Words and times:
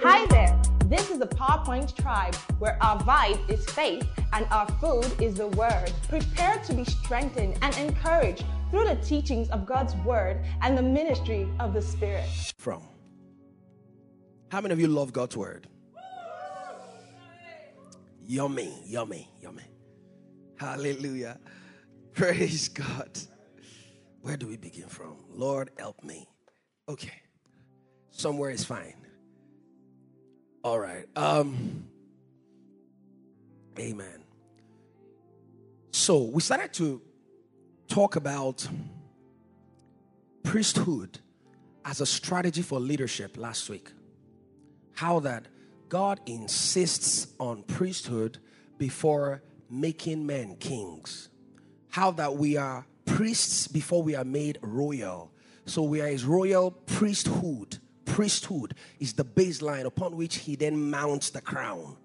Hi 0.00 0.26
there. 0.26 0.60
This 0.84 1.08
is 1.08 1.18
the 1.18 1.26
PowerPoint 1.26 1.96
tribe 1.96 2.34
where 2.58 2.76
our 2.82 2.98
vibe 3.00 3.48
is 3.48 3.64
faith 3.70 4.06
and 4.34 4.46
our 4.50 4.66
food 4.72 5.06
is 5.22 5.36
the 5.36 5.48
word. 5.48 5.90
Prepare 6.06 6.58
to 6.66 6.74
be 6.74 6.84
strengthened 6.84 7.56
and 7.62 7.74
encouraged 7.78 8.44
through 8.70 8.84
the 8.84 8.96
teachings 8.96 9.48
of 9.48 9.64
God's 9.64 9.94
word 10.04 10.44
and 10.60 10.76
the 10.76 10.82
ministry 10.82 11.48
of 11.60 11.72
the 11.72 11.80
Spirit. 11.80 12.28
From. 12.58 12.82
How 14.50 14.60
many 14.60 14.74
of 14.74 14.80
you 14.80 14.88
love 14.88 15.14
God's 15.14 15.34
word? 15.34 15.66
Yummy, 18.26 18.82
yummy, 18.84 19.30
yummy. 19.40 19.64
Hallelujah. 20.56 21.38
Praise 22.12 22.68
God. 22.68 23.18
Where 24.20 24.36
do 24.36 24.46
we 24.46 24.58
begin 24.58 24.88
from? 24.88 25.16
Lord, 25.30 25.70
help 25.78 26.04
me. 26.04 26.28
Okay. 26.86 27.22
Somewhere 28.10 28.50
is 28.50 28.62
fine. 28.62 29.07
All 30.62 30.78
right. 30.78 31.06
Um 31.16 31.84
Amen. 33.78 34.24
So, 35.92 36.22
we 36.22 36.40
started 36.40 36.72
to 36.74 37.00
talk 37.86 38.16
about 38.16 38.66
priesthood 40.42 41.18
as 41.84 42.00
a 42.00 42.06
strategy 42.06 42.62
for 42.62 42.80
leadership 42.80 43.36
last 43.36 43.68
week. 43.68 43.90
How 44.94 45.20
that 45.20 45.46
God 45.88 46.20
insists 46.26 47.28
on 47.38 47.62
priesthood 47.62 48.38
before 48.78 49.42
making 49.70 50.26
men 50.26 50.56
kings. 50.56 51.28
How 51.90 52.10
that 52.12 52.34
we 52.36 52.56
are 52.56 52.86
priests 53.04 53.68
before 53.68 54.02
we 54.02 54.14
are 54.14 54.24
made 54.24 54.58
royal. 54.62 55.32
So 55.66 55.82
we 55.82 56.00
are 56.00 56.08
his 56.08 56.24
royal 56.24 56.70
priesthood 56.70 57.78
priesthood 58.08 58.74
is 58.98 59.12
the 59.12 59.24
baseline 59.24 59.84
upon 59.84 60.16
which 60.16 60.36
he 60.36 60.56
then 60.56 60.90
mounts 60.90 61.30
the 61.30 61.40
crown. 61.40 61.96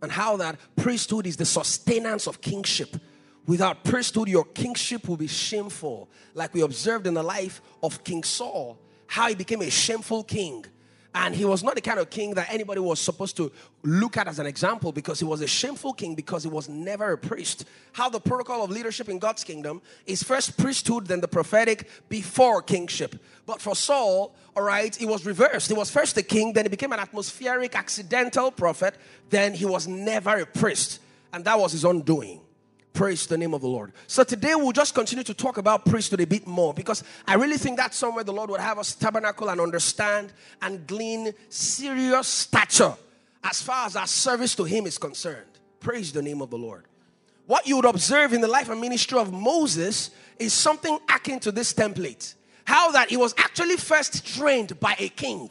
And 0.00 0.12
how 0.12 0.36
that 0.36 0.56
priesthood 0.76 1.26
is 1.26 1.36
the 1.36 1.44
sustenance 1.44 2.28
of 2.28 2.40
kingship. 2.40 2.96
Without 3.46 3.82
priesthood, 3.82 4.28
your 4.28 4.44
kingship 4.44 5.08
will 5.08 5.16
be 5.16 5.26
shameful, 5.26 6.08
like 6.34 6.54
we 6.54 6.60
observed 6.60 7.06
in 7.06 7.14
the 7.14 7.22
life 7.22 7.60
of 7.82 8.04
King 8.04 8.22
Saul, 8.22 8.78
how 9.06 9.28
he 9.28 9.34
became 9.34 9.62
a 9.62 9.70
shameful 9.70 10.22
king 10.22 10.64
and 11.14 11.34
he 11.34 11.44
was 11.44 11.62
not 11.62 11.74
the 11.74 11.80
kind 11.80 11.98
of 11.98 12.10
king 12.10 12.34
that 12.34 12.52
anybody 12.52 12.80
was 12.80 13.00
supposed 13.00 13.36
to 13.38 13.50
look 13.82 14.16
at 14.16 14.28
as 14.28 14.38
an 14.38 14.46
example 14.46 14.92
because 14.92 15.18
he 15.18 15.24
was 15.24 15.40
a 15.40 15.46
shameful 15.46 15.94
king 15.94 16.14
because 16.14 16.42
he 16.42 16.48
was 16.48 16.68
never 16.68 17.12
a 17.12 17.18
priest. 17.18 17.64
How 17.92 18.08
the 18.10 18.20
protocol 18.20 18.62
of 18.62 18.70
leadership 18.70 19.08
in 19.08 19.18
God's 19.18 19.42
kingdom 19.42 19.80
is 20.06 20.22
first 20.22 20.58
priesthood, 20.58 21.06
then 21.06 21.20
the 21.20 21.28
prophetic, 21.28 21.88
before 22.08 22.60
kingship. 22.60 23.16
But 23.46 23.62
for 23.62 23.74
Saul, 23.74 24.34
all 24.54 24.62
right, 24.62 25.00
it 25.00 25.06
was 25.06 25.24
reversed. 25.24 25.68
He 25.68 25.74
was 25.74 25.90
first 25.90 26.14
the 26.14 26.22
king, 26.22 26.52
then 26.52 26.66
he 26.66 26.68
became 26.68 26.92
an 26.92 27.00
atmospheric, 27.00 27.74
accidental 27.74 28.50
prophet, 28.50 28.94
then 29.30 29.54
he 29.54 29.64
was 29.64 29.88
never 29.88 30.36
a 30.40 30.46
priest. 30.46 31.00
And 31.32 31.44
that 31.46 31.58
was 31.58 31.72
his 31.72 31.84
undoing. 31.84 32.40
Praise 32.92 33.26
the 33.26 33.38
name 33.38 33.54
of 33.54 33.60
the 33.60 33.68
Lord. 33.68 33.92
So 34.06 34.24
today 34.24 34.54
we'll 34.54 34.72
just 34.72 34.94
continue 34.94 35.24
to 35.24 35.34
talk 35.34 35.58
about 35.58 35.84
priesthood 35.84 36.20
a 36.20 36.26
bit 36.26 36.46
more 36.46 36.74
because 36.74 37.04
I 37.26 37.34
really 37.34 37.58
think 37.58 37.76
that's 37.76 37.96
somewhere 37.96 38.24
the 38.24 38.32
Lord 38.32 38.50
would 38.50 38.60
have 38.60 38.78
us 38.78 38.94
tabernacle 38.94 39.48
and 39.50 39.60
understand 39.60 40.32
and 40.62 40.86
glean 40.86 41.32
serious 41.48 42.26
stature 42.26 42.94
as 43.44 43.62
far 43.62 43.86
as 43.86 43.94
our 43.94 44.06
service 44.06 44.54
to 44.56 44.64
Him 44.64 44.86
is 44.86 44.98
concerned. 44.98 45.46
Praise 45.80 46.12
the 46.12 46.22
name 46.22 46.42
of 46.42 46.50
the 46.50 46.58
Lord. 46.58 46.84
What 47.46 47.66
you 47.66 47.76
would 47.76 47.84
observe 47.84 48.32
in 48.32 48.40
the 48.40 48.48
life 48.48 48.68
and 48.68 48.80
ministry 48.80 49.18
of 49.18 49.32
Moses 49.32 50.10
is 50.38 50.52
something 50.52 50.98
akin 51.08 51.40
to 51.40 51.52
this 51.52 51.72
template. 51.72 52.34
How 52.64 52.90
that 52.92 53.08
he 53.08 53.16
was 53.16 53.34
actually 53.38 53.76
first 53.76 54.26
trained 54.36 54.78
by 54.80 54.94
a 54.98 55.08
king. 55.08 55.50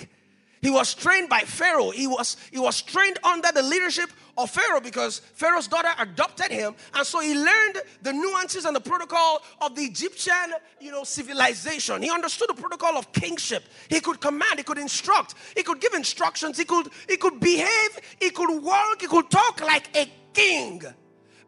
He 0.61 0.69
was 0.69 0.93
trained 0.93 1.29
by 1.29 1.39
Pharaoh. 1.39 1.89
He 1.89 2.05
was, 2.05 2.37
he 2.51 2.59
was 2.59 2.81
trained 2.81 3.17
under 3.23 3.51
the 3.51 3.63
leadership 3.63 4.11
of 4.37 4.49
Pharaoh 4.51 4.79
because 4.79 5.19
Pharaoh's 5.33 5.67
daughter 5.67 5.89
adopted 5.99 6.51
him. 6.51 6.75
And 6.93 7.05
so 7.05 7.19
he 7.19 7.33
learned 7.33 7.81
the 8.01 8.13
nuances 8.13 8.65
and 8.65 8.75
the 8.75 8.81
protocol 8.81 9.41
of 9.61 9.75
the 9.75 9.81
Egyptian, 9.81 10.53
you 10.79 10.91
know, 10.91 11.03
civilization. 11.03 12.01
He 12.01 12.09
understood 12.09 12.49
the 12.49 12.53
protocol 12.53 12.97
of 12.97 13.11
kingship. 13.11 13.63
He 13.89 13.99
could 13.99 14.21
command, 14.21 14.57
he 14.57 14.63
could 14.63 14.77
instruct, 14.77 15.35
he 15.55 15.63
could 15.63 15.81
give 15.81 15.93
instructions, 15.93 16.57
he 16.57 16.65
could, 16.65 16.89
he 17.09 17.17
could 17.17 17.39
behave, 17.39 17.99
he 18.19 18.29
could 18.29 18.63
walk, 18.63 19.01
he 19.01 19.07
could 19.07 19.29
talk 19.29 19.61
like 19.61 19.95
a 19.97 20.09
king. 20.33 20.81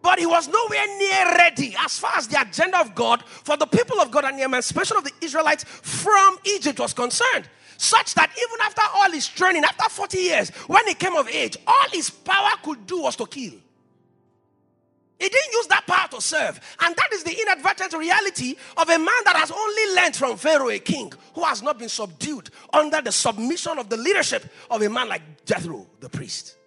But 0.02 0.18
he 0.18 0.26
was 0.26 0.48
nowhere 0.48 0.98
near 0.98 1.36
ready 1.36 1.76
as 1.78 2.00
far 2.00 2.16
as 2.16 2.28
the 2.28 2.42
agenda 2.42 2.80
of 2.80 2.96
God 2.96 3.22
for 3.26 3.58
the 3.58 3.66
people 3.66 4.00
of 4.00 4.12
God 4.12 4.24
and 4.24 4.40
the 4.40 4.44
emancipation 4.44 4.96
of 4.96 5.04
the 5.04 5.12
Israelites 5.22 5.66
from 5.66 6.38
Egypt 6.46 6.80
was 6.80 6.94
concerned 6.94 7.50
such 7.80 8.14
that 8.16 8.30
even 8.38 8.60
after 8.62 8.82
all 8.94 9.10
his 9.10 9.28
training, 9.28 9.64
after 9.64 9.90
40 9.90 10.18
years, 10.18 10.50
when 10.68 10.86
he 10.86 10.94
came 10.94 11.16
of 11.16 11.30
age, 11.30 11.58
all 11.66 11.90
his 11.92 12.10
power 12.10 12.52
could 12.62 12.86
do 12.86 13.02
was 13.04 13.16
to 13.16 13.26
kill. 13.26 13.54
He 15.20 15.28
didn't 15.28 15.52
use 15.54 15.68
that 15.68 15.88
power 15.88 16.08
to 16.10 16.22
serve. 16.22 16.60
And 16.82 16.96
that 16.96 17.10
is 17.14 17.24
the 17.24 17.32
inadvertent 17.32 17.94
reality 17.94 18.56
of 18.78 18.90
a 18.90 18.98
man 18.98 19.22
that 19.26 19.36
has 19.36 19.52
only 19.52 19.96
learned 19.96 20.16
from 20.16 20.38
Pharaoh, 20.38 20.70
a 20.70 20.80
king, 20.80 21.12
who 21.34 21.44
has 21.44 21.62
not 21.62 21.80
been 21.80 21.90
subdued 21.90 22.50
under 22.74 23.02
the 23.02 23.12
submission 23.12 23.78
of 23.80 23.90
the 23.90 23.98
leadership 23.98 24.46
of 24.70 24.82
a 24.82 24.90
man 24.90 25.08
like 25.08 25.46
Jethro, 25.46 25.88
the 26.02 26.10
priest. 26.10 26.58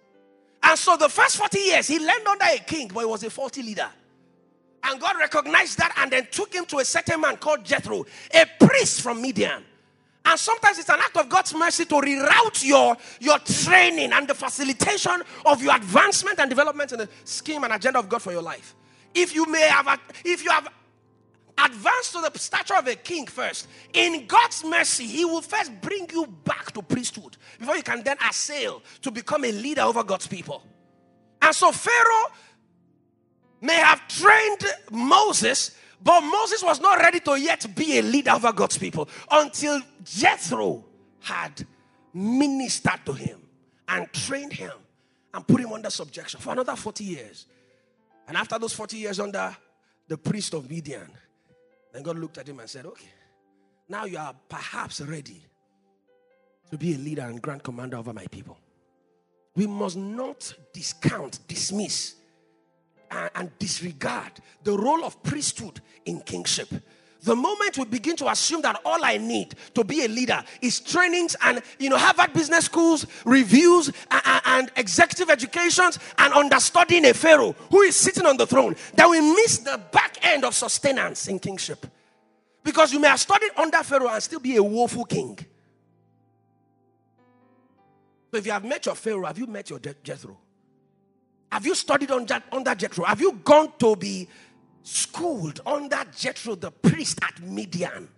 And 0.63 0.77
so 0.79 0.97
the 0.97 1.09
first 1.09 1.37
40 1.37 1.59
years, 1.59 1.87
he 1.87 1.99
learned 1.99 2.27
under 2.27 2.45
a 2.45 2.59
king, 2.59 2.89
but 2.93 3.01
he 3.01 3.05
was 3.05 3.23
a 3.23 3.29
faulty 3.29 3.61
leader. 3.61 3.89
And 4.83 4.99
God 4.99 5.17
recognized 5.17 5.77
that 5.77 5.93
and 5.97 6.11
then 6.11 6.27
took 6.31 6.53
him 6.53 6.65
to 6.65 6.79
a 6.79 6.85
certain 6.85 7.21
man 7.21 7.37
called 7.37 7.63
Jethro, 7.63 8.05
a 8.33 8.45
priest 8.65 9.01
from 9.01 9.21
Midian. 9.21 9.63
And 10.25 10.39
sometimes 10.39 10.79
it's 10.79 10.89
an 10.89 10.99
act 10.99 11.17
of 11.17 11.27
God's 11.27 11.53
mercy 11.53 11.85
to 11.85 11.95
reroute 11.95 12.63
your, 12.63 12.95
your 13.19 13.39
training 13.39 14.13
and 14.13 14.27
the 14.27 14.33
facilitation 14.33 15.21
of 15.45 15.61
your 15.61 15.75
advancement 15.75 16.39
and 16.39 16.49
development 16.49 16.93
in 16.93 16.99
the 16.99 17.09
scheme 17.25 17.63
and 17.63 17.73
agenda 17.73 17.99
of 17.99 18.07
God 18.07 18.21
for 18.21 18.31
your 18.31 18.41
life. 18.41 18.75
If 19.13 19.35
you 19.35 19.45
may 19.45 19.67
have, 19.67 19.99
if 20.23 20.43
you 20.43 20.49
have 20.49 20.69
advanced 21.57 22.13
to 22.13 22.21
the 22.21 22.39
stature 22.39 22.75
of 22.75 22.87
a 22.87 22.95
king 22.95 23.27
first, 23.27 23.67
in 23.91 24.25
God's 24.25 24.63
mercy, 24.63 25.05
He 25.05 25.25
will 25.25 25.41
first 25.41 25.71
bring 25.81 26.07
you 26.11 26.25
back 26.25 26.71
to 26.71 26.81
priesthood 26.81 27.37
before 27.59 27.75
you 27.75 27.83
can 27.83 28.01
then 28.03 28.17
assail 28.27 28.81
to 29.01 29.11
become 29.11 29.43
a 29.43 29.51
leader 29.51 29.81
over 29.81 30.03
God's 30.03 30.27
people. 30.27 30.63
And 31.41 31.53
so 31.53 31.71
Pharaoh 31.71 32.31
may 33.61 33.75
have 33.75 34.07
trained 34.07 34.63
Moses 34.89 35.77
but 36.03 36.21
Moses 36.21 36.61
was 36.63 36.81
not 36.81 36.99
ready 36.99 37.19
to 37.21 37.39
yet 37.39 37.65
be 37.75 37.99
a 37.99 38.01
leader 38.01 38.31
over 38.31 38.51
God's 38.51 38.77
people 38.77 39.07
until 39.31 39.79
Jethro 40.03 40.83
had 41.21 41.65
ministered 42.13 42.99
to 43.05 43.13
him 43.13 43.41
and 43.87 44.11
trained 44.11 44.53
him 44.53 44.73
and 45.33 45.47
put 45.47 45.61
him 45.61 45.71
under 45.71 45.89
subjection 45.89 46.39
for 46.39 46.51
another 46.51 46.75
40 46.75 47.03
years. 47.03 47.45
And 48.27 48.35
after 48.35 48.59
those 48.59 48.73
40 48.73 48.97
years 48.97 49.19
under 49.19 49.55
the 50.07 50.17
priest 50.17 50.53
of 50.53 50.69
Midian, 50.69 51.09
then 51.93 52.03
God 52.03 52.17
looked 52.17 52.37
at 52.37 52.47
him 52.47 52.59
and 52.59 52.69
said, 52.69 52.85
Okay, 52.85 53.09
now 53.87 54.05
you 54.05 54.17
are 54.17 54.35
perhaps 54.49 55.01
ready 55.01 55.41
to 56.69 56.77
be 56.77 56.95
a 56.95 56.97
leader 56.97 57.21
and 57.21 57.41
grand 57.41 57.63
commander 57.63 57.97
over 57.97 58.13
my 58.13 58.25
people. 58.27 58.57
We 59.55 59.67
must 59.67 59.95
not 59.95 60.53
discount, 60.73 61.39
dismiss 61.47 62.15
and 63.35 63.51
disregard 63.59 64.31
the 64.63 64.77
role 64.77 65.03
of 65.03 65.21
priesthood 65.23 65.81
in 66.05 66.21
kingship. 66.21 66.69
The 67.23 67.35
moment 67.35 67.77
we 67.77 67.85
begin 67.85 68.17
to 68.17 68.29
assume 68.29 68.61
that 68.63 68.81
all 68.83 69.03
I 69.03 69.15
need 69.15 69.55
to 69.75 69.85
be 69.85 70.03
a 70.03 70.09
leader 70.09 70.43
is 70.61 70.81
trainings 70.81 71.37
and 71.41 71.61
you 71.79 71.89
know 71.89 71.97
Harvard 71.97 72.33
Business 72.33 72.65
Schools 72.65 73.05
reviews 73.23 73.91
and, 74.11 74.41
and 74.45 74.71
executive 74.75 75.29
educations 75.29 75.99
and 76.17 76.33
understudying 76.33 77.05
a 77.05 77.13
pharaoh 77.13 77.55
who 77.71 77.81
is 77.81 77.95
sitting 77.95 78.25
on 78.25 78.35
the 78.35 78.45
throne, 78.45 78.75
then 78.95 79.09
we 79.09 79.21
miss 79.21 79.59
the 79.59 79.79
back 79.91 80.17
end 80.25 80.43
of 80.43 80.53
sustenance 80.53 81.29
in 81.29 81.39
kingship. 81.39 81.87
Because 82.61 82.91
you 82.91 82.99
may 82.99 83.07
have 83.07 83.19
studied 83.19 83.51
under 83.55 83.83
pharaoh 83.83 84.09
and 84.09 84.21
still 84.21 84.39
be 84.39 84.57
a 84.57 84.63
woeful 84.63 85.05
king. 85.05 85.37
So 88.31 88.37
if 88.37 88.45
you 88.45 88.51
have 88.51 88.65
met 88.65 88.85
your 88.85 88.95
pharaoh, 88.95 89.25
have 89.25 89.37
you 89.37 89.47
met 89.47 89.69
your 89.69 89.79
Jethro? 89.79 90.37
Have 91.53 91.67
you 91.67 91.75
studied 91.75 92.09
under, 92.09 92.41
under 92.51 92.73
Jethro? 92.73 93.05
Have 93.05 93.21
you 93.21 93.33
gone 93.43 93.73
to 93.77 93.95
be 93.95 94.27
schooled 94.81 95.59
under 95.67 96.03
Jethro, 96.17 96.55
the 96.55 96.71
priest 96.71 97.19
at 97.21 97.39
Midian? 97.43 98.09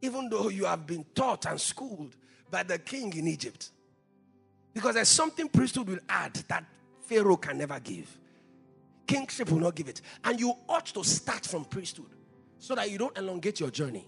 Even 0.00 0.30
though 0.30 0.48
you 0.48 0.64
have 0.64 0.86
been 0.86 1.04
taught 1.14 1.44
and 1.44 1.60
schooled 1.60 2.16
by 2.50 2.62
the 2.62 2.78
king 2.78 3.14
in 3.14 3.28
Egypt. 3.28 3.68
Because 4.72 4.94
there's 4.94 5.08
something 5.08 5.46
priesthood 5.46 5.88
will 5.88 5.98
add 6.08 6.32
that 6.48 6.64
Pharaoh 7.02 7.36
can 7.36 7.58
never 7.58 7.78
give. 7.80 8.16
Kingship 9.06 9.50
will 9.50 9.60
not 9.60 9.74
give 9.74 9.90
it. 9.90 10.00
And 10.24 10.40
you 10.40 10.54
ought 10.70 10.86
to 10.86 11.04
start 11.04 11.44
from 11.44 11.66
priesthood 11.66 12.08
so 12.58 12.74
that 12.74 12.90
you 12.90 12.96
don't 12.96 13.18
elongate 13.18 13.60
your 13.60 13.70
journey. 13.70 14.06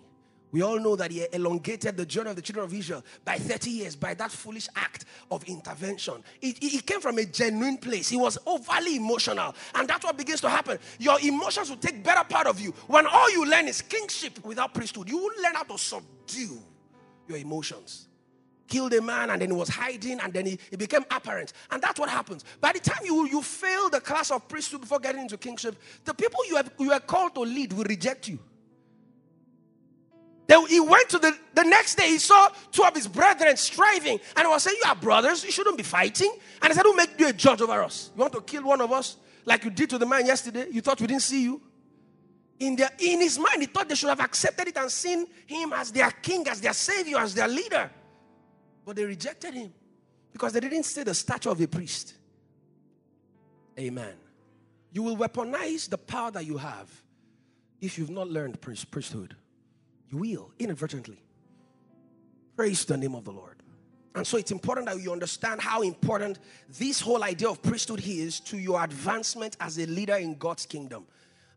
We 0.52 0.62
all 0.62 0.78
know 0.80 0.96
that 0.96 1.10
he 1.10 1.26
elongated 1.32 1.96
the 1.96 2.04
journey 2.04 2.30
of 2.30 2.36
the 2.36 2.42
children 2.42 2.64
of 2.64 2.74
Israel 2.74 3.04
by 3.24 3.36
30 3.36 3.70
years 3.70 3.96
by 3.96 4.14
that 4.14 4.30
foolish 4.30 4.68
act 4.74 5.04
of 5.30 5.44
intervention. 5.44 6.24
It, 6.40 6.86
came 6.86 7.00
from 7.00 7.18
a 7.18 7.24
genuine 7.24 7.78
place. 7.78 8.08
He 8.08 8.16
was 8.16 8.38
overly 8.46 8.96
emotional. 8.96 9.54
And 9.74 9.88
that's 9.88 10.04
what 10.04 10.16
begins 10.16 10.40
to 10.40 10.48
happen. 10.48 10.78
Your 10.98 11.20
emotions 11.20 11.70
will 11.70 11.76
take 11.76 12.02
better 12.02 12.24
part 12.24 12.46
of 12.46 12.58
you. 12.58 12.72
When 12.88 13.06
all 13.06 13.30
you 13.30 13.46
learn 13.46 13.68
is 13.68 13.80
kingship 13.82 14.44
without 14.44 14.74
priesthood, 14.74 15.08
you 15.08 15.18
will 15.18 15.42
learn 15.42 15.54
how 15.54 15.62
to 15.64 15.78
subdue 15.78 16.58
your 17.28 17.38
emotions. 17.38 18.08
killed 18.70 18.94
a 18.94 19.02
man 19.02 19.28
and 19.30 19.42
then 19.42 19.50
he 19.50 19.56
was 19.56 19.68
hiding 19.68 20.20
and 20.20 20.32
then 20.32 20.46
he, 20.46 20.58
he 20.70 20.76
became 20.76 21.04
apparent. 21.10 21.52
And 21.70 21.82
that's 21.82 22.00
what 22.00 22.08
happens. 22.08 22.44
By 22.60 22.72
the 22.72 22.78
time 22.78 23.04
you, 23.04 23.26
you 23.26 23.42
fail 23.42 23.90
the 23.90 24.00
class 24.00 24.30
of 24.30 24.48
priesthood 24.48 24.80
before 24.80 25.00
getting 25.00 25.22
into 25.22 25.36
kingship, 25.36 25.76
the 26.04 26.14
people 26.14 26.40
you, 26.48 26.56
have, 26.56 26.72
you 26.78 26.92
are 26.92 27.00
called 27.00 27.34
to 27.34 27.40
lead 27.40 27.72
will 27.74 27.84
reject 27.84 28.28
you. 28.28 28.38
Then 30.50 30.66
he 30.66 30.80
went 30.80 31.08
to 31.10 31.20
the, 31.20 31.32
the 31.54 31.62
next 31.62 31.94
day, 31.94 32.08
he 32.08 32.18
saw 32.18 32.48
two 32.72 32.82
of 32.82 32.92
his 32.92 33.06
brethren 33.06 33.56
striving, 33.56 34.18
and 34.34 34.44
he 34.44 34.50
was 34.50 34.64
saying, 34.64 34.78
You 34.82 34.90
are 34.90 34.96
brothers, 34.96 35.44
you 35.44 35.52
shouldn't 35.52 35.76
be 35.76 35.84
fighting. 35.84 36.32
And 36.60 36.72
he 36.72 36.74
said, 36.76 36.82
Who 36.82 36.96
make 36.96 37.10
you 37.20 37.28
a 37.28 37.32
judge 37.32 37.60
over 37.60 37.84
us? 37.84 38.10
You 38.16 38.20
want 38.22 38.32
to 38.32 38.40
kill 38.40 38.64
one 38.64 38.80
of 38.80 38.90
us 38.90 39.16
like 39.44 39.62
you 39.62 39.70
did 39.70 39.90
to 39.90 39.98
the 39.98 40.06
man 40.06 40.26
yesterday? 40.26 40.66
You 40.72 40.80
thought 40.80 41.00
we 41.00 41.06
didn't 41.06 41.22
see 41.22 41.44
you? 41.44 41.62
In, 42.58 42.74
their, 42.74 42.90
in 42.98 43.20
his 43.20 43.38
mind, 43.38 43.60
he 43.60 43.66
thought 43.66 43.88
they 43.88 43.94
should 43.94 44.08
have 44.08 44.18
accepted 44.18 44.66
it 44.66 44.76
and 44.76 44.90
seen 44.90 45.24
him 45.46 45.72
as 45.72 45.92
their 45.92 46.10
king, 46.10 46.48
as 46.48 46.60
their 46.60 46.72
savior, 46.72 47.18
as 47.18 47.32
their 47.32 47.46
leader. 47.46 47.88
But 48.84 48.96
they 48.96 49.04
rejected 49.04 49.54
him 49.54 49.72
because 50.32 50.52
they 50.52 50.58
didn't 50.58 50.82
see 50.82 51.04
the 51.04 51.14
stature 51.14 51.50
of 51.50 51.60
a 51.60 51.68
priest. 51.68 52.14
Amen. 53.78 54.14
You 54.90 55.04
will 55.04 55.16
weaponize 55.16 55.88
the 55.88 55.98
power 55.98 56.32
that 56.32 56.44
you 56.44 56.56
have 56.56 56.90
if 57.80 57.98
you've 57.98 58.10
not 58.10 58.28
learned 58.28 58.60
priesthood. 58.60 59.36
You 60.10 60.18
will, 60.18 60.50
inadvertently. 60.58 61.22
Praise 62.56 62.84
the 62.84 62.96
name 62.96 63.14
of 63.14 63.24
the 63.24 63.30
Lord. 63.30 63.56
And 64.14 64.26
so 64.26 64.36
it's 64.36 64.50
important 64.50 64.88
that 64.88 65.00
you 65.00 65.12
understand 65.12 65.60
how 65.60 65.82
important 65.82 66.40
this 66.78 67.00
whole 67.00 67.22
idea 67.22 67.48
of 67.48 67.62
priesthood 67.62 68.02
is 68.04 68.40
to 68.40 68.58
your 68.58 68.82
advancement 68.82 69.56
as 69.60 69.78
a 69.78 69.86
leader 69.86 70.16
in 70.16 70.34
God's 70.34 70.66
kingdom. 70.66 71.06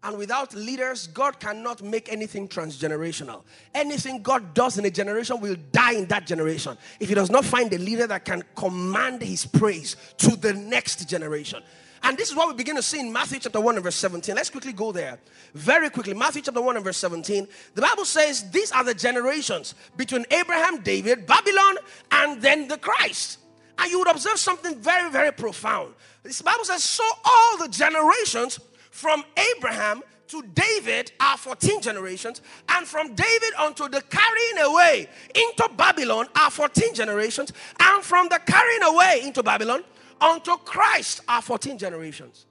And 0.04 0.18
without 0.18 0.54
leaders, 0.54 1.08
God 1.08 1.40
cannot 1.40 1.82
make 1.82 2.12
anything 2.12 2.48
transgenerational. 2.48 3.44
Anything 3.74 4.22
God 4.22 4.54
does 4.54 4.78
in 4.78 4.86
a 4.86 4.92
generation 4.92 5.40
will 5.40 5.56
die 5.72 5.94
in 5.94 6.06
that 6.08 6.28
generation 6.28 6.78
if 7.00 7.08
He 7.08 7.16
does 7.16 7.32
not 7.32 7.46
find 7.46 7.74
a 7.74 7.78
leader 7.78 8.06
that 8.06 8.26
can 8.26 8.44
command 8.56 9.22
His 9.22 9.46
praise 9.46 9.96
to 10.18 10.36
the 10.36 10.54
next 10.54 11.08
generation. 11.10 11.64
And 12.04 12.18
this 12.18 12.30
is 12.30 12.36
what 12.36 12.50
we 12.50 12.54
begin 12.54 12.76
to 12.76 12.82
see 12.82 13.00
in 13.00 13.14
Matthew 13.14 13.40
chapter 13.40 13.62
1 13.62 13.76
and 13.76 13.84
verse 13.84 13.96
17. 13.96 14.36
Let's 14.36 14.50
quickly 14.50 14.74
go 14.74 14.92
there. 14.92 15.20
Very 15.54 15.90
quickly. 15.90 16.14
Matthew 16.14 16.42
chapter 16.42 16.62
1 16.62 16.76
and 16.76 16.84
verse 16.84 16.98
17. 16.98 17.48
The 17.76 17.82
Bible 17.82 18.04
says 18.04 18.52
these 18.52 18.74
are 18.74 18.84
the 18.84 18.94
generations 18.94 19.74
between 19.96 20.26
Abraham, 20.30 20.82
David, 20.82 21.26
Babylon, 21.26 21.78
and 22.12 22.42
then 22.42 22.68
the 22.68 22.78
Christ. 22.78 23.40
And 23.78 23.90
you 23.90 24.00
would 24.00 24.10
observe 24.10 24.38
something 24.38 24.80
very, 24.80 25.10
very 25.12 25.32
profound. 25.32 25.94
This 26.24 26.42
Bible 26.42 26.66
says, 26.66 26.84
So 26.84 27.04
all 27.24 27.58
the 27.58 27.70
generations 27.70 28.60
from 28.92 29.24
Abraham 29.58 30.04
to 30.28 30.42
David 30.54 31.12
are 31.20 31.38
14 31.38 31.82
generations, 31.82 32.42
and 32.70 32.86
from 32.88 33.14
David 33.14 33.54
unto 33.60 33.88
the 33.88 34.02
carrying 34.02 34.72
away 34.72 35.08
into 35.36 35.70
Babylon 35.78 36.28
are 36.36 36.50
14 36.50 36.94
generations, 36.94 37.54
and 37.80 38.04
from 38.04 38.28
the 38.30 38.40
carrying 38.46 38.84
away 38.84 39.22
into 39.24 39.44
Babylon 39.44 39.84
unto 40.24 40.56
Christ 40.58 41.22
are 41.28 41.42
14 41.42 41.78
generations. 41.78 42.46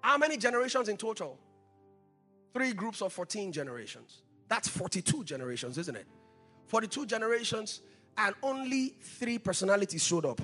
How 0.00 0.18
many 0.18 0.36
generations 0.36 0.88
in 0.88 0.96
total? 0.96 1.38
Three 2.52 2.72
groups 2.72 3.02
of 3.02 3.12
14 3.12 3.52
generations. 3.52 4.22
That's 4.48 4.68
42 4.68 5.24
generations, 5.24 5.78
isn't 5.78 5.96
it? 5.96 6.06
42 6.66 7.06
generations, 7.06 7.80
and 8.16 8.34
only 8.42 8.94
three 9.00 9.38
personalities 9.38 10.04
showed 10.04 10.26
up 10.26 10.40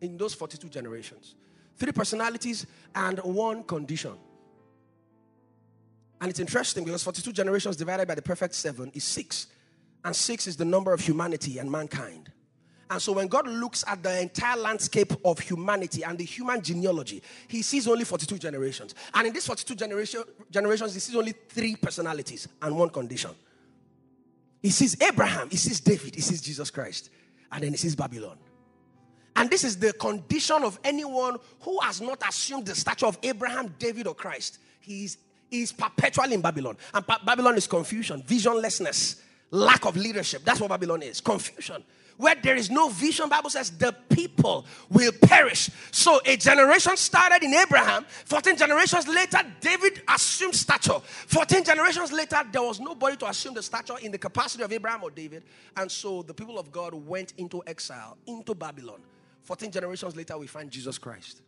in 0.00 0.16
those 0.16 0.34
42 0.34 0.68
generations. 0.68 1.34
Three 1.76 1.92
personalities 1.92 2.66
and 2.94 3.18
one 3.20 3.64
condition. 3.64 4.14
And 6.20 6.30
it's 6.30 6.40
interesting 6.40 6.84
because 6.84 7.02
42 7.02 7.32
generations 7.32 7.76
divided 7.76 8.08
by 8.08 8.14
the 8.14 8.22
perfect 8.22 8.54
seven 8.54 8.90
is 8.94 9.04
six. 9.04 9.46
And 10.04 10.14
six 10.14 10.46
is 10.46 10.56
the 10.56 10.64
number 10.64 10.92
of 10.92 11.00
humanity 11.00 11.58
and 11.58 11.70
mankind. 11.70 12.32
And 12.90 13.02
so 13.02 13.12
when 13.12 13.28
God 13.28 13.46
looks 13.46 13.84
at 13.86 14.02
the 14.02 14.22
entire 14.22 14.56
landscape 14.56 15.12
of 15.24 15.38
humanity 15.38 16.02
and 16.04 16.16
the 16.16 16.24
human 16.24 16.62
genealogy, 16.62 17.22
he 17.46 17.60
sees 17.60 17.86
only 17.86 18.04
42 18.04 18.38
generations. 18.38 18.94
And 19.12 19.26
in 19.26 19.32
these 19.32 19.46
42 19.46 19.74
generation, 19.74 20.22
generations, 20.50 20.94
he 20.94 21.00
sees 21.00 21.14
only 21.14 21.32
three 21.32 21.76
personalities 21.76 22.48
and 22.62 22.76
one 22.76 22.88
condition. 22.88 23.30
He 24.62 24.70
sees 24.70 25.00
Abraham, 25.02 25.50
he 25.50 25.56
sees 25.56 25.80
David, 25.80 26.14
he 26.14 26.20
sees 26.20 26.40
Jesus 26.40 26.70
Christ, 26.70 27.10
and 27.52 27.62
then 27.62 27.70
he 27.70 27.76
sees 27.76 27.94
Babylon. 27.94 28.38
And 29.36 29.48
this 29.50 29.64
is 29.64 29.76
the 29.76 29.92
condition 29.92 30.64
of 30.64 30.80
anyone 30.82 31.36
who 31.60 31.78
has 31.80 32.00
not 32.00 32.26
assumed 32.26 32.66
the 32.66 32.74
stature 32.74 33.06
of 33.06 33.18
Abraham, 33.22 33.72
David, 33.78 34.06
or 34.06 34.14
Christ. 34.14 34.58
He 34.80 35.04
is, 35.04 35.18
he 35.48 35.62
is 35.62 35.72
perpetually 35.72 36.34
in 36.34 36.40
Babylon. 36.40 36.76
And 36.92 37.06
Babylon 37.06 37.56
is 37.56 37.66
confusion, 37.68 38.22
visionlessness, 38.22 39.20
lack 39.50 39.84
of 39.84 39.96
leadership. 39.96 40.42
That's 40.44 40.60
what 40.60 40.70
Babylon 40.70 41.02
is 41.02 41.20
confusion 41.20 41.84
where 42.18 42.34
there 42.34 42.56
is 42.56 42.70
no 42.70 42.88
vision, 42.90 43.28
Bible 43.28 43.48
says 43.48 43.70
the 43.70 43.94
people 44.10 44.66
will 44.90 45.12
perish. 45.22 45.70
So 45.92 46.20
a 46.26 46.36
generation 46.36 46.96
started 46.96 47.44
in 47.44 47.54
Abraham. 47.54 48.04
14 48.26 48.56
generations 48.56 49.06
later, 49.08 49.38
David 49.60 50.02
assumed 50.08 50.54
stature. 50.54 50.98
14 51.00 51.64
generations 51.64 52.12
later, 52.12 52.42
there 52.52 52.62
was 52.62 52.80
nobody 52.80 53.16
to 53.18 53.28
assume 53.28 53.54
the 53.54 53.62
stature 53.62 53.94
in 54.02 54.10
the 54.10 54.18
capacity 54.18 54.64
of 54.64 54.72
Abraham 54.72 55.04
or 55.04 55.10
David. 55.10 55.44
And 55.76 55.90
so 55.90 56.22
the 56.22 56.34
people 56.34 56.58
of 56.58 56.72
God 56.72 56.92
went 56.92 57.34
into 57.38 57.62
exile, 57.66 58.18
into 58.26 58.54
Babylon. 58.54 59.00
14 59.42 59.70
generations 59.70 60.16
later, 60.16 60.36
we 60.36 60.48
find 60.48 60.70
Jesus 60.70 60.98
Christ. 60.98 61.40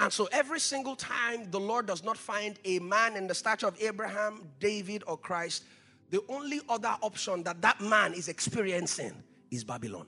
And 0.00 0.10
so 0.10 0.28
every 0.32 0.60
single 0.60 0.96
time 0.96 1.50
the 1.50 1.60
Lord 1.60 1.86
does 1.86 2.02
not 2.02 2.16
find 2.16 2.58
a 2.64 2.78
man 2.78 3.16
in 3.16 3.26
the 3.26 3.34
stature 3.34 3.66
of 3.66 3.80
Abraham, 3.80 4.48
David, 4.58 5.04
or 5.06 5.18
Christ, 5.18 5.64
the 6.10 6.24
only 6.28 6.60
other 6.70 6.96
option 7.02 7.42
that 7.42 7.60
that 7.60 7.80
man 7.82 8.14
is 8.14 8.28
experiencing 8.28 9.12
is 9.52 9.62
Babylon. 9.62 10.06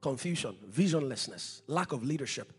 Confusion, 0.00 0.54
visionlessness, 0.70 1.62
lack 1.66 1.92
of 1.92 2.04
leadership. 2.04 2.52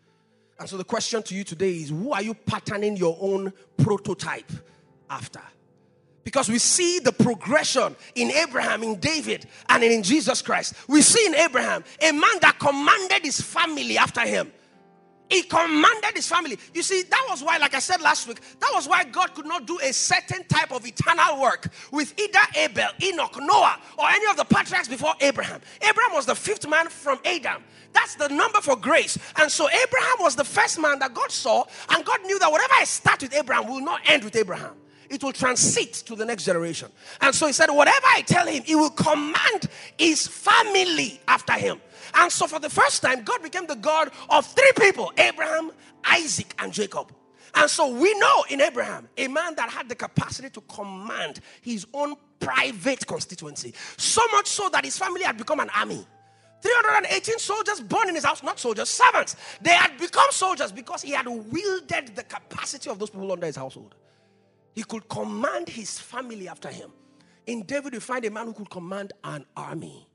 And 0.59 0.67
so 0.67 0.77
the 0.77 0.83
question 0.83 1.21
to 1.23 1.35
you 1.35 1.43
today 1.43 1.71
is 1.71 1.89
who 1.89 2.11
are 2.11 2.21
you 2.23 2.33
patterning 2.33 2.97
your 2.97 3.17
own 3.21 3.53
prototype 3.77 4.51
after? 5.09 5.41
Because 6.23 6.49
we 6.49 6.57
see 6.57 6.97
the 6.99 7.11
progression 7.11 7.95
in 8.15 8.31
Abraham, 8.31 8.81
in 8.81 8.99
David, 8.99 9.45
and 9.69 9.83
in 9.83 10.01
Jesus 10.01 10.41
Christ. 10.41 10.73
We 10.87 11.03
see 11.03 11.23
in 11.27 11.35
Abraham 11.35 11.83
a 12.01 12.11
man 12.11 12.39
that 12.41 12.57
commanded 12.57 13.23
his 13.23 13.39
family 13.39 13.97
after 13.99 14.21
him. 14.21 14.51
He 15.29 15.41
commanded 15.43 16.15
his 16.15 16.27
family. 16.27 16.57
You 16.73 16.83
see, 16.83 17.01
that 17.03 17.25
was 17.29 17.43
why, 17.43 17.57
like 17.57 17.73
I 17.73 17.79
said 17.79 18.01
last 18.01 18.27
week, 18.27 18.39
that 18.59 18.71
was 18.73 18.87
why 18.87 19.03
God 19.05 19.33
could 19.33 19.45
not 19.45 19.65
do 19.65 19.79
a 19.81 19.91
certain 19.91 20.43
type 20.45 20.71
of 20.71 20.85
eternal 20.85 21.41
work 21.41 21.67
with 21.91 22.13
either 22.19 22.39
Abel, 22.55 22.87
Enoch, 23.01 23.35
Noah, 23.39 23.79
or 23.97 24.07
any 24.09 24.29
of 24.29 24.37
the 24.37 24.45
patriarchs 24.45 24.87
before 24.87 25.13
Abraham. 25.21 25.61
Abraham 25.81 26.13
was 26.13 26.25
the 26.25 26.35
fifth 26.35 26.67
man 26.69 26.89
from 26.89 27.19
Adam. 27.25 27.63
That's 27.93 28.15
the 28.15 28.27
number 28.27 28.61
for 28.61 28.75
grace. 28.75 29.17
And 29.37 29.51
so 29.51 29.67
Abraham 29.69 30.17
was 30.19 30.35
the 30.35 30.43
first 30.43 30.79
man 30.79 30.99
that 30.99 31.13
God 31.13 31.31
saw, 31.31 31.63
and 31.89 32.05
God 32.05 32.21
knew 32.25 32.37
that 32.39 32.51
whatever 32.51 32.73
I 32.79 32.83
start 32.83 33.21
with 33.21 33.33
Abraham 33.33 33.67
will 33.67 33.81
not 33.81 34.01
end 34.05 34.23
with 34.23 34.35
Abraham. 34.35 34.75
It 35.09 35.23
will 35.23 35.33
transit 35.33 35.93
to 36.05 36.15
the 36.15 36.25
next 36.25 36.45
generation. 36.45 36.89
And 37.21 37.33
so 37.33 37.47
he 37.47 37.53
said, 37.53 37.69
Whatever 37.69 38.05
I 38.07 38.21
tell 38.21 38.47
him, 38.47 38.63
he 38.63 38.75
will 38.75 38.89
command 38.89 39.67
his 39.97 40.27
family 40.27 41.19
after 41.27 41.53
him. 41.53 41.79
And 42.13 42.31
so, 42.31 42.47
for 42.47 42.59
the 42.59 42.69
first 42.69 43.01
time, 43.01 43.23
God 43.23 43.41
became 43.41 43.67
the 43.67 43.75
God 43.75 44.11
of 44.29 44.45
three 44.45 44.71
people 44.79 45.11
Abraham, 45.17 45.71
Isaac, 46.03 46.53
and 46.59 46.71
Jacob. 46.71 47.11
And 47.53 47.69
so, 47.69 47.93
we 47.93 48.13
know 48.19 48.45
in 48.49 48.61
Abraham, 48.61 49.07
a 49.17 49.27
man 49.27 49.55
that 49.55 49.69
had 49.69 49.89
the 49.89 49.95
capacity 49.95 50.49
to 50.51 50.61
command 50.61 51.39
his 51.61 51.87
own 51.93 52.15
private 52.39 53.05
constituency, 53.07 53.73
so 53.97 54.21
much 54.31 54.47
so 54.47 54.69
that 54.69 54.85
his 54.85 54.97
family 54.97 55.23
had 55.23 55.37
become 55.37 55.59
an 55.59 55.69
army. 55.75 56.05
318 56.61 57.37
soldiers 57.37 57.79
born 57.79 58.09
in 58.09 58.15
his 58.15 58.25
house, 58.25 58.41
not 58.41 58.59
soldiers, 58.59 58.89
servants. 58.89 59.35
They 59.61 59.71
had 59.71 59.97
become 59.99 60.25
soldiers 60.31 60.71
because 60.71 61.03
he 61.03 61.11
had 61.11 61.27
wielded 61.27 62.15
the 62.15 62.23
capacity 62.23 62.89
of 62.89 62.97
those 62.97 63.11
people 63.11 63.31
under 63.31 63.45
his 63.45 63.55
household. 63.55 63.93
He 64.75 64.83
could 64.83 65.07
command 65.07 65.69
his 65.69 65.97
family 65.97 66.47
after 66.49 66.69
him. 66.69 66.91
In 67.47 67.63
David, 67.63 67.93
you 67.93 67.99
find 67.99 68.25
a 68.25 68.29
man 68.29 68.47
who 68.47 68.53
could 68.53 68.69
command 68.69 69.13
an 69.23 69.45
army. 69.55 70.07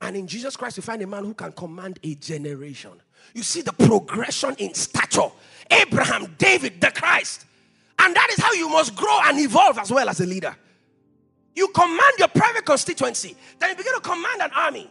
And 0.00 0.16
in 0.16 0.26
Jesus 0.26 0.56
Christ, 0.56 0.76
you 0.76 0.82
find 0.82 1.00
a 1.00 1.06
man 1.06 1.24
who 1.24 1.32
can 1.32 1.52
command 1.52 2.00
a 2.02 2.16
generation. 2.16 2.90
You 3.34 3.44
see 3.44 3.62
the 3.62 3.72
progression 3.72 4.56
in 4.58 4.74
stature 4.74 5.30
Abraham, 5.70 6.34
David, 6.38 6.80
the 6.80 6.90
Christ. 6.90 7.46
And 7.98 8.14
that 8.16 8.28
is 8.30 8.42
how 8.42 8.52
you 8.52 8.68
must 8.68 8.96
grow 8.96 9.16
and 9.24 9.38
evolve 9.38 9.78
as 9.78 9.92
well 9.92 10.08
as 10.08 10.20
a 10.20 10.26
leader. 10.26 10.56
You 11.54 11.68
command 11.68 12.14
your 12.18 12.28
private 12.28 12.64
constituency, 12.64 13.36
then 13.60 13.70
you 13.70 13.76
begin 13.76 13.94
to 13.94 14.00
command 14.00 14.42
an 14.42 14.50
army. 14.56 14.90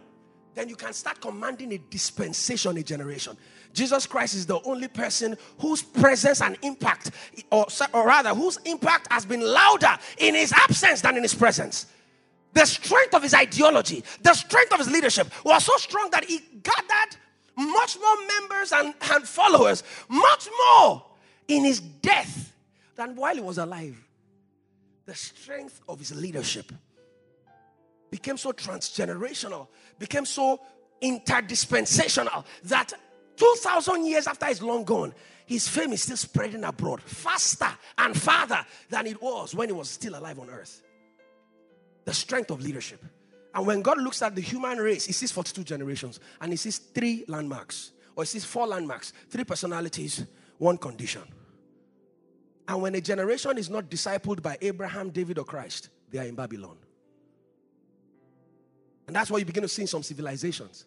Then 0.54 0.70
you 0.70 0.76
can 0.76 0.94
start 0.94 1.20
commanding 1.20 1.74
a 1.74 1.78
dispensation, 1.78 2.78
a 2.78 2.84
generation. 2.84 3.38
Jesus 3.74 4.06
Christ 4.06 4.36
is 4.36 4.46
the 4.46 4.62
only 4.64 4.88
person 4.88 5.38
whose 5.60 5.82
presence 5.82 6.42
and 6.42 6.58
impact, 6.62 7.12
or, 7.52 7.66
or 7.94 8.06
rather, 8.06 8.30
whose 8.30 8.58
impact 8.66 9.08
has 9.12 9.26
been 9.26 9.42
louder 9.42 9.98
in 10.18 10.36
his 10.36 10.52
absence 10.52 11.02
than 11.02 11.18
in 11.18 11.24
his 11.24 11.34
presence. 11.34 11.88
The 12.54 12.66
strength 12.66 13.14
of 13.14 13.24
his 13.24 13.34
ideology, 13.34 14.04
the 14.22 14.34
strength 14.34 14.74
of 14.74 14.80
his 14.80 14.92
leadership 14.92 15.28
was 15.46 15.64
so 15.64 15.76
strong 15.78 16.10
that 16.12 16.26
he 16.26 16.40
gathered 16.62 17.18
much 17.56 17.98
more 18.00 18.28
members 18.28 18.72
and, 18.74 18.94
and 19.12 19.28
followers, 19.28 19.84
much 20.10 20.50
more 20.68 21.06
in 21.48 21.64
his 21.64 21.80
death 21.80 22.54
than 22.96 23.16
while 23.16 23.36
he 23.36 23.42
was 23.42 23.58
alive. 23.58 23.96
The 25.06 25.16
strength 25.16 25.82
of 25.88 26.00
his 26.00 26.14
leadership. 26.14 26.72
became 28.10 28.38
so 28.38 28.52
transgenerational, 28.52 29.68
became 29.98 30.26
so 30.26 30.60
interdispensational 31.02 32.46
that 32.64 32.94
2,000 33.38 34.06
years 34.06 34.28
after 34.28 34.46
he's 34.48 34.62
long 34.62 34.84
gone, 34.84 35.14
his 35.46 35.68
fame 35.68 35.92
is 35.94 36.04
still 36.04 36.18
spreading 36.18 36.64
abroad 36.64 37.02
faster 37.02 37.70
and 37.98 38.20
farther 38.20 38.66
than 38.90 39.08
it 39.08 39.22
was 39.22 39.54
when 39.54 39.70
he 39.70 39.74
was 39.74 39.90
still 39.90 40.16
alive 40.16 40.40
on 40.40 40.50
earth. 40.50 40.82
The 42.06 42.14
strength 42.14 42.52
of 42.52 42.62
leadership. 42.62 43.04
And 43.54 43.68
when 43.68 43.82
God 43.82 43.98
looks 44.02 44.22
at 44.22 44.34
the 44.34 44.42
human 44.42 44.78
race, 44.78 45.06
he 45.06 45.14
sees 45.14 45.32
42 45.32 45.64
generations 45.64 46.20
and 46.40 46.52
he 46.52 46.58
sees 46.58 46.78
three 46.78 47.26
landmarks, 47.28 47.92
or 48.16 48.24
he 48.24 48.28
sees 48.28 48.46
four 48.46 48.66
landmarks, 48.66 49.14
three 49.30 49.44
personalities, 49.44 50.26
one 50.58 50.78
condition. 50.78 51.24
And 52.68 52.82
when 52.82 52.96
a 52.96 53.02
generation 53.02 53.58
is 53.58 53.70
not 53.70 53.90
discipled 53.90 54.42
by 54.42 54.58
Abraham, 54.62 55.10
David, 55.10 55.38
or 55.38 55.44
Christ, 55.44 55.90
they 56.10 56.20
are 56.20 56.26
in 56.26 56.36
Babylon. 56.36 56.78
And 59.08 59.16
that's 59.16 59.30
why 59.30 59.40
you 59.40 59.46
begin 59.46 59.64
to 59.64 59.68
see 59.68 59.82
in 59.82 59.88
some 59.90 60.04
civilizations 60.04 60.86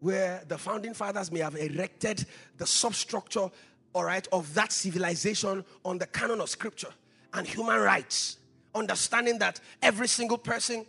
where 0.00 0.42
the 0.48 0.58
founding 0.58 0.94
fathers 0.94 1.32
may 1.32 1.40
have 1.40 1.56
erected 1.56 2.24
the 2.56 2.66
substructure, 2.66 3.50
all 3.92 4.04
right, 4.04 4.26
of 4.32 4.52
that 4.54 4.72
civilization 4.72 5.64
on 5.84 5.98
the 5.98 6.06
canon 6.06 6.40
of 6.40 6.48
scripture 6.48 6.92
and 7.34 7.46
human 7.46 7.80
rights, 7.80 8.38
understanding 8.74 9.38
that 9.38 9.60
every 9.82 10.08
single 10.08 10.38
person 10.38 10.86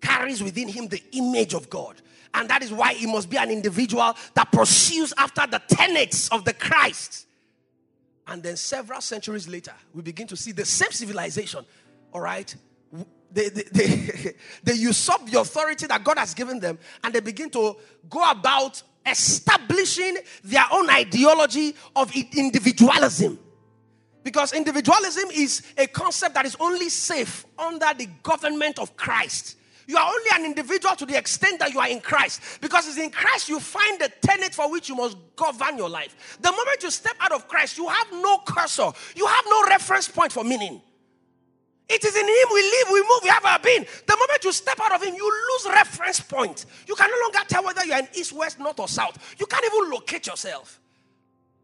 carries 0.00 0.42
within 0.42 0.68
him 0.68 0.88
the 0.88 1.02
image 1.12 1.54
of 1.54 1.68
God. 1.68 2.00
And 2.32 2.48
that 2.48 2.62
is 2.62 2.72
why 2.72 2.94
he 2.94 3.06
must 3.06 3.28
be 3.28 3.36
an 3.36 3.50
individual 3.50 4.14
that 4.34 4.52
pursues 4.52 5.12
after 5.18 5.46
the 5.46 5.60
tenets 5.68 6.28
of 6.30 6.44
the 6.44 6.54
Christ. 6.54 7.26
And 8.26 8.42
then 8.42 8.56
several 8.56 9.00
centuries 9.00 9.48
later, 9.48 9.74
we 9.92 10.02
begin 10.02 10.26
to 10.28 10.36
see 10.36 10.52
the 10.52 10.64
same 10.64 10.92
civilization, 10.92 11.64
all 12.12 12.20
right, 12.20 12.54
they, 13.32 13.48
they, 13.48 13.62
they, 13.72 14.34
they 14.62 14.74
usurp 14.74 15.26
the 15.26 15.40
authority 15.40 15.86
that 15.86 16.02
God 16.04 16.18
has 16.18 16.34
given 16.34 16.60
them 16.60 16.78
and 17.02 17.14
they 17.14 17.20
begin 17.20 17.50
to 17.50 17.76
go 18.08 18.30
about 18.30 18.82
establishing 19.06 20.16
their 20.44 20.64
own 20.70 20.90
ideology 20.90 21.74
of 21.96 22.14
individualism. 22.36 23.38
Because 24.22 24.52
individualism 24.52 25.30
is 25.32 25.62
a 25.78 25.86
concept 25.86 26.34
that 26.34 26.44
is 26.44 26.56
only 26.60 26.90
safe 26.90 27.46
under 27.58 27.86
the 27.96 28.06
government 28.22 28.78
of 28.78 28.94
Christ. 28.96 29.56
You 29.86 29.96
are 29.96 30.06
only 30.06 30.30
an 30.34 30.44
individual 30.44 30.94
to 30.96 31.06
the 31.06 31.16
extent 31.16 31.58
that 31.58 31.72
you 31.72 31.80
are 31.80 31.88
in 31.88 32.00
Christ. 32.00 32.60
Because 32.60 32.86
it's 32.86 32.98
in 32.98 33.10
Christ 33.10 33.48
you 33.48 33.58
find 33.58 34.00
the 34.00 34.10
tenet 34.20 34.54
for 34.54 34.70
which 34.70 34.88
you 34.88 34.94
must 34.94 35.16
govern 35.34 35.78
your 35.78 35.88
life. 35.88 36.38
The 36.40 36.50
moment 36.50 36.82
you 36.82 36.90
step 36.90 37.16
out 37.18 37.32
of 37.32 37.48
Christ, 37.48 37.78
you 37.78 37.88
have 37.88 38.06
no 38.12 38.38
cursor, 38.46 38.92
you 39.16 39.26
have 39.26 39.44
no 39.48 39.64
reference 39.64 40.06
point 40.06 40.32
for 40.32 40.44
meaning. 40.44 40.82
It 41.90 42.04
is 42.04 42.14
in 42.14 42.24
Him 42.24 42.48
we 42.54 42.62
live, 42.62 42.86
we 42.92 43.00
move, 43.00 43.20
we 43.24 43.28
have 43.30 43.44
our 43.44 43.58
being. 43.58 43.84
The 44.06 44.16
moment 44.16 44.44
you 44.44 44.52
step 44.52 44.78
out 44.80 44.94
of 44.94 45.02
Him, 45.02 45.14
you 45.16 45.24
lose 45.52 45.74
reference 45.74 46.20
point. 46.20 46.64
You 46.86 46.94
can 46.94 47.10
no 47.10 47.16
longer 47.22 47.40
tell 47.48 47.64
whether 47.64 47.84
you 47.84 47.92
are 47.92 47.98
in 47.98 48.08
east, 48.14 48.32
west, 48.32 48.60
north, 48.60 48.78
or 48.78 48.86
south. 48.86 49.34
You 49.40 49.46
can't 49.46 49.64
even 49.64 49.90
locate 49.90 50.28
yourself. 50.28 50.80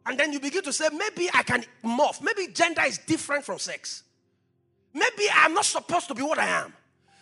And 0.05 0.19
then 0.19 0.33
you 0.33 0.41
begin 0.41 0.63
to 0.65 0.73
say, 0.73 0.89
maybe 0.93 1.31
I 1.33 1.45
can 1.45 1.65
morph. 1.85 2.21
Maybe 2.21 2.53
gender 2.53 2.83
is 2.87 2.99
different 2.99 3.45
from 3.45 3.61
sex. 3.61 4.03
Maybe 4.93 5.29
I'm 5.33 5.55
not 5.55 5.65
supposed 5.65 6.09
to 6.09 6.15
be 6.15 6.23
what 6.23 6.39
I 6.39 6.49
am. 6.49 6.73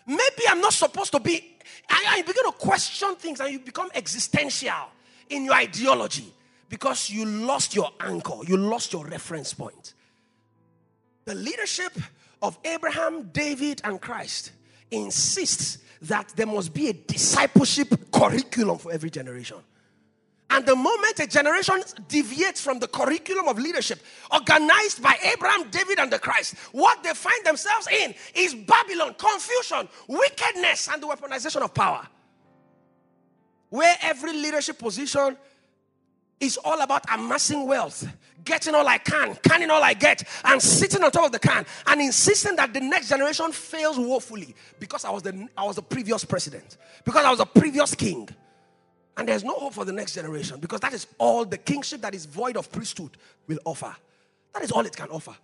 Maybe 0.07 0.45
I'm 0.49 0.63
not 0.63 0.73
supposed 0.73 1.13
to 1.13 1.21
be. 1.21 1.59
And 1.91 2.19
you 2.19 2.25
begin 2.25 2.45
to 2.45 2.53
question 2.53 3.17
things 3.17 3.41
and 3.41 3.51
you 3.53 3.59
become 3.59 3.91
existential 3.95 4.91
in 5.29 5.45
your 5.45 5.55
ideology 5.55 6.33
because 6.71 7.11
you 7.11 7.27
lost 7.27 7.75
your 7.75 7.91
anchor, 8.01 8.37
you 8.47 8.57
lost 8.57 8.93
your 8.93 9.05
reference 9.07 9.53
point. 9.53 9.95
The 11.25 11.35
leadership 11.35 11.93
of 12.45 12.59
Abraham, 12.63 13.31
David, 13.33 13.81
and 13.85 13.99
Christ 13.99 14.53
insists 14.91 15.79
that 16.03 16.31
there 16.37 16.47
must 16.47 16.75
be 16.75 16.91
a 16.91 16.93
discipleship 16.93 17.89
curriculum 18.13 18.77
for 18.77 18.93
every 18.93 19.09
generation. 19.09 19.57
And 20.51 20.67
the 20.67 20.77
moment 20.77 21.19
a 21.21 21.27
generation 21.27 21.83
deviates 22.07 22.61
from 22.61 22.81
the 22.81 22.87
curriculum 22.87 23.49
of 23.49 23.59
leadership 23.59 23.99
organized 24.31 25.03
by 25.03 25.17
Abraham, 25.33 25.71
David, 25.71 25.99
and 25.99 26.13
the 26.13 26.19
Christ, 26.19 26.55
what 26.73 27.03
they 27.03 27.15
find 27.15 27.47
themselves 27.47 27.89
in 27.89 28.15
is 28.35 28.55
Babylon, 28.55 29.15
confusion, 29.15 29.89
wickedness, 30.07 30.91
and 30.93 31.03
the 31.03 31.07
weaponization 31.07 31.63
of 31.63 31.73
power. 31.73 32.07
Where 33.71 33.97
every 34.03 34.35
leadership 34.35 34.79
position 34.79 35.39
is 36.41 36.59
all 36.59 36.81
about 36.81 37.03
amassing 37.13 37.67
wealth, 37.67 38.07
getting 38.45 38.75
all 38.75 38.87
I 38.87 38.99
can, 38.99 39.35
canning 39.37 39.71
all 39.71 39.83
I 39.83 39.95
get, 39.95 40.25
and 40.45 40.61
sitting 40.61 41.03
on 41.03 41.11
top 41.11 41.27
of 41.27 41.33
the 41.33 41.39
can 41.39 41.65
and 41.87 42.01
insisting 42.01 42.57
that 42.57 42.75
the 42.75 42.81
next 42.81 43.09
generation 43.09 43.53
fails 43.53 43.99
woefully 43.99 44.55
because 44.79 45.05
I 45.05 45.11
was 45.11 45.23
the, 45.23 45.49
I 45.57 45.65
was 45.65 45.77
the 45.77 45.83
previous 45.83 46.25
president, 46.25 46.77
because 47.05 47.25
I 47.25 47.31
was 47.31 47.39
the 47.39 47.47
previous 47.47 47.95
king. 47.95 48.29
And 49.17 49.29
there's 49.29 49.45
no 49.45 49.55
hope 49.55 49.75
for 49.75 49.85
the 49.85 49.93
next 49.93 50.15
generation 50.15 50.59
because 50.59 50.81
that 50.81 50.93
is 50.93 51.07
all 51.19 51.45
the 51.45 51.59
kingship 51.59 52.01
that 52.01 52.15
is 52.15 52.27
void 52.27 52.57
of 52.57 52.71
priesthood 52.71 53.17
will 53.47 53.61
offer. 53.65 53.95
That 54.53 54.65
is 54.65 54.73
all 54.73 54.85
it 54.85 54.97
can 54.97 55.09
offer. 55.09 55.37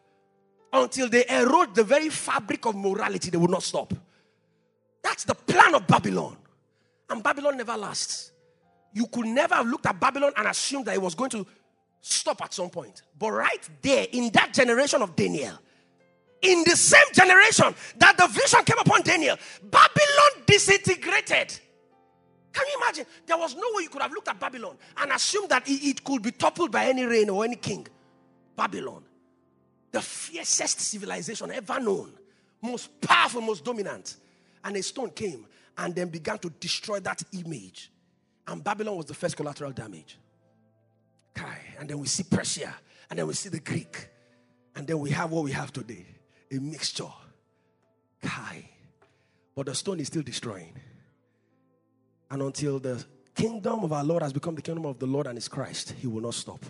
Until 0.72 1.08
they 1.08 1.24
erode 1.28 1.74
the 1.74 1.84
very 1.84 2.08
fabric 2.08 2.66
of 2.66 2.74
morality, 2.74 3.30
they 3.30 3.38
will 3.38 3.48
not 3.48 3.62
stop. 3.62 3.94
That's 5.02 5.24
the 5.24 5.34
plan 5.34 5.74
of 5.74 5.86
Babylon. 5.86 6.36
And 7.08 7.22
Babylon 7.22 7.56
never 7.56 7.76
lasts 7.76 8.32
you 8.92 9.06
could 9.06 9.26
never 9.26 9.54
have 9.54 9.66
looked 9.66 9.86
at 9.86 9.98
Babylon 10.00 10.32
and 10.36 10.48
assumed 10.48 10.86
that 10.86 10.94
it 10.94 11.02
was 11.02 11.14
going 11.14 11.30
to 11.30 11.46
stop 12.00 12.42
at 12.42 12.52
some 12.52 12.70
point. 12.70 13.02
But 13.18 13.32
right 13.32 13.68
there, 13.82 14.06
in 14.12 14.30
that 14.32 14.52
generation 14.52 15.02
of 15.02 15.14
Daniel, 15.14 15.58
in 16.42 16.64
the 16.64 16.76
same 16.76 17.12
generation 17.12 17.74
that 17.98 18.16
the 18.16 18.26
vision 18.26 18.64
came 18.64 18.78
upon 18.78 19.02
Daniel, 19.02 19.36
Babylon 19.62 20.44
disintegrated. 20.46 21.58
Can 22.52 22.66
you 22.66 22.80
imagine? 22.82 23.06
There 23.26 23.36
was 23.36 23.54
no 23.54 23.62
way 23.74 23.84
you 23.84 23.88
could 23.88 24.02
have 24.02 24.12
looked 24.12 24.28
at 24.28 24.40
Babylon 24.40 24.76
and 24.96 25.12
assumed 25.12 25.50
that 25.50 25.64
it, 25.66 26.02
could 26.02 26.22
be 26.22 26.32
toppled 26.32 26.72
by 26.72 26.86
any 26.86 27.04
reign 27.04 27.30
or 27.30 27.44
any 27.44 27.56
king. 27.56 27.86
Babylon, 28.56 29.04
the 29.92 30.00
fiercest 30.00 30.80
civilization 30.80 31.50
ever 31.52 31.78
known, 31.78 32.12
most 32.60 33.00
powerful, 33.00 33.40
most 33.40 33.64
dominant. 33.64 34.16
And 34.64 34.76
a 34.76 34.82
stone 34.82 35.10
came 35.10 35.46
and 35.78 35.94
then 35.94 36.08
began 36.08 36.38
to 36.38 36.50
destroy 36.50 37.00
that 37.00 37.22
image 37.32 37.90
and 38.50 38.64
Babylon 38.64 38.96
was 38.96 39.06
the 39.06 39.14
first 39.14 39.36
collateral 39.36 39.70
damage. 39.70 40.18
Kai. 41.32 41.58
And 41.78 41.88
then 41.88 41.98
we 42.00 42.08
see 42.08 42.24
Persia. 42.24 42.74
And 43.08 43.18
then 43.18 43.26
we 43.26 43.34
see 43.34 43.48
the 43.48 43.60
Greek. 43.60 44.08
And 44.74 44.86
then 44.86 44.98
we 44.98 45.10
have 45.10 45.30
what 45.30 45.44
we 45.44 45.52
have 45.52 45.72
today 45.72 46.04
a 46.50 46.56
mixture. 46.56 47.04
Kai. 48.20 48.68
But 49.54 49.66
the 49.66 49.74
stone 49.74 50.00
is 50.00 50.08
still 50.08 50.22
destroying. 50.22 50.72
And 52.28 52.42
until 52.42 52.80
the 52.80 53.04
kingdom 53.36 53.84
of 53.84 53.92
our 53.92 54.02
Lord 54.02 54.22
has 54.22 54.32
become 54.32 54.56
the 54.56 54.62
kingdom 54.62 54.84
of 54.84 54.98
the 54.98 55.06
Lord 55.06 55.28
and 55.28 55.36
his 55.36 55.46
Christ, 55.46 55.94
he 55.98 56.08
will 56.08 56.22
not 56.22 56.34
stop. 56.34 56.64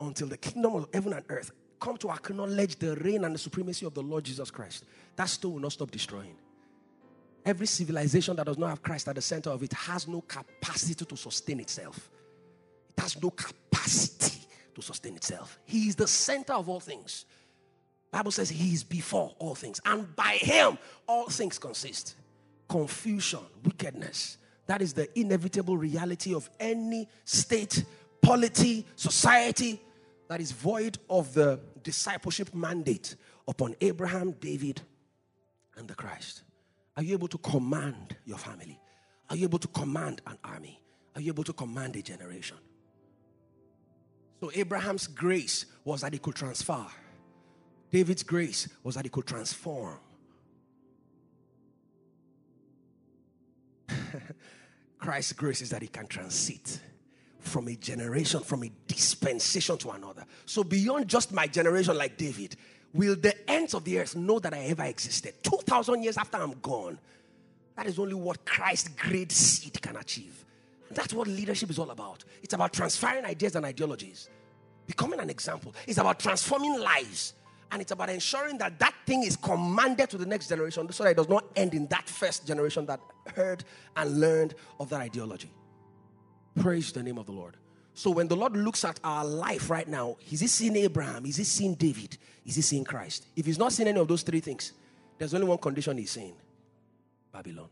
Until 0.00 0.26
the 0.26 0.36
kingdom 0.36 0.74
of 0.74 0.88
heaven 0.92 1.12
and 1.12 1.24
earth 1.28 1.52
come 1.78 1.96
to 1.98 2.10
acknowledge 2.10 2.76
the 2.76 2.96
reign 2.96 3.24
and 3.24 3.36
the 3.36 3.38
supremacy 3.38 3.86
of 3.86 3.94
the 3.94 4.02
Lord 4.02 4.24
Jesus 4.24 4.50
Christ, 4.50 4.84
that 5.14 5.28
stone 5.28 5.54
will 5.54 5.60
not 5.60 5.72
stop 5.72 5.92
destroying. 5.92 6.36
Every 7.44 7.66
civilization 7.66 8.36
that 8.36 8.46
does 8.46 8.58
not 8.58 8.68
have 8.68 8.82
Christ 8.82 9.08
at 9.08 9.16
the 9.16 9.22
center 9.22 9.50
of 9.50 9.62
it 9.62 9.72
has 9.72 10.06
no 10.06 10.20
capacity 10.20 11.04
to 11.04 11.16
sustain 11.16 11.60
itself. 11.60 12.10
It 12.96 13.00
has 13.00 13.20
no 13.20 13.30
capacity 13.30 14.46
to 14.74 14.82
sustain 14.82 15.16
itself. 15.16 15.58
He 15.64 15.88
is 15.88 15.96
the 15.96 16.06
center 16.06 16.52
of 16.52 16.68
all 16.68 16.80
things. 16.80 17.24
Bible 18.10 18.30
says 18.30 18.50
he 18.50 18.74
is 18.74 18.84
before 18.84 19.34
all 19.38 19.54
things, 19.54 19.80
and 19.84 20.14
by 20.14 20.38
him 20.40 20.78
all 21.08 21.28
things 21.28 21.58
consist. 21.58 22.14
Confusion, 22.68 23.40
wickedness. 23.64 24.36
That 24.66 24.82
is 24.82 24.92
the 24.92 25.08
inevitable 25.18 25.76
reality 25.76 26.34
of 26.34 26.48
any 26.60 27.08
state, 27.24 27.84
polity, 28.20 28.86
society 28.94 29.80
that 30.28 30.40
is 30.40 30.52
void 30.52 30.98
of 31.10 31.34
the 31.34 31.58
discipleship 31.82 32.54
mandate 32.54 33.16
upon 33.48 33.74
Abraham, 33.80 34.32
David, 34.32 34.80
and 35.76 35.88
the 35.88 35.94
Christ. 35.94 36.42
Are 36.96 37.02
you 37.02 37.14
able 37.14 37.28
to 37.28 37.38
command 37.38 38.16
your 38.24 38.38
family? 38.38 38.78
Are 39.30 39.36
you 39.36 39.44
able 39.44 39.58
to 39.58 39.68
command 39.68 40.20
an 40.26 40.38
army? 40.44 40.82
Are 41.14 41.20
you 41.20 41.32
able 41.32 41.44
to 41.44 41.52
command 41.52 41.96
a 41.96 42.02
generation? 42.02 42.56
So, 44.40 44.50
Abraham's 44.54 45.06
grace 45.06 45.66
was 45.84 46.00
that 46.00 46.12
he 46.12 46.18
could 46.18 46.34
transfer, 46.34 46.84
David's 47.90 48.22
grace 48.22 48.68
was 48.82 48.94
that 48.94 49.04
he 49.04 49.10
could 49.10 49.26
transform. 49.26 49.98
Christ's 54.98 55.34
grace 55.34 55.60
is 55.60 55.70
that 55.70 55.82
he 55.82 55.88
can 55.88 56.06
transit 56.06 56.80
from 57.38 57.68
a 57.68 57.74
generation, 57.76 58.40
from 58.40 58.64
a 58.64 58.72
dispensation 58.86 59.76
to 59.78 59.90
another. 59.90 60.24
So, 60.46 60.64
beyond 60.64 61.08
just 61.08 61.32
my 61.32 61.46
generation, 61.46 61.96
like 61.96 62.16
David, 62.16 62.56
will 62.92 63.16
the 63.16 63.34
ends 63.50 63.74
of 63.74 63.84
the 63.84 63.98
earth 63.98 64.16
know 64.16 64.38
that 64.38 64.54
I 64.54 64.64
ever 64.64 64.84
existed? 64.84 65.34
2,000 65.42 66.02
years 66.02 66.16
after 66.16 66.38
I'm 66.38 66.54
gone. 66.60 66.98
That 67.76 67.86
is 67.86 67.98
only 67.98 68.14
what 68.14 68.44
Christ's 68.44 68.88
great 68.88 69.32
seed 69.32 69.80
can 69.80 69.96
achieve. 69.96 70.44
And 70.88 70.96
that's 70.96 71.14
what 71.14 71.26
leadership 71.26 71.70
is 71.70 71.78
all 71.78 71.90
about. 71.90 72.24
It's 72.42 72.52
about 72.54 72.72
transferring 72.72 73.24
ideas 73.24 73.56
and 73.56 73.64
ideologies, 73.64 74.28
becoming 74.86 75.20
an 75.20 75.30
example. 75.30 75.74
It's 75.86 75.98
about 75.98 76.18
transforming 76.20 76.78
lives 76.78 77.34
And 77.72 77.80
it's 77.80 77.90
about 77.90 78.10
ensuring 78.10 78.58
that 78.58 78.78
that 78.80 78.94
thing 79.06 79.22
is 79.22 79.34
commanded 79.34 80.10
to 80.10 80.18
the 80.18 80.26
next 80.26 80.48
generation 80.48 80.92
so 80.92 81.04
that 81.04 81.10
it 81.10 81.16
does 81.16 81.30
not 81.30 81.46
end 81.56 81.72
in 81.72 81.86
that 81.86 82.06
first 82.06 82.46
generation 82.46 82.84
that 82.84 83.00
heard 83.34 83.64
and 83.96 84.20
learned 84.20 84.54
of 84.78 84.90
that 84.90 85.00
ideology. 85.00 85.50
Praise 86.60 86.92
the 86.92 87.02
name 87.02 87.16
of 87.16 87.24
the 87.24 87.32
Lord. 87.32 87.56
So 87.94 88.10
when 88.10 88.28
the 88.28 88.36
Lord 88.36 88.56
looks 88.56 88.84
at 88.84 88.98
our 89.04 89.24
life 89.24 89.68
right 89.68 89.86
now, 89.86 90.16
is 90.30 90.40
he 90.40 90.46
seeing 90.46 90.76
Abraham? 90.76 91.26
Is 91.26 91.36
he 91.36 91.44
seeing 91.44 91.74
David? 91.74 92.16
Is 92.44 92.56
he 92.56 92.62
seeing 92.62 92.84
Christ? 92.84 93.26
If 93.36 93.46
he's 93.46 93.58
not 93.58 93.72
seeing 93.72 93.88
any 93.88 94.00
of 94.00 94.08
those 94.08 94.22
three 94.22 94.40
things, 94.40 94.72
there's 95.18 95.34
only 95.34 95.46
one 95.46 95.58
condition 95.58 95.98
he's 95.98 96.10
seeing 96.10 96.34
Babylon, 97.32 97.68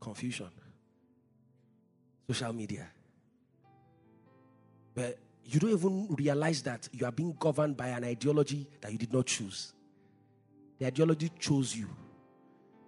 confusion, 0.00 0.48
social 2.26 2.52
media. 2.52 2.86
But 4.94 5.18
you 5.44 5.60
don't 5.60 5.70
even 5.70 6.14
realize 6.16 6.62
that 6.62 6.88
you 6.92 7.06
are 7.06 7.12
being 7.12 7.36
governed 7.38 7.76
by 7.76 7.88
an 7.88 8.04
ideology 8.04 8.66
that 8.80 8.92
you 8.92 8.98
did 8.98 9.12
not 9.12 9.26
choose. 9.26 9.72
The 10.78 10.86
ideology 10.86 11.30
chose 11.38 11.74
you, 11.74 11.88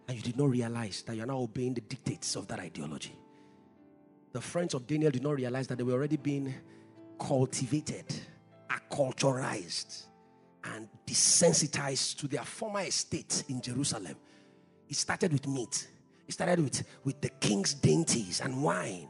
and 0.09 0.17
you 0.17 0.23
did 0.23 0.37
not 0.37 0.51
realize 0.51 1.03
that 1.03 1.17
you 1.17 1.23
are 1.23 1.27
now 1.27 1.39
obeying 1.39 1.75
the 1.75 1.81
dictates 1.81 2.35
of 2.37 2.49
that 2.49 2.59
ideology 2.59 3.15
the 4.33 4.41
friends 4.41 4.75
of 4.75 4.87
Daniel 4.87 5.11
did 5.11 5.23
not 5.23 5.37
realize 5.37 5.67
that 5.69 5.79
they 5.79 5.85
were 5.85 5.93
already 5.93 6.17
being 6.17 6.55
cultivated, 7.19 8.05
acculturized, 8.71 10.05
and 10.65 10.89
desensitized 11.07 12.17
to 12.19 12.29
their 12.29 12.45
former 12.45 12.81
estate 12.81 13.45
in 13.49 13.61
Jerusalem. 13.61 14.17
It 14.89 14.97
started 14.97 15.33
with 15.33 15.47
meat. 15.47 15.89
It 16.29 16.33
started 16.33 16.61
with, 16.61 16.83
with 17.05 17.21
the 17.21 17.29
king's 17.29 17.75
dainties 17.75 18.41
and 18.41 18.63
wine. 18.63 19.09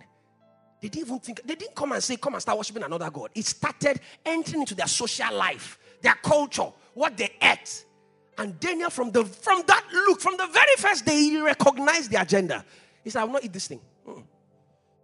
They 0.81 0.89
didn't 0.89 1.09
even 1.09 1.21
think, 1.21 1.43
they 1.45 1.55
didn't 1.55 1.75
come 1.75 1.93
and 1.93 2.03
say, 2.03 2.17
come 2.17 2.35
and 2.35 2.43
start 2.43 2.57
worshiping 2.57 2.83
another 2.83 3.11
God. 3.11 3.31
It 3.35 3.45
started 3.45 4.01
entering 4.25 4.63
into 4.63 4.75
their 4.75 4.87
social 4.87 5.35
life, 5.35 5.79
their 6.01 6.15
culture, 6.23 6.73
what 6.95 7.17
they 7.17 7.31
ate. 7.43 7.85
And 8.39 8.59
Daniel, 8.59 8.89
from 8.89 9.11
the 9.11 9.23
from 9.25 9.63
that 9.67 9.85
look, 9.93 10.21
from 10.21 10.39
the 10.39 10.47
very 10.47 10.77
first 10.79 11.05
day, 11.05 11.17
he 11.17 11.41
recognized 11.43 12.11
the 12.11 12.21
agenda. 12.23 12.65
He 13.05 13.11
said, 13.11 13.21
I 13.21 13.25
will 13.25 13.35
not 13.35 13.45
eat 13.45 13.53
this 13.53 13.69
thing. 13.69 13.81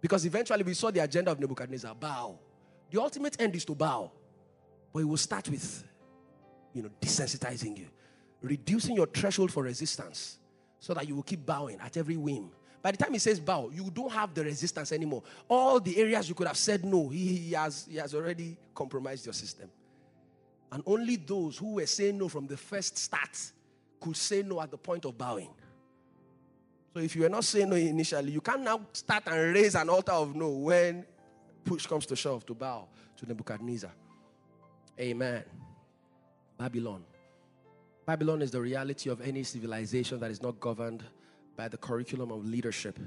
Because 0.07 0.25
eventually 0.25 0.63
we 0.63 0.73
saw 0.73 0.89
the 0.89 1.01
agenda 1.01 1.31
of 1.31 1.37
Nebuchadnezzar 1.37 1.93
bow. 1.93 2.39
The 2.89 3.01
ultimate 3.01 3.35
end 3.41 3.53
is 3.57 3.65
to 3.65 3.75
bow. 3.75 4.09
But 4.93 4.99
it 4.99 5.03
will 5.03 5.17
start 5.17 5.49
with, 5.49 5.83
you 6.73 6.81
know, 6.81 6.89
desensitizing 7.01 7.77
you, 7.77 7.87
reducing 8.41 8.95
your 8.95 9.07
threshold 9.07 9.51
for 9.51 9.63
resistance 9.63 10.39
so 10.79 10.93
that 10.93 11.05
you 11.09 11.13
will 11.13 11.23
keep 11.23 11.45
bowing 11.45 11.77
at 11.81 11.97
every 11.97 12.15
whim. 12.15 12.51
By 12.81 12.91
the 12.91 12.97
time 12.97 13.11
he 13.11 13.19
says 13.19 13.41
bow, 13.41 13.69
you 13.73 13.91
don't 13.93 14.09
have 14.13 14.33
the 14.33 14.45
resistance 14.45 14.93
anymore. 14.93 15.23
All 15.49 15.81
the 15.81 15.97
areas 15.97 16.29
you 16.29 16.35
could 16.35 16.47
have 16.47 16.55
said 16.55 16.85
no, 16.85 17.09
he, 17.09 17.35
he, 17.35 17.51
has, 17.51 17.85
he 17.91 17.97
has 17.97 18.15
already 18.15 18.55
compromised 18.73 19.25
your 19.25 19.33
system. 19.33 19.69
And 20.71 20.83
only 20.85 21.17
those 21.17 21.57
who 21.57 21.73
were 21.73 21.85
saying 21.85 22.17
no 22.17 22.29
from 22.29 22.47
the 22.47 22.55
first 22.55 22.97
start 22.97 23.37
could 23.99 24.15
say 24.15 24.41
no 24.41 24.61
at 24.61 24.71
the 24.71 24.77
point 24.77 25.03
of 25.03 25.17
bowing. 25.17 25.49
So 26.97 27.03
if 27.03 27.15
you 27.15 27.25
are 27.27 27.29
not 27.29 27.43
saying 27.43 27.69
no 27.69 27.75
initially, 27.75 28.31
you 28.31 28.41
can 28.41 28.63
now 28.63 28.81
start 28.91 29.21
and 29.27 29.53
raise 29.53 29.75
an 29.75 29.87
altar 29.87 30.13
of 30.13 30.35
no 30.35 30.49
when 30.49 31.05
push 31.63 31.85
comes 31.85 32.07
to 32.07 32.15
shove 32.15 32.43
to 32.47 32.55
bow 32.55 32.87
to 33.17 33.25
Nebuchadnezzar. 33.27 33.91
Amen. 34.99 35.43
Babylon. 36.57 37.03
Babylon 38.03 38.41
is 38.41 38.49
the 38.49 38.59
reality 38.59 39.11
of 39.11 39.21
any 39.21 39.43
civilization 39.43 40.19
that 40.21 40.31
is 40.31 40.41
not 40.41 40.59
governed 40.59 41.03
by 41.55 41.67
the 41.67 41.77
curriculum 41.77 42.31
of 42.31 42.47
leadership 42.47 42.97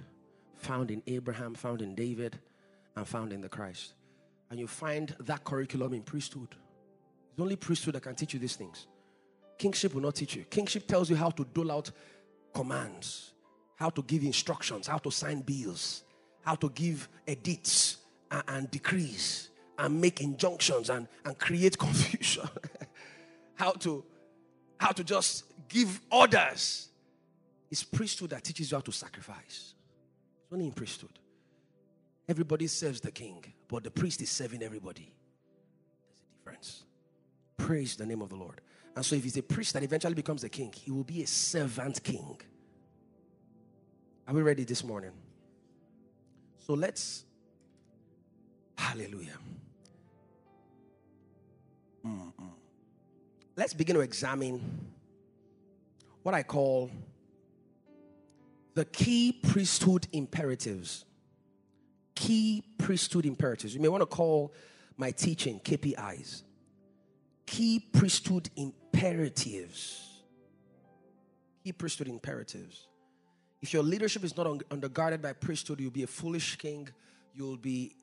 found 0.54 0.92
in 0.92 1.02
Abraham, 1.08 1.56
found 1.56 1.82
in 1.82 1.96
David, 1.96 2.38
and 2.94 3.08
found 3.08 3.32
in 3.32 3.40
the 3.40 3.48
Christ. 3.48 3.94
And 4.50 4.60
you 4.60 4.68
find 4.68 5.16
that 5.18 5.42
curriculum 5.42 5.94
in 5.94 6.02
priesthood. 6.02 6.54
It's 7.32 7.40
only 7.40 7.56
priesthood 7.56 7.96
that 7.96 8.04
can 8.04 8.14
teach 8.14 8.34
you 8.34 8.38
these 8.38 8.54
things. 8.54 8.86
Kingship 9.58 9.94
will 9.94 10.02
not 10.02 10.14
teach 10.14 10.36
you. 10.36 10.44
Kingship 10.44 10.86
tells 10.86 11.10
you 11.10 11.16
how 11.16 11.30
to 11.30 11.44
dole 11.44 11.72
out 11.72 11.90
commands 12.54 13.32
how 13.80 13.88
to 13.88 14.02
give 14.02 14.22
instructions, 14.22 14.86
how 14.86 14.98
to 14.98 15.10
sign 15.10 15.40
bills, 15.40 16.04
how 16.42 16.54
to 16.54 16.68
give 16.68 17.08
edits 17.26 17.96
and, 18.30 18.42
and 18.46 18.70
decrees 18.70 19.48
and 19.78 19.98
make 19.98 20.20
injunctions 20.20 20.90
and, 20.90 21.08
and 21.24 21.38
create 21.38 21.78
confusion. 21.86 22.46
how 23.54 23.72
to 23.72 24.04
how 24.76 24.92
to 24.92 25.02
just 25.02 25.44
give 25.68 26.00
orders. 26.10 26.88
It's 27.70 27.82
priesthood 27.82 28.30
that 28.30 28.44
teaches 28.44 28.70
you 28.70 28.76
how 28.76 28.82
to 28.82 28.92
sacrifice. 28.92 29.74
It's 30.42 30.52
only 30.52 30.66
in 30.66 30.72
priesthood. 30.72 31.18
Everybody 32.28 32.66
serves 32.66 33.00
the 33.00 33.10
king, 33.10 33.44
but 33.68 33.84
the 33.84 33.90
priest 33.90 34.20
is 34.22 34.30
serving 34.30 34.62
everybody. 34.62 35.12
There's 36.06 36.20
a 36.20 36.38
difference. 36.38 36.82
Praise 37.56 37.96
the 37.96 38.06
name 38.06 38.22
of 38.22 38.28
the 38.28 38.36
Lord. 38.36 38.60
And 38.96 39.04
so, 39.04 39.16
if 39.16 39.24
he's 39.24 39.36
a 39.36 39.42
priest 39.42 39.72
that 39.74 39.82
eventually 39.82 40.14
becomes 40.14 40.44
a 40.44 40.48
king, 40.48 40.72
he 40.74 40.90
will 40.90 41.04
be 41.04 41.22
a 41.22 41.26
servant 41.26 42.02
king. 42.02 42.40
Are 44.30 44.32
we 44.32 44.42
ready 44.42 44.62
this 44.62 44.84
morning? 44.84 45.10
So 46.64 46.74
let's, 46.74 47.24
hallelujah. 48.78 49.36
Mm-mm. 52.06 52.32
Let's 53.56 53.74
begin 53.74 53.96
to 53.96 54.02
examine 54.02 54.92
what 56.22 56.36
I 56.36 56.44
call 56.44 56.92
the 58.74 58.84
key 58.84 59.32
priesthood 59.32 60.06
imperatives. 60.12 61.04
Key 62.14 62.62
priesthood 62.78 63.26
imperatives. 63.26 63.74
You 63.74 63.80
may 63.80 63.88
want 63.88 64.02
to 64.02 64.06
call 64.06 64.54
my 64.96 65.10
teaching 65.10 65.58
KPIs. 65.58 66.44
Key 67.46 67.80
priesthood 67.80 68.48
imperatives. 68.54 70.22
Key 71.64 71.72
priesthood 71.72 72.06
imperatives. 72.06 72.86
If 73.62 73.74
your 73.74 73.82
leadership 73.82 74.24
is 74.24 74.36
not 74.36 74.46
undergirded 74.46 75.20
by 75.20 75.34
priesthood, 75.34 75.80
you'll 75.80 75.90
be 75.90 76.02
a 76.02 76.06
foolish 76.06 76.56
king. 76.56 76.88
You'll 77.34 77.58
be 77.58 77.94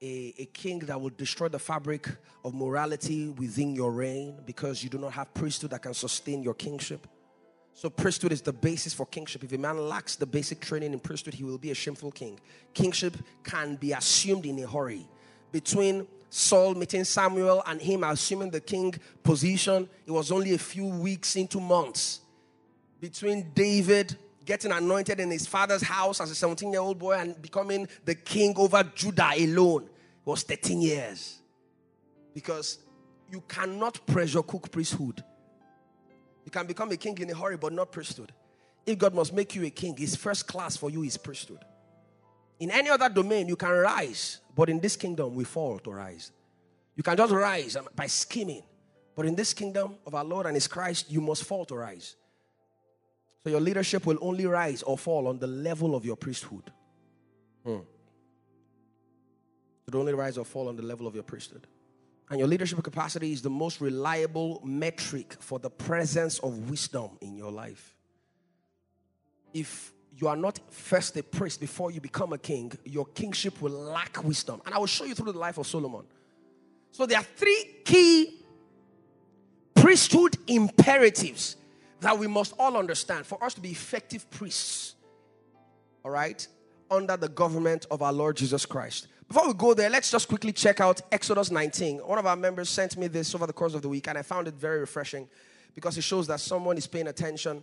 a, 0.00 0.34
a, 0.38 0.44
king 0.46 0.78
that 0.80 0.98
will 1.00 1.10
destroy 1.10 1.48
the 1.48 1.58
fabric 1.58 2.08
of 2.44 2.54
morality 2.54 3.28
within 3.28 3.74
your 3.74 3.90
reign 3.90 4.40
because 4.46 4.82
you 4.82 4.88
do 4.88 4.98
not 4.98 5.12
have 5.12 5.34
priesthood 5.34 5.70
that 5.70 5.82
can 5.82 5.92
sustain 5.92 6.42
your 6.42 6.54
kingship. 6.54 7.06
So, 7.74 7.90
priesthood 7.90 8.32
is 8.32 8.40
the 8.40 8.52
basis 8.52 8.94
for 8.94 9.06
kingship. 9.06 9.44
If 9.44 9.52
a 9.52 9.58
man 9.58 9.78
lacks 9.78 10.16
the 10.16 10.26
basic 10.26 10.60
training 10.60 10.92
in 10.92 11.00
priesthood, 11.00 11.34
he 11.34 11.44
will 11.44 11.58
be 11.58 11.70
a 11.70 11.74
shameful 11.74 12.10
king. 12.10 12.40
Kingship 12.72 13.16
can 13.42 13.76
be 13.76 13.92
assumed 13.92 14.46
in 14.46 14.58
a 14.60 14.66
hurry. 14.66 15.06
Between 15.52 16.06
Saul 16.30 16.74
meeting 16.74 17.04
Samuel 17.04 17.62
and 17.66 17.80
him 17.80 18.04
assuming 18.04 18.50
the 18.50 18.60
king 18.60 18.94
position, 19.22 19.88
it 20.06 20.10
was 20.12 20.30
only 20.30 20.54
a 20.54 20.58
few 20.58 20.86
weeks 20.86 21.36
into 21.36 21.60
months. 21.60 22.20
Between 23.00 23.50
David 23.54 24.16
getting 24.50 24.72
anointed 24.72 25.20
in 25.20 25.30
his 25.30 25.46
father's 25.46 25.80
house 25.80 26.20
as 26.20 26.28
a 26.28 26.34
17 26.34 26.72
year 26.72 26.80
old 26.80 26.98
boy 26.98 27.12
and 27.12 27.40
becoming 27.40 27.86
the 28.04 28.16
king 28.16 28.52
over 28.56 28.82
Judah 28.96 29.30
alone 29.38 29.88
was 30.24 30.42
13 30.42 30.80
years. 30.80 31.38
Because 32.34 32.80
you 33.30 33.44
cannot 33.46 34.04
pressure 34.08 34.42
cook 34.42 34.68
priesthood. 34.72 35.22
You 36.44 36.50
can 36.50 36.66
become 36.66 36.90
a 36.90 36.96
king 36.96 37.16
in 37.18 37.30
a 37.30 37.34
hurry, 37.34 37.58
but 37.58 37.72
not 37.72 37.92
priesthood. 37.92 38.32
If 38.84 38.98
God 38.98 39.14
must 39.14 39.32
make 39.32 39.54
you 39.54 39.64
a 39.66 39.70
king, 39.70 39.96
his 39.96 40.16
first 40.16 40.48
class 40.48 40.76
for 40.76 40.90
you 40.90 41.04
is 41.04 41.16
priesthood. 41.16 41.64
In 42.58 42.72
any 42.72 42.90
other 42.90 43.08
domain, 43.08 43.46
you 43.46 43.54
can 43.54 43.70
rise, 43.70 44.40
but 44.56 44.68
in 44.68 44.80
this 44.80 44.96
kingdom, 44.96 45.36
we 45.36 45.44
fall 45.44 45.78
to 45.78 45.92
rise. 45.92 46.32
You 46.96 47.04
can 47.04 47.16
just 47.16 47.32
rise 47.32 47.76
by 47.94 48.08
scheming, 48.08 48.64
but 49.14 49.26
in 49.26 49.36
this 49.36 49.54
kingdom 49.54 49.94
of 50.04 50.16
our 50.16 50.24
Lord 50.24 50.46
and 50.46 50.56
His 50.56 50.66
Christ, 50.66 51.08
you 51.08 51.20
must 51.20 51.44
fall 51.44 51.64
to 51.66 51.76
rise. 51.76 52.16
So 53.42 53.50
your 53.50 53.60
leadership 53.60 54.06
will 54.06 54.18
only 54.20 54.46
rise 54.46 54.82
or 54.82 54.98
fall 54.98 55.26
on 55.26 55.38
the 55.38 55.46
level 55.46 55.94
of 55.94 56.04
your 56.04 56.16
priesthood. 56.16 56.70
Hmm. 57.64 57.78
It 59.86 59.94
will 59.94 60.00
only 60.00 60.14
rise 60.14 60.36
or 60.36 60.44
fall 60.44 60.68
on 60.68 60.76
the 60.76 60.82
level 60.82 61.06
of 61.06 61.14
your 61.14 61.24
priesthood. 61.24 61.66
And 62.28 62.38
your 62.38 62.46
leadership 62.46 62.82
capacity 62.82 63.32
is 63.32 63.42
the 63.42 63.50
most 63.50 63.80
reliable 63.80 64.60
metric 64.64 65.36
for 65.40 65.58
the 65.58 65.70
presence 65.70 66.38
of 66.38 66.70
wisdom 66.70 67.10
in 67.20 67.36
your 67.36 67.50
life. 67.50 67.96
If 69.52 69.92
you 70.14 70.28
are 70.28 70.36
not 70.36 70.60
first 70.70 71.16
a 71.16 71.22
priest 71.22 71.60
before 71.60 71.90
you 71.90 72.00
become 72.00 72.32
a 72.32 72.38
king, 72.38 72.72
your 72.84 73.06
kingship 73.06 73.60
will 73.60 73.72
lack 73.72 74.22
wisdom. 74.22 74.60
And 74.64 74.74
I 74.74 74.78
will 74.78 74.86
show 74.86 75.04
you 75.04 75.14
through 75.14 75.32
the 75.32 75.38
life 75.38 75.58
of 75.58 75.66
Solomon. 75.66 76.04
So 76.92 77.06
there 77.06 77.18
are 77.18 77.24
three 77.24 77.64
key 77.84 78.44
priesthood 79.74 80.36
imperatives 80.46 81.56
that 82.00 82.18
we 82.18 82.26
must 82.26 82.54
all 82.58 82.76
understand 82.76 83.26
for 83.26 83.42
us 83.42 83.54
to 83.54 83.60
be 83.60 83.70
effective 83.70 84.28
priests, 84.30 84.94
all 86.04 86.10
right, 86.10 86.46
under 86.90 87.16
the 87.16 87.28
government 87.28 87.86
of 87.90 88.02
our 88.02 88.12
Lord 88.12 88.36
Jesus 88.36 88.66
Christ. 88.66 89.06
Before 89.28 89.46
we 89.46 89.54
go 89.54 89.74
there, 89.74 89.88
let's 89.88 90.10
just 90.10 90.28
quickly 90.28 90.52
check 90.52 90.80
out 90.80 91.00
Exodus 91.12 91.50
19. 91.52 91.98
One 91.98 92.18
of 92.18 92.26
our 92.26 92.34
members 92.34 92.68
sent 92.68 92.96
me 92.96 93.06
this 93.06 93.32
over 93.34 93.46
the 93.46 93.52
course 93.52 93.74
of 93.74 93.82
the 93.82 93.88
week, 93.88 94.08
and 94.08 94.18
I 94.18 94.22
found 94.22 94.48
it 94.48 94.54
very 94.54 94.80
refreshing 94.80 95.28
because 95.74 95.96
it 95.96 96.02
shows 96.02 96.26
that 96.26 96.40
someone 96.40 96.76
is 96.76 96.88
paying 96.88 97.06
attention. 97.06 97.62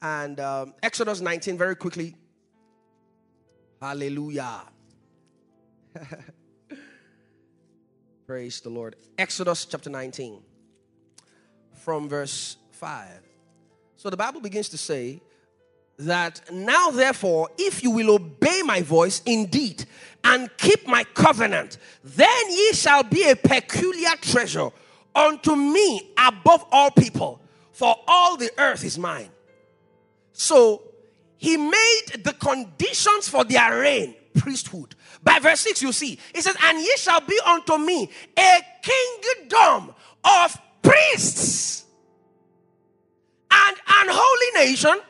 And 0.00 0.40
um, 0.40 0.74
Exodus 0.82 1.20
19, 1.20 1.58
very 1.58 1.76
quickly. 1.76 2.16
Hallelujah. 3.80 4.62
Praise 8.26 8.60
the 8.60 8.70
Lord. 8.70 8.96
Exodus 9.18 9.66
chapter 9.66 9.90
19 9.90 10.40
from 11.74 12.08
verse 12.08 12.56
5. 12.72 13.25
So 13.96 14.10
the 14.10 14.16
Bible 14.16 14.40
begins 14.40 14.68
to 14.70 14.78
say 14.78 15.20
that 15.98 16.52
now, 16.52 16.90
therefore, 16.90 17.48
if 17.58 17.82
you 17.82 17.90
will 17.90 18.14
obey 18.14 18.60
my 18.62 18.82
voice 18.82 19.22
indeed 19.24 19.84
and 20.22 20.54
keep 20.58 20.86
my 20.86 21.04
covenant, 21.04 21.78
then 22.04 22.50
ye 22.50 22.72
shall 22.72 23.02
be 23.02 23.28
a 23.28 23.34
peculiar 23.34 24.10
treasure 24.20 24.68
unto 25.14 25.56
me 25.56 26.12
above 26.18 26.66
all 26.70 26.90
people, 26.90 27.40
for 27.72 27.96
all 28.06 28.36
the 28.36 28.50
earth 28.58 28.84
is 28.84 28.98
mine. 28.98 29.30
So 30.32 30.82
he 31.38 31.56
made 31.56 32.22
the 32.22 32.34
conditions 32.34 33.28
for 33.28 33.44
their 33.44 33.80
reign 33.80 34.14
priesthood. 34.36 34.94
By 35.22 35.38
verse 35.38 35.60
6, 35.60 35.80
you 35.80 35.92
see, 35.92 36.18
he 36.34 36.42
says, 36.42 36.56
And 36.62 36.78
ye 36.78 36.92
shall 36.98 37.22
be 37.22 37.40
unto 37.46 37.78
me 37.78 38.10
a 38.38 38.58
kingdom 38.82 39.94
of 40.22 40.58
priests 40.82 41.85
and 43.66 43.76
an 43.76 44.06
holy 44.10 44.66
nation. 44.66 45.00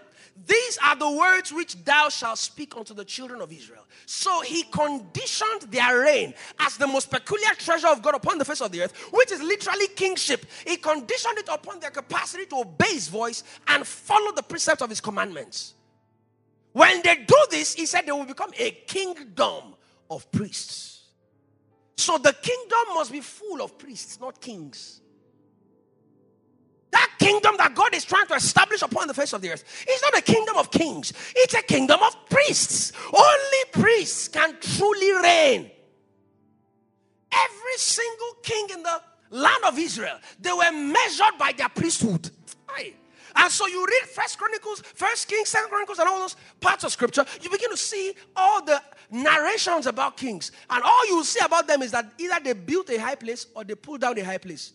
These 0.47 0.79
are 0.85 0.95
the 0.95 1.11
words 1.11 1.53
which 1.53 1.83
thou 1.85 2.09
shalt 2.09 2.39
speak 2.39 2.77
unto 2.77 2.95
the 2.95 3.05
children 3.05 3.41
of 3.41 3.51
Israel. 3.53 3.85
So 4.05 4.43
he 4.43 4.63
conditioned 4.65 5.63
their 5.71 6.01
reign 6.01 6.35
as 6.61 6.77
the 6.77 6.87
most 6.87 7.11
peculiar 7.11 7.53
treasure 7.57 7.89
of 7.89 8.01
God 8.03 8.15
upon 8.15 8.39
the 8.39 8.45
face 8.45 8.61
of 8.61 8.71
the 8.71 8.83
earth, 8.83 8.93
which 9.13 9.33
is 9.33 9.43
literally 9.43 9.89
kingship. 9.89 10.47
He 10.67 10.77
conditioned 10.77 11.39
it 11.39 11.49
upon 11.51 11.81
their 11.81 11.91
capacity 11.91 12.47
to 12.47 12.61
obey 12.61 12.93
his 12.93 13.09
voice 13.09 13.43
and 13.67 13.85
follow 13.85 14.31
the 14.33 14.43
precepts 14.43 14.83
of 14.83 14.91
his 14.91 15.01
commandments. 15.01 15.75
When 16.73 17.03
they 17.03 17.17
do 17.27 17.47
this, 17.51 17.75
he 17.75 17.87
said 17.87 18.07
they 18.07 18.13
will 18.13 18.27
become 18.27 18.53
a 18.59 18.71
kingdom 18.71 19.75
of 20.11 20.31
priests. 20.31 21.05
So 21.97 22.19
the 22.19 22.35
kingdom 22.35 22.95
must 22.95 23.11
be 23.11 23.21
full 23.21 23.63
of 23.63 23.79
priests, 23.79 24.21
not 24.21 24.41
kings. 24.41 25.01
Kingdom 27.27 27.57
that 27.59 27.75
God 27.75 27.93
is 27.93 28.05
trying 28.05 28.29
to 28.29 28.35
establish 28.35 28.83
upon 28.83 29.09
the 29.09 29.15
face 29.15 29.33
of 29.33 29.41
the 29.43 29.51
earth 29.51 29.65
is 29.89 30.01
not 30.01 30.17
a 30.17 30.23
kingdom 30.23 30.57
of 30.57 30.71
kings, 30.71 31.13
it's 31.35 31.55
a 31.55 31.63
kingdom 31.63 32.01
of 32.01 32.15
priests. 32.29 32.93
Only 33.07 33.63
priests 33.73 34.29
can 34.29 34.57
truly 34.61 35.11
reign. 35.11 35.69
Every 37.33 37.79
single 37.79 38.33
king 38.45 38.69
in 38.75 38.83
the 38.85 39.01
land 39.31 39.65
of 39.67 39.77
Israel, 39.77 40.19
they 40.41 40.53
were 40.53 40.71
measured 40.71 41.37
by 41.37 41.53
their 41.57 41.69
priesthood. 41.69 42.31
Aye. 42.69 42.95
And 43.35 43.51
so 43.51 43.67
you 43.67 43.85
read 43.85 44.09
First 44.09 44.39
Chronicles, 44.39 44.81
First 44.81 45.27
Kings, 45.27 45.49
Second 45.49 45.71
Chronicles, 45.71 45.99
and 45.99 46.09
all 46.09 46.21
those 46.21 46.37
parts 46.61 46.85
of 46.85 46.93
Scripture. 46.93 47.25
You 47.43 47.51
begin 47.51 47.71
to 47.71 47.77
see 47.77 48.15
all 48.37 48.65
the 48.65 48.81
narrations 49.11 49.87
about 49.89 50.17
kings, 50.17 50.53
and 50.71 50.81
all 50.81 51.07
you 51.09 51.25
see 51.25 51.45
about 51.45 51.67
them 51.67 51.83
is 51.83 51.91
that 51.91 52.07
either 52.19 52.37
they 52.45 52.53
built 52.53 52.89
a 52.89 52.99
high 52.99 53.17
place 53.17 53.49
or 53.57 53.65
they 53.65 53.75
pulled 53.75 54.03
down 54.03 54.17
a 54.17 54.25
high 54.25 54.39
place. 54.39 54.75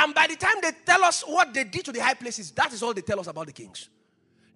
And 0.00 0.14
by 0.14 0.26
the 0.26 0.36
time 0.36 0.56
they 0.62 0.72
tell 0.86 1.04
us 1.04 1.22
what 1.26 1.52
they 1.52 1.64
did 1.64 1.84
to 1.84 1.92
the 1.92 2.00
high 2.00 2.14
places, 2.14 2.50
that 2.52 2.72
is 2.72 2.82
all 2.82 2.94
they 2.94 3.02
tell 3.02 3.20
us 3.20 3.26
about 3.26 3.46
the 3.46 3.52
kings. 3.52 3.90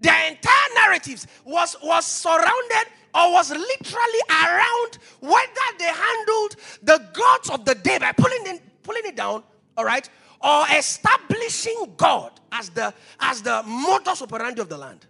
Their 0.01 0.31
entire 0.31 0.71
narratives 0.75 1.27
was, 1.45 1.77
was 1.83 2.07
surrounded 2.07 2.87
or 3.15 3.31
was 3.33 3.51
literally 3.51 4.21
around 4.31 4.99
whether 5.21 5.69
they 5.79 5.85
handled 5.85 6.57
the 6.83 7.09
gods 7.13 7.51
of 7.51 7.67
the 7.67 7.75
day 7.75 7.99
by 7.99 8.13
pulling, 8.13 8.47
in, 8.47 8.59
pulling 8.83 9.03
it 9.05 9.17
down, 9.17 9.43
all 9.77 9.85
right, 9.85 10.09
or 10.41 10.65
establishing 10.77 11.93
God 11.97 12.33
as 12.51 12.71
the 12.71 12.95
as 13.21 13.43
the 13.43 13.63
modus 13.65 14.23
operandi 14.23 14.61
of 14.61 14.69
the 14.69 14.79
land. 14.79 15.07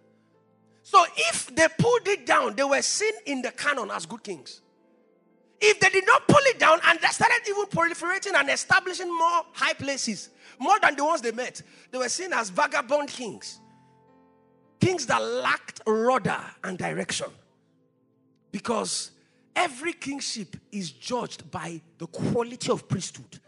So 0.83 1.05
if 1.17 1.55
they 1.55 1.67
pulled 1.79 2.07
it 2.07 2.27
down, 2.27 2.57
they 2.57 2.65
were 2.65 2.83
seen 2.83 3.13
in 3.27 3.41
the 3.43 3.51
canon 3.53 3.91
as 3.91 4.05
good 4.05 4.23
kings. 4.23 4.61
If 5.61 5.81
they 5.81 5.89
did 5.89 6.07
not 6.07 6.27
pull 6.27 6.41
it 6.43 6.59
down 6.59 6.81
and 6.87 6.99
they 7.01 7.09
started 7.09 7.41
even 7.49 7.65
proliferating 7.67 8.35
and 8.35 8.51
establishing 8.51 9.09
more 9.09 9.43
high 9.53 9.73
places, 9.73 10.31
more 10.59 10.79
than 10.81 10.97
the 10.97 11.05
ones 11.05 11.21
they 11.21 11.33
met, 11.33 11.63
they 11.91 11.99
were 11.99 12.09
seen 12.09 12.33
as 12.33 12.51
vagabond 12.51 13.09
kings. 13.09 13.61
Kings 14.81 15.07
that 15.07 15.23
lacked 15.23 15.81
rudder 15.87 16.41
and 16.63 16.77
direction. 16.77 17.29
Because 18.51 19.13
every 19.57 19.93
kingship 19.93 20.57
is 20.71 20.91
judged 20.91 21.51
by 21.51 21.81
the 21.99 22.07
quality 22.07 22.71
of 22.71 22.87
priesthood. 22.89 23.41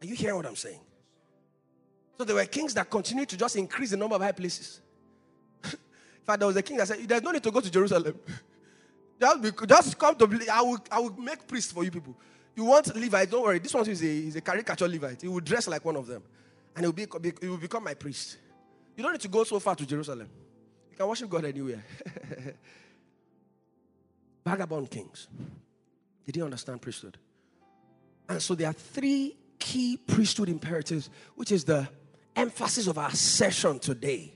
Are 0.00 0.06
you 0.06 0.14
hearing 0.14 0.36
what 0.36 0.46
I'm 0.46 0.56
saying? 0.56 0.80
So 2.18 2.24
there 2.24 2.36
were 2.36 2.44
kings 2.44 2.74
that 2.74 2.90
continued 2.90 3.28
to 3.30 3.36
just 3.36 3.56
increase 3.56 3.90
the 3.90 3.96
number 3.96 4.16
of 4.16 4.22
high 4.22 4.32
places. 4.32 4.80
In 5.64 5.78
fact, 6.24 6.40
there 6.40 6.46
was 6.46 6.56
a 6.56 6.62
king 6.62 6.76
that 6.76 6.88
said, 6.88 7.00
There's 7.08 7.22
no 7.22 7.30
need 7.30 7.42
to 7.42 7.50
go 7.50 7.60
to 7.60 7.70
Jerusalem. 7.70 8.18
just, 9.22 9.42
be, 9.42 9.66
just 9.66 9.98
come 9.98 10.16
to, 10.16 10.46
I 10.52 10.62
will, 10.62 10.78
I 10.90 10.98
will 10.98 11.12
make 11.12 11.46
priests 11.46 11.72
for 11.72 11.84
you 11.84 11.90
people. 11.90 12.16
You 12.56 12.64
want 12.64 12.94
Levite, 12.94 13.30
don't 13.30 13.42
worry. 13.42 13.58
This 13.60 13.72
one 13.72 13.88
is 13.88 14.02
a, 14.02 14.06
is 14.06 14.36
a 14.36 14.40
caricature 14.40 14.88
Levite. 14.88 15.22
He 15.22 15.28
will 15.28 15.40
dress 15.40 15.68
like 15.68 15.84
one 15.84 15.96
of 15.96 16.06
them. 16.06 16.22
And 16.74 16.84
he 16.84 16.86
will, 16.86 17.20
be, 17.20 17.32
he 17.40 17.48
will 17.48 17.56
become 17.56 17.84
my 17.84 17.94
priest. 17.94 18.38
You 18.96 19.02
don't 19.02 19.12
need 19.12 19.20
to 19.20 19.28
go 19.28 19.44
so 19.44 19.58
far 19.58 19.74
to 19.76 19.86
Jerusalem. 19.86 20.28
You 20.90 20.96
can 20.96 21.06
worship 21.06 21.30
God 21.30 21.44
anywhere. 21.44 21.84
Vagabond 24.44 24.90
kings. 24.90 25.28
Did 26.26 26.36
you 26.36 26.44
understand 26.44 26.82
priesthood? 26.82 27.16
And 28.28 28.42
so 28.42 28.54
there 28.54 28.68
are 28.68 28.74
three 28.74 29.36
key 29.58 29.96
priesthood 29.96 30.48
imperatives, 30.48 31.10
which 31.36 31.52
is 31.52 31.64
the 31.64 31.88
emphasis 32.34 32.86
of 32.86 32.98
our 32.98 33.12
session 33.12 33.78
today. 33.78 34.34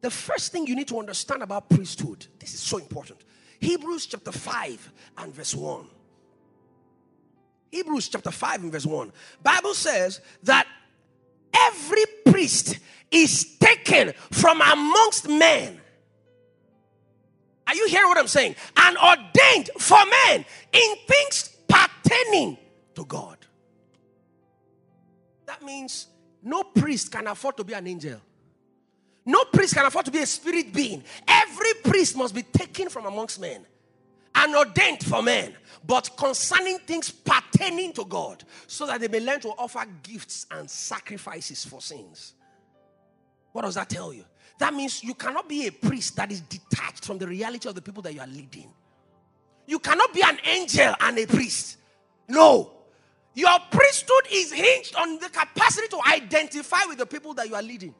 The 0.00 0.10
first 0.10 0.52
thing 0.52 0.66
you 0.66 0.76
need 0.76 0.88
to 0.88 0.98
understand 0.98 1.42
about 1.42 1.68
priesthood, 1.68 2.26
this 2.38 2.54
is 2.54 2.60
so 2.60 2.78
important. 2.78 3.22
Hebrews 3.60 4.06
chapter 4.06 4.32
5 4.32 4.92
and 5.18 5.34
verse 5.34 5.54
1. 5.54 5.86
Hebrews 7.70 8.08
chapter 8.08 8.30
5 8.30 8.62
and 8.62 8.72
verse 8.72 8.86
1. 8.86 9.12
Bible 9.42 9.74
says 9.74 10.20
that 10.44 10.66
every 11.54 12.04
priest 12.24 12.78
is 13.10 13.56
taken 13.58 14.12
from 14.30 14.60
amongst 14.60 15.28
men. 15.28 15.80
Are 17.66 17.74
you 17.74 17.86
hearing 17.86 18.08
what 18.08 18.18
I'm 18.18 18.26
saying? 18.26 18.56
And 18.76 18.96
ordained 18.96 19.70
for 19.78 19.98
men 20.26 20.44
in 20.72 20.94
things 21.06 21.56
pertaining 21.68 22.58
to 22.94 23.04
God. 23.04 23.36
That 25.46 25.62
means 25.62 26.08
no 26.42 26.64
priest 26.64 27.12
can 27.12 27.26
afford 27.26 27.56
to 27.58 27.64
be 27.64 27.74
an 27.74 27.86
angel. 27.86 28.20
No 29.30 29.44
priest 29.44 29.74
can 29.74 29.86
afford 29.86 30.06
to 30.06 30.10
be 30.10 30.18
a 30.18 30.26
spirit 30.26 30.72
being. 30.72 31.04
Every 31.28 31.74
priest 31.84 32.16
must 32.16 32.34
be 32.34 32.42
taken 32.42 32.88
from 32.88 33.06
amongst 33.06 33.40
men 33.40 33.64
and 34.34 34.56
ordained 34.56 35.04
for 35.04 35.22
men, 35.22 35.54
but 35.86 36.10
concerning 36.16 36.78
things 36.80 37.12
pertaining 37.12 37.92
to 37.92 38.04
God, 38.06 38.42
so 38.66 38.88
that 38.88 39.00
they 39.00 39.06
may 39.06 39.20
learn 39.20 39.38
to 39.42 39.50
offer 39.50 39.84
gifts 40.02 40.46
and 40.50 40.68
sacrifices 40.68 41.64
for 41.64 41.80
sins. 41.80 42.34
What 43.52 43.62
does 43.62 43.76
that 43.76 43.88
tell 43.88 44.12
you? 44.12 44.24
That 44.58 44.74
means 44.74 45.04
you 45.04 45.14
cannot 45.14 45.48
be 45.48 45.68
a 45.68 45.70
priest 45.70 46.16
that 46.16 46.32
is 46.32 46.40
detached 46.40 47.04
from 47.04 47.18
the 47.18 47.28
reality 47.28 47.68
of 47.68 47.76
the 47.76 47.82
people 47.82 48.02
that 48.02 48.12
you 48.12 48.20
are 48.20 48.26
leading. 48.26 48.72
You 49.64 49.78
cannot 49.78 50.12
be 50.12 50.22
an 50.22 50.38
angel 50.44 50.92
and 51.00 51.16
a 51.16 51.26
priest. 51.26 51.76
No. 52.28 52.72
Your 53.34 53.58
priesthood 53.70 54.26
is 54.32 54.52
hinged 54.52 54.96
on 54.96 55.20
the 55.20 55.28
capacity 55.28 55.86
to 55.86 56.00
identify 56.08 56.80
with 56.88 56.98
the 56.98 57.06
people 57.06 57.32
that 57.34 57.48
you 57.48 57.54
are 57.54 57.62
leading. 57.62 57.94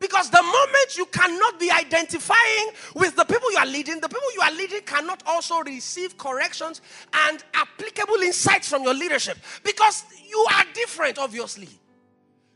Because 0.00 0.30
the 0.30 0.42
moment 0.42 0.96
you 0.96 1.04
cannot 1.06 1.60
be 1.60 1.70
identifying 1.70 2.70
with 2.94 3.14
the 3.16 3.24
people 3.24 3.52
you 3.52 3.58
are 3.58 3.66
leading, 3.66 4.00
the 4.00 4.08
people 4.08 4.32
you 4.34 4.40
are 4.40 4.52
leading 4.52 4.80
cannot 4.80 5.22
also 5.26 5.60
receive 5.60 6.16
corrections 6.16 6.80
and 7.12 7.44
applicable 7.52 8.16
insights 8.16 8.66
from 8.66 8.82
your 8.82 8.94
leadership. 8.94 9.36
Because 9.62 10.04
you 10.26 10.46
are 10.54 10.64
different, 10.72 11.18
obviously. 11.18 11.68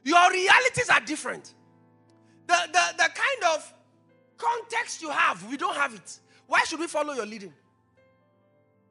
Your 0.05 0.31
realities 0.31 0.89
are 0.89 1.01
different. 1.01 1.53
The, 2.47 2.57
the, 2.73 2.83
the 2.97 3.11
kind 3.15 3.55
of 3.55 3.75
context 4.39 5.03
you 5.03 5.11
have, 5.11 5.47
we 5.49 5.59
don't 5.59 5.77
have 5.77 5.95
it. 5.95 6.19
Why 6.47 6.61
should 6.65 6.81
we 6.81 6.87
follow 6.87 7.13
your 7.13 7.27
leading? 7.27 7.53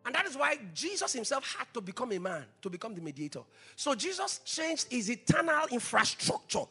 And 0.05 0.13
that 0.13 0.27
is 0.27 0.35
why 0.35 0.57
Jesus 0.75 1.13
himself 1.13 1.55
had 1.57 1.73
to 1.73 1.81
become 1.81 2.11
a 2.11 2.19
man 2.19 2.45
to 2.61 2.69
become 2.69 2.93
the 2.93 3.01
mediator. 3.01 3.41
So 3.75 3.95
Jesus 3.95 4.41
changed 4.45 4.91
his 4.91 5.09
eternal 5.09 5.65
infrastructure 5.71 6.65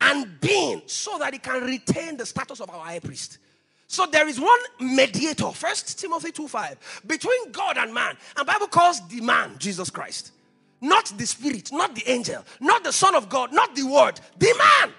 and 0.00 0.40
being 0.40 0.82
so 0.86 1.18
that 1.18 1.32
he 1.32 1.38
can 1.38 1.62
retain 1.62 2.16
the 2.16 2.26
status 2.26 2.60
of 2.60 2.70
our 2.70 2.84
high 2.84 2.98
priest. 2.98 3.38
So 3.86 4.06
there 4.06 4.26
is 4.28 4.40
one 4.40 4.60
mediator, 4.80 5.50
First 5.52 5.98
Timothy 5.98 6.32
2:5, 6.32 6.76
between 7.06 7.52
God 7.52 7.78
and 7.78 7.92
man. 7.92 8.16
And 8.36 8.46
Bible 8.46 8.66
calls 8.66 9.06
the 9.08 9.20
man 9.20 9.56
Jesus 9.58 9.90
Christ. 9.90 10.32
Not 10.80 11.06
the 11.16 11.26
spirit, 11.26 11.70
not 11.72 11.94
the 11.94 12.02
angel, 12.10 12.44
not 12.60 12.84
the 12.84 12.92
son 12.92 13.14
of 13.14 13.28
God, 13.28 13.52
not 13.52 13.74
the 13.74 13.84
word, 13.84 14.20
the 14.38 14.54
man. 14.58 14.92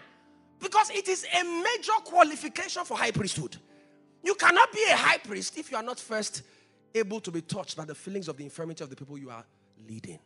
Because 0.59 0.89
it 0.89 1.07
is 1.07 1.25
a 1.31 1.43
major 1.43 1.91
qualification 2.05 2.85
for 2.85 2.97
high 2.97 3.11
priesthood. 3.11 3.57
You 4.23 4.33
cannot 4.35 4.71
be 4.71 4.83
a 4.89 4.95
high 4.95 5.17
priest 5.17 5.57
if 5.57 5.69
you 5.69 5.77
are 5.77 5.83
not 5.83 5.99
first 5.99 6.41
able 6.95 7.19
to 7.19 7.31
be 7.31 7.41
touched 7.41 7.77
by 7.77 7.85
the 7.85 7.93
feelings 7.93 8.27
of 8.27 8.37
the 8.37 8.43
infirmity 8.43 8.83
of 8.83 8.89
the 8.89 8.95
people 8.95 9.17
you 9.17 9.29
are 9.29 9.45
leading. 9.87 10.19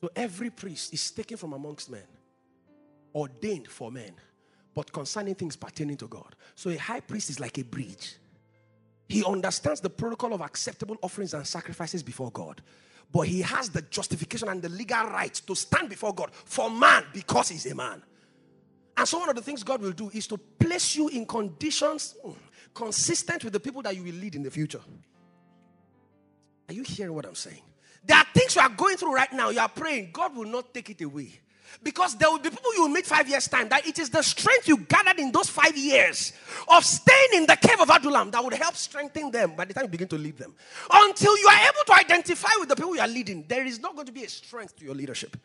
So 0.00 0.08
every 0.16 0.50
priest 0.50 0.94
is 0.94 1.10
taken 1.10 1.36
from 1.36 1.52
amongst 1.52 1.90
men, 1.90 2.06
ordained 3.14 3.68
for 3.68 3.90
men, 3.90 4.12
but 4.74 4.92
concerning 4.92 5.34
things 5.34 5.56
pertaining 5.56 5.96
to 5.98 6.06
God. 6.06 6.36
So 6.54 6.70
a 6.70 6.76
high 6.76 7.00
priest 7.00 7.30
is 7.30 7.40
like 7.40 7.58
a 7.58 7.64
bridge. 7.64 8.16
He 9.08 9.24
understands 9.24 9.80
the 9.80 9.90
protocol 9.90 10.32
of 10.32 10.40
acceptable 10.40 10.96
offerings 11.02 11.34
and 11.34 11.46
sacrifices 11.46 12.02
before 12.02 12.30
God. 12.30 12.62
but 13.12 13.22
he 13.22 13.40
has 13.40 13.70
the 13.70 13.82
justification 13.82 14.48
and 14.48 14.62
the 14.62 14.68
legal 14.68 15.04
right 15.04 15.34
to 15.34 15.54
stand 15.54 15.88
before 15.88 16.14
God 16.14 16.30
for 16.32 16.70
man 16.70 17.04
because 17.12 17.48
he's 17.48 17.66
a 17.66 17.74
man. 17.74 18.02
And 18.96 19.08
so, 19.08 19.18
one 19.18 19.30
of 19.30 19.36
the 19.36 19.42
things 19.42 19.62
God 19.62 19.80
will 19.80 19.92
do 19.92 20.10
is 20.12 20.26
to 20.28 20.38
place 20.38 20.96
you 20.96 21.08
in 21.08 21.26
conditions 21.26 22.16
mm, 22.24 22.34
consistent 22.74 23.42
with 23.44 23.52
the 23.52 23.60
people 23.60 23.82
that 23.82 23.96
you 23.96 24.02
will 24.02 24.14
lead 24.14 24.34
in 24.34 24.42
the 24.42 24.50
future. 24.50 24.80
Are 26.68 26.74
you 26.74 26.82
hearing 26.82 27.14
what 27.14 27.26
I'm 27.26 27.34
saying? 27.34 27.62
There 28.04 28.16
are 28.16 28.26
things 28.32 28.54
you 28.54 28.62
are 28.62 28.68
going 28.68 28.96
through 28.96 29.14
right 29.14 29.32
now. 29.32 29.50
You 29.50 29.60
are 29.60 29.68
praying, 29.68 30.10
God 30.12 30.36
will 30.36 30.46
not 30.46 30.72
take 30.72 30.90
it 30.90 31.00
away. 31.00 31.40
Because 31.82 32.16
there 32.16 32.30
will 32.30 32.38
be 32.38 32.50
people 32.50 32.74
you 32.74 32.82
will 32.82 32.88
meet 32.88 33.06
five 33.06 33.28
years' 33.28 33.48
time 33.48 33.68
that 33.68 33.86
it 33.86 33.98
is 33.98 34.10
the 34.10 34.22
strength 34.22 34.68
you 34.68 34.76
gathered 34.76 35.18
in 35.18 35.32
those 35.32 35.48
five 35.48 35.76
years 35.76 36.32
of 36.68 36.84
staying 36.84 37.28
in 37.34 37.46
the 37.46 37.56
cave 37.56 37.80
of 37.80 37.88
Adullam 37.88 38.30
that 38.32 38.42
would 38.44 38.54
help 38.54 38.74
strengthen 38.74 39.30
them 39.30 39.54
by 39.56 39.64
the 39.64 39.74
time 39.74 39.84
you 39.84 39.88
begin 39.88 40.08
to 40.08 40.18
lead 40.18 40.36
them. 40.36 40.54
Until 40.92 41.36
you 41.38 41.46
are 41.48 41.60
able 41.62 41.84
to 41.86 41.94
identify 41.94 42.50
with 42.58 42.68
the 42.68 42.76
people 42.76 42.94
you 42.94 43.00
are 43.00 43.08
leading, 43.08 43.44
there 43.48 43.64
is 43.64 43.80
not 43.80 43.94
going 43.94 44.06
to 44.06 44.12
be 44.12 44.24
a 44.24 44.28
strength 44.28 44.76
to 44.76 44.84
your 44.84 44.94
leadership. 44.94 45.36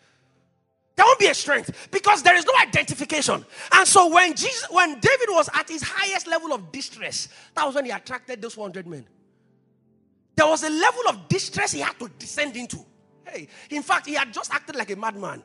There 0.96 1.06
won't 1.06 1.20
be 1.20 1.28
a 1.28 1.34
strength 1.34 1.90
because 1.92 2.24
there 2.24 2.36
is 2.36 2.46
no 2.46 2.54
identification. 2.62 3.46
And 3.74 3.88
so 3.88 4.14
when 4.14 4.34
Jesus, 4.34 4.66
when 4.70 4.94
David 4.94 5.28
was 5.30 5.50
at 5.54 5.70
his 5.70 5.84
highest 5.84 6.26
level 6.28 6.54
of 6.54 6.72
distress, 6.72 7.28
that 7.54 7.66
was 7.66 7.76
when 7.76 7.86
he 7.86 7.92
attracted 7.92 8.42
those 8.42 8.56
100 8.56 8.88
men. 8.88 9.06
There 10.36 10.48
was 10.48 10.64
a 10.64 10.70
level 10.70 11.02
of 11.10 11.28
distress 11.28 11.72
he 11.72 11.82
had 11.82 11.98
to 12.00 12.10
descend 12.18 12.56
into. 12.56 12.78
Hey, 13.26 13.48
in 13.70 13.84
fact, 13.84 14.06
he 14.06 14.14
had 14.14 14.34
just 14.34 14.54
acted 14.54 14.76
like 14.76 14.92
a 14.92 14.96
madman. 14.96 15.44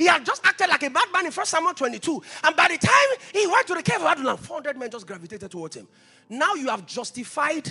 He 0.00 0.06
had 0.06 0.24
just 0.24 0.40
acted 0.46 0.70
like 0.70 0.82
a 0.82 0.88
madman 0.88 1.26
in 1.26 1.30
1 1.30 1.44
Samuel 1.44 1.74
22. 1.74 2.22
And 2.44 2.56
by 2.56 2.68
the 2.68 2.78
time 2.78 3.18
he 3.34 3.46
went 3.46 3.66
to 3.66 3.74
the 3.74 3.82
cave 3.82 4.00
of 4.00 4.10
Adullam, 4.10 4.38
400 4.38 4.78
men 4.78 4.90
just 4.90 5.06
gravitated 5.06 5.50
towards 5.50 5.76
him. 5.76 5.86
Now 6.26 6.54
you 6.54 6.68
have 6.68 6.86
justified 6.86 7.70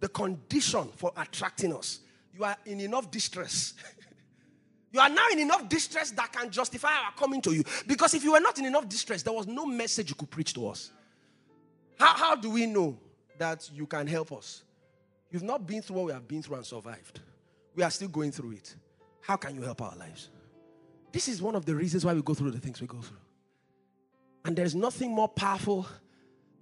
the 0.00 0.08
condition 0.08 0.88
for 0.96 1.12
attracting 1.16 1.72
us. 1.72 2.00
You 2.34 2.42
are 2.42 2.56
in 2.66 2.80
enough 2.80 3.12
distress. 3.12 3.74
you 4.92 4.98
are 4.98 5.08
now 5.08 5.28
in 5.30 5.38
enough 5.38 5.68
distress 5.68 6.10
that 6.10 6.32
can 6.32 6.50
justify 6.50 6.88
our 6.88 7.12
coming 7.16 7.40
to 7.42 7.52
you. 7.52 7.62
Because 7.86 8.12
if 8.14 8.24
you 8.24 8.32
were 8.32 8.40
not 8.40 8.58
in 8.58 8.64
enough 8.64 8.88
distress, 8.88 9.22
there 9.22 9.32
was 9.32 9.46
no 9.46 9.64
message 9.64 10.10
you 10.10 10.16
could 10.16 10.30
preach 10.30 10.54
to 10.54 10.66
us. 10.66 10.90
How, 11.96 12.12
how 12.14 12.34
do 12.34 12.50
we 12.50 12.66
know 12.66 12.98
that 13.38 13.70
you 13.72 13.86
can 13.86 14.08
help 14.08 14.32
us? 14.32 14.64
You've 15.30 15.44
not 15.44 15.64
been 15.64 15.80
through 15.80 15.94
what 15.94 16.06
we 16.06 16.12
have 16.12 16.26
been 16.26 16.42
through 16.42 16.56
and 16.56 16.66
survived. 16.66 17.20
We 17.76 17.84
are 17.84 17.90
still 17.90 18.08
going 18.08 18.32
through 18.32 18.50
it. 18.50 18.74
How 19.20 19.36
can 19.36 19.54
you 19.54 19.62
help 19.62 19.80
our 19.80 19.94
lives? 19.94 20.28
This 21.12 21.28
is 21.28 21.42
one 21.42 21.54
of 21.54 21.64
the 21.66 21.74
reasons 21.74 22.04
why 22.04 22.14
we 22.14 22.22
go 22.22 22.34
through 22.34 22.52
the 22.52 22.58
things 22.58 22.80
we 22.80 22.86
go 22.86 23.00
through. 23.00 23.18
And 24.44 24.56
there's 24.56 24.74
nothing 24.74 25.10
more 25.12 25.28
powerful 25.28 25.86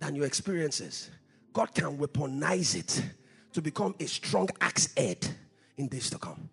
than 0.01 0.15
your 0.15 0.27
experiences. 0.27 1.11
God 1.53 1.75
can 1.75 1.97
weaponize 1.97 2.77
it 2.77 3.03
to 3.53 3.63
become 3.63 3.95
a 3.99 4.07
strong 4.07 4.49
axe 4.61 4.93
head 4.97 5.27
in 5.77 5.89
days 5.89 6.11
to 6.11 6.19
come. 6.19 6.49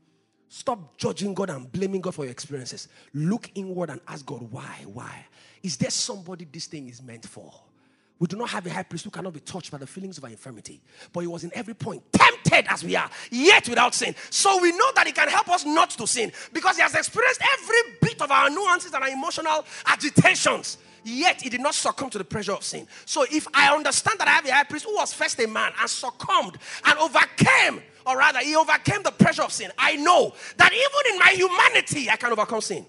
Stop 0.50 0.98
judging 0.98 1.34
God 1.34 1.50
and 1.50 1.70
blaming 1.72 2.02
God 2.02 2.16
for 2.16 2.24
your 2.24 2.32
experiences. 2.32 2.88
Look 3.14 3.52
inward 3.56 3.90
and 3.90 4.00
ask 4.08 4.26
God, 4.26 4.50
why? 4.52 4.84
Why? 4.86 5.26
Is 5.62 5.76
there 5.78 5.90
somebody 5.90 6.46
this 6.46 6.68
thing 6.68 6.88
is 6.88 7.02
meant 7.02 7.26
for? 7.28 7.54
We 8.20 8.28
do 8.28 8.38
not 8.38 8.50
have 8.50 8.66
a 8.66 8.70
high 8.70 8.84
priest 8.84 9.04
who 9.06 9.12
cannot 9.12 9.34
be 9.34 9.42
touched 9.42 9.72
by 9.72 9.78
the 9.78 9.86
feelings 9.86 10.18
of 10.18 10.24
our 10.24 10.30
infirmity, 10.30 10.82
but 11.12 11.20
he 11.20 11.28
was 11.28 11.44
in 11.44 11.52
every 11.54 11.74
point 11.74 12.02
tempted 12.12 12.37
as 12.70 12.84
we 12.84 12.96
are, 12.96 13.10
yet 13.32 13.68
without 13.68 13.94
sin. 13.94 14.16
So 14.30 14.62
we 14.62 14.72
know 14.72 14.92
that 14.96 15.08
he 15.08 15.14
can 15.14 15.28
help 15.28 15.50
us 15.50 15.66
not 15.66 15.90
to 15.92 16.08
sin 16.08 16.32
because 16.54 16.76
he 16.76 16.82
has 16.82 16.96
experienced 16.96 17.42
every 17.60 17.78
bit 18.02 18.22
of 18.22 18.32
our 18.32 18.50
nuances 18.50 18.94
and 18.94 19.04
our 19.04 19.10
emotional 19.10 19.66
agitations. 19.86 20.78
Yet 21.04 21.42
he 21.42 21.50
did 21.50 21.62
not 21.62 21.74
succumb 21.74 22.10
to 22.10 22.18
the 22.18 22.26
pressure 22.26 22.52
of 22.52 22.64
sin. 22.64 22.86
So 23.06 23.26
if 23.32 23.48
I 23.54 23.74
understand 23.74 24.20
that 24.20 24.28
I 24.28 24.32
have 24.32 24.46
a 24.46 24.54
high 24.54 24.64
priest 24.64 24.86
who 24.86 24.96
was 24.96 25.14
first 25.14 25.40
a 25.40 25.48
man 25.48 25.72
and 25.80 25.90
succumbed 25.90 26.58
and 26.84 27.00
overcame, 27.00 27.82
or 28.06 28.18
rather, 28.18 28.40
he 28.40 28.56
overcame 28.56 29.04
the 29.04 29.12
pressure 29.12 29.44
of 29.44 29.52
sin, 29.52 29.72
I 29.78 29.96
know 29.96 30.34
that 30.58 30.72
even 30.74 31.14
in 31.14 31.20
my 31.20 31.32
humanity, 31.32 32.10
I 32.10 32.16
can 32.16 32.32
overcome 32.32 32.62
sin. 32.62 32.86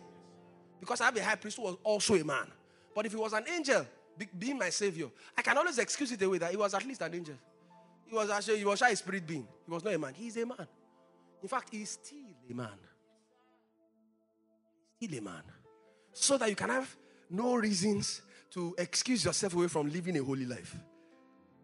Because 0.80 1.00
I 1.00 1.06
have 1.06 1.16
a 1.16 1.24
high 1.24 1.34
priest 1.34 1.56
who 1.56 1.64
was 1.64 1.76
also 1.84 2.14
a 2.14 2.24
man. 2.24 2.46
But 2.94 3.06
if 3.06 3.12
he 3.12 3.18
was 3.18 3.32
an 3.32 3.44
angel, 3.52 3.86
being 4.36 4.58
my 4.58 4.70
savior, 4.70 5.06
I 5.36 5.42
can 5.42 5.56
always 5.56 5.78
excuse 5.78 6.10
it 6.10 6.22
away 6.22 6.38
that 6.38 6.50
he 6.50 6.56
was 6.56 6.74
at 6.74 6.84
least 6.84 7.02
an 7.02 7.14
angel. 7.14 7.34
He 8.08 8.14
was 8.14 8.30
actually, 8.30 8.58
he 8.58 8.64
was 8.64 8.80
a 8.80 8.96
spirit 8.96 9.26
being. 9.26 9.46
He 9.66 9.70
was 9.70 9.84
not 9.84 9.94
a 9.94 9.98
man. 9.98 10.14
He's 10.14 10.36
a 10.36 10.46
man. 10.46 10.66
In 11.42 11.48
fact, 11.48 11.68
he's 11.70 11.90
still 11.90 12.18
a 12.50 12.54
man. 12.54 12.68
Still 15.00 15.18
a 15.18 15.22
man. 15.22 15.42
So 16.12 16.38
that 16.38 16.48
you 16.48 16.56
can 16.56 16.70
have 16.70 16.96
no 17.30 17.54
reasons 17.54 18.22
to 18.50 18.74
excuse 18.78 19.24
yourself 19.24 19.54
away 19.54 19.68
from 19.68 19.90
living 19.90 20.16
a 20.18 20.24
holy 20.24 20.46
life. 20.46 20.74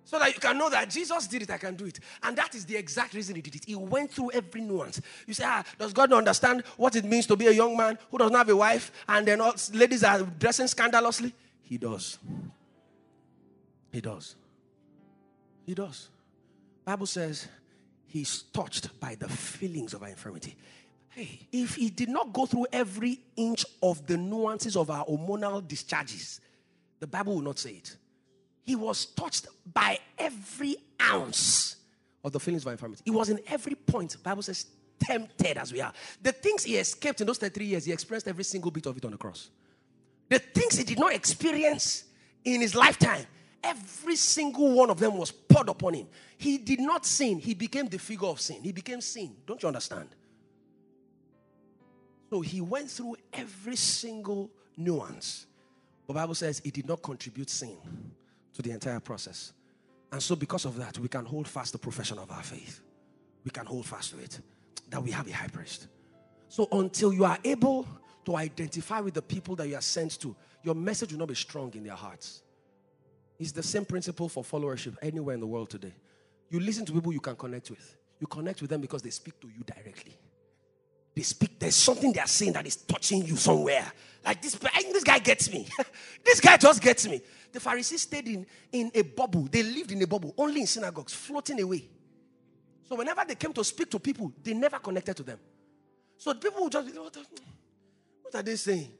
So 0.04 0.18
that 0.18 0.35
you 0.35 0.38
can 0.38 0.59
know 0.59 0.68
that 0.68 0.90
Jesus 0.90 1.26
did 1.26 1.42
it, 1.42 1.50
I 1.50 1.57
can 1.57 1.74
do 1.76 1.87
it. 1.87 1.98
And 2.22 2.37
that 2.37 2.54
is 2.54 2.66
the 2.66 2.76
exact 2.76 3.14
reason 3.14 3.37
he 3.37 3.42
did 3.42 3.54
it. 3.54 3.64
He 3.66 3.74
went 3.74 4.11
through 4.11 4.33
every 4.33 4.61
nuance. 4.61 5.00
You 5.26 5.33
say, 5.33 5.44
ah, 5.46 5.64
does 5.78 5.94
God 5.94 6.12
understand 6.12 6.62
what 6.76 6.94
it 6.94 7.07
means 7.07 7.26
to 7.28 7.37
be 7.37 7.46
a 7.46 7.52
young 7.52 7.74
man 7.74 7.98
who 8.11 8.18
doesn't 8.18 8.37
have 8.37 8.50
a 8.50 8.57
wife 8.57 8.92
and 9.09 9.26
then 9.26 9.40
all 9.40 9.54
ladies 9.72 10.04
are 10.04 10.20
dressing 10.20 10.66
scandalously? 10.66 11.33
He 11.62 11.78
does. 11.78 12.18
He 13.90 14.02
does. 14.02 14.37
He 15.64 15.74
does. 15.74 16.11
Bible 16.84 17.06
says 17.06 17.48
he's 18.06 18.42
touched 18.42 18.98
by 19.00 19.14
the 19.14 19.28
feelings 19.28 19.94
of 19.94 20.02
our 20.02 20.08
infirmity. 20.08 20.56
Hey, 21.08 21.46
if 21.52 21.76
he 21.76 21.90
did 21.90 22.08
not 22.08 22.32
go 22.32 22.44
through 22.44 22.66
every 22.72 23.20
inch 23.36 23.64
of 23.82 24.06
the 24.06 24.16
nuances 24.16 24.76
of 24.76 24.90
our 24.90 25.04
hormonal 25.06 25.66
discharges, 25.66 26.40
the 27.00 27.06
Bible 27.06 27.36
will 27.36 27.42
not 27.42 27.58
say 27.58 27.70
it. 27.70 27.96
He 28.62 28.74
was 28.74 29.06
touched 29.06 29.46
by 29.72 29.98
every 30.18 30.76
ounce 31.00 31.76
of 32.24 32.32
the 32.32 32.40
feelings 32.40 32.62
of 32.62 32.68
our 32.68 32.72
infirmity. 32.72 33.02
He 33.04 33.10
was 33.10 33.28
in 33.28 33.38
every 33.46 33.74
point. 33.74 34.16
Bible 34.22 34.42
says 34.42 34.66
tempted 34.98 35.58
as 35.58 35.72
we 35.72 35.80
are. 35.80 35.92
The 36.22 36.32
things 36.32 36.64
he 36.64 36.76
escaped 36.76 37.20
in 37.20 37.26
those 37.26 37.38
33 37.38 37.66
years, 37.66 37.84
he 37.84 37.92
experienced 37.92 38.26
every 38.26 38.44
single 38.44 38.70
bit 38.70 38.86
of 38.86 38.96
it 38.96 39.04
on 39.04 39.10
the 39.10 39.18
cross. 39.18 39.50
The 40.28 40.38
things 40.38 40.76
he 40.76 40.84
did 40.84 40.98
not 40.98 41.14
experience 41.14 42.04
in 42.44 42.60
his 42.60 42.74
lifetime, 42.74 43.26
every 43.64 44.16
single 44.16 44.72
one 44.72 44.90
of 44.90 44.98
them 45.00 45.16
was 45.16 45.31
poured 45.33 45.68
upon 45.68 45.94
him. 45.94 46.07
He 46.37 46.59
did 46.59 46.81
not 46.81 47.07
sin, 47.07 47.38
he 47.38 47.55
became 47.55 47.88
the 47.88 47.98
figure 47.98 48.29
of 48.29 48.40
sin. 48.40 48.62
He 48.62 48.72
became 48.72 49.00
sin. 49.00 49.35
Don't 49.46 49.62
you 49.62 49.66
understand? 49.68 50.09
So 52.31 52.40
he 52.40 52.61
went 52.61 52.90
through 52.90 53.16
every 53.33 53.77
single 53.77 54.50
nuance. 54.77 55.46
The 56.07 56.12
Bible 56.12 56.35
says 56.35 56.61
he 56.62 56.70
did 56.70 56.87
not 56.87 57.03
contribute 57.03 57.48
sin 57.48 57.77
to 58.55 58.62
the 58.62 58.70
entire 58.70 59.00
process. 59.00 59.53
And 60.12 60.22
so, 60.22 60.37
because 60.37 60.64
of 60.64 60.77
that, 60.77 60.98
we 60.98 61.09
can 61.09 61.24
hold 61.24 61.48
fast 61.48 61.72
the 61.72 61.79
profession 61.79 62.18
of 62.18 62.31
our 62.31 62.42
faith. 62.42 62.81
We 63.44 63.50
can 63.50 63.66
hold 63.66 63.87
fast 63.87 64.12
to 64.12 64.18
it 64.18 64.38
that 64.90 65.03
we 65.03 65.11
have 65.11 65.27
a 65.27 65.33
high 65.33 65.48
priest. 65.48 65.88
So, 66.48 66.68
until 66.70 67.12
you 67.12 67.24
are 67.24 67.38
able 67.42 67.87
to 68.27 68.37
identify 68.37 69.00
with 69.00 69.14
the 69.14 69.22
people 69.22 69.57
that 69.57 69.68
you 69.68 69.77
are 69.77 69.83
sent 69.83 70.20
to, 70.20 70.37
your 70.62 70.74
message 70.74 71.12
will 71.12 71.18
not 71.18 71.29
be 71.29 71.35
strong 71.35 71.72
in 71.74 71.85
their 71.85 71.96
hearts. 71.96 72.42
It's 73.44 73.52
the 73.52 73.62
same 73.62 73.85
principle 73.85 74.26
for 74.30 74.42
followership 74.42 74.96
anywhere 75.02 75.35
in 75.35 75.40
the 75.40 75.46
world 75.46 75.68
today. 75.68 75.92
You 76.48 76.61
listen 76.61 76.87
to 76.87 76.92
people 76.92 77.12
you 77.12 77.20
can 77.20 77.37
connect 77.37 77.68
with. 77.68 77.94
You 78.18 78.26
connect 78.26 78.62
with 78.62 78.70
them 78.70 78.80
because 78.80 79.02
they 79.02 79.11
speak 79.11 79.38
to 79.40 79.48
you 79.48 79.62
directly. 79.62 80.16
They 81.14 81.20
speak, 81.20 81.59
there's 81.59 81.74
something 81.76 82.11
they 82.11 82.20
are 82.20 82.26
saying 82.26 82.54
that 82.54 82.66
is 82.66 82.76
touching 82.76 83.22
you 83.22 83.37
somewhere. 83.37 83.85
Like 84.24 84.40
this, 84.40 84.54
this 84.54 85.04
guy 85.04 85.18
gets 85.18 85.52
me. 85.52 85.68
this 86.24 86.40
guy 86.40 86.57
just 86.57 86.80
gets 86.80 87.07
me. 87.07 87.20
The 87.52 87.61
Pharisees 87.61 88.00
stayed 88.00 88.28
in, 88.28 88.46
in 88.72 88.90
a 88.94 89.02
bubble. 89.02 89.42
They 89.42 89.62
lived 89.62 89.92
in 89.92 90.00
a 90.00 90.07
bubble, 90.07 90.33
only 90.38 90.62
in 90.62 90.66
synagogues, 90.66 91.12
floating 91.12 91.61
away. 91.61 91.85
So 92.88 92.96
whenever 92.96 93.26
they 93.28 93.35
came 93.35 93.52
to 93.52 93.62
speak 93.62 93.90
to 93.90 93.98
people, 93.98 94.33
they 94.42 94.54
never 94.54 94.78
connected 94.78 95.18
to 95.18 95.22
them. 95.22 95.38
So 96.16 96.33
people 96.33 96.62
would 96.62 96.72
just 96.72 96.96
what 96.96 98.35
are 98.37 98.42
they 98.42 98.57
saying? 98.57 98.90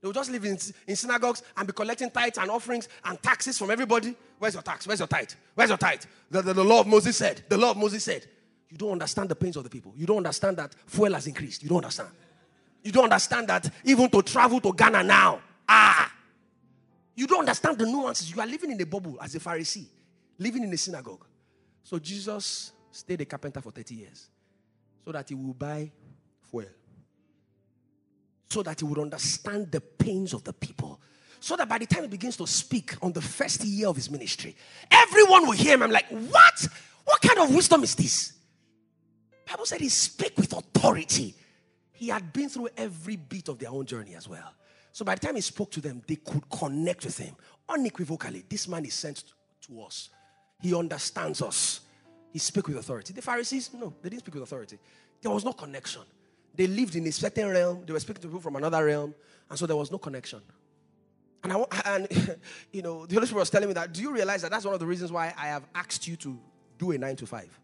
They 0.00 0.06
will 0.06 0.12
just 0.12 0.30
live 0.30 0.44
in, 0.44 0.56
in 0.86 0.96
synagogues 0.96 1.42
and 1.56 1.66
be 1.66 1.72
collecting 1.72 2.10
tithes 2.10 2.38
and 2.38 2.50
offerings 2.50 2.88
and 3.04 3.20
taxes 3.20 3.58
from 3.58 3.70
everybody. 3.70 4.14
Where's 4.38 4.54
your 4.54 4.62
tax? 4.62 4.86
Where's 4.86 5.00
your 5.00 5.08
tithe? 5.08 5.30
Where's 5.54 5.70
your 5.70 5.78
tithe? 5.78 6.02
The, 6.30 6.40
the, 6.42 6.52
the 6.54 6.64
law 6.64 6.80
of 6.80 6.86
Moses 6.86 7.16
said. 7.16 7.42
The 7.48 7.58
law 7.58 7.72
of 7.72 7.76
Moses 7.76 8.04
said. 8.04 8.24
You 8.70 8.76
don't 8.76 8.92
understand 8.92 9.28
the 9.28 9.34
pains 9.34 9.56
of 9.56 9.64
the 9.64 9.70
people. 9.70 9.92
You 9.96 10.06
don't 10.06 10.18
understand 10.18 10.58
that 10.58 10.74
fuel 10.86 11.14
has 11.14 11.26
increased. 11.26 11.62
You 11.62 11.68
don't 11.68 11.78
understand. 11.78 12.10
You 12.84 12.92
don't 12.92 13.04
understand 13.04 13.48
that 13.48 13.68
even 13.84 14.08
to 14.10 14.22
travel 14.22 14.60
to 14.60 14.72
Ghana 14.72 15.02
now, 15.02 15.40
ah, 15.68 16.12
you 17.16 17.26
don't 17.26 17.40
understand 17.40 17.78
the 17.78 17.86
nuances. 17.86 18.30
You 18.32 18.40
are 18.40 18.46
living 18.46 18.70
in 18.70 18.80
a 18.80 18.86
bubble 18.86 19.18
as 19.20 19.34
a 19.34 19.40
Pharisee, 19.40 19.86
living 20.38 20.62
in 20.62 20.72
a 20.72 20.76
synagogue. 20.76 21.24
So 21.82 21.98
Jesus 21.98 22.72
stayed 22.92 23.20
a 23.20 23.24
carpenter 23.24 23.60
for 23.60 23.72
30 23.72 23.94
years 23.94 24.28
so 25.04 25.10
that 25.10 25.28
he 25.28 25.34
will 25.34 25.54
buy 25.54 25.90
fuel 26.42 26.66
so 28.50 28.62
that 28.62 28.80
he 28.80 28.86
would 28.86 28.98
understand 28.98 29.70
the 29.70 29.80
pains 29.80 30.32
of 30.32 30.44
the 30.44 30.52
people. 30.52 31.00
So 31.40 31.56
that 31.56 31.68
by 31.68 31.78
the 31.78 31.86
time 31.86 32.02
he 32.02 32.08
begins 32.08 32.36
to 32.38 32.46
speak 32.46 32.94
on 33.02 33.12
the 33.12 33.20
first 33.20 33.62
year 33.64 33.88
of 33.88 33.96
his 33.96 34.10
ministry, 34.10 34.56
everyone 34.90 35.46
will 35.46 35.52
hear 35.52 35.74
him. 35.74 35.82
I'm 35.82 35.90
like, 35.90 36.08
what? 36.08 36.68
What 37.04 37.20
kind 37.22 37.38
of 37.38 37.54
wisdom 37.54 37.82
is 37.84 37.94
this? 37.94 38.32
Bible 39.46 39.64
said 39.64 39.80
he 39.80 39.88
spoke 39.88 40.36
with 40.36 40.52
authority. 40.52 41.34
He 41.92 42.08
had 42.08 42.32
been 42.32 42.48
through 42.48 42.68
every 42.76 43.16
bit 43.16 43.48
of 43.48 43.58
their 43.58 43.70
own 43.70 43.86
journey 43.86 44.14
as 44.14 44.28
well. 44.28 44.52
So 44.92 45.04
by 45.04 45.14
the 45.14 45.26
time 45.26 45.36
he 45.36 45.40
spoke 45.40 45.70
to 45.72 45.80
them, 45.80 46.02
they 46.06 46.16
could 46.16 46.48
connect 46.50 47.04
with 47.04 47.16
him 47.18 47.34
unequivocally. 47.68 48.44
This 48.48 48.68
man 48.68 48.84
is 48.84 48.94
sent 48.94 49.24
to 49.62 49.82
us. 49.82 50.10
He 50.60 50.74
understands 50.74 51.40
us. 51.40 51.80
He 52.32 52.38
spoke 52.38 52.68
with 52.68 52.76
authority. 52.76 53.12
The 53.12 53.22
Pharisees, 53.22 53.70
no, 53.72 53.94
they 54.02 54.10
didn't 54.10 54.22
speak 54.22 54.34
with 54.34 54.42
authority. 54.42 54.78
There 55.22 55.30
was 55.30 55.44
no 55.44 55.52
connection. 55.52 56.02
They 56.58 56.66
lived 56.66 56.96
in 56.96 57.06
a 57.06 57.12
certain 57.12 57.48
realm, 57.48 57.84
they 57.86 57.92
were 57.92 58.00
speaking 58.00 58.20
to 58.22 58.26
people 58.26 58.40
from 58.40 58.56
another 58.56 58.84
realm, 58.84 59.14
and 59.48 59.56
so 59.56 59.64
there 59.64 59.76
was 59.76 59.92
no 59.92 59.98
connection. 59.98 60.40
And, 61.44 61.52
I, 61.52 61.64
and 61.84 62.36
you 62.72 62.82
know, 62.82 63.06
the 63.06 63.14
Holy 63.14 63.28
Spirit 63.28 63.42
was 63.42 63.50
telling 63.50 63.68
me 63.68 63.74
that, 63.74 63.92
do 63.92 64.02
you 64.02 64.12
realize 64.12 64.42
that 64.42 64.50
that's 64.50 64.64
one 64.64 64.74
of 64.74 64.80
the 64.80 64.86
reasons 64.86 65.12
why 65.12 65.32
I 65.38 65.46
have 65.46 65.62
asked 65.72 66.08
you 66.08 66.16
to 66.16 66.36
do 66.76 66.90
a 66.90 66.98
nine 66.98 67.14
to 67.14 67.26
five? 67.26 67.56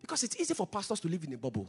Because 0.00 0.22
it's 0.22 0.40
easy 0.40 0.54
for 0.54 0.68
pastors 0.68 1.00
to 1.00 1.08
live 1.08 1.24
in 1.24 1.32
a 1.32 1.36
bubble. 1.36 1.68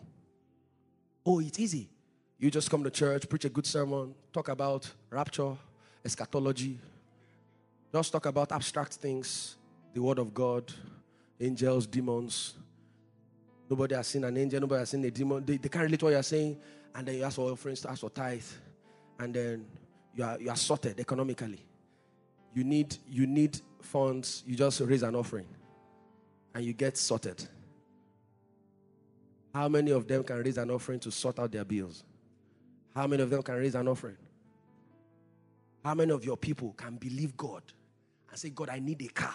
Oh, 1.25 1.39
it's 1.39 1.59
easy. 1.59 1.89
You 2.37 2.51
just 2.51 2.69
come 2.69 2.83
to 2.83 2.91
church, 2.91 3.27
preach 3.27 3.45
a 3.45 3.49
good 3.49 3.65
sermon, 3.65 4.13
talk 4.31 4.49
about 4.49 4.87
rapture, 5.09 5.55
eschatology, 6.05 6.77
just 7.91 8.11
talk 8.11 8.27
about 8.27 8.51
abstract 8.51 8.93
things, 8.93 9.55
the 9.91 10.03
word 10.03 10.19
of 10.19 10.31
God, 10.35 10.71
angels, 11.41 11.87
demons. 11.87 12.53
Nobody 13.69 13.95
has 13.95 14.07
seen 14.07 14.23
an 14.23 14.37
angel, 14.37 14.59
nobody 14.59 14.79
has 14.79 14.89
seen 14.89 15.03
a 15.05 15.11
demon. 15.11 15.43
They, 15.45 15.57
they 15.57 15.69
can't 15.69 15.85
relate 15.85 16.03
what 16.03 16.09
you're 16.11 16.23
saying. 16.23 16.57
And 16.95 17.07
then 17.07 17.15
you 17.15 17.23
ask 17.23 17.35
for 17.35 17.51
offerings, 17.51 17.85
ask 17.85 18.01
for 18.01 18.09
tithe. 18.09 18.43
And 19.19 19.33
then 19.33 19.65
you 20.15 20.23
are, 20.23 20.39
you 20.39 20.49
are 20.49 20.55
sorted 20.55 20.99
economically. 20.99 21.63
You 22.53 22.63
need, 22.63 22.95
you 23.09 23.25
need 23.25 23.59
funds, 23.81 24.43
you 24.45 24.55
just 24.55 24.79
raise 24.81 25.03
an 25.03 25.15
offering. 25.15 25.47
And 26.53 26.63
you 26.63 26.73
get 26.73 26.97
sorted. 26.97 27.43
How 29.53 29.67
many 29.69 29.91
of 29.91 30.07
them 30.07 30.23
can 30.23 30.37
raise 30.37 30.57
an 30.57 30.69
offering 30.69 30.99
to 31.01 31.11
sort 31.11 31.39
out 31.39 31.51
their 31.51 31.65
bills? 31.65 32.03
How 32.95 33.07
many 33.07 33.23
of 33.23 33.29
them 33.29 33.41
can 33.41 33.55
raise 33.55 33.75
an 33.75 33.87
offering? 33.87 34.17
How 35.83 35.93
many 35.95 36.11
of 36.11 36.23
your 36.23 36.37
people 36.37 36.73
can 36.77 36.95
believe 36.95 37.35
God 37.35 37.63
and 38.29 38.37
say, 38.37 38.49
God, 38.49 38.69
I 38.69 38.79
need 38.79 39.01
a 39.01 39.07
car? 39.07 39.33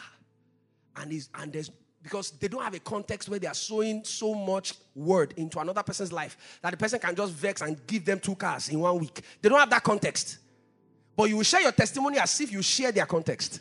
And, 0.96 1.12
and 1.34 1.52
there's 1.52 1.70
because 2.08 2.30
they 2.30 2.48
don't 2.48 2.62
have 2.62 2.74
a 2.74 2.78
context 2.78 3.28
where 3.28 3.38
they 3.38 3.46
are 3.46 3.54
sowing 3.54 4.02
so 4.02 4.34
much 4.34 4.72
word 4.94 5.34
into 5.36 5.58
another 5.60 5.82
person's 5.82 6.10
life 6.10 6.58
that 6.62 6.70
the 6.70 6.76
person 6.76 6.98
can 6.98 7.14
just 7.14 7.34
vex 7.34 7.60
and 7.60 7.86
give 7.86 8.04
them 8.04 8.18
two 8.18 8.34
cars 8.34 8.70
in 8.70 8.80
one 8.80 8.98
week. 8.98 9.20
They 9.42 9.48
don't 9.50 9.60
have 9.60 9.68
that 9.68 9.84
context. 9.84 10.38
But 11.14 11.24
you 11.24 11.36
will 11.36 11.44
share 11.44 11.60
your 11.60 11.72
testimony 11.72 12.18
as 12.18 12.40
if 12.40 12.50
you 12.50 12.62
share 12.62 12.92
their 12.92 13.04
context. 13.04 13.60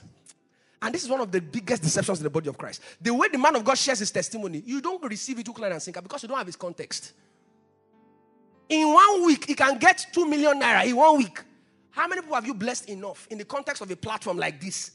And 0.81 0.95
this 0.95 1.03
is 1.03 1.09
one 1.09 1.19
of 1.19 1.29
the 1.29 1.41
biggest 1.41 1.83
deceptions 1.83 2.19
in 2.19 2.23
the 2.23 2.29
body 2.29 2.47
of 2.47 2.57
Christ. 2.57 2.81
The 3.01 3.13
way 3.13 3.27
the 3.27 3.37
man 3.37 3.55
of 3.57 3.65
God 3.65 3.77
shares 3.77 3.99
his 3.99 4.11
testimony, 4.11 4.63
you 4.65 4.79
don't 4.79 5.03
receive 5.03 5.39
it 5.39 5.47
hook, 5.47 5.59
line, 5.59 5.73
and 5.73 5.81
sinker 5.81 6.01
because 6.01 6.23
you 6.23 6.29
don't 6.29 6.37
have 6.37 6.47
his 6.47 6.55
context. 6.55 7.11
In 8.69 8.93
one 8.93 9.25
week, 9.25 9.45
he 9.45 9.55
can 9.55 9.77
get 9.77 10.05
two 10.13 10.25
million 10.25 10.61
naira 10.61 10.85
in 10.85 10.95
one 10.95 11.17
week. 11.17 11.41
How 11.89 12.07
many 12.07 12.21
people 12.21 12.35
have 12.35 12.45
you 12.45 12.53
blessed 12.53 12.89
enough 12.89 13.27
in 13.29 13.39
the 13.39 13.45
context 13.45 13.81
of 13.81 13.91
a 13.91 13.95
platform 13.95 14.37
like 14.37 14.61
this? 14.61 14.91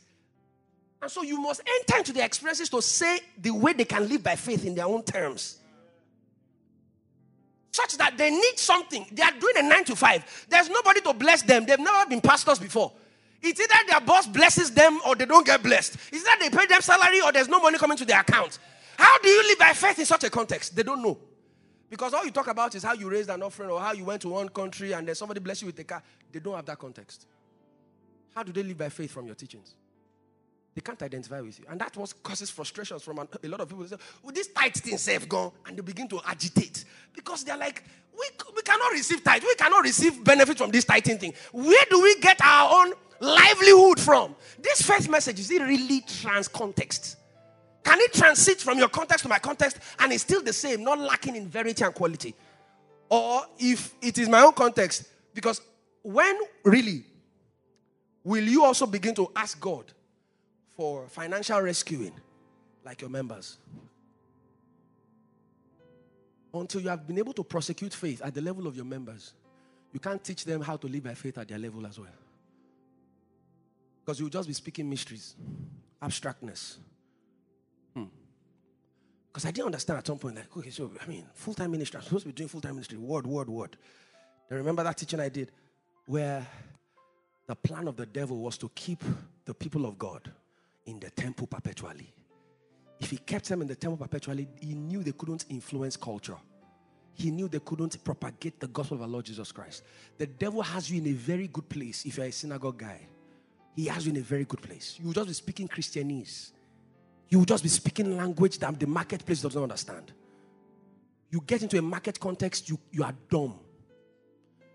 And 1.03 1.11
so 1.11 1.23
you 1.23 1.41
must 1.41 1.61
enter 1.67 1.99
into 1.99 2.13
the 2.13 2.25
experiences 2.25 2.69
to 2.69 2.81
say 2.81 3.19
the 3.37 3.51
way 3.51 3.73
they 3.73 3.85
can 3.85 4.09
live 4.09 4.23
by 4.23 4.37
faith 4.37 4.65
in 4.65 4.77
their 4.77 4.87
own 4.87 5.03
terms. 5.03 5.59
Such 7.73 7.97
that 7.99 8.17
they 8.17 8.31
need 8.31 8.57
something. 8.57 9.07
They 9.11 9.23
are 9.23 9.33
doing 9.33 9.55
a 9.57 9.63
nine 9.63 9.85
to 9.87 9.97
five. 9.97 10.47
There's 10.49 10.69
nobody 10.69 11.01
to 11.01 11.13
bless 11.13 11.43
them. 11.43 11.67
They've 11.67 11.79
never 11.79 12.09
been 12.09 12.21
pastors 12.21 12.61
before. 12.61 12.93
It's 13.43 13.61
either 13.61 13.75
their 13.89 14.01
boss 14.01 14.29
blesses 14.29 14.71
them 14.71 15.01
or 15.05 15.17
they 15.17 15.27
don't 15.27 15.45
get 15.45 15.61
blessed. 15.61 15.97
It's 16.13 16.25
either 16.25 16.49
they 16.49 16.57
pay 16.57 16.67
them 16.67 16.81
salary 16.81 17.21
or 17.21 17.33
there's 17.33 17.49
no 17.49 17.59
money 17.59 17.79
coming 17.79 17.97
to 17.97 18.05
their 18.05 18.21
account. 18.21 18.61
How 18.97 19.19
do 19.19 19.29
you 19.29 19.49
live 19.49 19.59
by 19.59 19.73
faith 19.73 19.99
in 19.99 20.07
such 20.07 20.23
a 20.23 20.31
context? 20.31 20.77
They 20.77 20.85
don't 20.85 21.03
know. 21.03 21.19
Because 21.91 22.15
all 22.15 22.25
you 22.25 22.31
talk 22.31 22.47
about 22.47 22.77
is 22.77 22.85
how 22.85 22.93
you 22.93 23.11
raised 23.11 23.29
an 23.29 23.43
offering 23.43 23.71
or 23.71 23.81
how 23.81 23.93
you 23.93 24.05
went 24.05 24.23
to 24.23 24.29
one 24.29 24.49
country 24.51 24.93
and 24.93 25.09
then 25.09 25.17
somebody 25.17 25.41
bless 25.41 25.63
you 25.63 25.67
with 25.67 25.79
a 25.81 25.85
car. 25.85 26.03
They 26.31 26.39
don't 26.39 26.55
have 26.55 26.67
that 26.67 26.79
context. 26.79 27.27
How 28.35 28.45
do 28.45 28.53
they 28.53 28.63
live 28.63 28.79
by 28.79 28.89
faith 28.91 29.11
from 29.11 29.27
your 29.27 29.35
teachings? 29.35 29.75
They 30.75 30.81
can't 30.81 31.03
identify 31.03 31.41
with 31.41 31.59
you. 31.59 31.67
And 31.69 31.81
that 31.81 31.97
was 31.97 32.13
causes 32.15 32.51
frustrations 32.51 33.03
from 33.03 33.19
a 33.19 33.49
lot 33.49 33.61
of 33.61 33.69
people. 33.69 33.87
Say, 33.87 33.97
oh, 33.99 34.19
well, 34.23 34.33
this 34.33 34.49
tithe 34.49 34.75
thing 34.75 34.97
safe 34.97 35.29
gone. 35.29 35.53
And 35.67 35.77
they 35.77 35.83
begin 35.83 36.09
to 36.09 36.21
agitate. 36.27 36.85
Because 37.15 37.45
they're 37.45 37.59
like, 37.59 37.85
we, 38.19 38.27
we 38.57 38.63
cannot 38.63 38.91
receive 38.93 39.23
tithe. 39.23 39.43
We 39.43 39.55
cannot 39.55 39.83
receive 39.83 40.25
benefit 40.25 40.57
from 40.57 40.71
this 40.71 40.85
tithing 40.85 41.19
thing. 41.19 41.35
Where 41.53 41.85
do 41.91 42.03
we 42.03 42.19
get 42.21 42.41
our 42.43 42.85
own 42.87 42.95
livelihood 43.21 44.01
from? 44.01 44.35
This 44.61 44.81
first 44.83 45.11
message, 45.11 45.41
is 45.41 45.51
it 45.51 45.61
really 45.63 46.01
trans 46.01 46.49
context? 46.49 47.17
Can 47.85 47.99
it 48.01 48.13
transit 48.15 48.61
from 48.61 48.79
your 48.79 48.89
context 48.89 49.25
to 49.25 49.29
my 49.29 49.39
context 49.39 49.79
and 49.99 50.13
it's 50.13 50.23
still 50.23 50.43
the 50.43 50.53
same, 50.53 50.85
not 50.85 50.99
lacking 50.99 51.37
in 51.37 51.49
verity 51.49 51.85
and 51.85 51.95
quality? 51.95 52.35
Or 53.11 53.43
if 53.59 53.95
it 54.01 54.17
is 54.17 54.29
my 54.29 54.41
own 54.41 54.53
context, 54.53 55.05
because 55.35 55.61
when 56.03 56.39
really 56.65 57.05
will 58.25 58.45
you 58.45 58.65
also 58.65 58.87
begin 58.87 59.15
to 59.17 59.31
ask 59.37 59.61
God 59.61 59.93
for 60.83 61.07
financial 61.07 61.61
rescuing 61.61 62.13
like 62.85 63.01
your 63.03 63.09
members? 63.09 63.59
Until 66.53 66.81
you 66.81 66.89
have 66.89 67.07
been 67.07 67.19
able 67.19 67.33
to 67.35 67.45
prosecute 67.45 67.95
faith 67.95 68.21
at 68.21 68.35
the 68.35 68.41
level 68.41 68.67
of 68.67 68.75
your 68.75 68.85
members, 68.85 69.33
you 69.93 70.01
can't 70.01 70.25
teach 70.25 70.45
them 70.45 70.61
how 70.61 70.77
to 70.77 70.89
live 70.89 71.05
by 71.05 71.15
faith 71.15 71.39
at 71.39 71.47
their 71.47 71.59
level 71.61 71.87
as 71.87 72.01
well. 72.01 72.19
Because 74.01 74.19
you'll 74.19 74.29
just 74.29 74.49
be 74.49 74.55
speaking 74.55 74.91
mysteries, 74.91 75.37
abstractness. 76.03 76.79
Hmm. 77.95 78.07
Because 79.29 79.47
I 79.47 79.53
didn't 79.53 79.67
understand 79.67 80.01
at 80.01 80.07
some 80.09 80.19
point, 80.19 80.35
like, 80.35 80.57
okay, 80.57 80.71
so, 80.71 80.91
I 81.01 81.07
mean, 81.07 81.25
full 81.33 81.55
time 81.55 81.71
ministry, 81.71 81.99
I'm 81.99 82.05
supposed 82.05 82.25
to 82.25 82.31
be 82.31 82.33
doing 82.33 82.49
full 82.49 82.61
time 82.61 82.75
ministry, 82.75 82.99
word, 82.99 83.25
word, 83.25 83.49
word. 83.49 83.77
I 84.51 84.55
remember 84.55 84.83
that 84.83 84.97
teaching 84.97 85.21
I 85.21 85.29
did 85.29 85.53
where 86.07 86.45
the 87.47 87.55
plan 87.55 87.87
of 87.87 87.95
the 87.95 88.05
devil 88.05 88.39
was 88.39 88.59
to 88.59 88.69
keep 88.75 89.05
the 89.45 89.55
people 89.55 89.87
of 89.87 89.97
God 89.97 90.33
in 90.87 90.99
the 91.01 91.11
temple 91.11 91.47
perpetually. 91.47 92.13
If 93.01 93.11
he 93.11 93.19
kept 93.19 93.49
them 93.49 93.63
in 93.63 93.69
the 93.69 93.75
temple 93.75 93.99
perpetually, 93.99 94.49
he 94.61 94.75
knew 94.75 95.03
they 95.03 95.13
couldn't 95.13 95.47
influence 95.49 95.97
culture. 95.97 96.37
He 97.15 97.31
knew 97.31 97.49
they 97.49 97.59
couldn't 97.59 98.03
propagate 98.03 98.59
the 98.61 98.69
gospel 98.69 98.97
of 98.97 99.03
our 99.03 99.09
Lord 99.09 99.27
Jesus 99.27 99.53
Christ. 99.53 99.83
The 100.19 100.27
devil 100.27 100.63
has 100.63 100.91
you 100.91 101.01
in 101.01 101.09
a 101.09 101.13
very 101.13 101.49
good 101.49 101.69
place 101.69 102.05
if 102.05 102.17
you're 102.17 102.27
a 102.27 102.33
synagogue 102.33 102.79
guy. 102.79 103.01
He 103.75 103.87
has 103.87 104.07
you 104.07 104.13
in 104.13 104.19
a 104.19 104.23
very 104.23 104.45
good 104.45 104.63
place. 104.63 104.97
You 104.99 105.07
will 105.07 105.13
just 105.15 105.29
be 105.29 105.35
speaking 105.35 105.69
Christianese 105.69 106.53
you 107.33 107.39
will 107.39 107.47
just 107.47 107.63
be 107.63 107.71
speaking 107.71 108.15
language 108.15 108.59
that 108.59 108.79
the 108.79 108.87
marketplace 108.87 109.41
doesn't 109.41 109.63
understand. 109.63 110.13
You 111.31 111.43
get 111.47 111.63
into 111.63 111.79
a 111.79 111.83
market 111.83 112.21
context, 112.21 112.69
you, 112.69 112.79
you 112.91 113.03
are 113.03 113.15
dumb. 113.31 113.59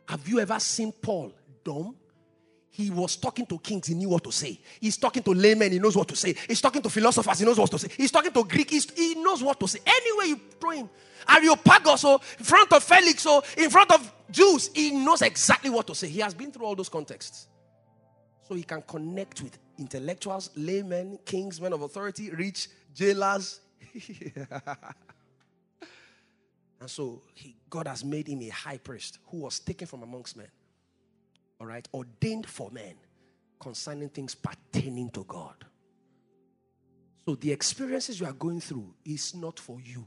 Have 0.09 0.27
you 0.27 0.39
ever 0.39 0.59
seen 0.59 0.91
Paul 0.91 1.33
dumb? 1.63 1.95
He 2.77 2.91
was 2.91 3.15
talking 3.15 3.47
to 3.47 3.57
kings, 3.57 3.87
he 3.87 3.95
knew 3.95 4.09
what 4.09 4.23
to 4.23 4.31
say. 4.31 4.59
He's 4.79 4.97
talking 4.97 5.23
to 5.23 5.31
laymen, 5.33 5.71
he 5.71 5.79
knows 5.79 5.97
what 5.97 6.07
to 6.09 6.15
say. 6.15 6.35
He's 6.47 6.61
talking 6.61 6.83
to 6.83 6.91
philosophers, 6.91 7.39
he 7.39 7.45
knows 7.45 7.57
what 7.57 7.71
to 7.71 7.79
say. 7.79 7.87
He's 7.97 8.11
talking 8.11 8.31
to 8.31 8.43
Greek, 8.43 8.69
he 8.69 9.15
knows 9.15 9.41
what 9.41 9.59
to 9.61 9.67
say. 9.67 9.79
Anywhere 9.83 10.25
you 10.27 10.39
throw 10.59 10.69
him, 10.69 10.89
Areopagus, 11.27 12.03
or 12.03 12.19
in 12.37 12.45
front 12.45 12.71
of 12.71 12.83
Felix, 12.83 13.25
or 13.25 13.41
in 13.57 13.71
front 13.71 13.91
of 13.91 14.13
Jews, 14.29 14.69
he 14.75 14.91
knows 14.91 15.23
exactly 15.23 15.71
what 15.71 15.87
to 15.87 15.95
say. 15.95 16.07
He 16.07 16.19
has 16.19 16.35
been 16.35 16.51
through 16.51 16.67
all 16.67 16.75
those 16.75 16.87
contexts. 16.87 17.47
So 18.47 18.53
he 18.53 18.61
can 18.61 18.83
connect 18.83 19.41
with 19.41 19.57
intellectuals, 19.79 20.51
laymen, 20.55 21.17
kings, 21.25 21.59
men 21.59 21.73
of 21.73 21.81
authority, 21.81 22.29
rich, 22.29 22.67
jailers. 22.93 23.59
and 26.79 26.85
so 26.85 27.23
he, 27.33 27.55
God 27.71 27.87
has 27.87 28.05
made 28.05 28.27
him 28.27 28.43
a 28.43 28.49
high 28.49 28.77
priest 28.77 29.17
who 29.29 29.37
was 29.37 29.57
taken 29.57 29.87
from 29.87 30.03
amongst 30.03 30.37
men. 30.37 30.49
All 31.59 31.67
right, 31.67 31.87
ordained 31.93 32.45
for 32.45 32.69
men 32.71 32.95
concerning 33.59 34.09
things 34.09 34.35
pertaining 34.35 35.09
to 35.11 35.23
God. 35.23 35.65
So 37.25 37.35
the 37.35 37.51
experiences 37.51 38.19
you 38.19 38.25
are 38.25 38.33
going 38.33 38.61
through 38.61 38.93
is 39.03 39.35
not 39.35 39.59
for 39.59 39.81
you. 39.81 40.05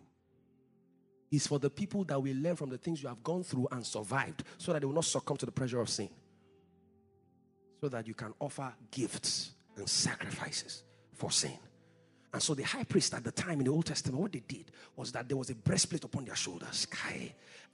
It's 1.30 1.46
for 1.46 1.58
the 1.58 1.70
people 1.70 2.04
that 2.04 2.20
will 2.20 2.36
learn 2.36 2.56
from 2.56 2.70
the 2.70 2.78
things 2.78 3.02
you 3.02 3.08
have 3.08 3.22
gone 3.22 3.44
through 3.44 3.68
and 3.70 3.84
survived 3.84 4.42
so 4.58 4.72
that 4.72 4.80
they 4.80 4.86
will 4.86 4.94
not 4.94 5.04
succumb 5.04 5.36
to 5.36 5.46
the 5.46 5.52
pressure 5.52 5.80
of 5.80 5.88
sin. 5.88 6.08
So 7.80 7.88
that 7.88 8.06
you 8.06 8.14
can 8.14 8.34
offer 8.40 8.72
gifts 8.90 9.52
and 9.76 9.88
sacrifices 9.88 10.82
for 11.14 11.30
sin. 11.30 11.58
And 12.32 12.40
so 12.40 12.54
the 12.54 12.62
high 12.62 12.84
priest 12.84 13.12
at 13.14 13.24
the 13.24 13.32
time 13.32 13.58
in 13.58 13.64
the 13.64 13.72
Old 13.72 13.86
Testament, 13.86 14.20
what 14.20 14.32
they 14.32 14.42
did 14.46 14.66
was 14.96 15.10
that 15.12 15.28
there 15.28 15.36
was 15.36 15.50
a 15.50 15.54
breastplate 15.54 16.04
upon 16.04 16.24
their 16.24 16.36
shoulders, 16.36 16.86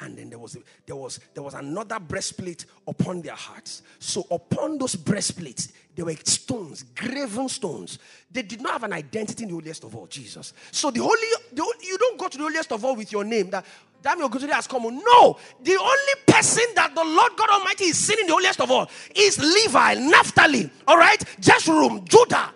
and 0.00 0.16
then 0.16 0.30
there 0.30 0.38
was 0.38 0.56
a, 0.56 0.58
there 0.86 0.96
was 0.96 1.20
there 1.34 1.42
was 1.42 1.54
another 1.54 1.98
breastplate 1.98 2.66
upon 2.86 3.22
their 3.22 3.34
hearts. 3.34 3.82
So 3.98 4.26
upon 4.30 4.78
those 4.78 4.94
breastplates, 4.94 5.72
there 5.94 6.04
were 6.04 6.14
stones, 6.24 6.82
graven 6.82 7.48
stones. 7.48 7.98
They 8.30 8.42
did 8.42 8.60
not 8.60 8.72
have 8.74 8.84
an 8.84 8.92
identity 8.92 9.44
in 9.44 9.48
the 9.48 9.54
holiest 9.54 9.84
of 9.84 9.96
all, 9.96 10.06
Jesus. 10.06 10.52
So 10.70 10.90
the 10.90 11.00
holy, 11.00 11.16
the, 11.52 11.74
you 11.82 11.96
don't 11.98 12.18
go 12.18 12.28
to 12.28 12.36
the 12.36 12.44
holiest 12.44 12.72
of 12.72 12.84
all 12.84 12.96
with 12.96 13.10
your 13.10 13.24
name. 13.24 13.50
That 13.50 13.64
damn 14.02 14.18
Daniel 14.18 14.30
Guzuri 14.30 14.52
has 14.52 14.66
come. 14.66 14.82
No, 14.82 15.38
the 15.62 15.76
only 15.76 16.14
person 16.26 16.64
that 16.74 16.94
the 16.94 17.04
Lord 17.04 17.32
God 17.36 17.48
Almighty 17.50 17.84
is 17.84 17.98
seeing 17.98 18.20
in 18.20 18.26
the 18.26 18.32
holiest 18.34 18.60
of 18.60 18.70
all 18.70 18.90
is 19.14 19.38
Levi, 19.38 19.94
Naphtali, 19.94 20.70
all 20.86 20.98
right, 20.98 21.20
Jeshurun, 21.40 22.06
Judah. 22.06 22.52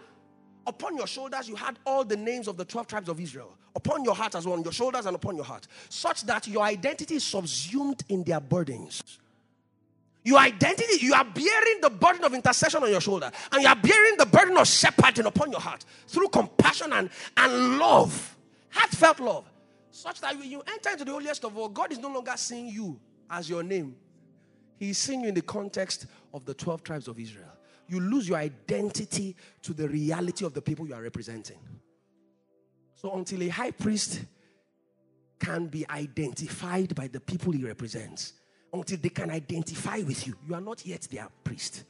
Upon 0.70 0.96
your 0.96 1.08
shoulders, 1.08 1.48
you 1.48 1.56
had 1.56 1.80
all 1.84 2.04
the 2.04 2.16
names 2.16 2.46
of 2.46 2.56
the 2.56 2.64
12 2.64 2.86
tribes 2.86 3.08
of 3.08 3.18
Israel. 3.18 3.58
Upon 3.74 4.04
your 4.04 4.14
heart 4.14 4.36
as 4.36 4.46
well, 4.46 4.54
on 4.54 4.62
your 4.62 4.72
shoulders 4.72 5.04
and 5.04 5.16
upon 5.16 5.34
your 5.34 5.44
heart. 5.44 5.66
Such 5.88 6.22
that 6.26 6.46
your 6.46 6.62
identity 6.62 7.16
is 7.16 7.24
subsumed 7.24 8.04
in 8.08 8.22
their 8.22 8.38
burdens. 8.38 9.02
Your 10.22 10.38
identity, 10.38 11.04
you 11.04 11.12
are 11.12 11.24
bearing 11.24 11.80
the 11.82 11.90
burden 11.90 12.22
of 12.22 12.34
intercession 12.34 12.84
on 12.84 12.88
your 12.88 13.00
shoulder, 13.00 13.32
and 13.50 13.62
you 13.62 13.68
are 13.68 13.74
bearing 13.74 14.16
the 14.16 14.26
burden 14.26 14.56
of 14.58 14.68
shepherding 14.68 15.26
upon 15.26 15.50
your 15.50 15.60
heart 15.60 15.84
through 16.06 16.28
compassion 16.28 16.92
and, 16.92 17.10
and 17.36 17.78
love, 17.78 18.36
heartfelt 18.68 19.18
love. 19.18 19.50
Such 19.90 20.20
that 20.20 20.38
when 20.38 20.48
you 20.48 20.62
enter 20.72 20.90
into 20.90 21.04
the 21.04 21.10
holiest 21.10 21.44
of 21.44 21.58
all, 21.58 21.68
God 21.68 21.90
is 21.90 21.98
no 21.98 22.12
longer 22.12 22.34
seeing 22.36 22.68
you 22.68 23.00
as 23.28 23.50
your 23.50 23.64
name. 23.64 23.96
He 24.78 24.90
is 24.90 24.98
seeing 24.98 25.22
you 25.22 25.30
in 25.30 25.34
the 25.34 25.42
context 25.42 26.06
of 26.32 26.44
the 26.44 26.54
12 26.54 26.84
tribes 26.84 27.08
of 27.08 27.18
Israel. 27.18 27.50
You 27.90 27.98
lose 27.98 28.28
your 28.28 28.38
identity 28.38 29.34
to 29.62 29.74
the 29.74 29.88
reality 29.88 30.44
of 30.44 30.54
the 30.54 30.62
people 30.62 30.86
you 30.86 30.94
are 30.94 31.02
representing. 31.02 31.58
So 32.94 33.12
until 33.14 33.42
a 33.42 33.48
high 33.48 33.72
priest 33.72 34.20
can 35.40 35.66
be 35.66 35.84
identified 35.90 36.94
by 36.94 37.08
the 37.08 37.18
people 37.18 37.52
he 37.52 37.64
represents, 37.64 38.34
until 38.72 38.98
they 38.98 39.08
can 39.08 39.32
identify 39.32 39.98
with 39.98 40.24
you, 40.24 40.34
you 40.46 40.54
are 40.54 40.60
not 40.60 40.86
yet 40.86 41.08
their 41.10 41.26
priest. 41.42 41.82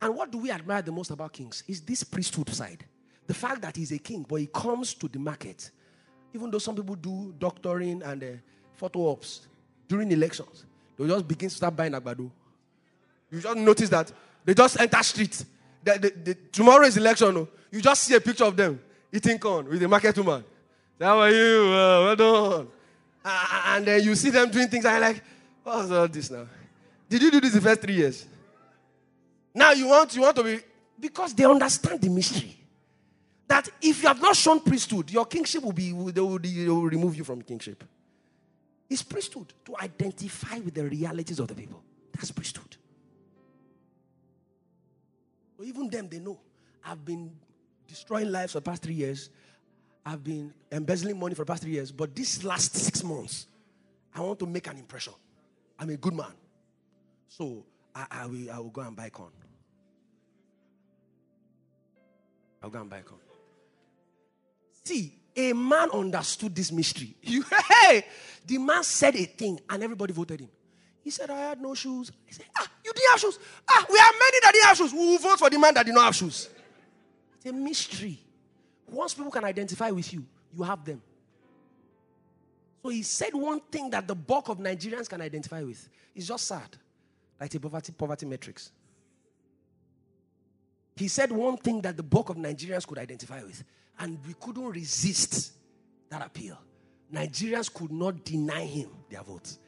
And 0.00 0.14
what 0.14 0.30
do 0.30 0.38
we 0.38 0.52
admire 0.52 0.82
the 0.82 0.92
most 0.92 1.10
about 1.10 1.32
kings? 1.32 1.64
Is 1.66 1.80
this 1.80 2.04
priesthood 2.04 2.50
side. 2.50 2.84
The 3.26 3.34
fact 3.34 3.62
that 3.62 3.76
he's 3.76 3.90
a 3.90 3.98
king, 3.98 4.24
but 4.28 4.36
he 4.36 4.46
comes 4.46 4.94
to 4.94 5.08
the 5.08 5.18
market. 5.18 5.72
Even 6.32 6.50
though 6.52 6.58
some 6.58 6.76
people 6.76 6.94
do 6.94 7.34
doctoring 7.38 8.00
and 8.02 8.22
uh, 8.22 8.26
photo 8.74 9.10
ops 9.10 9.48
during 9.88 10.12
elections, 10.12 10.66
they 10.96 11.06
just 11.08 11.26
begin 11.26 11.48
to 11.48 11.54
start 11.56 11.74
buying 11.74 11.92
agbado. 11.92 12.30
You 13.30 13.40
just 13.40 13.56
notice 13.56 13.88
that 13.88 14.12
they 14.44 14.54
just 14.54 14.78
enter 14.80 15.02
street. 15.02 15.44
The, 15.82 15.98
the, 15.98 16.10
the, 16.24 16.34
tomorrow 16.52 16.86
is 16.86 16.96
election. 16.96 17.36
Oh. 17.36 17.48
You 17.70 17.80
just 17.80 18.02
see 18.02 18.14
a 18.14 18.20
picture 18.20 18.44
of 18.44 18.56
them 18.56 18.80
eating 19.12 19.38
corn 19.38 19.68
with 19.68 19.80
the 19.80 19.88
market 19.88 20.16
woman. 20.18 20.44
How 21.00 21.20
are 21.20 21.30
you? 21.30 21.64
Uh, 21.66 22.14
well 22.14 22.16
done. 22.16 22.68
And 23.24 23.86
then 23.86 24.02
you 24.02 24.14
see 24.14 24.30
them 24.30 24.50
doing 24.50 24.68
things, 24.68 24.84
you're 24.84 25.00
like, 25.00 25.22
what's 25.62 25.90
all 25.90 26.08
this 26.08 26.30
now? 26.30 26.46
Did 27.08 27.22
you 27.22 27.30
do 27.30 27.40
this 27.40 27.54
the 27.54 27.60
first 27.60 27.80
three 27.80 27.94
years? 27.94 28.26
Now 29.54 29.72
you 29.72 29.86
want 29.86 30.14
you 30.14 30.22
want 30.22 30.36
to 30.36 30.44
be 30.44 30.58
because 30.98 31.34
they 31.34 31.44
understand 31.44 32.00
the 32.00 32.08
mystery. 32.08 32.56
That 33.46 33.68
if 33.80 34.02
you 34.02 34.08
have 34.08 34.20
not 34.20 34.36
shown 34.36 34.60
priesthood, 34.60 35.10
your 35.10 35.26
kingship 35.26 35.62
will 35.62 35.72
be 35.72 35.92
they 35.92 36.20
will, 36.20 36.38
they 36.38 36.68
will 36.68 36.82
remove 36.82 37.16
you 37.16 37.24
from 37.24 37.42
kingship. 37.42 37.84
It's 38.88 39.02
priesthood 39.02 39.52
to 39.64 39.76
identify 39.80 40.58
with 40.58 40.74
the 40.74 40.84
realities 40.84 41.38
of 41.38 41.48
the 41.48 41.54
people. 41.54 41.82
That's 42.12 42.30
priesthood. 42.30 42.73
Even 45.62 45.88
them, 45.88 46.08
they 46.08 46.18
know. 46.18 46.38
I've 46.84 47.04
been 47.04 47.32
destroying 47.86 48.30
lives 48.30 48.52
for 48.52 48.58
the 48.58 48.70
past 48.70 48.82
three 48.82 48.94
years. 48.94 49.30
I've 50.04 50.22
been 50.22 50.52
embezzling 50.70 51.18
money 51.18 51.34
for 51.34 51.42
the 51.42 51.52
past 51.52 51.62
three 51.62 51.72
years. 51.72 51.90
But 51.90 52.14
this 52.14 52.44
last 52.44 52.74
six 52.74 53.02
months, 53.02 53.46
I 54.14 54.20
want 54.20 54.38
to 54.40 54.46
make 54.46 54.66
an 54.66 54.76
impression. 54.76 55.14
I'm 55.78 55.90
a 55.90 55.96
good 55.96 56.14
man. 56.14 56.32
So 57.28 57.64
I, 57.94 58.06
I, 58.10 58.26
will, 58.26 58.50
I 58.50 58.58
will 58.58 58.70
go 58.70 58.82
and 58.82 58.94
buy 58.94 59.08
corn. 59.08 59.30
I'll 62.62 62.70
go 62.70 62.80
and 62.80 62.90
buy 62.90 63.00
corn. 63.00 63.20
See, 64.84 65.14
a 65.36 65.52
man 65.52 65.90
understood 65.90 66.54
this 66.54 66.70
mystery. 66.70 67.16
The 68.46 68.58
man 68.58 68.84
said 68.84 69.16
a 69.16 69.24
thing 69.24 69.58
and 69.70 69.82
everybody 69.82 70.12
voted 70.12 70.40
him. 70.40 70.50
He 71.04 71.10
said, 71.10 71.28
I 71.28 71.38
had 71.50 71.60
no 71.60 71.74
shoes. 71.74 72.10
He 72.24 72.32
said, 72.32 72.46
Ah, 72.58 72.66
you 72.82 72.90
didn't 72.90 73.10
have 73.10 73.20
shoes. 73.20 73.38
Ah, 73.68 73.84
we 73.90 73.98
are 73.98 74.12
many 74.12 74.38
that 74.42 74.50
didn't 74.54 74.66
have 74.68 74.76
shoes. 74.78 74.92
We 74.92 74.98
will 75.00 75.18
vote 75.18 75.38
for 75.38 75.50
the 75.50 75.58
man 75.58 75.74
that 75.74 75.84
did 75.84 75.94
not 75.94 76.06
have 76.06 76.16
shoes. 76.16 76.48
It's 77.36 77.46
a 77.46 77.52
mystery. 77.52 78.18
Once 78.90 79.12
people 79.12 79.30
can 79.30 79.44
identify 79.44 79.90
with 79.90 80.10
you, 80.14 80.24
you 80.56 80.62
have 80.62 80.82
them. 80.82 81.02
So 82.82 82.88
he 82.88 83.02
said 83.02 83.34
one 83.34 83.60
thing 83.60 83.90
that 83.90 84.08
the 84.08 84.14
bulk 84.14 84.48
of 84.48 84.58
Nigerians 84.58 85.06
can 85.08 85.20
identify 85.20 85.62
with. 85.62 85.86
It's 86.14 86.26
just 86.26 86.46
sad. 86.46 86.74
Like 87.38 87.54
a 87.54 87.60
poverty, 87.60 87.92
poverty 87.92 88.24
matrix. 88.24 88.72
He 90.96 91.08
said 91.08 91.30
one 91.30 91.58
thing 91.58 91.82
that 91.82 91.98
the 91.98 92.02
bulk 92.02 92.30
of 92.30 92.36
Nigerians 92.36 92.86
could 92.86 92.98
identify 92.98 93.42
with, 93.42 93.62
and 93.98 94.18
we 94.26 94.32
couldn't 94.40 94.70
resist 94.70 95.52
that 96.08 96.24
appeal. 96.24 96.56
Nigerians 97.12 97.72
could 97.72 97.90
not 97.92 98.24
deny 98.24 98.64
him 98.64 98.88
their 99.10 99.22
votes 99.22 99.58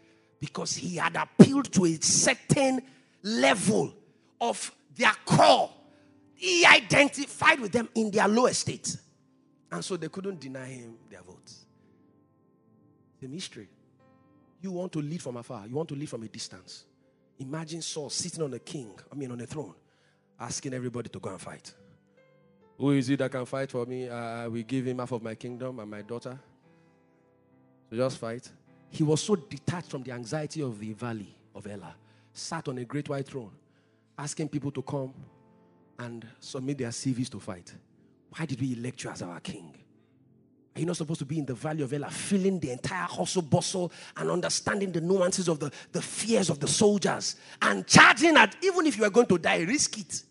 because 0.40 0.74
he 0.74 0.96
had 0.96 1.16
appealed 1.16 1.72
to 1.72 1.86
a 1.86 1.94
certain 2.00 2.80
level 3.22 3.92
of 4.40 4.72
their 4.94 5.12
core. 5.24 5.70
He 6.34 6.64
identified 6.66 7.60
with 7.60 7.72
them 7.72 7.88
in 7.94 8.10
their 8.10 8.28
lower 8.28 8.52
state. 8.52 8.96
And 9.70 9.84
so 9.84 9.96
they 9.96 10.08
couldn't 10.08 10.40
deny 10.40 10.66
him 10.66 10.96
their 11.10 11.22
votes. 11.22 11.64
The 13.20 13.28
mystery. 13.28 13.68
You 14.60 14.72
want 14.72 14.92
to 14.92 15.00
lead 15.00 15.22
from 15.22 15.36
afar, 15.36 15.66
you 15.66 15.74
want 15.74 15.88
to 15.90 15.94
lead 15.94 16.08
from 16.08 16.22
a 16.22 16.28
distance. 16.28 16.84
Imagine 17.38 17.82
Saul 17.82 18.10
sitting 18.10 18.42
on 18.42 18.52
a 18.54 18.58
king, 18.58 18.90
I 19.12 19.14
mean, 19.14 19.30
on 19.30 19.40
a 19.40 19.46
throne, 19.46 19.74
asking 20.40 20.74
everybody 20.74 21.08
to 21.10 21.18
go 21.18 21.30
and 21.30 21.40
fight. 21.40 21.74
Who 22.78 22.90
is 22.90 23.08
it 23.08 23.18
that 23.18 23.30
can 23.30 23.44
fight 23.46 23.70
for 23.70 23.86
me? 23.86 24.08
Uh, 24.08 24.14
I 24.16 24.48
will 24.48 24.62
give 24.62 24.86
him 24.86 24.98
half 24.98 25.12
of 25.12 25.22
my 25.22 25.34
kingdom 25.34 25.78
and 25.78 25.90
my 25.90 26.02
daughter. 26.02 26.38
So 27.90 27.96
just 27.96 28.18
fight. 28.18 28.50
He 28.90 29.02
was 29.02 29.22
so 29.22 29.36
detached 29.36 29.90
from 29.90 30.02
the 30.02 30.12
anxiety 30.12 30.62
of 30.62 30.78
the 30.78 30.92
valley 30.92 31.34
of 31.54 31.66
Elah, 31.66 31.94
sat 32.32 32.68
on 32.68 32.78
a 32.78 32.84
great 32.84 33.08
white 33.08 33.26
throne, 33.26 33.52
asking 34.18 34.48
people 34.48 34.70
to 34.70 34.82
come 34.82 35.12
and 35.98 36.26
submit 36.40 36.78
their 36.78 36.90
CVs 36.90 37.30
to 37.30 37.40
fight. 37.40 37.72
Why 38.36 38.46
did 38.46 38.60
we 38.60 38.74
elect 38.74 39.04
you 39.04 39.10
as 39.10 39.22
our 39.22 39.40
king? 39.40 39.74
Are 40.74 40.80
you 40.80 40.84
not 40.84 40.98
supposed 40.98 41.20
to 41.20 41.24
be 41.24 41.38
in 41.38 41.46
the 41.46 41.54
valley 41.54 41.82
of 41.82 41.92
Elah, 41.92 42.10
feeling 42.10 42.60
the 42.60 42.70
entire 42.70 43.06
hustle 43.06 43.40
bustle 43.40 43.90
and 44.14 44.30
understanding 44.30 44.92
the 44.92 45.00
nuances 45.00 45.48
of 45.48 45.58
the, 45.58 45.72
the 45.92 46.02
fears 46.02 46.50
of 46.50 46.60
the 46.60 46.68
soldiers 46.68 47.36
and 47.62 47.86
charging 47.86 48.36
at 48.36 48.54
even 48.62 48.84
if 48.84 48.98
you 48.98 49.04
are 49.04 49.10
going 49.10 49.26
to 49.26 49.38
die, 49.38 49.62
risk 49.62 49.98
it. 49.98 50.22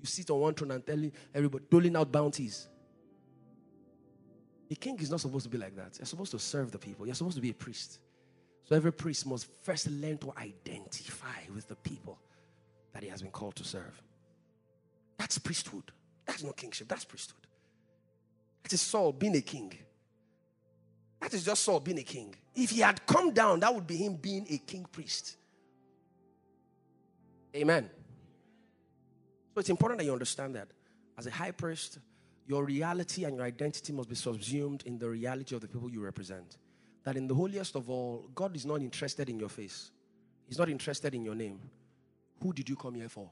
You 0.00 0.06
sit 0.06 0.30
on 0.30 0.40
one 0.40 0.54
throne 0.54 0.72
and 0.72 0.84
telling 0.84 1.12
everybody, 1.32 1.64
doling 1.70 1.94
out 1.94 2.10
bounties. 2.10 2.66
A 4.70 4.74
king 4.74 4.98
is 4.98 5.10
not 5.10 5.20
supposed 5.20 5.44
to 5.44 5.50
be 5.50 5.58
like 5.58 5.74
that. 5.76 5.98
You're 5.98 6.06
supposed 6.06 6.32
to 6.32 6.38
serve 6.38 6.70
the 6.70 6.78
people. 6.78 7.06
You're 7.06 7.14
supposed 7.14 7.36
to 7.36 7.42
be 7.42 7.50
a 7.50 7.54
priest. 7.54 8.00
So 8.64 8.76
every 8.76 8.92
priest 8.92 9.26
must 9.26 9.48
first 9.62 9.88
learn 9.90 10.18
to 10.18 10.32
identify 10.36 11.40
with 11.54 11.68
the 11.68 11.76
people 11.76 12.18
that 12.92 13.02
he 13.02 13.08
has 13.08 13.22
been 13.22 13.30
called 13.30 13.56
to 13.56 13.64
serve. 13.64 14.02
That's 15.16 15.38
priesthood. 15.38 15.84
That's 16.26 16.44
not 16.44 16.56
kingship. 16.56 16.88
That's 16.88 17.04
priesthood. 17.04 17.46
That 18.62 18.72
is 18.72 18.82
Saul 18.82 19.12
being 19.12 19.36
a 19.36 19.40
king. 19.40 19.72
That 21.20 21.32
is 21.32 21.44
just 21.44 21.64
Saul 21.64 21.80
being 21.80 21.98
a 21.98 22.02
king. 22.02 22.34
If 22.54 22.70
he 22.70 22.80
had 22.80 23.04
come 23.06 23.32
down, 23.32 23.60
that 23.60 23.74
would 23.74 23.86
be 23.86 23.96
him 23.96 24.16
being 24.16 24.46
a 24.50 24.58
king 24.58 24.86
priest. 24.90 25.36
Amen. 27.56 27.88
So 29.54 29.60
it's 29.60 29.70
important 29.70 29.98
that 29.98 30.04
you 30.04 30.12
understand 30.12 30.54
that. 30.54 30.68
As 31.16 31.26
a 31.26 31.30
high 31.30 31.50
priest, 31.50 31.98
your 32.48 32.64
reality 32.64 33.24
and 33.24 33.36
your 33.36 33.44
identity 33.44 33.92
must 33.92 34.08
be 34.08 34.14
subsumed 34.14 34.82
in 34.86 34.98
the 34.98 35.08
reality 35.08 35.54
of 35.54 35.60
the 35.60 35.68
people 35.68 35.90
you 35.90 36.00
represent. 36.00 36.56
That 37.04 37.16
in 37.16 37.28
the 37.28 37.34
holiest 37.34 37.76
of 37.76 37.90
all, 37.90 38.24
God 38.34 38.56
is 38.56 38.64
not 38.64 38.80
interested 38.80 39.28
in 39.28 39.38
your 39.38 39.50
face, 39.50 39.90
He's 40.48 40.58
not 40.58 40.70
interested 40.70 41.14
in 41.14 41.24
your 41.24 41.34
name. 41.34 41.60
Who 42.42 42.52
did 42.52 42.68
you 42.68 42.76
come 42.76 42.94
here 42.94 43.08
for? 43.08 43.28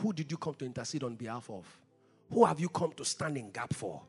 Who 0.00 0.12
did 0.12 0.30
you 0.30 0.36
come 0.36 0.54
to 0.54 0.64
intercede 0.64 1.02
on 1.02 1.16
behalf 1.16 1.50
of? 1.50 1.66
Who 2.30 2.44
have 2.44 2.60
you 2.60 2.68
come 2.68 2.92
to 2.92 3.04
stand 3.04 3.38
in 3.38 3.50
gap 3.50 3.72
for? 3.72 4.02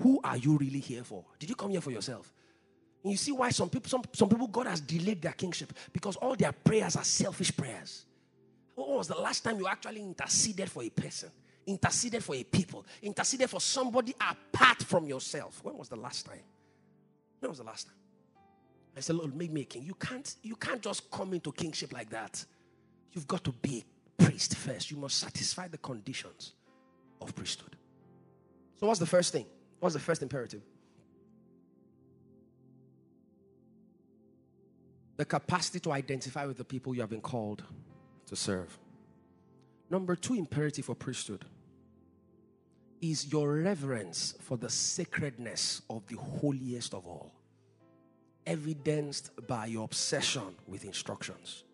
Who 0.00 0.20
are 0.22 0.36
you 0.36 0.58
really 0.58 0.80
here 0.80 1.04
for? 1.04 1.24
Did 1.38 1.48
you 1.48 1.54
come 1.56 1.70
here 1.70 1.80
for 1.80 1.92
yourself? 1.92 2.34
And 3.02 3.12
you 3.12 3.16
see 3.16 3.32
why 3.32 3.50
some 3.50 3.70
people, 3.70 3.88
some, 3.88 4.02
some 4.12 4.28
people, 4.28 4.48
God 4.48 4.66
has 4.66 4.80
delayed 4.80 5.22
their 5.22 5.32
kingship 5.32 5.72
because 5.92 6.16
all 6.16 6.34
their 6.34 6.52
prayers 6.52 6.96
are 6.96 7.04
selfish 7.04 7.56
prayers. 7.56 8.04
When 8.74 8.88
was 8.96 9.08
the 9.08 9.14
last 9.14 9.44
time 9.44 9.58
you 9.58 9.68
actually 9.68 10.02
interceded 10.02 10.70
for 10.70 10.82
a 10.82 10.90
person? 10.90 11.30
Interceded 11.66 12.22
for 12.22 12.34
a 12.34 12.44
people, 12.44 12.86
interceded 13.02 13.50
for 13.50 13.60
somebody 13.60 14.14
apart 14.20 14.82
from 14.82 15.06
yourself. 15.06 15.60
When 15.62 15.76
was 15.76 15.88
the 15.88 15.96
last 15.96 16.26
time? 16.26 16.42
When 17.40 17.50
was 17.50 17.58
the 17.58 17.64
last 17.64 17.86
time? 17.86 17.96
I 18.96 19.00
said, 19.00 19.16
Lord, 19.16 19.36
make 19.36 19.52
me 19.52 19.62
a 19.62 19.64
king. 19.64 19.82
You 19.82 19.94
can't, 19.94 20.34
you 20.42 20.56
can't 20.56 20.80
just 20.80 21.10
come 21.10 21.34
into 21.34 21.52
kingship 21.52 21.92
like 21.92 22.08
that. 22.10 22.42
You've 23.12 23.28
got 23.28 23.44
to 23.44 23.52
be 23.52 23.84
a 24.18 24.22
priest 24.22 24.56
first. 24.56 24.90
You 24.90 24.96
must 24.96 25.18
satisfy 25.18 25.68
the 25.68 25.78
conditions 25.78 26.54
of 27.20 27.34
priesthood. 27.34 27.76
So, 28.80 28.86
what's 28.86 29.00
the 29.00 29.06
first 29.06 29.32
thing? 29.32 29.46
What's 29.80 29.94
the 29.94 30.00
first 30.00 30.22
imperative? 30.22 30.62
The 35.16 35.24
capacity 35.24 35.80
to 35.80 35.92
identify 35.92 36.46
with 36.46 36.58
the 36.58 36.64
people 36.64 36.94
you 36.94 37.00
have 37.00 37.10
been 37.10 37.22
called 37.22 37.62
to 38.26 38.36
serve. 38.36 38.78
Number 39.90 40.16
two 40.16 40.34
imperative 40.34 40.86
for 40.86 40.94
priesthood 40.94 41.44
is 43.00 43.32
your 43.32 43.52
reverence 43.54 44.34
for 44.40 44.56
the 44.56 44.70
sacredness 44.70 45.82
of 45.90 46.06
the 46.06 46.16
holiest 46.16 46.94
of 46.94 47.06
all, 47.06 47.32
evidenced 48.46 49.30
by 49.46 49.66
your 49.66 49.84
obsession 49.84 50.54
with 50.66 50.84
instructions. 50.84 51.64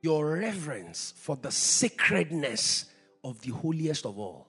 Your 0.00 0.36
reverence 0.36 1.12
for 1.16 1.36
the 1.36 1.50
sacredness 1.50 2.86
of 3.24 3.40
the 3.40 3.50
holiest 3.50 4.06
of 4.06 4.18
all. 4.18 4.46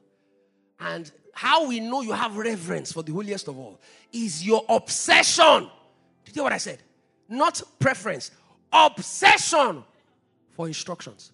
And 0.80 1.12
how 1.34 1.68
we 1.68 1.80
know 1.80 2.02
you 2.02 2.12
have 2.12 2.38
reverence 2.38 2.92
for 2.92 3.04
the 3.04 3.12
holiest 3.12 3.48
of 3.48 3.58
all 3.58 3.80
is 4.14 4.46
your 4.46 4.64
obsession. 4.70 5.70
Did 6.24 6.36
you 6.36 6.42
hear 6.42 6.44
what 6.44 6.54
I 6.54 6.58
said? 6.58 6.80
Not 7.28 7.62
preference, 7.80 8.32
obsession 8.72 9.84
for 10.52 10.68
instructions 10.68 11.32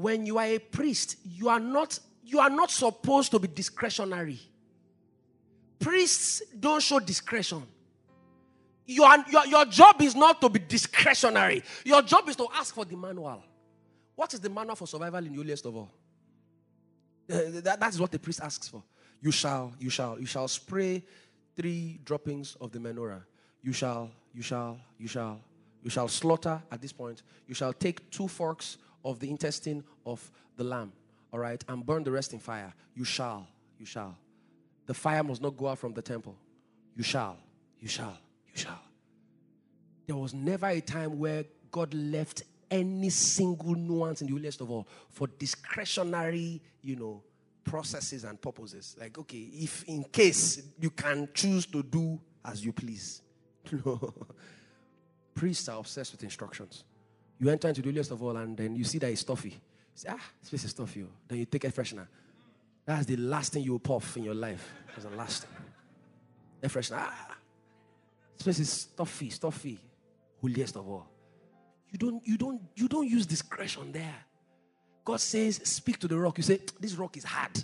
when 0.00 0.26
you 0.26 0.38
are 0.38 0.46
a 0.46 0.58
priest, 0.58 1.16
you 1.24 1.48
are 1.48 1.60
not 1.60 1.98
you 2.24 2.38
are 2.38 2.50
not 2.50 2.70
supposed 2.70 3.32
to 3.32 3.38
be 3.38 3.48
discretionary. 3.48 4.38
Priests 5.80 6.42
don't 6.58 6.82
show 6.82 7.00
discretion. 7.00 7.62
Your, 8.86 9.08
your, 9.28 9.46
your 9.46 9.64
job 9.64 10.00
is 10.02 10.14
not 10.14 10.40
to 10.40 10.48
be 10.48 10.60
discretionary. 10.60 11.62
Your 11.84 12.02
job 12.02 12.28
is 12.28 12.36
to 12.36 12.46
ask 12.54 12.74
for 12.74 12.84
the 12.84 12.96
manual. 12.96 13.42
What 14.14 14.32
is 14.34 14.40
the 14.40 14.50
manual 14.50 14.76
for 14.76 14.86
survival 14.86 15.24
in 15.24 15.32
the 15.32 15.36
holiest 15.36 15.64
of 15.64 15.76
all? 15.76 15.90
Uh, 17.32 17.60
that, 17.62 17.80
that 17.80 17.92
is 17.92 18.00
what 18.00 18.12
the 18.12 18.18
priest 18.18 18.40
asks 18.42 18.68
for. 18.68 18.82
You 19.20 19.30
shall, 19.30 19.72
you 19.78 19.90
shall, 19.90 20.18
you 20.20 20.26
shall 20.26 20.48
spray 20.48 21.02
three 21.56 22.00
droppings 22.04 22.56
of 22.60 22.72
the 22.72 22.78
menorah. 22.78 23.22
You 23.62 23.72
shall, 23.72 24.10
you 24.34 24.42
shall, 24.42 24.78
you 24.98 25.08
shall, 25.08 25.40
you 25.82 25.90
shall 25.90 26.08
slaughter 26.08 26.62
at 26.70 26.80
this 26.80 26.92
point. 26.92 27.22
You 27.46 27.54
shall 27.54 27.72
take 27.72 28.10
two 28.10 28.28
forks 28.28 28.76
of 29.04 29.18
the 29.20 29.30
intestine 29.30 29.84
of 30.04 30.30
the 30.56 30.64
lamb, 30.64 30.92
all 31.32 31.40
right, 31.40 31.62
and 31.68 31.84
burn 31.84 32.04
the 32.04 32.10
rest 32.10 32.32
in 32.32 32.38
fire. 32.38 32.72
You 32.94 33.04
shall, 33.04 33.46
you 33.78 33.86
shall. 33.86 34.16
The 34.86 34.94
fire 34.94 35.22
must 35.22 35.40
not 35.40 35.56
go 35.56 35.68
out 35.68 35.78
from 35.78 35.92
the 35.92 36.02
temple. 36.02 36.36
You 36.96 37.02
shall, 37.02 37.36
you 37.80 37.88
shall, 37.88 38.18
you 38.52 38.60
shall. 38.60 38.80
There 40.06 40.16
was 40.16 40.34
never 40.34 40.66
a 40.66 40.80
time 40.80 41.18
where 41.18 41.44
God 41.70 41.94
left 41.94 42.42
any 42.70 43.10
single 43.10 43.74
nuance 43.74 44.20
in 44.20 44.26
the 44.26 44.32
holiest 44.32 44.60
of 44.60 44.70
all 44.70 44.86
for 45.08 45.26
discretionary, 45.26 46.60
you 46.82 46.96
know, 46.96 47.22
processes 47.64 48.24
and 48.24 48.40
purposes. 48.40 48.96
Like, 48.98 49.18
okay, 49.18 49.38
if 49.38 49.84
in 49.84 50.04
case 50.04 50.62
you 50.80 50.90
can 50.90 51.28
choose 51.32 51.66
to 51.66 51.82
do 51.82 52.20
as 52.44 52.64
you 52.64 52.72
please. 52.72 53.22
No. 53.84 54.14
Priests 55.34 55.68
are 55.68 55.78
obsessed 55.78 56.12
with 56.12 56.24
instructions. 56.24 56.84
You 57.40 57.48
enter 57.48 57.68
into 57.68 57.80
the 57.80 57.88
holiest 57.88 58.10
of 58.10 58.22
all 58.22 58.36
and 58.36 58.56
then 58.56 58.76
you 58.76 58.84
see 58.84 58.98
that 58.98 59.10
it's 59.10 59.22
stuffy. 59.22 59.48
You 59.48 59.56
say, 59.94 60.08
ah, 60.12 60.30
this 60.40 60.50
place 60.50 60.64
is 60.64 60.70
stuffy. 60.70 61.02
Oh. 61.02 61.08
Then 61.26 61.38
you 61.38 61.46
take 61.46 61.64
a 61.64 61.72
freshener. 61.72 62.06
That's 62.84 63.06
the 63.06 63.16
last 63.16 63.52
thing 63.52 63.64
you 63.64 63.72
will 63.72 63.78
puff 63.78 64.16
in 64.16 64.24
your 64.24 64.34
life. 64.34 64.72
That's 64.88 65.04
the 65.04 65.16
last 65.16 65.44
thing. 65.44 65.56
A 66.62 66.68
freshener. 66.68 66.98
Ah, 66.98 67.36
this 68.36 68.42
place 68.42 68.58
is 68.58 68.70
stuffy, 68.70 69.30
stuffy. 69.30 69.80
Holiest 70.40 70.76
of 70.76 70.88
all. 70.88 71.08
You 71.90 71.98
don't, 71.98 72.26
you 72.26 72.36
don't, 72.36 72.60
you 72.76 72.88
don't 72.88 73.08
use 73.08 73.26
discretion 73.26 73.90
there. 73.90 74.14
God 75.04 75.20
says, 75.20 75.60
speak 75.64 75.98
to 76.00 76.08
the 76.08 76.16
rock. 76.16 76.38
You 76.38 76.44
say, 76.44 76.60
this 76.78 76.94
rock 76.94 77.16
is 77.16 77.24
hard. 77.24 77.62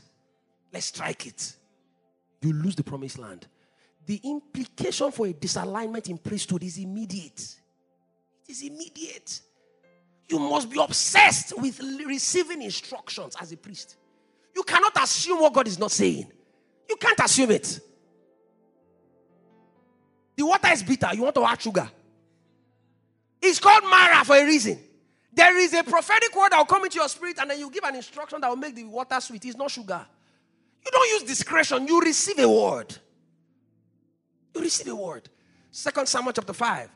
Let's 0.73 0.87
strike 0.87 1.27
it. 1.27 1.55
You 2.43 2.53
lose 2.53 2.75
the 2.75 2.83
promised 2.83 3.19
land. 3.19 3.47
The 4.07 4.21
implication 4.25 5.11
for 5.11 5.27
a 5.27 5.33
disalignment 5.33 6.09
in 6.09 6.19
priesthood 6.19 6.63
is 6.63 6.79
immediate. 6.79 7.57
It 8.47 8.53
is 8.53 8.63
immediate. 8.63 9.41
You 10.29 10.39
must 10.39 10.71
be 10.71 10.81
obsessed 10.81 11.57
with 11.57 11.81
receiving 12.05 12.63
instructions 12.63 13.37
as 13.41 13.53
a 13.53 13.57
priest. 13.57 13.97
You 14.55 14.63
cannot 14.63 14.93
assume 15.01 15.41
what 15.41 15.53
God 15.53 15.69
is 15.69 15.79
not 15.79 15.93
saying. 15.93 16.27
You 16.89 16.97
can't 16.97 17.19
assume 17.21 17.51
it. 17.51 17.81
The 20.37 20.45
water 20.45 20.69
is 20.73 20.83
bitter. 20.83 21.09
You 21.15 21.23
want 21.23 21.35
to 21.37 21.45
add 21.45 21.61
sugar. 21.61 21.91
It's 23.41 23.59
called 23.59 23.85
Mara 23.85 24.25
for 24.25 24.37
a 24.37 24.45
reason. 24.45 24.79
There 25.33 25.59
is 25.59 25.75
a 25.75 25.85
prophetic 25.85 26.35
word 26.35 26.53
that 26.53 26.59
will 26.59 26.65
come 26.65 26.85
into 26.85 26.97
your 26.97 27.09
spirit, 27.09 27.39
and 27.39 27.51
then 27.51 27.59
you 27.59 27.71
give 27.71 27.85
an 27.85 27.95
instruction 27.95 28.41
that 28.41 28.49
will 28.49 28.57
make 28.57 28.75
the 28.75 28.85
water 28.85 29.21
sweet. 29.21 29.45
It's 29.45 29.57
not 29.57 29.71
sugar. 29.71 30.05
You 30.85 30.91
don't 30.91 31.11
use 31.11 31.23
discretion, 31.25 31.87
you 31.87 32.01
receive 32.01 32.39
a 32.39 32.49
word. 32.49 32.97
You 34.55 34.63
receive 34.63 34.89
a 34.89 34.95
word. 34.95 35.29
Second 35.71 36.07
Samuel 36.09 36.33
chapter 36.33 36.55
5. 36.55 36.89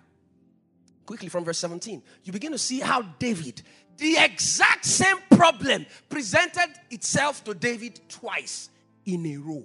Quickly 1.07 1.29
from 1.29 1.45
verse 1.45 1.59
17. 1.59 2.03
You 2.25 2.33
begin 2.33 2.53
to 2.53 2.59
see 2.59 2.81
how 2.81 3.03
David, 3.03 3.63
the 3.97 4.17
exact 4.19 4.85
same 4.85 5.17
problem, 5.31 5.87
presented 6.09 6.69
itself 6.91 7.43
to 7.45 7.55
David 7.55 8.01
twice 8.09 8.71
in 9.07 9.27
a 9.27 9.37
row. 9.37 9.65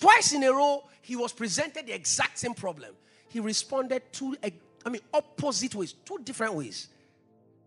Twice 0.00 0.32
in 0.32 0.44
a 0.44 0.52
row, 0.52 0.84
he 1.02 1.16
was 1.16 1.32
presented 1.32 1.86
the 1.86 1.94
exact 1.94 2.38
same 2.38 2.54
problem. 2.54 2.94
He 3.28 3.40
responded 3.40 4.02
two 4.12 4.36
eh, 4.42 4.50
I 4.84 4.90
mean, 4.90 5.02
opposite 5.12 5.74
ways, 5.74 5.94
two 6.04 6.18
different 6.24 6.54
ways. 6.54 6.88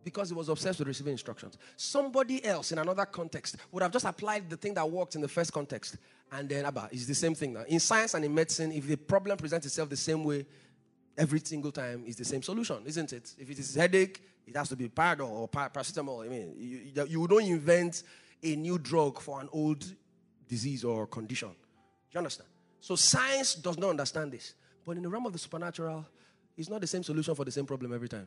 Because 0.03 0.30
he 0.30 0.36
was 0.36 0.49
obsessed 0.49 0.80
with 0.80 0.88
receiving 0.88 1.12
instructions. 1.12 1.59
Somebody 1.78 2.43
else 2.43 2.72
in 2.72 2.80
another 2.80 3.05
context 3.05 3.57
would 3.72 3.84
have 3.84 3.91
just 3.91 4.05
applied 4.05 4.49
the 4.49 4.57
thing 4.57 4.74
that 4.74 4.89
worked 4.89 5.14
in 5.14 5.22
the 5.22 5.28
first 5.28 5.53
context. 5.53 5.97
And 6.32 6.49
then, 6.49 6.66
Abba, 6.66 6.89
it's 6.91 7.05
the 7.05 7.14
same 7.14 7.36
thing 7.36 7.53
now. 7.53 7.64
In 7.68 7.80
science 7.80 8.16
and 8.16 8.26
in 8.26 8.34
medicine, 8.34 8.72
if 8.72 8.88
the 8.88 8.95
problem 8.95 9.38
presents 9.38 9.68
itself 9.68 9.89
the 9.89 9.97
same 9.97 10.24
way 10.24 10.47
every 11.22 11.39
single 11.43 11.72
time, 11.72 12.03
is 12.07 12.15
the 12.15 12.26
same 12.26 12.41
solution, 12.41 12.78
isn't 12.86 13.13
it? 13.13 13.36
If 13.38 13.49
it 13.49 13.59
is 13.59 13.76
headache, 13.76 14.22
it 14.47 14.57
has 14.57 14.69
to 14.69 14.76
be 14.76 14.89
Panadol 14.89 15.30
or 15.30 15.47
paracetamol. 15.47 16.26
I 16.26 16.30
mean, 16.30 16.55
you, 16.57 17.05
you 17.07 17.28
don't 17.28 17.43
invent 17.43 18.03
a 18.41 18.55
new 18.55 18.80
drug 18.80 19.22
for 19.22 19.39
an 19.39 19.47
old 19.51 19.86
disease 20.47 20.84
or 20.84 21.05
condition. 21.05 21.49
Do 21.49 21.55
you 22.13 22.17
understand? 22.17 22.49
So 22.80 22.95
science 22.95 23.53
does 23.53 23.78
not 23.78 23.91
understand 23.91 24.32
this. 24.32 24.55
But 24.84 24.97
in 24.97 25.03
the 25.03 25.09
realm 25.09 25.28
of 25.28 25.34
the 25.34 25.39
supernatural, 25.39 26.05
it's 26.57 26.69
not 26.69 26.82
the 26.82 26.88
same 26.88 27.03
solution 27.03 27.36
for 27.36 27.45
the 27.45 27.51
same 27.51 27.67
problem 27.67 27.93
every 27.93 28.09
time. 28.09 28.26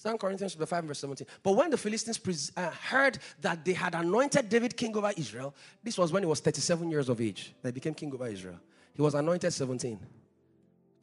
2 0.00 0.16
Corinthians 0.18 0.54
5 0.54 0.84
verse 0.84 1.00
17. 1.00 1.26
But 1.42 1.52
when 1.56 1.70
the 1.70 1.76
Philistines 1.76 2.52
uh, 2.56 2.70
heard 2.70 3.18
that 3.40 3.64
they 3.64 3.72
had 3.72 3.96
anointed 3.96 4.48
David 4.48 4.76
king 4.76 4.96
over 4.96 5.10
Israel, 5.16 5.52
this 5.82 5.98
was 5.98 6.12
when 6.12 6.22
he 6.22 6.28
was 6.28 6.38
37 6.38 6.88
years 6.88 7.08
of 7.08 7.20
age. 7.20 7.52
They 7.60 7.72
became 7.72 7.94
king 7.94 8.14
over 8.14 8.28
Israel. 8.28 8.60
He 8.94 9.02
was 9.02 9.14
anointed 9.14 9.52
17. 9.52 9.98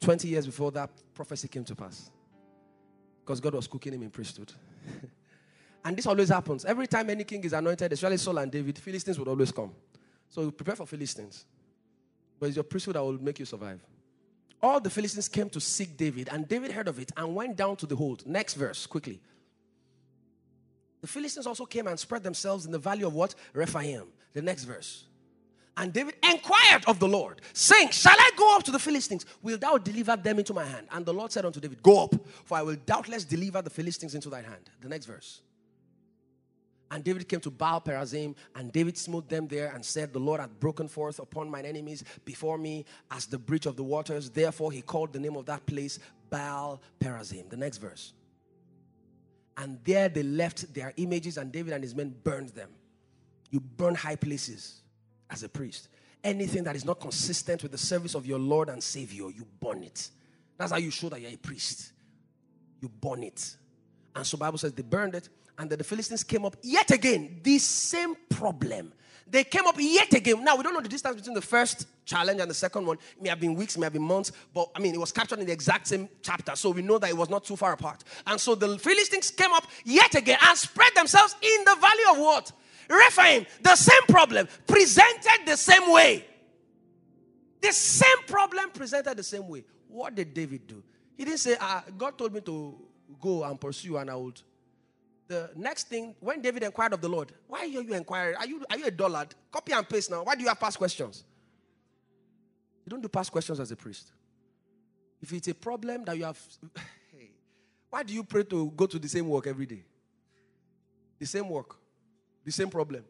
20 0.00 0.28
years 0.28 0.46
before 0.46 0.70
that 0.72 0.90
prophecy 1.14 1.48
came 1.48 1.64
to 1.64 1.74
pass. 1.74 2.10
Because 3.24 3.40
God 3.40 3.54
was 3.54 3.66
cooking 3.66 3.94
him 3.94 4.02
in 4.02 4.10
priesthood. 4.10 4.52
and 5.84 5.96
this 5.96 6.06
always 6.06 6.28
happens. 6.28 6.64
Every 6.64 6.86
time 6.86 7.10
any 7.10 7.24
king 7.24 7.42
is 7.44 7.52
anointed, 7.52 7.92
especially 7.92 8.18
Saul 8.18 8.38
and 8.38 8.52
David, 8.52 8.78
Philistines 8.78 9.18
would 9.18 9.28
always 9.28 9.50
come. 9.50 9.72
So 10.28 10.50
prepare 10.50 10.76
for 10.76 10.86
Philistines. 10.86 11.44
But 12.38 12.46
it's 12.46 12.56
your 12.56 12.64
priesthood 12.64 12.96
that 12.96 13.02
will 13.02 13.20
make 13.20 13.38
you 13.38 13.44
survive 13.44 13.80
all 14.62 14.80
the 14.80 14.90
Philistines 14.90 15.28
came 15.28 15.48
to 15.50 15.60
seek 15.60 15.96
David, 15.96 16.28
and 16.30 16.48
David 16.48 16.72
heard 16.72 16.88
of 16.88 16.98
it 16.98 17.12
and 17.16 17.34
went 17.34 17.56
down 17.56 17.76
to 17.76 17.86
the 17.86 17.96
hold. 17.96 18.26
Next 18.26 18.54
verse, 18.54 18.86
quickly. 18.86 19.20
The 21.00 21.06
Philistines 21.06 21.46
also 21.46 21.66
came 21.66 21.86
and 21.86 21.98
spread 21.98 22.22
themselves 22.22 22.66
in 22.66 22.72
the 22.72 22.78
valley 22.78 23.04
of 23.04 23.14
what? 23.14 23.34
Rephaim. 23.52 24.06
The 24.32 24.42
next 24.42 24.64
verse. 24.64 25.04
And 25.78 25.92
David 25.92 26.16
inquired 26.22 26.84
of 26.86 26.98
the 26.98 27.08
Lord, 27.08 27.42
saying, 27.52 27.90
Shall 27.90 28.16
I 28.18 28.30
go 28.36 28.56
up 28.56 28.62
to 28.64 28.70
the 28.70 28.78
Philistines? 28.78 29.26
Will 29.42 29.58
thou 29.58 29.76
deliver 29.76 30.16
them 30.16 30.38
into 30.38 30.54
my 30.54 30.64
hand? 30.64 30.86
And 30.90 31.04
the 31.04 31.12
Lord 31.12 31.30
said 31.32 31.44
unto 31.44 31.60
David, 31.60 31.82
Go 31.82 32.04
up, 32.04 32.14
for 32.44 32.56
I 32.56 32.62
will 32.62 32.76
doubtless 32.86 33.24
deliver 33.24 33.60
the 33.60 33.70
Philistines 33.70 34.14
into 34.14 34.30
thy 34.30 34.40
hand. 34.40 34.70
The 34.80 34.88
next 34.88 35.04
verse. 35.04 35.42
And 36.90 37.04
David 37.04 37.28
came 37.28 37.40
to 37.40 37.50
Baal 37.50 37.80
Perazim, 37.80 38.34
and 38.54 38.72
David 38.72 38.96
smote 38.96 39.28
them 39.28 39.48
there 39.48 39.72
and 39.74 39.84
said, 39.84 40.12
The 40.12 40.18
Lord 40.18 40.40
hath 40.40 40.58
broken 40.58 40.88
forth 40.88 41.18
upon 41.18 41.50
mine 41.50 41.66
enemies 41.66 42.04
before 42.24 42.56
me 42.56 42.86
as 43.10 43.26
the 43.26 43.38
breach 43.38 43.66
of 43.66 43.76
the 43.76 43.84
waters. 43.84 44.30
Therefore, 44.30 44.72
he 44.72 44.80
called 44.80 45.12
the 45.12 45.20
name 45.20 45.36
of 45.36 45.44
that 45.46 45.66
place 45.66 45.98
Baal 46.30 46.80
Perazim. 47.00 47.50
The 47.50 47.56
next 47.56 47.78
verse. 47.78 48.14
And 49.58 49.78
there 49.84 50.08
they 50.08 50.22
left 50.22 50.72
their 50.72 50.94
images, 50.96 51.36
and 51.36 51.52
David 51.52 51.74
and 51.74 51.82
his 51.82 51.94
men 51.94 52.14
burned 52.24 52.50
them. 52.50 52.70
You 53.50 53.60
burn 53.60 53.94
high 53.94 54.16
places 54.16 54.82
as 55.30 55.42
a 55.42 55.48
priest. 55.48 55.88
Anything 56.24 56.64
that 56.64 56.76
is 56.76 56.84
not 56.84 57.00
consistent 57.00 57.62
with 57.62 57.72
the 57.72 57.78
service 57.78 58.14
of 58.14 58.26
your 58.26 58.38
Lord 58.38 58.68
and 58.68 58.82
Savior, 58.82 59.30
you 59.30 59.46
burn 59.60 59.82
it. 59.82 60.10
That's 60.58 60.72
how 60.72 60.78
you 60.78 60.90
show 60.90 61.08
that 61.10 61.20
you're 61.20 61.30
a 61.30 61.36
priest. 61.36 61.92
You 62.80 62.88
burn 62.88 63.22
it. 63.22 63.56
And 64.14 64.26
so 64.26 64.38
Bible 64.38 64.58
says 64.58 64.72
they 64.72 64.82
burned 64.82 65.14
it 65.14 65.28
and 65.58 65.70
then 65.70 65.78
the 65.78 65.84
Philistines 65.84 66.24
came 66.24 66.44
up 66.44 66.56
yet 66.62 66.90
again. 66.90 67.40
The 67.42 67.58
same 67.58 68.14
problem. 68.28 68.92
They 69.28 69.42
came 69.42 69.66
up 69.66 69.74
yet 69.78 70.14
again. 70.14 70.44
Now, 70.44 70.56
we 70.56 70.62
don't 70.62 70.72
know 70.72 70.80
the 70.80 70.88
distance 70.88 71.16
between 71.16 71.34
the 71.34 71.42
first 71.42 71.88
challenge 72.04 72.40
and 72.40 72.48
the 72.48 72.54
second 72.54 72.86
one. 72.86 72.96
It 73.16 73.22
may 73.22 73.28
have 73.28 73.40
been 73.40 73.54
weeks, 73.54 73.76
may 73.76 73.86
have 73.86 73.92
been 73.92 74.02
months, 74.02 74.30
but 74.54 74.70
I 74.74 74.78
mean, 74.78 74.94
it 74.94 75.00
was 75.00 75.10
captured 75.10 75.40
in 75.40 75.46
the 75.46 75.52
exact 75.52 75.88
same 75.88 76.08
chapter. 76.22 76.54
So 76.54 76.70
we 76.70 76.82
know 76.82 76.98
that 76.98 77.10
it 77.10 77.16
was 77.16 77.28
not 77.28 77.44
too 77.44 77.56
far 77.56 77.72
apart. 77.72 78.04
And 78.26 78.40
so 78.40 78.54
the 78.54 78.78
Philistines 78.78 79.30
came 79.30 79.52
up 79.52 79.66
yet 79.84 80.14
again 80.14 80.38
and 80.40 80.56
spread 80.56 80.94
themselves 80.94 81.34
in 81.42 81.64
the 81.64 81.74
valley 81.74 82.02
of 82.12 82.18
what? 82.18 82.52
Rephaim. 82.88 83.46
The 83.62 83.76
same 83.76 84.02
problem, 84.08 84.48
presented 84.66 85.46
the 85.46 85.56
same 85.56 85.90
way. 85.90 86.24
The 87.60 87.72
same 87.72 88.22
problem 88.26 88.70
presented 88.70 89.16
the 89.16 89.22
same 89.22 89.48
way. 89.48 89.64
What 89.88 90.14
did 90.14 90.34
David 90.34 90.66
do? 90.66 90.82
He 91.16 91.24
didn't 91.24 91.40
say, 91.40 91.56
ah, 91.60 91.84
God 91.96 92.18
told 92.18 92.34
me 92.34 92.40
to 92.42 92.76
go 93.20 93.44
and 93.44 93.60
pursue, 93.60 93.96
and 93.96 94.10
I 94.10 94.14
would 94.16 94.40
the 95.28 95.50
next 95.56 95.88
thing, 95.88 96.14
when 96.20 96.40
David 96.40 96.62
inquired 96.62 96.92
of 96.92 97.00
the 97.00 97.08
Lord, 97.08 97.32
why 97.48 97.60
are 97.60 97.66
you 97.66 97.80
inquiring? 97.94 98.36
Are 98.36 98.46
you, 98.46 98.64
are 98.70 98.78
you 98.78 98.86
a 98.86 98.90
dullard? 98.90 99.34
Copy 99.50 99.72
and 99.72 99.88
paste 99.88 100.10
now. 100.10 100.22
Why 100.22 100.34
do 100.34 100.42
you 100.42 100.48
have 100.48 100.60
past 100.60 100.78
questions? 100.78 101.24
You 102.84 102.90
don't 102.90 103.00
do 103.00 103.08
past 103.08 103.32
questions 103.32 103.58
as 103.58 103.70
a 103.72 103.76
priest. 103.76 104.12
If 105.20 105.32
it's 105.32 105.48
a 105.48 105.54
problem 105.54 106.04
that 106.04 106.16
you 106.16 106.24
have, 106.24 106.38
hey, 107.12 107.30
why 107.90 108.02
do 108.02 108.14
you 108.14 108.22
pray 108.22 108.44
to 108.44 108.70
go 108.76 108.86
to 108.86 108.98
the 108.98 109.08
same 109.08 109.28
work 109.28 109.46
every 109.46 109.66
day? 109.66 109.82
The 111.18 111.26
same 111.26 111.48
work, 111.48 111.76
the 112.46 112.52
same 112.52 112.70
problem, 112.70 113.04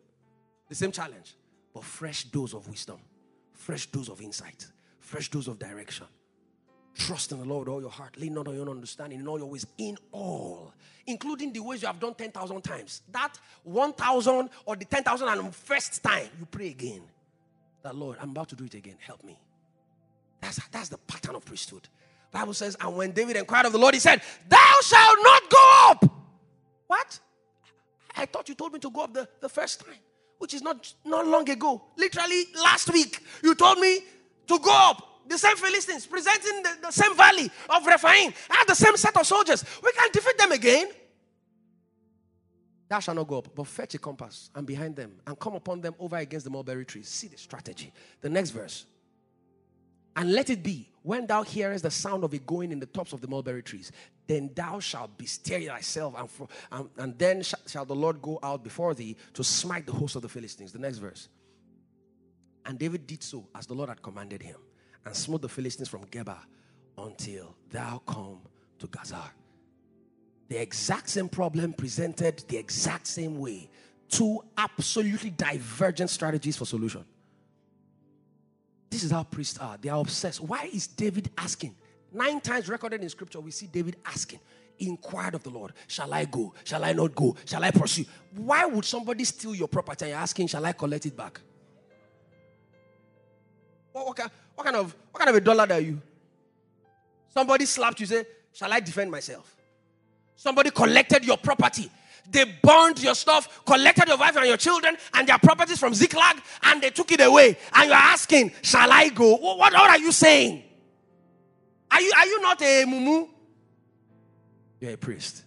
the 0.68 0.74
same 0.74 0.90
challenge, 0.90 1.36
but 1.72 1.84
fresh 1.84 2.24
dose 2.24 2.54
of 2.54 2.66
wisdom, 2.68 2.98
fresh 3.52 3.86
dose 3.86 4.08
of 4.08 4.20
insight, 4.22 4.66
fresh 4.98 5.30
dose 5.30 5.46
of 5.46 5.58
direction. 5.58 6.06
Trust 6.94 7.30
in 7.32 7.38
the 7.38 7.44
Lord 7.44 7.68
with 7.68 7.74
all 7.74 7.80
your 7.82 7.90
heart. 7.90 8.16
Lean 8.16 8.32
not 8.32 8.48
on 8.48 8.54
your 8.54 8.62
own 8.62 8.70
understanding 8.70 9.20
in 9.20 9.28
all 9.28 9.38
your 9.38 9.48
ways. 9.50 9.66
In 9.76 9.98
all, 10.12 10.72
including 11.06 11.52
the 11.52 11.60
ways 11.60 11.82
you 11.82 11.86
have 11.86 12.00
done 12.00 12.14
10,000 12.14 12.62
times. 12.62 13.02
That 13.12 13.38
1,000 13.64 14.48
or 14.64 14.76
the 14.76 14.86
10,000 14.86 15.28
and 15.28 15.54
first 15.54 16.02
time, 16.02 16.28
you 16.40 16.46
pray 16.46 16.68
again. 16.68 17.02
that 17.82 17.94
Lord, 17.94 18.16
I'm 18.18 18.30
about 18.30 18.48
to 18.48 18.56
do 18.56 18.64
it 18.64 18.72
again. 18.72 18.96
Help 18.98 19.22
me. 19.22 19.38
That's, 20.40 20.58
that's 20.68 20.88
the 20.88 20.96
pattern 20.96 21.34
of 21.34 21.44
priesthood. 21.44 21.86
Bible 22.32 22.54
says, 22.54 22.78
and 22.80 22.96
when 22.96 23.12
David 23.12 23.36
inquired 23.36 23.66
of 23.66 23.72
the 23.72 23.78
Lord, 23.78 23.92
he 23.92 24.00
said, 24.00 24.22
Thou 24.48 24.74
shalt 24.82 25.18
not 25.22 25.50
go 25.50 25.70
up. 25.88 26.04
What? 26.86 27.20
I 28.16 28.26
thought 28.26 28.48
you 28.48 28.54
told 28.54 28.72
me 28.72 28.78
to 28.80 28.90
go 28.90 29.02
up 29.02 29.12
the, 29.12 29.28
the 29.40 29.48
first 29.48 29.84
time, 29.84 29.94
which 30.38 30.54
is 30.54 30.62
not, 30.62 30.92
not 31.04 31.26
long 31.26 31.48
ago. 31.48 31.82
Literally 31.96 32.44
last 32.62 32.92
week, 32.92 33.22
you 33.42 33.54
told 33.54 33.78
me 33.78 34.00
to 34.46 34.58
go 34.58 34.70
up. 34.72 35.12
The 35.28 35.36
same 35.36 35.56
Philistines 35.56 36.06
presenting 36.06 36.62
the, 36.62 36.76
the 36.82 36.90
same 36.92 37.16
valley 37.16 37.50
of 37.68 37.84
Rephaim. 37.84 38.32
I 38.48 38.56
have 38.58 38.66
the 38.68 38.76
same 38.76 38.96
set 38.96 39.16
of 39.16 39.26
soldiers. 39.26 39.64
We 39.82 39.90
can 39.90 40.08
defeat 40.12 40.38
them 40.38 40.52
again. 40.52 40.88
Thou 42.88 43.00
shalt 43.00 43.16
not 43.16 43.26
go 43.26 43.38
up, 43.38 43.48
but 43.52 43.66
fetch 43.66 43.94
a 43.94 43.98
compass 43.98 44.50
and 44.54 44.64
behind 44.64 44.94
them 44.94 45.16
and 45.26 45.36
come 45.36 45.56
upon 45.56 45.80
them 45.80 45.96
over 45.98 46.16
against 46.16 46.44
the 46.44 46.50
mulberry 46.50 46.84
trees. 46.84 47.08
See 47.08 47.26
the 47.26 47.36
strategy. 47.36 47.92
The 48.20 48.30
next 48.30 48.50
verse. 48.50 48.86
And 50.16 50.32
let 50.32 50.50
it 50.50 50.62
be 50.62 50.90
when 51.02 51.26
thou 51.26 51.44
hearest 51.44 51.84
the 51.84 51.90
sound 51.90 52.24
of 52.24 52.34
it 52.34 52.44
going 52.46 52.72
in 52.72 52.80
the 52.80 52.86
tops 52.86 53.12
of 53.12 53.20
the 53.20 53.28
mulberry 53.28 53.62
trees, 53.62 53.92
then 54.26 54.50
thou 54.56 54.80
shalt 54.80 55.16
bestir 55.16 55.60
thyself, 55.68 56.14
and, 56.18 56.48
and, 56.72 56.90
and 56.96 57.18
then 57.18 57.42
sh- 57.42 57.54
shall 57.68 57.84
the 57.84 57.94
Lord 57.94 58.20
go 58.20 58.40
out 58.42 58.64
before 58.64 58.92
thee 58.92 59.16
to 59.34 59.44
smite 59.44 59.86
the 59.86 59.92
host 59.92 60.16
of 60.16 60.22
the 60.22 60.28
Philistines. 60.28 60.72
The 60.72 60.80
next 60.80 60.98
verse. 60.98 61.28
And 62.64 62.76
David 62.76 63.06
did 63.06 63.22
so 63.22 63.46
as 63.54 63.66
the 63.66 63.74
Lord 63.74 63.88
had 63.88 64.02
commanded 64.02 64.42
him, 64.42 64.56
and 65.04 65.14
smote 65.14 65.42
the 65.42 65.48
Philistines 65.48 65.88
from 65.88 66.04
Geba 66.06 66.38
until 66.98 67.54
thou 67.70 68.02
come 68.04 68.40
to 68.80 68.86
Gaza. 68.88 69.30
The 70.48 70.60
exact 70.60 71.08
same 71.08 71.28
problem 71.28 71.72
presented 71.72 72.42
the 72.48 72.56
exact 72.56 73.06
same 73.06 73.38
way. 73.38 73.70
Two 74.08 74.42
absolutely 74.56 75.30
divergent 75.30 76.10
strategies 76.10 76.56
for 76.56 76.64
solution. 76.64 77.04
This 78.90 79.02
is 79.02 79.10
how 79.10 79.24
priests 79.24 79.58
are. 79.58 79.76
They 79.80 79.88
are 79.88 80.00
obsessed. 80.00 80.40
Why 80.40 80.68
is 80.72 80.86
David 80.86 81.30
asking? 81.36 81.74
Nine 82.12 82.40
times 82.40 82.68
recorded 82.68 83.02
in 83.02 83.08
scripture, 83.08 83.40
we 83.40 83.50
see 83.50 83.66
David 83.66 83.96
asking, 84.04 84.40
inquired 84.78 85.34
of 85.34 85.42
the 85.42 85.50
Lord, 85.50 85.72
Shall 85.86 86.12
I 86.12 86.24
go? 86.24 86.54
Shall 86.64 86.84
I 86.84 86.92
not 86.92 87.14
go? 87.14 87.36
Shall 87.44 87.64
I 87.64 87.70
pursue? 87.70 88.04
Why 88.34 88.64
would 88.66 88.84
somebody 88.84 89.24
steal 89.24 89.54
your 89.54 89.68
property 89.68 90.04
and 90.06 90.10
you're 90.10 90.20
asking, 90.20 90.48
Shall 90.48 90.64
I 90.64 90.72
collect 90.72 91.06
it 91.06 91.16
back? 91.16 91.40
What, 93.92 94.06
what, 94.06 94.16
kind, 94.16 94.30
what, 94.54 94.64
kind 94.64 94.76
of, 94.76 94.94
what 95.10 95.18
kind 95.18 95.30
of 95.30 95.36
a 95.36 95.40
dollar 95.40 95.66
are 95.70 95.80
you? 95.80 96.00
Somebody 97.32 97.66
slapped 97.66 98.00
you, 98.00 98.06
say, 98.06 98.24
Shall 98.52 98.72
I 98.72 98.80
defend 98.80 99.10
myself? 99.10 99.54
Somebody 100.36 100.70
collected 100.70 101.24
your 101.24 101.38
property. 101.38 101.90
They 102.30 102.44
burned 102.62 103.02
your 103.02 103.14
stuff, 103.14 103.64
collected 103.64 104.08
your 104.08 104.16
wife 104.16 104.36
and 104.36 104.46
your 104.46 104.56
children 104.56 104.96
and 105.14 105.28
their 105.28 105.38
properties 105.38 105.78
from 105.78 105.94
Ziklag, 105.94 106.36
and 106.64 106.82
they 106.82 106.90
took 106.90 107.12
it 107.12 107.20
away. 107.20 107.56
And 107.74 107.88
you're 107.88 107.94
asking, 107.94 108.52
Shall 108.62 108.90
I 108.90 109.08
go? 109.10 109.36
What, 109.36 109.58
what 109.58 109.74
are 109.74 109.98
you 109.98 110.12
saying? 110.12 110.62
Are 111.90 112.00
you, 112.00 112.12
are 112.16 112.26
you 112.26 112.40
not 112.42 112.60
a 112.60 112.84
mumu? 112.86 113.28
You're 114.80 114.92
a 114.92 114.96
priest. 114.96 115.44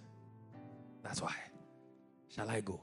That's 1.04 1.22
why. 1.22 1.36
Shall 2.36 2.50
I 2.50 2.62
go? 2.62 2.80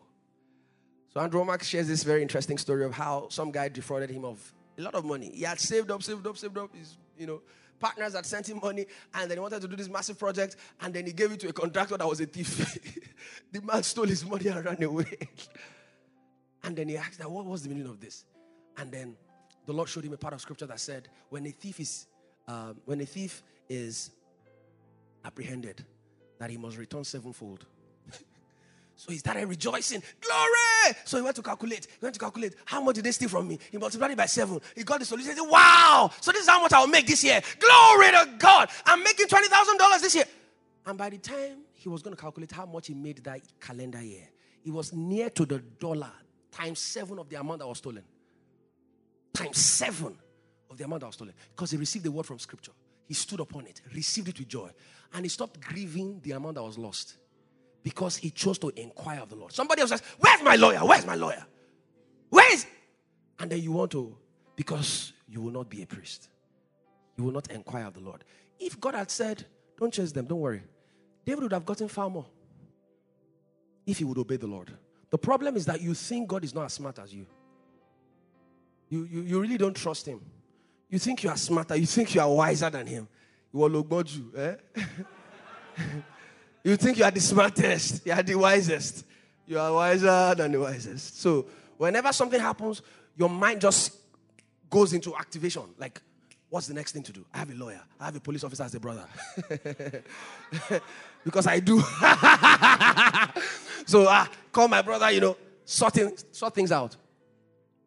So 1.12 1.20
Andrew 1.20 1.42
Wommack 1.42 1.62
shares 1.62 1.88
this 1.88 2.02
very 2.02 2.22
interesting 2.22 2.58
story 2.58 2.84
of 2.84 2.92
how 2.92 3.28
some 3.30 3.50
guy 3.50 3.68
defrauded 3.68 4.10
him 4.10 4.24
of 4.24 4.52
a 4.78 4.82
lot 4.82 4.94
of 4.94 5.04
money. 5.04 5.30
He 5.34 5.42
had 5.42 5.58
saved 5.58 5.90
up, 5.90 6.02
saved 6.02 6.26
up, 6.26 6.36
saved 6.36 6.58
up. 6.58 6.74
His, 6.74 6.96
you 7.18 7.26
know, 7.26 7.40
partners 7.78 8.14
had 8.14 8.26
sent 8.26 8.48
him 8.48 8.60
money, 8.62 8.86
and 9.14 9.30
then 9.30 9.36
he 9.36 9.40
wanted 9.40 9.62
to 9.62 9.68
do 9.68 9.76
this 9.76 9.88
massive 9.88 10.18
project, 10.18 10.56
and 10.80 10.92
then 10.92 11.06
he 11.06 11.12
gave 11.12 11.32
it 11.32 11.40
to 11.40 11.48
a 11.48 11.52
contractor 11.52 11.96
that 11.96 12.06
was 12.06 12.20
a 12.20 12.26
thief. 12.26 12.78
the 13.52 13.60
man 13.62 13.82
stole 13.82 14.06
his 14.06 14.24
money 14.24 14.48
and 14.48 14.64
ran 14.64 14.82
away. 14.82 15.18
and 16.64 16.76
then 16.76 16.88
he 16.88 16.96
asked, 16.96 17.24
"What 17.24 17.44
was 17.44 17.62
the 17.62 17.68
meaning 17.68 17.86
of 17.86 18.00
this?" 18.00 18.24
And 18.76 18.90
then 18.90 19.16
the 19.66 19.72
Lord 19.72 19.88
showed 19.88 20.04
him 20.04 20.12
a 20.12 20.16
part 20.16 20.34
of 20.34 20.40
scripture 20.40 20.66
that 20.66 20.80
said, 20.80 21.08
"When 21.28 21.46
a 21.46 21.50
thief 21.50 21.80
is, 21.80 22.06
um, 22.48 22.80
when 22.84 23.00
a 23.00 23.06
thief 23.06 23.42
is 23.68 24.10
apprehended, 25.24 25.84
that 26.38 26.50
he 26.50 26.56
must 26.56 26.76
return 26.76 27.04
sevenfold." 27.04 27.66
So 28.96 29.12
he 29.12 29.18
started 29.18 29.46
rejoicing. 29.46 30.02
Glory! 30.20 30.96
So 31.04 31.18
he 31.18 31.22
went 31.22 31.36
to 31.36 31.42
calculate. 31.42 31.86
He 31.86 32.04
went 32.04 32.14
to 32.14 32.20
calculate. 32.20 32.54
How 32.64 32.80
much 32.80 32.94
did 32.94 33.04
they 33.04 33.12
steal 33.12 33.28
from 33.28 33.46
me? 33.46 33.58
He 33.70 33.76
multiplied 33.76 34.12
it 34.12 34.16
by 34.16 34.24
seven. 34.24 34.58
He 34.74 34.84
got 34.84 35.00
the 35.00 35.04
solution. 35.04 35.32
He 35.32 35.36
said, 35.36 35.48
Wow! 35.48 36.10
So 36.20 36.32
this 36.32 36.42
is 36.42 36.48
how 36.48 36.62
much 36.62 36.72
I 36.72 36.80
will 36.80 36.86
make 36.86 37.06
this 37.06 37.22
year. 37.22 37.40
Glory 37.58 38.06
to 38.06 38.34
God! 38.38 38.70
I'm 38.86 39.02
making 39.02 39.26
$20,000 39.26 40.00
this 40.00 40.14
year. 40.14 40.24
And 40.86 40.96
by 40.96 41.10
the 41.10 41.18
time 41.18 41.58
he 41.74 41.90
was 41.90 42.02
going 42.02 42.16
to 42.16 42.20
calculate 42.20 42.52
how 42.52 42.64
much 42.64 42.86
he 42.86 42.94
made 42.94 43.22
that 43.24 43.42
calendar 43.60 44.02
year, 44.02 44.28
it 44.64 44.72
was 44.72 44.94
near 44.94 45.28
to 45.30 45.44
the 45.44 45.58
dollar 45.58 46.12
times 46.50 46.78
seven 46.78 47.18
of 47.18 47.28
the 47.28 47.38
amount 47.38 47.58
that 47.58 47.68
was 47.68 47.78
stolen. 47.78 48.02
Times 49.34 49.58
seven 49.58 50.16
of 50.70 50.78
the 50.78 50.84
amount 50.84 51.00
that 51.00 51.06
was 51.06 51.16
stolen. 51.16 51.34
Because 51.54 51.70
he 51.70 51.76
received 51.76 52.06
the 52.06 52.10
word 52.10 52.24
from 52.24 52.38
scripture. 52.38 52.72
He 53.04 53.12
stood 53.14 53.40
upon 53.40 53.66
it, 53.66 53.82
received 53.94 54.28
it 54.28 54.38
with 54.38 54.48
joy, 54.48 54.70
and 55.12 55.24
he 55.24 55.28
stopped 55.28 55.60
grieving 55.60 56.20
the 56.22 56.32
amount 56.32 56.54
that 56.54 56.62
was 56.62 56.78
lost 56.78 57.16
because 57.86 58.16
he 58.16 58.30
chose 58.30 58.58
to 58.58 58.72
inquire 58.74 59.20
of 59.20 59.28
the 59.28 59.36
Lord. 59.36 59.52
Somebody 59.52 59.80
else 59.80 59.90
says, 59.90 60.02
Where's 60.18 60.42
my 60.42 60.56
lawyer? 60.56 60.80
Where's 60.80 61.06
my 61.06 61.14
lawyer? 61.14 61.46
Where 62.30 62.52
is? 62.52 62.66
And 63.38 63.48
then 63.48 63.62
you 63.62 63.70
want 63.70 63.92
to, 63.92 64.16
because 64.56 65.12
you 65.28 65.40
will 65.40 65.52
not 65.52 65.70
be 65.70 65.82
a 65.82 65.86
priest. 65.86 66.28
You 67.16 67.22
will 67.22 67.30
not 67.30 67.48
inquire 67.48 67.84
of 67.86 67.94
the 67.94 68.00
Lord. 68.00 68.24
If 68.58 68.80
God 68.80 68.96
had 68.96 69.08
said, 69.08 69.46
Don't 69.78 69.94
chase 69.94 70.10
them, 70.10 70.26
don't 70.26 70.40
worry, 70.40 70.64
David 71.24 71.44
would 71.44 71.52
have 71.52 71.64
gotten 71.64 71.86
far 71.86 72.10
more 72.10 72.26
if 73.86 73.98
he 73.98 74.04
would 74.04 74.18
obey 74.18 74.36
the 74.36 74.48
Lord. 74.48 74.72
The 75.10 75.18
problem 75.18 75.54
is 75.54 75.64
that 75.66 75.80
you 75.80 75.94
think 75.94 76.26
God 76.26 76.42
is 76.42 76.52
not 76.52 76.64
as 76.64 76.72
smart 76.72 76.98
as 76.98 77.14
you. 77.14 77.24
You, 78.88 79.04
you, 79.04 79.20
you 79.20 79.40
really 79.40 79.58
don't 79.58 79.76
trust 79.76 80.06
him. 80.06 80.20
You 80.90 80.98
think 80.98 81.22
you 81.22 81.30
are 81.30 81.36
smarter, 81.36 81.76
you 81.76 81.86
think 81.86 82.16
you 82.16 82.20
are 82.20 82.34
wiser 82.34 82.68
than 82.68 82.88
him. 82.88 83.06
You 83.52 83.60
will 83.60 83.70
look 83.70 84.10
you, 84.10 84.32
eh? 84.36 84.56
You 86.66 86.76
think 86.76 86.98
you 86.98 87.04
are 87.04 87.12
the 87.12 87.20
smartest, 87.20 88.04
you 88.04 88.12
are 88.12 88.24
the 88.24 88.34
wisest. 88.34 89.04
You 89.46 89.56
are 89.56 89.72
wiser 89.72 90.34
than 90.34 90.50
the 90.50 90.58
wisest. 90.58 91.20
So, 91.20 91.46
whenever 91.76 92.12
something 92.12 92.40
happens, 92.40 92.82
your 93.16 93.28
mind 93.28 93.60
just 93.60 93.92
goes 94.68 94.92
into 94.92 95.14
activation. 95.14 95.62
Like, 95.78 96.02
what's 96.50 96.66
the 96.66 96.74
next 96.74 96.90
thing 96.90 97.04
to 97.04 97.12
do? 97.12 97.24
I 97.32 97.38
have 97.38 97.50
a 97.50 97.54
lawyer, 97.54 97.80
I 98.00 98.06
have 98.06 98.16
a 98.16 98.20
police 98.20 98.42
officer 98.42 98.64
as 98.64 98.74
a 98.74 98.80
brother. 98.80 99.06
because 101.24 101.46
I 101.46 101.60
do. 101.60 101.78
so, 103.86 104.06
ah, 104.08 104.28
call 104.50 104.66
my 104.66 104.82
brother, 104.82 105.08
you 105.12 105.20
know, 105.20 105.36
sorting, 105.64 106.16
sort 106.32 106.52
things 106.52 106.72
out. 106.72 106.96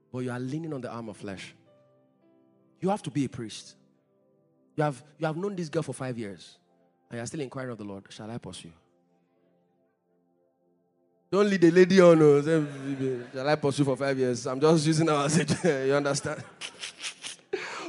But 0.09 0.19
you 0.19 0.31
are 0.31 0.39
leaning 0.39 0.73
on 0.73 0.79
the 0.79 0.89
arm 0.89 1.09
of 1.09 1.17
flesh. 1.17 1.53
You 2.79 2.87
have 2.87 3.03
to 3.03 3.11
be 3.11 3.25
a 3.25 3.29
priest. 3.29 3.75
You 4.77 4.85
have, 4.85 5.03
you 5.17 5.27
have 5.27 5.35
known 5.35 5.57
this 5.57 5.67
girl 5.67 5.83
for 5.83 5.91
five 5.91 6.17
years. 6.17 6.59
And 7.09 7.17
you're 7.17 7.25
still 7.25 7.41
inquiring 7.41 7.71
of 7.71 7.77
the 7.77 7.83
Lord, 7.83 8.03
shall 8.09 8.29
I 8.29 8.37
pursue? 8.37 8.71
Don't 11.31 11.49
lead 11.49 11.61
the 11.61 11.71
lady 11.71 12.01
on. 12.01 12.21
Oh, 12.21 12.41
shall 13.33 13.49
I 13.49 13.55
pursue 13.55 13.83
for 13.83 13.95
five 13.95 14.17
years? 14.17 14.45
I'm 14.47 14.59
just 14.59 14.85
using 14.85 15.07
her 15.07 15.25
as 15.25 15.37
a, 15.37 15.87
you 15.87 15.93
understand? 15.93 16.43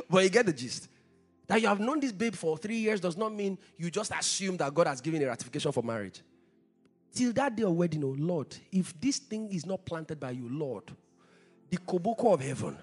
but 0.08 0.24
you 0.24 0.30
get 0.30 0.46
the 0.46 0.52
gist. 0.52 0.88
That 1.46 1.60
you 1.60 1.68
have 1.68 1.80
known 1.80 2.00
this 2.00 2.12
babe 2.12 2.34
for 2.34 2.56
three 2.56 2.76
years 2.76 3.00
does 3.00 3.16
not 3.16 3.34
mean 3.34 3.58
you 3.76 3.90
just 3.90 4.12
assume 4.12 4.56
that 4.58 4.72
God 4.72 4.86
has 4.86 5.00
given 5.00 5.22
a 5.22 5.26
ratification 5.26 5.72
for 5.72 5.82
marriage. 5.82 6.20
Till 7.12 7.32
that 7.32 7.56
day 7.56 7.64
of 7.64 7.72
wedding, 7.72 8.04
oh 8.04 8.14
Lord, 8.16 8.54
if 8.70 8.98
this 9.00 9.18
thing 9.18 9.50
is 9.50 9.66
not 9.66 9.84
planted 9.84 10.20
by 10.20 10.30
you, 10.30 10.48
Lord, 10.48 10.84
the 11.68 11.78
koboko 11.78 12.34
of 12.34 12.40
heaven, 12.40 12.76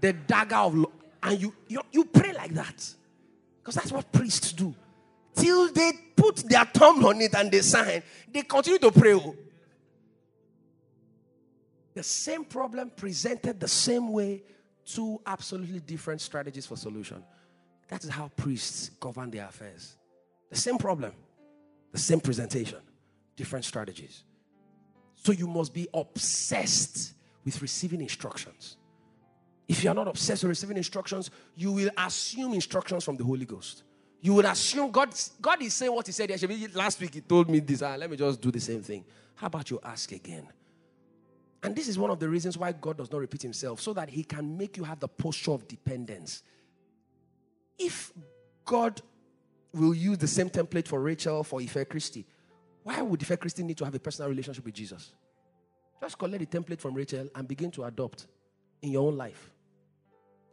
the 0.00 0.12
dagger 0.12 0.56
of, 0.56 0.86
and 1.22 1.40
you, 1.40 1.52
you, 1.68 1.82
you 1.92 2.04
pray 2.06 2.32
like 2.32 2.54
that. 2.54 2.94
Because 3.60 3.74
that's 3.74 3.92
what 3.92 4.10
priests 4.12 4.52
do 4.52 4.74
till 5.36 5.72
they 5.72 5.92
put 6.16 6.36
their 6.48 6.64
thumb 6.64 7.04
on 7.04 7.20
it 7.20 7.34
and 7.34 7.50
they 7.52 7.60
sign, 7.60 8.02
they 8.32 8.42
continue 8.42 8.78
to 8.78 8.90
pray. 8.90 9.14
Oh. 9.14 9.36
The 11.94 12.02
same 12.02 12.44
problem 12.44 12.90
presented 12.90 13.60
the 13.60 13.68
same 13.68 14.12
way, 14.12 14.42
two 14.84 15.20
absolutely 15.26 15.80
different 15.80 16.20
strategies 16.20 16.66
for 16.66 16.76
solution. 16.76 17.22
That 17.88 18.02
is 18.02 18.10
how 18.10 18.28
priests 18.34 18.90
govern 19.00 19.30
their 19.30 19.46
affairs. 19.46 19.96
The 20.50 20.56
same 20.56 20.78
problem, 20.78 21.12
the 21.92 21.98
same 21.98 22.20
presentation, 22.20 22.80
different 23.36 23.64
strategies. 23.64 24.24
So 25.14 25.32
you 25.32 25.46
must 25.46 25.72
be 25.72 25.88
obsessed 25.92 27.14
with 27.44 27.60
receiving 27.62 28.00
instructions. 28.00 28.76
If 29.68 29.82
you 29.82 29.90
are 29.90 29.94
not 29.94 30.08
obsessed 30.08 30.44
with 30.44 30.50
receiving 30.50 30.76
instructions, 30.76 31.30
you 31.54 31.72
will 31.72 31.90
assume 31.96 32.54
instructions 32.54 33.04
from 33.04 33.16
the 33.16 33.24
Holy 33.24 33.44
Ghost 33.44 33.82
you 34.26 34.34
would 34.34 34.44
assume 34.44 34.90
God, 34.90 35.14
God 35.40 35.62
is 35.62 35.72
saying 35.72 35.94
what 35.94 36.04
He 36.04 36.10
said 36.10 36.28
yesterday. 36.28 36.66
Last 36.74 37.00
week 37.00 37.14
He 37.14 37.20
told 37.20 37.48
me 37.48 37.60
this. 37.60 37.80
Ah, 37.80 37.94
let 37.94 38.10
me 38.10 38.16
just 38.16 38.40
do 38.40 38.50
the 38.50 38.58
same 38.58 38.82
thing. 38.82 39.04
How 39.36 39.46
about 39.46 39.70
you 39.70 39.78
ask 39.84 40.10
again? 40.10 40.48
And 41.62 41.76
this 41.76 41.86
is 41.86 41.96
one 41.96 42.10
of 42.10 42.18
the 42.18 42.28
reasons 42.28 42.58
why 42.58 42.72
God 42.72 42.96
does 42.96 43.12
not 43.12 43.18
repeat 43.18 43.42
Himself, 43.42 43.80
so 43.80 43.92
that 43.92 44.10
He 44.10 44.24
can 44.24 44.58
make 44.58 44.76
you 44.76 44.82
have 44.82 44.98
the 44.98 45.06
posture 45.06 45.52
of 45.52 45.68
dependence. 45.68 46.42
If 47.78 48.12
God 48.64 49.00
will 49.72 49.94
use 49.94 50.18
the 50.18 50.26
same 50.26 50.50
template 50.50 50.88
for 50.88 51.00
Rachel 51.00 51.44
for 51.44 51.60
Ife 51.60 51.88
Christie, 51.88 52.26
why 52.82 53.00
would 53.02 53.22
Ife 53.22 53.38
Christie 53.38 53.62
need 53.62 53.78
to 53.78 53.84
have 53.84 53.94
a 53.94 54.00
personal 54.00 54.28
relationship 54.28 54.64
with 54.64 54.74
Jesus? 54.74 55.12
Just 56.00 56.18
collect 56.18 56.50
the 56.50 56.58
template 56.58 56.80
from 56.80 56.94
Rachel 56.94 57.28
and 57.32 57.46
begin 57.46 57.70
to 57.70 57.84
adopt 57.84 58.26
in 58.82 58.90
your 58.90 59.06
own 59.06 59.16
life. 59.16 59.52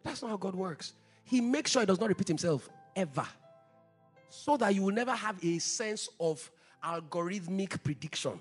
That's 0.03 0.21
not 0.21 0.30
how 0.30 0.38
God 0.38 0.53
works. 0.53 0.93
He 1.24 1.41
makes 1.41 1.71
sure 1.71 1.82
he 1.82 1.88
does 1.88 1.99
not 1.99 2.09
repeat 2.09 2.28
himself 2.28 2.69
ever. 2.95 3.26
So 4.36 4.58
that 4.58 4.74
you 4.74 4.82
will 4.82 4.94
never 4.94 5.12
have 5.12 5.38
a 5.44 5.60
sense 5.60 6.10
of 6.20 6.52
algorithmic 6.84 7.84
prediction. 7.84 8.40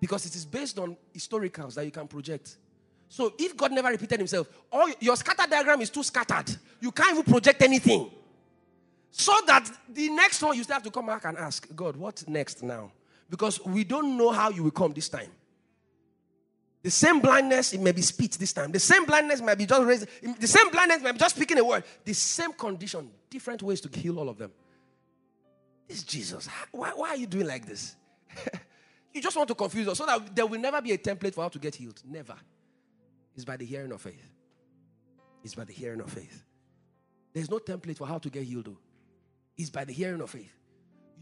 Because 0.00 0.26
it 0.26 0.34
is 0.34 0.44
based 0.44 0.76
on 0.80 0.96
historicals 1.16 1.74
that 1.74 1.84
you 1.84 1.92
can 1.92 2.08
project. 2.08 2.56
So 3.08 3.32
if 3.38 3.56
God 3.56 3.70
never 3.70 3.90
repeated 3.90 4.18
himself, 4.18 4.48
all 4.72 4.88
your 4.98 5.14
scatter 5.14 5.48
diagram 5.48 5.80
is 5.82 5.88
too 5.88 6.02
scattered. 6.02 6.56
You 6.80 6.90
can't 6.90 7.12
even 7.12 7.22
project 7.22 7.62
anything. 7.62 8.10
So 9.12 9.32
that 9.46 9.70
the 9.88 10.10
next 10.10 10.42
one 10.42 10.56
you 10.56 10.64
still 10.64 10.74
have 10.74 10.82
to 10.82 10.90
come 10.90 11.06
back 11.06 11.26
and 11.26 11.38
ask, 11.38 11.68
God, 11.76 11.94
what 11.94 12.24
next 12.26 12.64
now? 12.64 12.90
Because 13.30 13.64
we 13.64 13.84
don't 13.84 14.18
know 14.18 14.32
how 14.32 14.50
you 14.50 14.64
will 14.64 14.72
come 14.72 14.92
this 14.92 15.08
time. 15.08 15.30
The 16.82 16.90
same 16.90 17.20
blindness, 17.20 17.72
it 17.72 17.80
may 17.80 17.92
be 17.92 18.02
speech 18.02 18.36
this 18.36 18.52
time. 18.52 18.72
The 18.72 18.80
same 18.80 19.04
blindness 19.04 19.40
might 19.40 19.58
be 19.58 19.66
just 19.66 19.82
raising. 19.82 20.08
The 20.40 20.48
same 20.48 20.70
blindness 20.70 21.02
might 21.02 21.12
be 21.12 21.18
just 21.18 21.36
speaking 21.36 21.56
a 21.58 21.64
word. 21.64 21.84
The 22.04 22.14
same 22.14 22.52
condition, 22.52 23.08
different 23.30 23.62
ways 23.62 23.80
to 23.82 24.00
heal 24.00 24.18
all 24.18 24.28
of 24.28 24.38
them. 24.38 24.50
This 25.88 26.02
Jesus. 26.02 26.48
Why, 26.70 26.90
why 26.90 27.10
are 27.10 27.16
you 27.16 27.26
doing 27.26 27.46
like 27.46 27.66
this? 27.66 27.96
you 29.12 29.20
just 29.20 29.36
want 29.36 29.48
to 29.48 29.54
confuse 29.54 29.88
us 29.88 29.98
so 29.98 30.06
that 30.06 30.34
there 30.34 30.46
will 30.46 30.60
never 30.60 30.80
be 30.80 30.92
a 30.92 30.98
template 30.98 31.34
for 31.34 31.42
how 31.42 31.48
to 31.48 31.58
get 31.58 31.74
healed. 31.74 32.00
Never. 32.04 32.36
It's 33.34 33.44
by 33.44 33.56
the 33.56 33.64
hearing 33.64 33.92
of 33.92 34.00
faith. 34.00 34.30
It's 35.44 35.54
by 35.54 35.64
the 35.64 35.72
hearing 35.72 36.00
of 36.00 36.10
faith. 36.10 36.42
There's 37.32 37.50
no 37.50 37.58
template 37.58 37.96
for 37.96 38.06
how 38.06 38.18
to 38.18 38.30
get 38.30 38.44
healed, 38.44 38.66
though. 38.66 38.78
It's 39.56 39.70
by 39.70 39.84
the 39.84 39.92
hearing 39.92 40.20
of 40.20 40.30
faith. 40.30 40.52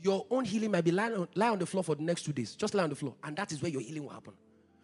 Your 0.02 0.26
own 0.30 0.44
healing 0.44 0.70
might 0.70 0.84
be 0.84 0.90
lie 0.90 1.12
on, 1.12 1.28
lie 1.34 1.48
on 1.48 1.58
the 1.58 1.66
floor 1.66 1.84
for 1.84 1.94
the 1.94 2.02
next 2.02 2.22
two 2.22 2.32
days. 2.32 2.54
Just 2.54 2.74
lie 2.74 2.82
on 2.82 2.90
the 2.90 2.96
floor. 2.96 3.14
And 3.22 3.36
that 3.36 3.52
is 3.52 3.62
where 3.62 3.70
your 3.70 3.80
healing 3.80 4.04
will 4.04 4.10
happen. 4.10 4.32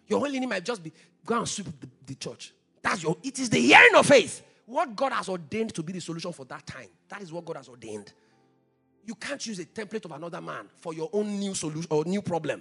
Your 0.06 0.20
own 0.20 0.32
healing 0.32 0.48
might 0.48 0.64
just 0.64 0.82
be 0.82 0.92
go 1.24 1.38
and 1.38 1.48
sweep 1.48 1.68
the, 1.80 1.88
the 2.06 2.14
church. 2.14 2.52
That's 2.82 3.02
your, 3.02 3.16
it 3.22 3.38
is 3.38 3.50
the 3.50 3.58
hearing 3.58 3.94
of 3.96 4.06
faith. 4.06 4.42
What 4.66 4.94
God 4.94 5.12
has 5.12 5.28
ordained 5.28 5.74
to 5.74 5.82
be 5.82 5.92
the 5.92 6.00
solution 6.00 6.32
for 6.32 6.44
that 6.46 6.66
time. 6.66 6.88
That 7.08 7.22
is 7.22 7.32
what 7.32 7.44
God 7.44 7.56
has 7.56 7.68
ordained. 7.68 8.12
You 9.06 9.14
can't 9.14 9.44
use 9.46 9.58
a 9.60 9.64
template 9.64 10.04
of 10.04 10.10
another 10.10 10.40
man 10.40 10.66
for 10.78 10.92
your 10.92 11.08
own 11.12 11.38
new 11.38 11.54
solution 11.54 11.86
or 11.90 12.04
new 12.04 12.20
problem. 12.20 12.60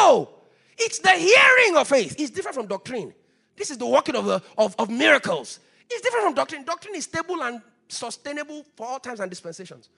No! 0.00 0.28
It's 0.76 0.98
the 1.00 1.10
hearing 1.10 1.76
of 1.76 1.88
faith. 1.88 2.14
It's 2.18 2.30
different 2.30 2.54
from 2.54 2.66
doctrine. 2.66 3.12
This 3.56 3.70
is 3.70 3.78
the 3.78 3.86
working 3.86 4.14
of, 4.14 4.26
the, 4.26 4.42
of, 4.56 4.76
of 4.78 4.90
miracles. 4.90 5.58
It's 5.90 6.02
different 6.02 6.26
from 6.26 6.34
doctrine. 6.34 6.64
Doctrine 6.64 6.94
is 6.94 7.04
stable 7.04 7.42
and 7.42 7.60
sustainable 7.88 8.64
for 8.76 8.86
all 8.86 9.00
times 9.00 9.20
and 9.20 9.30
dispensations. 9.30 9.88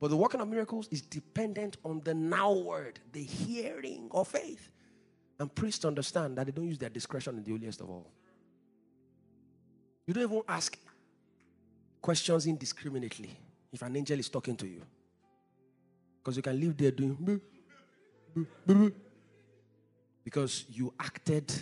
But 0.00 0.08
the 0.08 0.16
working 0.16 0.40
of 0.40 0.48
miracles 0.48 0.88
is 0.90 1.02
dependent 1.02 1.76
on 1.84 2.00
the 2.02 2.14
now 2.14 2.52
word, 2.52 2.98
the 3.12 3.22
hearing 3.22 4.08
of 4.10 4.28
faith. 4.28 4.70
And 5.38 5.54
priests 5.54 5.84
understand 5.84 6.36
that 6.38 6.46
they 6.46 6.52
don't 6.52 6.66
use 6.66 6.78
their 6.78 6.88
discretion 6.88 7.36
in 7.36 7.44
the 7.44 7.50
holiest 7.52 7.80
of 7.82 7.90
all. 7.90 8.10
You 10.06 10.14
don't 10.14 10.24
even 10.24 10.42
ask 10.48 10.78
questions 12.00 12.46
indiscriminately 12.46 13.30
if 13.72 13.82
an 13.82 13.96
angel 13.96 14.18
is 14.18 14.28
talking 14.28 14.56
to 14.56 14.66
you. 14.66 14.82
Because 16.26 16.38
you 16.38 16.42
can 16.42 16.60
live 16.60 16.76
there 16.76 16.90
doing 16.90 17.40
because 20.24 20.64
you 20.72 20.92
acted 20.98 21.52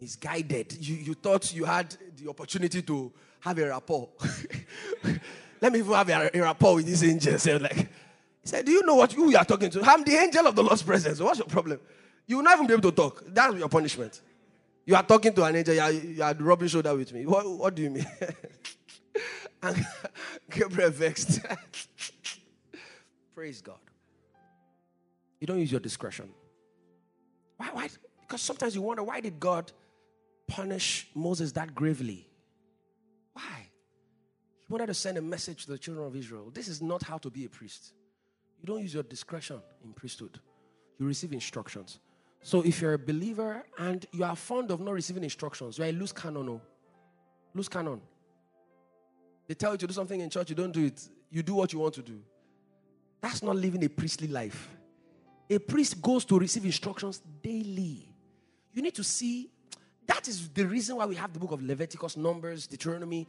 misguided. 0.00 0.74
You, 0.80 0.94
you 0.94 1.12
thought 1.12 1.52
you 1.52 1.66
had 1.66 1.94
the 2.16 2.30
opportunity 2.30 2.80
to 2.80 3.12
have 3.40 3.58
a 3.58 3.68
rapport. 3.68 4.08
Let 5.60 5.74
me 5.74 5.80
even 5.80 5.92
have 5.92 6.08
a, 6.08 6.30
a 6.34 6.40
rapport 6.40 6.76
with 6.76 6.86
this 6.86 7.02
angel. 7.02 7.38
So 7.38 7.58
like, 7.58 7.76
he 7.76 7.86
said, 8.44 8.64
Do 8.64 8.72
you 8.72 8.82
know 8.82 8.94
what 8.94 9.12
who 9.12 9.28
you 9.28 9.36
are 9.36 9.44
talking 9.44 9.68
to? 9.68 9.82
I'm 9.82 10.02
the 10.04 10.14
angel 10.14 10.46
of 10.46 10.56
the 10.56 10.62
Lord's 10.62 10.82
presence. 10.82 11.20
What's 11.20 11.38
your 11.38 11.46
problem? 11.46 11.80
You 12.26 12.36
will 12.36 12.44
not 12.44 12.54
even 12.54 12.66
be 12.66 12.72
able 12.72 12.90
to 12.90 12.96
talk. 12.96 13.24
That's 13.26 13.54
your 13.56 13.68
punishment. 13.68 14.22
You 14.86 14.96
are 14.96 15.02
talking 15.02 15.34
to 15.34 15.44
an 15.44 15.56
angel, 15.56 15.74
you 15.74 15.80
are, 15.82 15.92
you 15.92 16.22
are 16.22 16.32
rubbing 16.32 16.68
shoulder 16.68 16.96
with 16.96 17.12
me. 17.12 17.26
What, 17.26 17.46
what 17.46 17.74
do 17.74 17.82
you 17.82 17.90
mean? 17.90 18.06
and 19.62 19.86
Gabriel 20.50 20.90
vexed. 20.90 21.40
Praise 23.34 23.60
God. 23.60 23.78
You 25.40 25.46
don't 25.46 25.58
use 25.58 25.70
your 25.70 25.80
discretion. 25.80 26.28
Why, 27.56 27.68
why? 27.72 27.88
Because 28.20 28.40
sometimes 28.40 28.74
you 28.74 28.82
wonder 28.82 29.02
why 29.02 29.20
did 29.20 29.40
God 29.40 29.72
punish 30.46 31.08
Moses 31.14 31.52
that 31.52 31.74
gravely? 31.74 32.26
Why? 33.32 33.68
He 34.60 34.72
wanted 34.72 34.86
to 34.86 34.94
send 34.94 35.18
a 35.18 35.22
message 35.22 35.66
to 35.66 35.72
the 35.72 35.78
children 35.78 36.06
of 36.06 36.16
Israel. 36.16 36.50
This 36.52 36.68
is 36.68 36.80
not 36.80 37.02
how 37.02 37.18
to 37.18 37.30
be 37.30 37.44
a 37.44 37.48
priest. 37.48 37.92
You 38.60 38.66
don't 38.66 38.80
use 38.80 38.94
your 38.94 39.02
discretion 39.02 39.60
in 39.84 39.92
priesthood. 39.92 40.38
You 40.98 41.06
receive 41.06 41.32
instructions. 41.32 41.98
So 42.42 42.62
if 42.62 42.80
you're 42.80 42.94
a 42.94 42.98
believer 42.98 43.64
and 43.78 44.06
you 44.12 44.24
are 44.24 44.36
fond 44.36 44.70
of 44.70 44.80
not 44.80 44.92
receiving 44.92 45.24
instructions, 45.24 45.78
you're 45.78 45.88
a 45.88 45.92
loose 45.92 46.12
cannon. 46.12 46.48
Oh. 46.48 46.60
Loose 47.54 47.68
cannon. 47.68 48.00
They 49.46 49.54
tell 49.54 49.72
you 49.72 49.78
to 49.78 49.86
do 49.86 49.92
something 49.92 50.20
in 50.20 50.30
church, 50.30 50.48
you 50.50 50.56
don't 50.56 50.72
do 50.72 50.86
it. 50.86 51.08
You 51.30 51.42
do 51.42 51.54
what 51.54 51.72
you 51.72 51.80
want 51.80 51.94
to 51.94 52.02
do. 52.02 52.20
That's 53.24 53.42
not 53.42 53.56
living 53.56 53.82
a 53.82 53.88
priestly 53.88 54.28
life. 54.28 54.68
A 55.48 55.58
priest 55.58 56.02
goes 56.02 56.26
to 56.26 56.38
receive 56.38 56.66
instructions 56.66 57.22
daily. 57.42 58.06
You 58.74 58.82
need 58.82 58.94
to 58.96 59.02
see 59.02 59.48
that 60.06 60.28
is 60.28 60.50
the 60.50 60.66
reason 60.66 60.96
why 60.96 61.06
we 61.06 61.14
have 61.14 61.32
the 61.32 61.38
book 61.38 61.52
of 61.52 61.62
Leviticus, 61.62 62.18
Numbers, 62.18 62.66
Deuteronomy. 62.66 63.26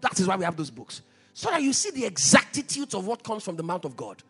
That 0.00 0.18
is 0.18 0.26
why 0.26 0.36
we 0.36 0.46
have 0.46 0.56
those 0.56 0.70
books. 0.70 1.02
So 1.34 1.50
that 1.50 1.60
you 1.60 1.74
see 1.74 1.90
the 1.90 2.06
exactitudes 2.06 2.94
of 2.94 3.06
what 3.06 3.22
comes 3.22 3.42
from 3.44 3.56
the 3.56 3.62
mouth 3.62 3.84
of 3.84 3.94
God. 3.94 4.22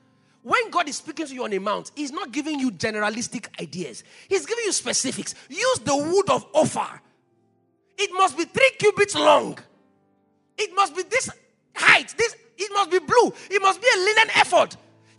When 0.42 0.70
God 0.70 0.88
is 0.88 0.96
speaking 0.96 1.26
to 1.26 1.34
you 1.34 1.44
on 1.44 1.52
a 1.52 1.60
mount, 1.60 1.92
He's 1.94 2.10
not 2.10 2.32
giving 2.32 2.58
you 2.58 2.72
generalistic 2.72 3.46
ideas, 3.60 4.02
He's 4.28 4.44
giving 4.44 4.64
you 4.64 4.72
specifics. 4.72 5.36
Use 5.48 5.78
the 5.84 5.96
wood 5.96 6.30
of 6.30 6.44
Ophir. 6.52 7.00
It 7.96 8.10
must 8.12 8.36
be 8.36 8.44
three 8.44 8.72
cubits 8.76 9.14
long. 9.14 9.56
It 10.58 10.74
must 10.74 10.96
be 10.96 11.04
this 11.04 11.30
height. 11.76 12.12
This 12.18 12.34
it 12.58 12.72
must 12.72 12.90
be 12.90 12.98
blue. 12.98 13.32
It 13.50 13.62
must 13.62 13.80
be 13.80 13.86
a 13.94 13.98
linen 13.98 14.30
ephod. 14.40 14.76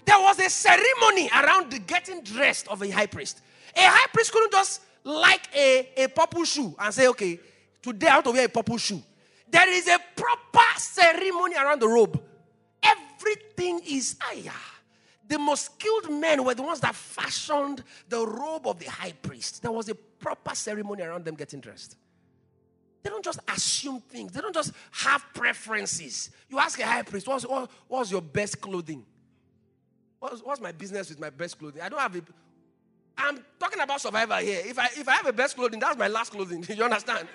There 0.07 0.19
was 0.19 0.39
a 0.39 0.49
ceremony 0.49 1.29
around 1.29 1.69
the 1.69 1.79
getting 1.79 2.21
dressed 2.23 2.69
of 2.69 2.81
a 2.81 2.89
high 2.89 3.07
priest. 3.07 3.41
A 3.75 3.81
high 3.81 4.07
priest 4.13 4.31
couldn't 4.31 4.53
just 4.53 4.81
like 5.03 5.49
a, 5.53 5.89
a 5.97 6.07
purple 6.07 6.45
shoe 6.45 6.73
and 6.79 6.93
say, 6.93 7.09
okay, 7.09 7.37
today 7.81 8.07
I 8.07 8.13
want 8.15 8.25
to 8.27 8.31
wear 8.31 8.45
a 8.45 8.49
purple 8.49 8.77
shoe. 8.77 9.03
There 9.49 9.69
is 9.69 9.85
a 9.89 9.99
proper 10.15 10.79
ceremony 10.79 11.55
around 11.55 11.81
the 11.81 11.89
robe. 11.89 12.23
Everything 12.81 13.81
is 13.85 14.15
ayah. 14.31 14.51
The 15.27 15.37
most 15.37 15.75
skilled 15.75 16.09
men 16.09 16.41
were 16.45 16.53
the 16.53 16.63
ones 16.63 16.79
that 16.79 16.95
fashioned 16.95 17.83
the 18.07 18.25
robe 18.25 18.65
of 18.65 18.79
the 18.79 18.89
high 18.89 19.11
priest. 19.11 19.61
There 19.61 19.73
was 19.73 19.89
a 19.89 19.95
proper 19.95 20.55
ceremony 20.55 21.03
around 21.03 21.25
them 21.25 21.35
getting 21.35 21.59
dressed. 21.59 21.97
They 23.03 23.09
don't 23.09 23.25
just 23.25 23.39
assume 23.53 23.99
things, 23.99 24.31
they 24.31 24.39
don't 24.39 24.55
just 24.55 24.71
have 24.91 25.25
preferences. 25.33 26.29
You 26.47 26.59
ask 26.59 26.79
a 26.79 26.85
high 26.85 27.01
priest, 27.01 27.27
what's, 27.27 27.45
what, 27.45 27.69
what's 27.89 28.09
your 28.09 28.21
best 28.21 28.61
clothing? 28.61 29.05
What's, 30.19 30.41
what's 30.41 30.61
my 30.61 30.71
business 30.71 31.09
with 31.09 31.19
my 31.19 31.29
best 31.29 31.59
clothing? 31.59 31.81
I 31.81 31.89
don't 31.89 31.99
have 31.99 32.15
a. 32.15 32.21
I'm 33.17 33.39
talking 33.59 33.79
about 33.79 33.99
survivor 34.01 34.37
here. 34.37 34.61
If 34.65 34.77
I 34.77 34.85
if 34.95 35.07
I 35.07 35.13
have 35.13 35.27
a 35.27 35.33
best 35.33 35.55
clothing, 35.55 35.79
that's 35.79 35.97
my 35.97 36.07
last 36.07 36.31
clothing. 36.31 36.65
you 36.69 36.83
understand? 36.83 37.27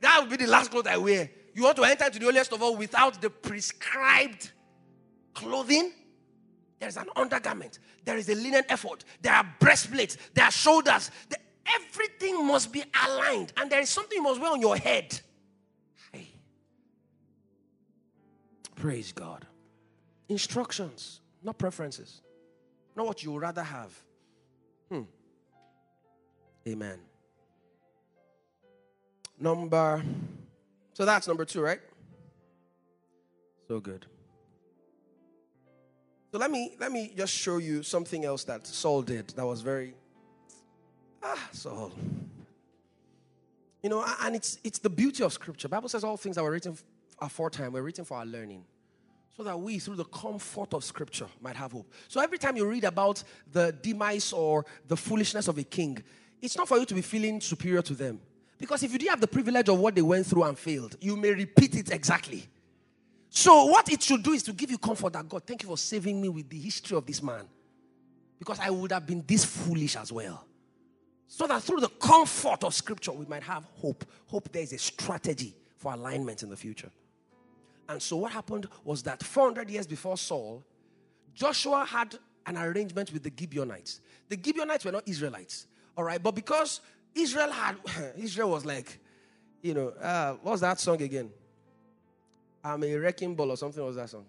That 0.00 0.20
would 0.20 0.30
be 0.30 0.44
the 0.44 0.50
last 0.50 0.70
clothes 0.70 0.86
I 0.86 0.96
wear. 0.96 1.30
You 1.54 1.62
want 1.62 1.76
to 1.76 1.84
enter 1.84 2.04
into 2.04 2.18
the 2.18 2.26
holiest 2.26 2.52
of 2.52 2.62
all 2.62 2.76
without 2.76 3.20
the 3.20 3.30
prescribed 3.30 4.52
clothing? 5.34 5.92
There's 6.78 6.96
an 6.96 7.06
undergarment. 7.16 7.78
There 8.04 8.18
is 8.18 8.28
a 8.28 8.34
linen 8.34 8.64
ephod. 8.68 9.04
There 9.22 9.32
are 9.32 9.46
breastplates. 9.58 10.18
There 10.34 10.44
are 10.44 10.50
shoulders. 10.50 11.10
There, 11.28 11.40
everything 11.74 12.46
must 12.46 12.72
be 12.72 12.84
aligned. 13.04 13.52
And 13.56 13.70
there 13.70 13.80
is 13.80 13.88
something 13.88 14.16
you 14.16 14.22
must 14.22 14.40
wear 14.40 14.52
on 14.52 14.60
your 14.60 14.76
head. 14.76 15.18
Hey. 16.12 16.28
Praise 18.74 19.12
God. 19.12 19.46
Instructions, 20.28 21.20
not 21.46 21.56
preferences. 21.58 22.20
Not 22.96 23.06
what 23.06 23.22
you 23.22 23.30
would 23.30 23.42
rather 23.42 23.62
have. 23.62 23.92
Hmm. 24.90 25.02
Amen. 26.66 26.98
Number, 29.38 30.02
so 30.92 31.04
that's 31.04 31.28
number 31.28 31.44
two, 31.44 31.60
right? 31.60 31.80
So 33.68 33.78
good. 33.80 34.06
So 36.32 36.38
let 36.38 36.50
me 36.50 36.74
let 36.80 36.90
me 36.90 37.12
just 37.16 37.32
show 37.32 37.58
you 37.58 37.82
something 37.82 38.24
else 38.24 38.44
that 38.44 38.66
Saul 38.66 39.02
did 39.02 39.28
that 39.28 39.46
was 39.46 39.60
very 39.60 39.94
ah 41.22 41.48
Saul. 41.52 41.92
You 43.82 43.90
know, 43.90 44.04
and 44.22 44.34
it's 44.34 44.58
it's 44.64 44.78
the 44.78 44.90
beauty 44.90 45.22
of 45.22 45.32
Scripture. 45.32 45.68
Bible 45.68 45.88
says 45.88 46.02
all 46.02 46.16
things 46.16 46.36
that 46.36 46.42
were 46.42 46.50
written 46.50 46.76
aforetime 47.20 47.72
were 47.72 47.82
written 47.82 48.04
for 48.04 48.18
our 48.18 48.26
learning, 48.26 48.64
so 49.36 49.42
that 49.42 49.58
we, 49.58 49.78
through 49.78 49.96
the 49.96 50.04
comfort 50.04 50.72
of 50.72 50.82
Scripture, 50.82 51.26
might 51.42 51.56
have 51.56 51.72
hope. 51.72 51.92
So 52.08 52.20
every 52.20 52.38
time 52.38 52.56
you 52.56 52.66
read 52.66 52.84
about 52.84 53.22
the 53.52 53.72
demise 53.82 54.32
or 54.32 54.64
the 54.88 54.96
foolishness 54.96 55.46
of 55.48 55.58
a 55.58 55.62
king, 55.62 56.02
it's 56.40 56.56
not 56.56 56.68
for 56.68 56.78
you 56.78 56.86
to 56.86 56.94
be 56.94 57.02
feeling 57.02 57.40
superior 57.40 57.82
to 57.82 57.94
them, 57.94 58.20
because 58.58 58.82
if 58.82 58.92
you 58.92 58.98
didn't 58.98 59.10
have 59.10 59.20
the 59.20 59.26
privilege 59.26 59.68
of 59.68 59.78
what 59.78 59.94
they 59.94 60.02
went 60.02 60.26
through 60.26 60.44
and 60.44 60.58
failed, 60.58 60.96
you 61.00 61.16
may 61.16 61.32
repeat 61.32 61.76
it 61.76 61.90
exactly. 61.90 62.46
So, 63.28 63.66
what 63.66 63.92
it 63.92 64.02
should 64.02 64.22
do 64.22 64.32
is 64.32 64.42
to 64.44 64.52
give 64.52 64.70
you 64.70 64.78
comfort 64.78 65.12
that 65.12 65.28
God, 65.28 65.42
thank 65.46 65.62
you 65.62 65.68
for 65.68 65.76
saving 65.76 66.20
me 66.20 66.30
with 66.30 66.48
the 66.48 66.58
history 66.58 66.96
of 66.96 67.04
this 67.04 67.22
man. 67.22 67.46
Because 68.38 68.58
I 68.58 68.70
would 68.70 68.92
have 68.92 69.06
been 69.06 69.22
this 69.26 69.44
foolish 69.44 69.96
as 69.96 70.12
well. 70.12 70.46
So 71.28 71.46
that 71.46 71.62
through 71.62 71.80
the 71.80 71.88
comfort 71.88 72.64
of 72.64 72.72
scripture, 72.72 73.12
we 73.12 73.26
might 73.26 73.42
have 73.42 73.64
hope. 73.64 74.04
Hope 74.26 74.50
there 74.52 74.62
is 74.62 74.72
a 74.72 74.78
strategy 74.78 75.54
for 75.76 75.92
alignment 75.92 76.42
in 76.42 76.48
the 76.48 76.56
future. 76.56 76.90
And 77.88 78.02
so 78.02 78.16
what 78.16 78.32
happened 78.32 78.68
was 78.84 79.02
that 79.04 79.22
400 79.22 79.70
years 79.70 79.86
before 79.86 80.16
Saul, 80.16 80.64
Joshua 81.34 81.84
had 81.84 82.18
an 82.46 82.56
arrangement 82.56 83.12
with 83.12 83.22
the 83.22 83.32
Gibeonites. 83.36 84.00
The 84.28 84.38
Gibeonites 84.42 84.84
were 84.84 84.92
not 84.92 85.06
Israelites, 85.06 85.66
all 85.96 86.04
right? 86.04 86.22
But 86.22 86.34
because 86.34 86.80
Israel 87.14 87.50
had, 87.50 87.76
Israel 88.16 88.50
was 88.50 88.64
like, 88.64 88.98
you 89.62 89.74
know, 89.74 89.88
uh, 89.88 90.34
what's 90.42 90.60
that 90.60 90.78
song 90.80 91.00
again? 91.02 91.30
I'm 92.62 92.82
a 92.82 92.96
wrecking 92.96 93.34
ball 93.34 93.50
or 93.50 93.56
something. 93.56 93.84
was 93.84 93.96
that 93.96 94.10
song? 94.10 94.24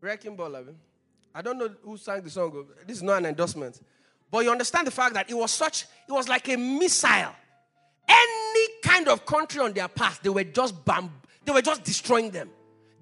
Wrecking 0.00 0.36
ball, 0.36 0.54
I, 0.56 0.62
mean. 0.62 0.76
I 1.34 1.42
don't 1.42 1.58
know 1.58 1.70
who 1.82 1.96
sang 1.96 2.22
the 2.22 2.30
song. 2.30 2.66
This 2.86 2.98
is 2.98 3.02
not 3.02 3.18
an 3.18 3.26
endorsement. 3.26 3.80
But 4.30 4.44
you 4.44 4.50
understand 4.50 4.86
the 4.86 4.90
fact 4.90 5.14
that 5.14 5.30
it 5.30 5.34
was 5.34 5.50
such, 5.50 5.86
it 6.08 6.12
was 6.12 6.28
like 6.28 6.48
a 6.48 6.56
missile. 6.56 7.34
Any 8.08 8.33
kind 8.84 9.08
of 9.08 9.24
country 9.24 9.60
on 9.60 9.72
their 9.72 9.88
path, 9.88 10.20
they 10.22 10.28
were 10.28 10.44
just 10.44 10.84
bam, 10.84 11.10
they 11.44 11.52
were 11.52 11.62
just 11.62 11.82
destroying 11.82 12.30
them. 12.30 12.50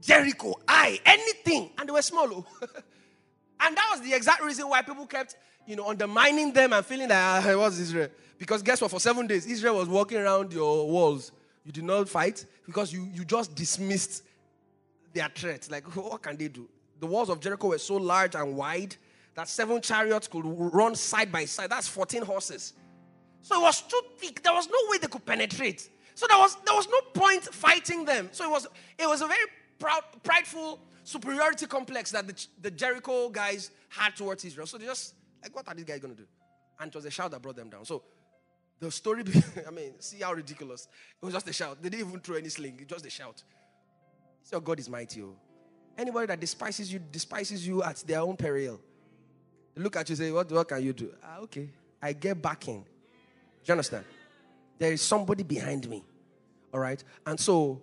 Jericho, 0.01 0.55
I, 0.67 0.99
anything, 1.05 1.71
and 1.79 1.89
they 1.89 1.93
were 1.93 2.03
small. 2.03 2.29
Oh. 2.31 2.47
and 3.61 3.77
that 3.77 3.89
was 3.93 4.01
the 4.01 4.15
exact 4.15 4.43
reason 4.43 4.69
why 4.69 4.83
people 4.83 5.07
kept, 5.07 5.37
you 5.67 5.77
know, 5.77 5.89
undermining 5.89 6.53
them 6.53 6.73
and 6.73 6.85
feeling 6.85 7.09
that 7.09 7.45
ah, 7.45 7.49
it 7.49 7.59
was 7.59 7.79
Israel. 7.79 8.09
Because 8.39 8.63
guess 8.63 8.81
what? 8.81 8.91
For 8.91 8.99
seven 8.99 9.27
days, 9.27 9.47
Israel 9.47 9.77
was 9.77 9.89
walking 9.89 10.19
around 10.19 10.53
your 10.53 10.89
walls. 10.89 11.31
You 11.65 11.71
did 11.71 11.85
not 11.85 12.09
fight 12.09 12.45
because 12.67 12.93
you, 12.93 13.09
you 13.13 13.25
just 13.25 13.55
dismissed 13.55 14.25
their 15.13 15.29
threats. 15.33 15.71
Like, 15.71 15.85
what 15.97 16.23
can 16.23 16.37
they 16.37 16.49
do? 16.49 16.69
The 16.99 17.07
walls 17.07 17.29
of 17.29 17.41
Jericho 17.41 17.69
were 17.69 17.79
so 17.79 17.97
large 17.97 18.35
and 18.35 18.57
wide 18.57 18.97
that 19.35 19.49
seven 19.49 19.81
chariots 19.81 20.29
could 20.29 20.43
run 20.45 20.95
side 20.95 21.31
by 21.31 21.45
side. 21.45 21.71
That's 21.71 21.89
14 21.89 22.23
horses. 22.23 22.75
So 23.43 23.61
it 23.61 23.63
was 23.63 23.83
too 23.83 24.01
thick. 24.19 24.43
There 24.43 24.53
was 24.53 24.69
no 24.69 24.79
way 24.89 24.99
they 24.99 25.09
could 25.09 25.27
penetrate. 25.27 25.89
So 26.15 26.27
there 26.29 26.39
was 26.39 26.57
there 26.65 26.75
was 26.75 26.89
no 26.89 27.01
point 27.13 27.43
fighting 27.43 28.05
them. 28.05 28.29
So 28.33 28.45
it 28.45 28.51
was 28.51 28.67
it 28.99 29.07
was 29.07 29.21
a 29.23 29.27
very 29.27 29.45
proud, 29.79 30.03
prideful 30.23 30.81
superiority 31.05 31.67
complex 31.67 32.13
that 32.13 32.27
the, 32.27 32.47
the 32.61 32.71
Jericho 32.71 33.29
guys 33.29 33.71
had 33.89 34.15
towards 34.17 34.45
Israel. 34.45 34.67
So 34.67 34.79
they 34.79 34.87
just 34.87 35.15
like, 35.43 35.55
what 35.55 35.67
are 35.69 35.75
these 35.75 35.85
guys 35.85 36.01
going 36.01 36.15
to 36.15 36.23
do? 36.23 36.29
And 36.81 36.89
it 36.89 36.95
was 36.95 37.05
a 37.05 37.11
shout 37.11 37.31
that 37.33 37.43
brought 37.43 37.57
them 37.57 37.69
down. 37.69 37.85
So 37.85 38.03
the 38.79 38.91
story, 38.91 39.25
I 39.67 39.71
mean, 39.71 39.93
see 39.99 40.21
how 40.21 40.33
ridiculous. 40.33 40.89
It 41.21 41.25
was 41.25 41.35
just 41.35 41.49
a 41.49 41.53
shout. 41.53 41.83
They 41.83 41.89
didn't 41.89 42.09
even 42.09 42.21
throw 42.21 42.37
any 42.37 42.49
sling. 42.49 42.79
It 42.81 42.91
was 42.91 43.03
just 43.03 43.07
a 43.07 43.11
shout. 43.11 43.43
So 44.45 44.61
God 44.61 44.79
is 44.79 44.89
mighty. 44.89 45.23
Oh. 45.23 45.37
Anybody 45.97 46.27
that 46.27 46.41
despises 46.41 46.93
you, 46.93 46.99
despises 46.99 47.67
you 47.67 47.83
at 47.83 47.97
their 48.07 48.21
own 48.21 48.37
peril. 48.37 48.81
They 49.75 49.83
look 49.83 49.97
at 49.97 50.09
you 50.09 50.17
say, 50.17 50.31
what, 50.33 50.51
what 50.51 50.69
can 50.69 50.83
you 50.83 50.93
do? 50.93 51.13
Ah, 51.23 51.39
okay. 51.41 51.69
I 52.01 52.13
get 52.13 52.41
backing. 52.41 52.83
Do 52.83 52.91
you 53.65 53.73
understand? 53.73 54.05
There 54.79 54.93
is 54.93 55.03
somebody 55.03 55.43
behind 55.43 55.89
me. 55.89 56.05
All 56.73 56.81
right? 56.81 57.03
And 57.27 57.39
so 57.39 57.83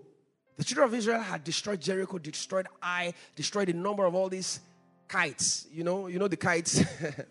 the 0.58 0.64
children 0.64 0.88
of 0.88 0.94
Israel 0.94 1.22
had 1.22 1.44
destroyed 1.44 1.80
Jericho, 1.80 2.18
destroyed 2.18 2.68
Ai, 2.82 3.14
destroyed 3.36 3.70
a 3.70 3.74
number 3.74 4.06
of 4.06 4.16
all 4.16 4.30
these 4.30 4.60
kites. 5.08 5.68
You 5.72 5.84
know, 5.84 6.08
you 6.08 6.20
know 6.20 6.28
the 6.28 6.38
kites. 6.38 6.84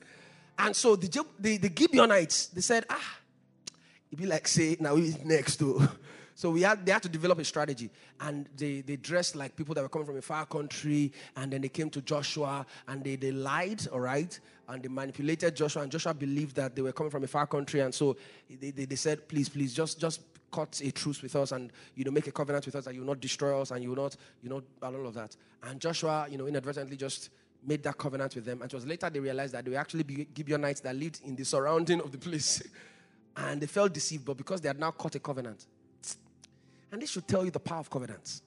and 0.59 0.75
so 0.75 0.97
the, 0.97 1.25
the, 1.39 1.57
the 1.59 1.73
Gibeonites, 1.77 2.47
they 2.47 2.61
said, 2.61 2.87
ah, 2.89 3.19
it'd 4.11 4.19
be 4.19 4.27
like 4.27 4.49
say, 4.49 4.77
now 4.81 4.95
we 4.95 5.15
next 5.25 5.57
to. 5.57 5.89
So 6.39 6.51
we 6.51 6.63
had, 6.63 6.87
they 6.87 6.93
had 6.93 7.03
to 7.03 7.09
develop 7.09 7.41
a 7.41 7.45
strategy. 7.45 7.91
And 8.21 8.49
they, 8.57 8.81
they 8.83 8.95
dressed 8.95 9.35
like 9.35 9.57
people 9.57 9.75
that 9.75 9.83
were 9.83 9.89
coming 9.89 10.07
from 10.07 10.19
a 10.19 10.23
far 10.23 10.47
country. 10.47 11.13
And 11.37 11.53
then 11.53 11.63
they 11.63 11.69
came 11.69 11.91
to 11.91 12.01
Joshua 12.01 12.65
and 12.87 13.03
they, 13.03 13.17
they 13.17 13.33
lied, 13.33 13.89
all 13.89 13.99
right? 13.99 14.39
And 14.69 14.83
they 14.83 14.89
manipulated 14.89 15.57
Joshua. 15.57 15.83
And 15.83 15.91
Joshua 15.91 16.15
believed 16.15 16.57
that 16.57 16.77
they 16.77 16.83
were 16.83 16.93
coming 16.93 17.11
from 17.11 17.25
a 17.25 17.27
far 17.27 17.47
country. 17.47 17.81
And 17.81 17.95
so 17.95 18.17
they, 18.49 18.71
they, 18.71 18.85
they 18.85 18.97
said, 18.97 19.27
please, 19.27 19.49
please, 19.49 19.73
just, 19.73 19.99
just 19.99 20.21
cut 20.51 20.81
a 20.85 20.91
truce 20.91 21.23
with 21.23 21.35
us 21.37 21.53
and, 21.53 21.73
you 21.95 22.05
know, 22.05 22.11
make 22.11 22.27
a 22.27 22.33
covenant 22.33 22.67
with 22.67 22.77
us 22.77 22.85
that 22.85 22.95
you 22.95 23.01
will 23.01 23.09
not 23.09 23.21
destroy 23.21 23.61
us 23.61 23.71
and 23.71 23.83
you 23.83 23.91
will 23.91 24.03
not, 24.03 24.17
you 24.43 24.51
know, 24.51 24.63
all 24.83 25.07
of 25.07 25.15
that. 25.15 25.37
And 25.63 25.81
Joshua, 25.81 26.27
you 26.31 26.39
know, 26.39 26.47
inadvertently 26.47 26.97
just 26.97 27.31
made 27.65 27.83
that 27.83 27.99
covenant 27.99 28.35
with 28.35 28.45
them. 28.45 28.63
And 28.63 28.73
it 28.73 28.75
was 28.75 28.87
later 28.87 29.11
they 29.11 29.21
realized 29.21 29.55
that 29.55 29.65
they 29.65 29.71
were 29.71 29.79
actually 29.79 30.29
Gibeonites 30.37 30.81
that 30.81 30.95
lived 30.95 31.21
in 31.25 31.35
the 31.35 31.45
surrounding 31.45 32.01
of 32.01 32.13
the 32.13 32.19
place. 32.19 32.63
and 33.37 33.61
they 33.61 33.67
felt 33.67 33.93
deceived, 33.93 34.25
but 34.25 34.37
because 34.37 34.61
they 34.61 34.69
had 34.69 34.79
now 34.79 34.91
cut 34.91 35.15
a 35.15 35.19
covenant, 35.19 35.67
and 36.93 37.01
this 37.01 37.11
should 37.11 37.27
tell 37.29 37.45
you 37.45 37.51
the 37.51 37.61
power 37.61 37.81
of 37.81 37.91
covenants. 37.91 38.43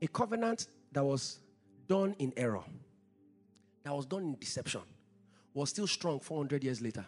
A 0.00 0.08
covenant 0.08 0.68
that 0.92 1.04
was 1.04 1.38
done 1.88 2.14
in 2.18 2.32
error, 2.36 2.62
that 3.88 3.94
was 3.94 4.04
done 4.04 4.22
in 4.22 4.34
deception, 4.38 4.82
was 5.54 5.70
still 5.70 5.86
strong 5.86 6.20
400 6.20 6.62
years 6.62 6.82
later. 6.82 7.06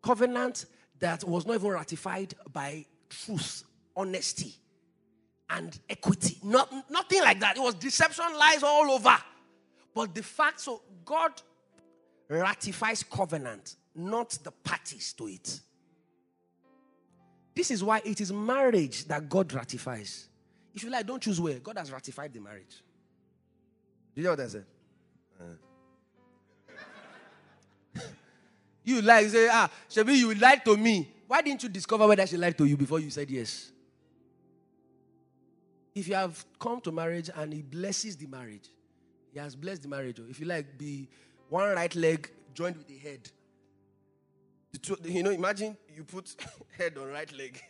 Covenant 0.00 0.66
that 1.00 1.24
was 1.24 1.44
not 1.44 1.54
even 1.54 1.70
ratified 1.70 2.34
by 2.52 2.86
truth, 3.08 3.64
honesty, 3.96 4.54
and 5.50 5.76
equity. 5.90 6.38
Not, 6.44 6.72
nothing 6.88 7.20
like 7.20 7.40
that. 7.40 7.56
It 7.56 7.62
was 7.62 7.74
deception, 7.74 8.26
lies 8.38 8.62
all 8.62 8.92
over. 8.92 9.16
But 9.92 10.14
the 10.14 10.22
fact, 10.22 10.60
so 10.60 10.82
God 11.04 11.32
ratifies 12.28 13.02
covenant, 13.02 13.74
not 13.92 14.38
the 14.44 14.52
parties 14.52 15.14
to 15.14 15.26
it. 15.26 15.60
This 17.56 17.72
is 17.72 17.82
why 17.82 18.02
it 18.04 18.20
is 18.20 18.32
marriage 18.32 19.06
that 19.06 19.28
God 19.28 19.52
ratifies. 19.52 20.28
If 20.72 20.84
you 20.84 20.90
like, 20.90 21.08
don't 21.08 21.20
choose 21.20 21.40
where. 21.40 21.58
God 21.58 21.76
has 21.76 21.90
ratified 21.90 22.32
the 22.32 22.40
marriage. 22.40 22.84
You 24.14 24.22
know 24.24 24.30
what 24.30 24.40
I 24.40 24.46
said? 24.46 24.64
Uh. 25.40 25.44
you 28.84 29.02
like, 29.02 29.26
say, 29.28 29.48
ah, 29.50 29.68
Shabi, 29.90 30.16
you 30.16 30.34
lied 30.34 30.64
to 30.64 30.76
me. 30.76 31.10
Why 31.26 31.42
didn't 31.42 31.62
you 31.62 31.68
discover 31.68 32.06
whether 32.06 32.26
she 32.26 32.36
lied 32.36 32.56
to 32.58 32.64
you 32.64 32.76
before 32.76 33.00
you 33.00 33.10
said 33.10 33.30
yes? 33.30 33.72
If 35.94 36.08
you 36.08 36.14
have 36.14 36.44
come 36.58 36.80
to 36.82 36.92
marriage 36.92 37.30
and 37.34 37.52
he 37.52 37.62
blesses 37.62 38.16
the 38.16 38.26
marriage, 38.26 38.68
he 39.32 39.38
has 39.38 39.56
blessed 39.56 39.82
the 39.82 39.88
marriage. 39.88 40.20
If 40.28 40.38
you 40.40 40.46
like, 40.46 40.78
be 40.78 41.08
one 41.48 41.70
right 41.74 41.94
leg 41.94 42.30
joined 42.52 42.76
with 42.76 42.88
the 42.88 42.98
head. 42.98 43.30
You 45.04 45.22
know, 45.22 45.30
imagine 45.30 45.76
you 45.94 46.04
put 46.04 46.34
head 46.78 46.96
on 46.98 47.08
right 47.08 47.32
leg. 47.32 47.60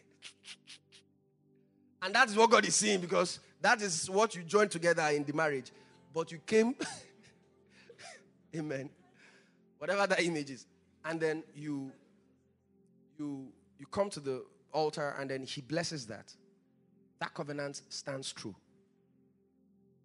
and 2.03 2.15
that's 2.15 2.35
what 2.35 2.51
God 2.51 2.67
is 2.67 2.75
seeing 2.75 3.01
because 3.01 3.41
that 3.61 3.81
is 3.83 4.09
what 4.11 4.35
you 4.35 4.43
join 4.43 4.69
together 4.69 5.03
in 5.09 5.25
the 5.25 5.33
marriage. 5.33 5.71
But 6.15 6.31
you 6.31 6.39
came, 6.39 6.77
amen, 8.57 8.89
whatever 9.79 10.07
that 10.07 10.23
image 10.23 10.51
is. 10.51 10.67
And 11.05 11.21
then 11.21 11.43
you, 11.55 11.91
you, 13.19 13.49
you 13.79 13.87
come 13.87 14.09
to 14.11 14.21
the 14.21 14.45
altar 14.73 15.17
and 15.19 15.29
then 15.29 15.43
he 15.43 15.61
blesses 15.61 16.07
that. 16.07 16.33
That 17.19 17.35
covenant 17.35 17.83
stands 17.89 18.33
true. 18.33 18.55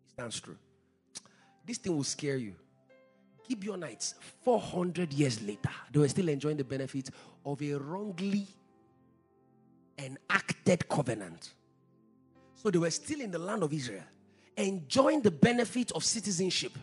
It 0.07 0.11
stands 0.13 0.39
true. 0.39 0.57
This 1.65 1.77
thing 1.77 1.95
will 1.95 2.03
scare 2.03 2.37
you. 2.37 2.55
Gibeonites, 3.47 4.15
400 4.43 5.13
years 5.13 5.41
later, 5.41 5.69
they 5.91 5.99
were 5.99 6.07
still 6.07 6.29
enjoying 6.29 6.57
the 6.57 6.63
benefits 6.63 7.11
of 7.45 7.61
a 7.61 7.73
wrongly 7.73 8.47
enacted 9.97 10.87
covenant. 10.87 11.53
So 12.55 12.69
they 12.69 12.77
were 12.77 12.91
still 12.91 13.21
in 13.21 13.31
the 13.31 13.39
land 13.39 13.63
of 13.63 13.71
Israel, 13.73 14.03
enjoying 14.59 15.21
the 15.21 15.31
benefit 15.31 15.91
of 15.93 16.03
citizenship. 16.03 16.73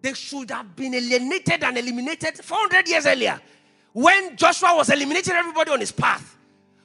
They 0.00 0.14
should 0.14 0.50
have 0.50 0.74
been 0.74 0.94
alienated 0.94 1.62
and 1.62 1.78
eliminated 1.78 2.36
400 2.38 2.88
years 2.88 3.06
earlier 3.06 3.40
when 3.92 4.36
Joshua 4.36 4.74
was 4.74 4.90
eliminating 4.90 5.34
everybody 5.34 5.70
on 5.70 5.80
his 5.80 5.92
path. 5.92 6.36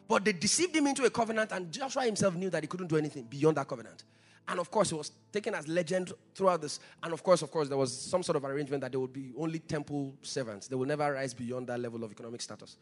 But 0.07 0.23
they 0.23 0.34
deceived 0.34 0.75
him 0.75 0.88
into 0.88 1.03
a 1.03 1.09
covenant, 1.09 1.51
and 1.51 1.71
Joshua 1.71 2.03
himself 2.03 2.36
knew 2.36 2.49
that 2.49 2.63
he 2.63 2.67
couldn't 2.67 2.88
do 2.88 2.95
anything 2.95 3.23
beyond 3.23 3.57
that 3.57 3.67
covenant. 3.67 4.03
And 4.47 4.59
of 4.59 4.71
course, 4.71 4.93
it 4.93 4.95
was 4.95 5.11
taken 5.34 5.53
as 5.53 5.67
legend 5.67 6.13
throughout 6.34 6.61
this. 6.61 6.80
And 7.03 7.11
of 7.11 7.21
course, 7.21 7.41
of 7.41 7.51
course, 7.51 7.67
there 7.67 7.78
was 7.78 7.91
some 7.91 8.23
sort 8.23 8.38
of 8.38 8.45
arrangement 8.45 8.82
that 8.82 8.93
they 8.93 8.97
would 8.97 9.11
be 9.11 9.34
only 9.38 9.59
temple 9.59 10.15
servants. 10.21 10.67
They 10.69 10.75
will 10.75 10.86
never 10.86 11.11
rise 11.11 11.34
beyond 11.34 11.67
that 11.67 11.82
level 11.82 12.03
of 12.05 12.11
economic 12.11 12.41
status. 12.41 12.78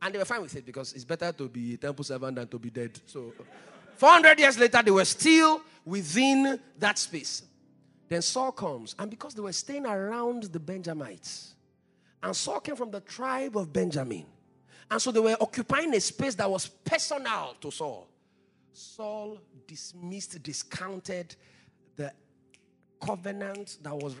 And 0.00 0.14
they 0.14 0.18
were 0.18 0.24
fine 0.24 0.42
with 0.42 0.54
it 0.54 0.64
because 0.64 0.92
it's 0.92 1.04
better 1.04 1.32
to 1.32 1.48
be 1.48 1.74
a 1.74 1.76
temple 1.76 2.04
servant 2.04 2.36
than 2.36 2.46
to 2.46 2.58
be 2.60 2.70
dead. 2.70 3.00
So 3.06 3.32
400 3.98 4.38
years 4.38 4.58
later, 4.58 4.80
they 4.80 4.92
were 4.92 5.04
still 5.04 5.60
within 5.84 6.60
that 6.78 6.98
space. 6.98 7.42
Then 8.08 8.22
Saul 8.22 8.52
comes, 8.52 8.94
and 8.96 9.10
because 9.10 9.34
they 9.34 9.42
were 9.42 9.52
staying 9.52 9.86
around 9.86 10.44
the 10.44 10.60
Benjamites, 10.60 11.54
and 12.22 12.34
Saul 12.34 12.60
came 12.60 12.76
from 12.76 12.92
the 12.92 13.00
tribe 13.00 13.56
of 13.56 13.72
Benjamin, 13.72 14.24
and 14.88 15.02
so 15.02 15.10
they 15.10 15.18
were 15.18 15.36
occupying 15.40 15.92
a 15.94 16.00
space 16.00 16.36
that 16.36 16.48
was 16.48 16.68
personal 16.68 17.56
to 17.60 17.72
Saul. 17.72 18.08
Saul 18.72 19.38
dismissed, 19.66 20.40
discounted 20.44 21.34
the 21.96 22.12
covenant 23.04 23.78
that 23.82 23.96
was 23.96 24.14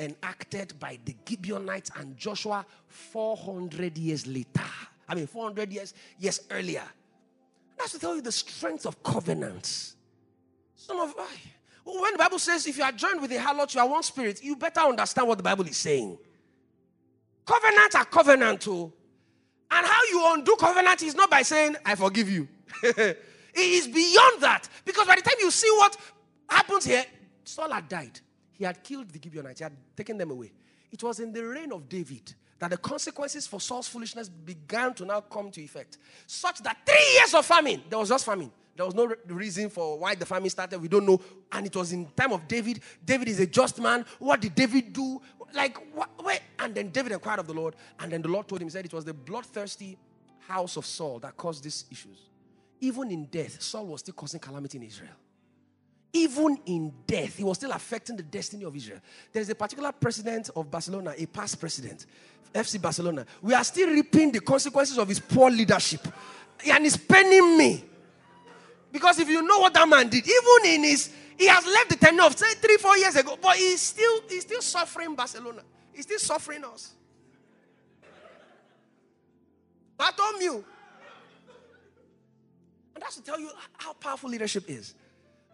enacted 0.00 0.78
by 0.80 0.98
the 1.04 1.14
Gibeonites 1.26 1.92
and 1.96 2.16
Joshua 2.16 2.66
400 2.88 3.96
years 3.96 4.26
later. 4.26 4.64
I 5.08 5.14
mean, 5.14 5.28
400 5.28 5.72
years, 5.72 5.94
years 6.18 6.40
earlier. 6.50 6.82
That's 7.78 7.92
to 7.92 7.98
tell 7.98 8.14
you 8.14 8.22
the 8.22 8.32
strength 8.32 8.86
of 8.86 9.02
covenants. 9.02 9.96
Some 10.76 11.00
of 11.00 11.14
when 11.84 12.12
the 12.12 12.18
Bible 12.18 12.38
says 12.38 12.66
if 12.66 12.78
you 12.78 12.84
are 12.84 12.92
joined 12.92 13.20
with 13.20 13.30
a 13.32 13.36
harlot, 13.36 13.74
you 13.74 13.80
are 13.80 13.88
one 13.88 14.02
spirit, 14.02 14.42
you 14.42 14.56
better 14.56 14.80
understand 14.80 15.28
what 15.28 15.38
the 15.38 15.44
Bible 15.44 15.66
is 15.66 15.76
saying. 15.76 16.18
Covenant 17.44 17.94
are 17.94 18.04
covenant 18.06 18.60
too. 18.62 18.92
And 19.70 19.86
how 19.86 20.00
you 20.10 20.34
undo 20.34 20.56
covenant 20.56 21.02
is 21.02 21.14
not 21.14 21.30
by 21.30 21.42
saying, 21.42 21.76
I 21.84 21.94
forgive 21.94 22.30
you. 22.30 22.48
it 22.82 23.18
is 23.54 23.86
beyond 23.86 24.40
that. 24.40 24.68
Because 24.84 25.06
by 25.06 25.16
the 25.16 25.22
time 25.22 25.34
you 25.40 25.50
see 25.50 25.70
what 25.72 25.96
happens 26.48 26.84
here, 26.84 27.04
Saul 27.44 27.70
had 27.70 27.88
died. 27.88 28.18
He 28.52 28.64
had 28.64 28.82
killed 28.82 29.10
the 29.10 29.20
Gibeonites, 29.22 29.58
he 29.58 29.64
had 29.64 29.76
taken 29.96 30.16
them 30.16 30.30
away. 30.30 30.52
It 30.90 31.02
was 31.02 31.20
in 31.20 31.32
the 31.32 31.44
reign 31.44 31.72
of 31.72 31.88
David 31.88 32.32
that 32.64 32.70
the 32.70 32.76
consequences 32.76 33.46
for 33.46 33.60
Saul's 33.60 33.88
foolishness 33.88 34.28
began 34.28 34.94
to 34.94 35.04
now 35.04 35.20
come 35.20 35.50
to 35.50 35.60
effect. 35.60 35.98
Such 36.26 36.60
that 36.62 36.78
three 36.86 37.14
years 37.14 37.34
of 37.34 37.44
famine, 37.44 37.82
there 37.88 37.98
was 37.98 38.08
just 38.08 38.24
famine. 38.24 38.50
There 38.76 38.86
was 38.86 38.94
no 38.94 39.14
reason 39.26 39.70
for 39.70 39.98
why 39.98 40.14
the 40.14 40.26
famine 40.26 40.50
started. 40.50 40.80
We 40.80 40.88
don't 40.88 41.06
know. 41.06 41.20
And 41.52 41.66
it 41.66 41.76
was 41.76 41.92
in 41.92 42.06
time 42.16 42.32
of 42.32 42.48
David. 42.48 42.80
David 43.04 43.28
is 43.28 43.38
a 43.38 43.46
just 43.46 43.80
man. 43.80 44.04
What 44.18 44.40
did 44.40 44.54
David 44.54 44.92
do? 44.92 45.20
Like, 45.54 45.78
what. 45.94 46.10
And 46.58 46.74
then 46.74 46.88
David 46.88 47.12
inquired 47.12 47.40
of 47.40 47.46
the 47.46 47.52
Lord. 47.52 47.76
And 48.00 48.10
then 48.10 48.22
the 48.22 48.28
Lord 48.28 48.48
told 48.48 48.62
him, 48.62 48.70
said, 48.70 48.84
it 48.84 48.92
was 48.92 49.04
the 49.04 49.14
bloodthirsty 49.14 49.96
house 50.40 50.76
of 50.76 50.86
Saul 50.86 51.20
that 51.20 51.36
caused 51.36 51.62
these 51.62 51.84
issues. 51.90 52.30
Even 52.80 53.10
in 53.10 53.26
death, 53.26 53.62
Saul 53.62 53.86
was 53.86 54.00
still 54.00 54.14
causing 54.14 54.40
calamity 54.40 54.78
in 54.78 54.84
Israel. 54.84 55.12
Even 56.16 56.56
in 56.66 56.92
death, 57.08 57.38
he 57.38 57.42
was 57.42 57.58
still 57.58 57.72
affecting 57.72 58.16
the 58.16 58.22
destiny 58.22 58.64
of 58.64 58.74
Israel. 58.76 59.00
There's 59.32 59.48
a 59.48 59.54
particular 59.54 59.90
president 59.90 60.48
of 60.54 60.70
Barcelona, 60.70 61.12
a 61.18 61.26
past 61.26 61.58
president, 61.58 62.06
FC 62.54 62.80
Barcelona. 62.80 63.26
We 63.42 63.52
are 63.52 63.64
still 63.64 63.90
reaping 63.90 64.30
the 64.30 64.38
consequences 64.40 64.96
of 64.96 65.08
his 65.08 65.18
poor 65.18 65.50
leadership. 65.50 66.06
And 66.70 66.86
it's 66.86 66.96
paining 66.96 67.58
me. 67.58 67.84
Because 68.92 69.18
if 69.18 69.28
you 69.28 69.42
know 69.42 69.58
what 69.58 69.74
that 69.74 69.88
man 69.88 70.08
did, 70.08 70.24
even 70.24 70.72
in 70.72 70.84
his, 70.84 71.10
he 71.36 71.48
has 71.48 71.66
left 71.66 71.90
the 71.90 71.96
tenure 71.96 72.22
of 72.22 72.38
say 72.38 72.54
three, 72.54 72.76
four 72.76 72.96
years 72.96 73.16
ago, 73.16 73.36
but 73.42 73.56
he's 73.56 73.80
still 73.80 74.20
he's 74.28 74.42
still 74.42 74.62
suffering 74.62 75.16
Barcelona. 75.16 75.62
He's 75.92 76.04
still 76.04 76.20
suffering 76.20 76.64
us. 76.64 76.94
Bartomeu. 79.98 80.62
And 82.94 83.02
that's 83.02 83.16
to 83.16 83.22
tell 83.22 83.40
you 83.40 83.50
how 83.78 83.94
powerful 83.94 84.30
leadership 84.30 84.70
is. 84.70 84.94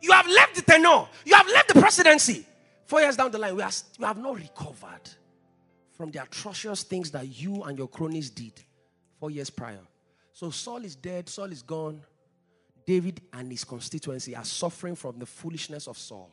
You 0.01 0.13
have 0.13 0.27
left 0.27 0.57
the 0.57 0.63
tenure, 0.63 1.07
you 1.25 1.35
have 1.35 1.47
left 1.47 1.69
the 1.69 1.81
presidency. 1.81 2.47
Four 2.87 3.01
years 3.01 3.17
down 3.17 3.31
the 3.31 3.39
line, 3.39 3.55
we, 3.55 3.63
are, 3.63 3.71
we 3.99 4.05
have 4.05 4.19
not 4.19 4.37
recovered 4.37 5.09
from 5.93 6.11
the 6.11 6.23
atrocious 6.23 6.83
things 6.83 7.11
that 7.13 7.29
you 7.29 7.63
and 7.63 7.79
your 7.79 7.89
cronies 7.89 8.31
did 8.31 8.53
four 9.21 9.31
years 9.31 9.51
prior. 9.51 9.81
So 10.33 10.51
Saul 10.51 10.85
is 10.85 10.97
dead, 10.97 11.29
Saul 11.29 11.53
is 11.53 11.63
gone. 11.63 12.01
David 12.87 13.21
and 13.33 13.51
his 13.51 13.63
constituency 13.63 14.35
are 14.35 14.45
suffering 14.45 14.97
from 14.97 15.19
the 15.19 15.27
foolishness 15.27 15.87
of 15.87 15.99
Saul. 15.99 16.31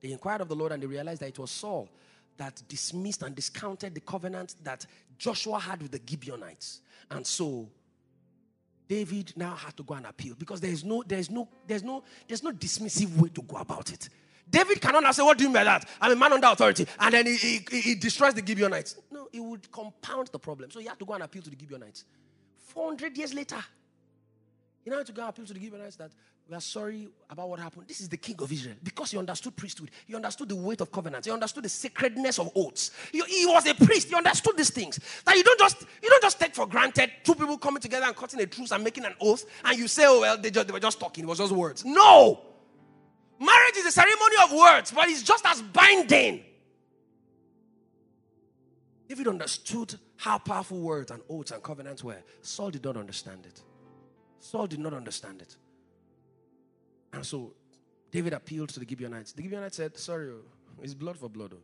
They 0.00 0.12
inquired 0.12 0.42
of 0.42 0.48
the 0.48 0.54
Lord 0.54 0.70
and 0.70 0.82
they 0.82 0.86
realized 0.86 1.22
that 1.22 1.30
it 1.30 1.38
was 1.38 1.50
Saul 1.50 1.88
that 2.36 2.62
dismissed 2.68 3.22
and 3.22 3.34
discounted 3.34 3.94
the 3.94 4.00
covenant 4.00 4.54
that 4.62 4.86
Joshua 5.16 5.58
had 5.58 5.82
with 5.82 5.90
the 5.90 6.00
Gibeonites. 6.08 6.82
And 7.10 7.26
so 7.26 7.68
David 8.88 9.34
now 9.36 9.54
had 9.54 9.76
to 9.76 9.82
go 9.82 9.94
and 9.94 10.06
appeal 10.06 10.34
because 10.36 10.60
there 10.60 10.70
is 10.70 10.82
no, 10.82 11.04
there 11.06 11.18
is 11.18 11.30
no, 11.30 11.46
there's 11.66 11.82
no, 11.82 12.02
there's 12.26 12.42
no 12.42 12.52
dismissive 12.52 13.14
way 13.16 13.28
to 13.28 13.42
go 13.42 13.58
about 13.58 13.92
it. 13.92 14.08
David 14.50 14.80
cannot 14.80 15.02
now 15.02 15.12
say, 15.12 15.22
What 15.22 15.36
do 15.36 15.44
you 15.44 15.50
mean 15.50 15.54
by 15.54 15.64
that? 15.64 15.86
I'm 16.00 16.12
a 16.12 16.16
man 16.16 16.32
under 16.32 16.46
authority. 16.46 16.86
And 16.98 17.12
then 17.12 17.26
he, 17.26 17.36
he, 17.70 17.80
he 17.80 17.94
destroys 17.94 18.32
the 18.32 18.44
Gibeonites. 18.44 18.96
No, 19.10 19.28
it 19.30 19.40
would 19.40 19.70
compound 19.70 20.28
the 20.28 20.38
problem. 20.38 20.70
So 20.70 20.80
he 20.80 20.86
had 20.86 20.98
to 20.98 21.04
go 21.04 21.12
and 21.12 21.22
appeal 21.22 21.42
to 21.42 21.50
the 21.50 21.56
Gibeonites. 21.58 22.04
400 22.56 23.16
years 23.16 23.34
later, 23.34 23.62
you 24.88 24.96
know, 24.96 25.02
to 25.02 25.12
go 25.12 25.28
appeal 25.28 25.44
to 25.44 25.52
the 25.52 25.60
Gibeonites 25.60 25.96
that 25.96 26.10
we 26.48 26.56
are 26.56 26.62
sorry 26.62 27.08
about 27.28 27.50
what 27.50 27.58
happened. 27.58 27.86
This 27.86 28.00
is 28.00 28.08
the 28.08 28.16
king 28.16 28.36
of 28.38 28.50
Israel 28.50 28.74
because 28.82 29.10
he 29.10 29.18
understood 29.18 29.54
priesthood. 29.54 29.90
He 30.06 30.14
understood 30.14 30.48
the 30.48 30.56
weight 30.56 30.80
of 30.80 30.90
covenants. 30.90 31.26
He 31.26 31.32
understood 31.32 31.64
the 31.64 31.68
sacredness 31.68 32.38
of 32.38 32.50
oaths. 32.56 32.90
He, 33.12 33.20
he, 33.28 33.44
was 33.44 33.66
a 33.66 33.74
priest. 33.74 34.08
He 34.08 34.14
understood 34.14 34.56
these 34.56 34.70
things. 34.70 34.98
That 35.26 35.36
you 35.36 35.44
don't 35.44 35.58
just 35.58 35.82
you 36.02 36.08
don't 36.08 36.22
just 36.22 36.40
take 36.40 36.54
for 36.54 36.66
granted 36.66 37.10
two 37.22 37.34
people 37.34 37.58
coming 37.58 37.82
together 37.82 38.06
and 38.06 38.16
cutting 38.16 38.40
a 38.40 38.46
truce 38.46 38.70
and 38.70 38.82
making 38.82 39.04
an 39.04 39.12
oath, 39.20 39.44
and 39.62 39.78
you 39.78 39.88
say, 39.88 40.04
"Oh 40.06 40.20
well, 40.20 40.38
they, 40.38 40.50
just, 40.50 40.66
they 40.66 40.72
were 40.72 40.80
just 40.80 40.98
talking. 40.98 41.24
It 41.24 41.26
was 41.26 41.36
just 41.36 41.52
words." 41.52 41.84
No, 41.84 42.40
marriage 43.38 43.76
is 43.76 43.84
a 43.84 43.92
ceremony 43.92 44.36
of 44.42 44.52
words, 44.52 44.90
but 44.90 45.06
it's 45.08 45.22
just 45.22 45.44
as 45.44 45.60
binding. 45.60 46.44
David 49.06 49.28
understood 49.28 49.98
how 50.16 50.38
powerful 50.38 50.80
words 50.80 51.10
and 51.10 51.20
oaths 51.28 51.50
and 51.50 51.62
covenants 51.62 52.02
were. 52.02 52.22
Saul 52.40 52.70
did 52.70 52.84
not 52.84 52.96
understand 52.96 53.44
it. 53.44 53.62
Saul 54.40 54.66
did 54.66 54.80
not 54.80 54.94
understand 54.94 55.42
it. 55.42 55.56
And 57.12 57.24
so 57.24 57.52
David 58.10 58.32
appealed 58.32 58.70
to 58.70 58.80
the 58.80 58.88
Gibeonites. 58.88 59.32
The 59.32 59.42
Gibeonites 59.42 59.76
said, 59.76 59.96
Sorry, 59.96 60.30
oh, 60.30 60.42
it's 60.82 60.94
blood 60.94 61.18
for 61.18 61.28
blood. 61.28 61.54
Oh. 61.54 61.62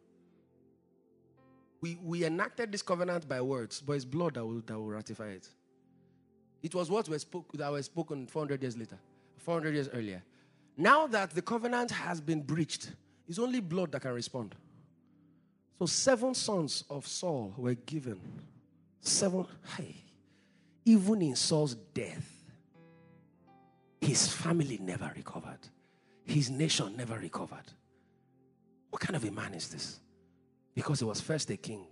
We, 1.80 1.98
we 2.02 2.24
enacted 2.24 2.72
this 2.72 2.82
covenant 2.82 3.28
by 3.28 3.40
words, 3.40 3.80
but 3.80 3.94
it's 3.94 4.04
blood 4.04 4.34
that 4.34 4.44
will, 4.44 4.62
that 4.66 4.78
will 4.78 4.88
ratify 4.88 5.28
it. 5.28 5.48
It 6.62 6.74
was 6.74 6.90
what 6.90 7.08
was 7.08 7.22
spoke, 7.22 7.52
that 7.52 7.70
was 7.70 7.86
spoken 7.86 8.26
400 8.26 8.62
years 8.62 8.76
later, 8.76 8.98
400 9.38 9.74
years 9.74 9.88
earlier. 9.92 10.22
Now 10.76 11.06
that 11.08 11.30
the 11.30 11.42
covenant 11.42 11.90
has 11.90 12.20
been 12.20 12.40
breached, 12.40 12.90
it's 13.28 13.38
only 13.38 13.60
blood 13.60 13.92
that 13.92 14.00
can 14.00 14.12
respond. 14.12 14.54
So 15.78 15.86
seven 15.86 16.34
sons 16.34 16.84
of 16.88 17.06
Saul 17.06 17.52
were 17.56 17.74
given. 17.74 18.20
Seven. 19.00 19.46
Hey, 19.76 19.96
even 20.84 21.20
in 21.20 21.36
Saul's 21.36 21.74
death, 21.74 22.33
his 24.04 24.28
family 24.28 24.78
never 24.82 25.10
recovered. 25.16 25.60
His 26.24 26.50
nation 26.50 26.96
never 26.96 27.18
recovered. 27.18 27.72
What 28.90 29.00
kind 29.00 29.16
of 29.16 29.24
a 29.24 29.30
man 29.30 29.54
is 29.54 29.68
this? 29.68 30.00
Because 30.74 31.00
he 31.00 31.04
was 31.04 31.20
first 31.20 31.50
a 31.50 31.56
king 31.56 31.86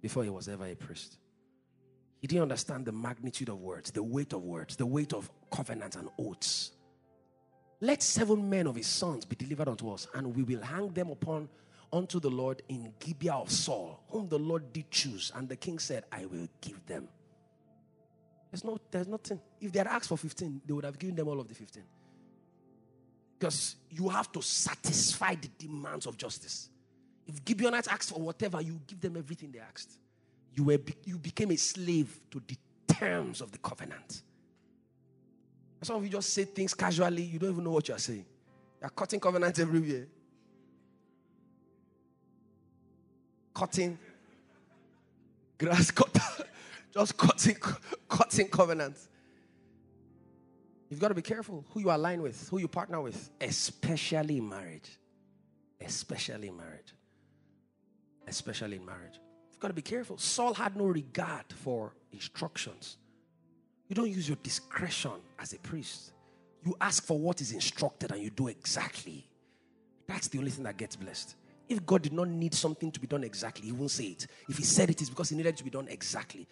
before 0.00 0.24
he 0.24 0.30
was 0.30 0.48
ever 0.48 0.66
a 0.66 0.74
priest. 0.74 1.18
He 2.20 2.26
didn't 2.26 2.42
understand 2.42 2.86
the 2.86 2.92
magnitude 2.92 3.48
of 3.48 3.60
words, 3.60 3.90
the 3.90 4.02
weight 4.02 4.32
of 4.32 4.42
words, 4.42 4.76
the 4.76 4.86
weight 4.86 5.12
of 5.12 5.30
covenants 5.50 5.96
and 5.96 6.08
oaths. 6.18 6.72
Let 7.80 8.02
seven 8.02 8.48
men 8.48 8.66
of 8.66 8.76
his 8.76 8.86
sons 8.86 9.24
be 9.24 9.34
delivered 9.36 9.68
unto 9.68 9.90
us, 9.90 10.06
and 10.14 10.34
we 10.34 10.44
will 10.44 10.62
hang 10.62 10.88
them 10.90 11.10
upon 11.10 11.48
unto 11.92 12.20
the 12.20 12.30
Lord 12.30 12.62
in 12.68 12.94
Gibeah 13.00 13.34
of 13.34 13.50
Saul, 13.50 14.00
whom 14.08 14.28
the 14.28 14.38
Lord 14.38 14.72
did 14.72 14.90
choose. 14.90 15.32
And 15.34 15.48
the 15.48 15.56
king 15.56 15.78
said, 15.78 16.04
I 16.12 16.26
will 16.26 16.48
give 16.60 16.84
them. 16.86 17.08
There's, 18.52 18.64
no, 18.64 18.78
there's 18.90 19.08
nothing. 19.08 19.40
If 19.62 19.72
they 19.72 19.78
had 19.78 19.88
asked 19.88 20.08
for 20.08 20.18
15, 20.18 20.60
they 20.66 20.74
would 20.74 20.84
have 20.84 20.98
given 20.98 21.16
them 21.16 21.26
all 21.26 21.40
of 21.40 21.48
the 21.48 21.54
15. 21.54 21.82
Because 23.38 23.76
you 23.90 24.10
have 24.10 24.30
to 24.32 24.42
satisfy 24.42 25.34
the 25.34 25.48
demands 25.58 26.04
of 26.06 26.18
justice. 26.18 26.68
If 27.26 27.40
Gibeonites 27.48 27.88
asked 27.88 28.10
for 28.10 28.20
whatever, 28.20 28.60
you 28.60 28.78
give 28.86 29.00
them 29.00 29.16
everything 29.16 29.50
they 29.52 29.58
asked. 29.58 29.96
You, 30.54 30.64
were, 30.64 30.78
you 31.04 31.16
became 31.16 31.50
a 31.50 31.56
slave 31.56 32.20
to 32.30 32.42
the 32.46 32.56
terms 32.86 33.40
of 33.40 33.50
the 33.52 33.58
covenant. 33.58 34.22
Some 35.80 35.96
of 35.96 36.04
you 36.04 36.10
just 36.10 36.34
say 36.34 36.44
things 36.44 36.74
casually, 36.74 37.22
you 37.22 37.38
don't 37.38 37.52
even 37.52 37.64
know 37.64 37.70
what 37.70 37.88
you're 37.88 37.98
saying. 37.98 38.26
You're 38.80 38.90
cutting 38.90 39.18
covenants 39.18 39.58
everywhere. 39.58 40.06
Cutting 43.54 43.98
grass 45.58 45.90
cutter. 45.90 46.44
Just 46.92 47.16
cutting, 47.16 47.56
cutting 48.08 48.48
covenants. 48.48 49.08
You've 50.90 51.00
got 51.00 51.08
to 51.08 51.14
be 51.14 51.22
careful 51.22 51.64
who 51.70 51.80
you 51.80 51.90
align 51.90 52.20
with, 52.20 52.48
who 52.50 52.58
you 52.58 52.68
partner 52.68 53.00
with, 53.00 53.30
especially 53.40 54.36
in 54.36 54.48
marriage. 54.48 54.98
Especially 55.80 56.48
in 56.48 56.56
marriage. 56.56 56.92
Especially 58.26 58.76
in 58.76 58.84
marriage. 58.84 59.18
You've 59.50 59.58
got 59.58 59.68
to 59.68 59.74
be 59.74 59.82
careful. 59.82 60.18
Saul 60.18 60.52
had 60.52 60.76
no 60.76 60.84
regard 60.84 61.46
for 61.48 61.94
instructions. 62.12 62.98
You 63.88 63.96
don't 63.96 64.10
use 64.10 64.28
your 64.28 64.36
discretion 64.42 65.12
as 65.38 65.54
a 65.54 65.58
priest. 65.58 66.12
You 66.64 66.76
ask 66.80 67.04
for 67.04 67.18
what 67.18 67.40
is 67.40 67.52
instructed 67.52 68.12
and 68.12 68.22
you 68.22 68.30
do 68.30 68.48
exactly. 68.48 69.26
That's 70.06 70.28
the 70.28 70.38
only 70.38 70.50
thing 70.50 70.64
that 70.64 70.76
gets 70.76 70.96
blessed. 70.96 71.36
If 71.68 71.86
God 71.86 72.02
did 72.02 72.12
not 72.12 72.28
need 72.28 72.54
something 72.54 72.92
to 72.92 73.00
be 73.00 73.06
done 73.06 73.24
exactly, 73.24 73.66
He 73.66 73.72
won't 73.72 73.90
say 73.90 74.04
it. 74.04 74.26
If 74.48 74.58
He 74.58 74.64
said 74.64 74.90
it, 74.90 75.00
it's 75.00 75.10
because 75.10 75.30
He 75.30 75.36
needed 75.36 75.50
it 75.50 75.56
to 75.56 75.64
be 75.64 75.70
done 75.70 75.88
exactly. 75.88 76.46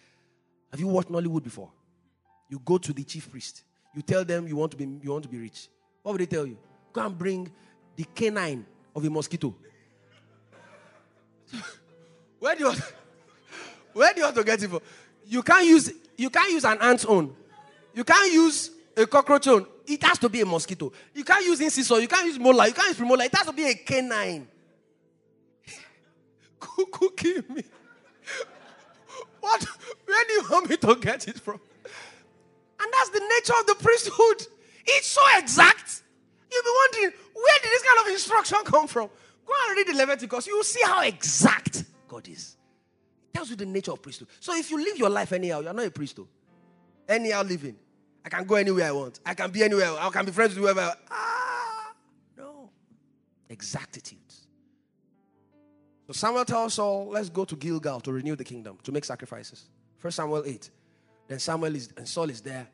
Have 0.71 0.79
you 0.79 0.87
watched 0.87 1.09
Nollywood 1.09 1.43
before? 1.43 1.69
You 2.49 2.59
go 2.63 2.77
to 2.77 2.93
the 2.93 3.03
chief 3.03 3.29
priest. 3.29 3.63
You 3.93 4.01
tell 4.01 4.23
them 4.23 4.47
you 4.47 4.55
want 4.55 4.71
to 4.71 4.77
be 4.77 4.85
you 5.01 5.11
want 5.11 5.23
to 5.23 5.29
be 5.29 5.37
rich. 5.37 5.67
What 6.01 6.13
would 6.13 6.21
they 6.21 6.25
tell 6.25 6.45
you? 6.45 6.57
Go 6.93 7.05
and 7.05 7.17
bring 7.17 7.51
the 7.95 8.05
canine 8.15 8.65
of 8.95 9.05
a 9.05 9.09
mosquito. 9.09 9.53
where 12.39 12.55
do 12.55 12.61
you 12.61 12.65
want, 12.67 12.93
where 13.93 14.13
do 14.13 14.19
you 14.19 14.25
want 14.25 14.35
to 14.37 14.43
get 14.43 14.63
it 14.63 14.69
from? 14.69 14.79
You 15.25 15.43
can't 15.43 15.65
use 15.65 15.91
you 16.17 16.29
can't 16.29 16.51
use 16.51 16.65
an 16.65 16.77
ant's 16.81 17.05
own. 17.05 17.35
You 17.93 18.03
can't 18.03 18.31
use 18.31 18.71
a 18.95 19.05
cockroach 19.05 19.47
own. 19.47 19.65
It 19.85 20.01
has 20.03 20.17
to 20.19 20.29
be 20.29 20.41
a 20.41 20.45
mosquito. 20.45 20.91
You 21.13 21.23
can't 21.23 21.45
use 21.45 21.59
incisor. 21.59 21.99
You 21.99 22.07
can't 22.07 22.25
use 22.25 22.39
molar. 22.39 22.67
You 22.67 22.73
can't 22.73 22.87
use 22.87 22.97
premolar. 22.97 23.25
It 23.25 23.35
has 23.35 23.45
to 23.47 23.53
be 23.53 23.65
a 23.65 23.73
canine. 23.73 24.47
Cookie 26.59 27.41
me. 27.49 27.63
What? 29.39 29.65
Where 30.11 30.25
do 30.25 30.33
you 30.33 30.43
want 30.49 30.69
me 30.69 30.75
to 30.75 30.95
get 30.95 31.25
it 31.29 31.39
from? 31.39 31.61
And 31.85 32.93
that's 32.93 33.09
the 33.11 33.19
nature 33.19 33.53
of 33.61 33.65
the 33.67 33.75
priesthood. 33.81 34.47
It's 34.85 35.07
so 35.07 35.21
exact. 35.37 36.03
You'll 36.51 36.63
be 36.63 36.69
wondering, 36.75 37.19
where 37.33 37.59
did 37.61 37.71
this 37.71 37.83
kind 37.83 37.99
of 38.05 38.11
instruction 38.11 38.57
come 38.65 38.87
from? 38.87 39.09
Go 39.45 39.53
and 39.69 39.77
read 39.77 39.87
the 39.87 39.93
Leviticus. 39.93 40.47
You 40.47 40.57
will 40.57 40.65
see 40.65 40.81
how 40.83 41.01
exact 41.03 41.85
God 42.09 42.27
is. 42.27 42.57
It 43.29 43.37
tells 43.37 43.49
you 43.51 43.55
the 43.55 43.65
nature 43.65 43.93
of 43.93 44.01
priesthood. 44.01 44.27
So 44.41 44.53
if 44.53 44.69
you 44.69 44.83
live 44.83 44.97
your 44.97 45.09
life 45.09 45.31
anyhow, 45.31 45.61
you're 45.61 45.71
not 45.71 45.85
a 45.85 45.91
priesthood. 45.91 46.27
Anyhow 47.07 47.43
living. 47.43 47.77
I 48.25 48.27
can 48.27 48.43
go 48.43 48.55
anywhere 48.55 48.87
I 48.87 48.91
want. 48.91 49.21
I 49.25 49.33
can 49.33 49.49
be 49.49 49.63
anywhere. 49.63 49.93
I 49.97 50.09
can 50.09 50.25
be 50.25 50.33
friends 50.33 50.55
with 50.55 50.63
whoever. 50.63 50.93
Ah, 51.09 51.93
no. 52.37 52.69
Exactitude. 53.47 54.19
So 56.07 56.11
Samuel 56.11 56.43
tells 56.43 56.73
Saul, 56.73 57.07
let's 57.11 57.29
go 57.29 57.45
to 57.45 57.55
Gilgal 57.55 58.01
to 58.01 58.11
renew 58.11 58.35
the 58.35 58.43
kingdom, 58.43 58.77
to 58.83 58.91
make 58.91 59.05
sacrifices. 59.05 59.69
First 60.01 60.15
Samuel 60.15 60.43
8. 60.45 60.69
Then 61.27 61.37
Samuel 61.37 61.75
is 61.75 61.93
and 61.95 62.07
Saul 62.07 62.31
is 62.31 62.41
there, 62.41 62.67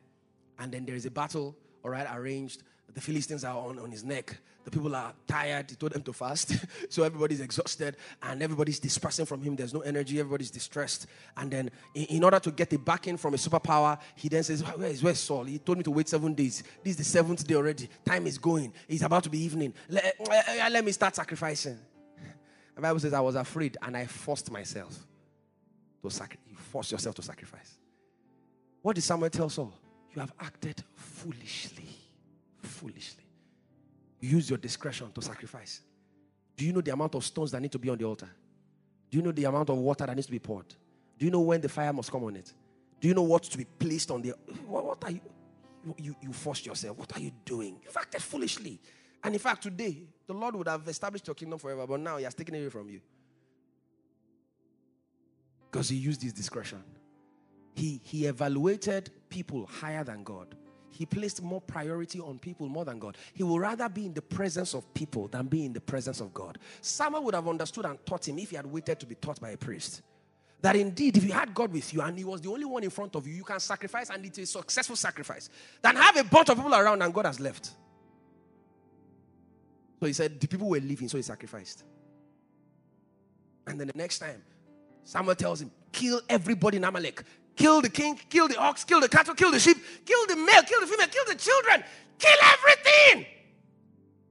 and 0.58 0.72
then 0.72 0.86
there 0.86 0.96
is 0.96 1.06
a 1.06 1.12
battle, 1.12 1.58
all 1.84 1.92
right, 1.92 2.08
arranged. 2.16 2.64
The 2.94 3.02
Philistines 3.02 3.44
are 3.44 3.56
on, 3.56 3.78
on 3.80 3.92
his 3.92 4.06
neck. 4.06 4.38
The 4.64 4.72
people 4.72 4.96
are 4.96 5.14
tired. 5.28 5.70
He 5.70 5.76
told 5.76 5.92
them 5.92 6.04
to 6.04 6.14
fast. 6.14 6.56
so 6.90 7.04
everybody's 7.04 7.42
exhausted 7.42 7.98
and 8.24 8.42
everybody's 8.42 8.80
dispersing 8.80 9.26
from 9.26 9.42
him. 9.42 9.58
There's 9.58 9.74
no 9.74 9.82
energy. 9.82 10.20
Everybody's 10.20 10.50
distressed. 10.50 11.08
And 11.36 11.52
then, 11.52 11.72
in, 11.94 12.06
in 12.06 12.24
order 12.24 12.40
to 12.40 12.50
get 12.50 12.70
the 12.70 12.78
backing 12.78 13.18
from 13.18 13.34
a 13.34 13.38
superpower, 13.38 14.00
he 14.16 14.30
then 14.30 14.44
says, 14.44 14.62
Where 14.62 14.88
is 14.88 15.04
where's 15.04 15.20
Saul? 15.20 15.44
He 15.44 15.60
told 15.60 15.80
me 15.80 15.84
to 15.84 15.92
wait 15.92 16.08
seven 16.08 16.34
days. 16.34 16.64
This 16.82 16.92
is 16.92 16.98
the 16.98 17.04
seventh 17.04 17.46
day 17.46 17.56
already. 17.56 17.90
Time 18.06 18.26
is 18.26 18.38
going. 18.38 18.74
It's 18.88 19.04
about 19.04 19.26
to 19.26 19.30
be 19.30 19.40
evening. 19.40 19.74
Let, 19.90 20.16
let, 20.30 20.72
let 20.72 20.86
me 20.86 20.94
start 20.94 21.16
sacrificing. 21.16 21.78
The 22.76 22.82
Bible 22.82 23.00
says, 23.00 23.12
I 23.12 23.22
was 23.22 23.36
afraid 23.36 23.76
and 23.82 23.98
I 23.98 24.06
forced 24.06 24.52
myself 24.52 25.04
to. 26.02 26.38
You 26.48 26.56
force 26.56 26.92
yourself 26.92 27.16
to 27.16 27.22
sacrifice. 27.22 27.78
What 28.82 28.96
did 28.96 29.04
Samuel 29.04 29.30
tell 29.30 29.50
Saul? 29.50 29.74
You 30.14 30.22
have 30.22 30.34
acted 30.40 30.84
foolishly. 30.96 31.90
Foolishly. 32.62 33.24
Use 34.20 34.50
your 34.50 34.58
discretion 34.58 35.12
to 35.14 35.22
sacrifice. 35.22 35.82
Do 36.56 36.66
you 36.66 36.74
know 36.74 36.82
the 36.82 36.92
amount 36.92 37.16
of 37.16 37.24
stones 37.24 37.52
that 37.52 37.62
need 37.62 37.72
to 37.72 37.80
be 37.80 37.90
on 37.90 37.98
the 37.98 38.06
altar? 38.06 38.30
Do 39.12 39.18
you 39.18 39.24
know 39.24 39.32
the 39.32 39.44
amount 39.44 39.70
of 39.70 39.78
water 39.78 40.06
that 40.06 40.16
needs 40.16 40.26
to 40.26 40.32
be 40.32 40.40
poured? 40.40 40.68
Do 41.20 41.26
you 41.26 41.32
know 41.32 41.42
when 41.42 41.62
the 41.62 41.70
fire 41.70 41.94
must 41.94 42.12
come 42.12 42.24
on 42.24 42.36
it? 42.36 42.52
Do 43.00 43.08
you 43.08 43.14
know 43.14 43.22
what 43.22 43.44
to 43.44 43.58
be 43.58 43.66
placed 43.66 44.10
on 44.10 44.22
the 44.22 44.34
what, 44.66 44.86
what 44.86 45.04
are 45.04 45.12
you 45.12 45.22
you, 45.98 46.16
you 46.22 46.34
forced 46.34 46.66
yourself. 46.66 46.98
What 46.98 47.16
are 47.16 47.20
you 47.20 47.32
doing? 47.46 47.80
You've 47.84 47.96
acted 47.96 48.22
foolishly. 48.22 48.80
And 49.24 49.34
in 49.34 49.40
fact, 49.40 49.64
today, 49.64 50.04
the 50.26 50.34
Lord 50.34 50.56
would 50.56 50.68
have 50.68 50.88
established 50.88 51.28
your 51.28 51.36
kingdom 51.36 51.60
forever, 51.60 51.88
but 51.88 52.00
now 52.00 52.18
He 52.18 52.24
has 52.24 52.34
taken 52.34 52.56
it 52.56 52.60
away 52.60 52.70
from 52.70 52.90
you. 52.90 53.02
Because 55.78 55.90
He 55.90 55.98
used 55.98 56.24
His 56.24 56.34
discretion. 56.34 56.84
He, 57.76 58.02
he 58.04 58.26
evaluated 58.26 59.12
people 59.30 59.68
higher 59.68 60.04
than 60.04 60.24
God. 60.24 60.56
He 60.90 61.06
placed 61.06 61.44
more 61.44 61.62
priority 61.62 62.20
on 62.20 62.40
people 62.40 62.68
more 62.68 62.84
than 62.84 62.98
God. 62.98 63.16
He 63.32 63.44
would 63.44 63.62
rather 63.62 63.88
be 63.88 64.08
in 64.08 64.16
the 64.16 64.22
presence 64.24 64.74
of 64.74 64.92
people 64.96 65.28
than 65.28 65.46
be 65.46 65.66
in 65.66 65.74
the 65.74 65.80
presence 65.80 66.20
of 66.20 66.34
God. 66.34 66.58
Someone 66.82 67.24
would 67.26 67.36
have 67.36 67.48
understood 67.48 67.86
and 67.86 68.04
taught 68.08 68.28
him 68.28 68.40
if 68.40 68.50
he 68.50 68.56
had 68.56 68.66
waited 68.66 69.00
to 69.02 69.06
be 69.06 69.14
taught 69.14 69.40
by 69.40 69.52
a 69.52 69.58
priest. 69.58 70.02
That 70.62 70.76
indeed, 70.76 71.16
if 71.16 71.24
you 71.24 71.34
had 71.34 71.54
God 71.54 71.72
with 71.72 71.94
you 71.94 72.02
and 72.02 72.18
He 72.18 72.24
was 72.24 72.42
the 72.42 72.50
only 72.50 72.66
one 72.66 72.84
in 72.84 72.90
front 72.90 73.16
of 73.16 73.28
you, 73.28 73.36
you 73.36 73.44
can 73.44 73.60
sacrifice 73.60 74.10
and 74.10 74.26
it's 74.26 74.40
a 74.40 74.48
successful 74.48 74.96
sacrifice. 74.96 75.52
Than 75.84 75.96
have 75.96 76.18
a 76.18 76.24
bunch 76.24 76.50
of 76.50 76.58
people 76.58 76.74
around 76.74 77.04
and 77.04 77.14
God 77.14 77.28
has 77.28 77.40
left. 77.40 77.70
So 80.00 80.08
he 80.08 80.14
said, 80.14 80.40
the 80.42 80.48
people 80.48 80.70
were 80.70 80.80
leaving, 80.80 81.08
so 81.08 81.18
he 81.18 81.22
sacrificed. 81.22 81.84
And 83.68 83.80
then 83.80 83.86
the 83.86 83.94
next 83.96 84.18
time, 84.18 84.42
Samuel 85.08 85.36
tells 85.36 85.62
him, 85.62 85.72
kill 85.94 86.20
everybody 86.28 86.76
in 86.76 86.84
Amalek. 86.84 87.24
Kill 87.56 87.82
the 87.82 87.90
king, 87.90 88.20
kill 88.30 88.50
the 88.50 88.58
ox, 88.58 88.84
kill 88.84 89.00
the 89.00 89.08
cattle, 89.08 89.34
kill 89.34 89.52
the 89.52 89.60
sheep, 89.60 89.78
kill 90.06 90.28
the 90.28 90.36
male, 90.36 90.62
kill 90.64 90.82
the 90.82 90.86
female, 90.86 91.08
kill 91.08 91.24
the 91.26 91.36
children, 91.36 91.82
kill 92.20 92.38
everything. 92.44 93.26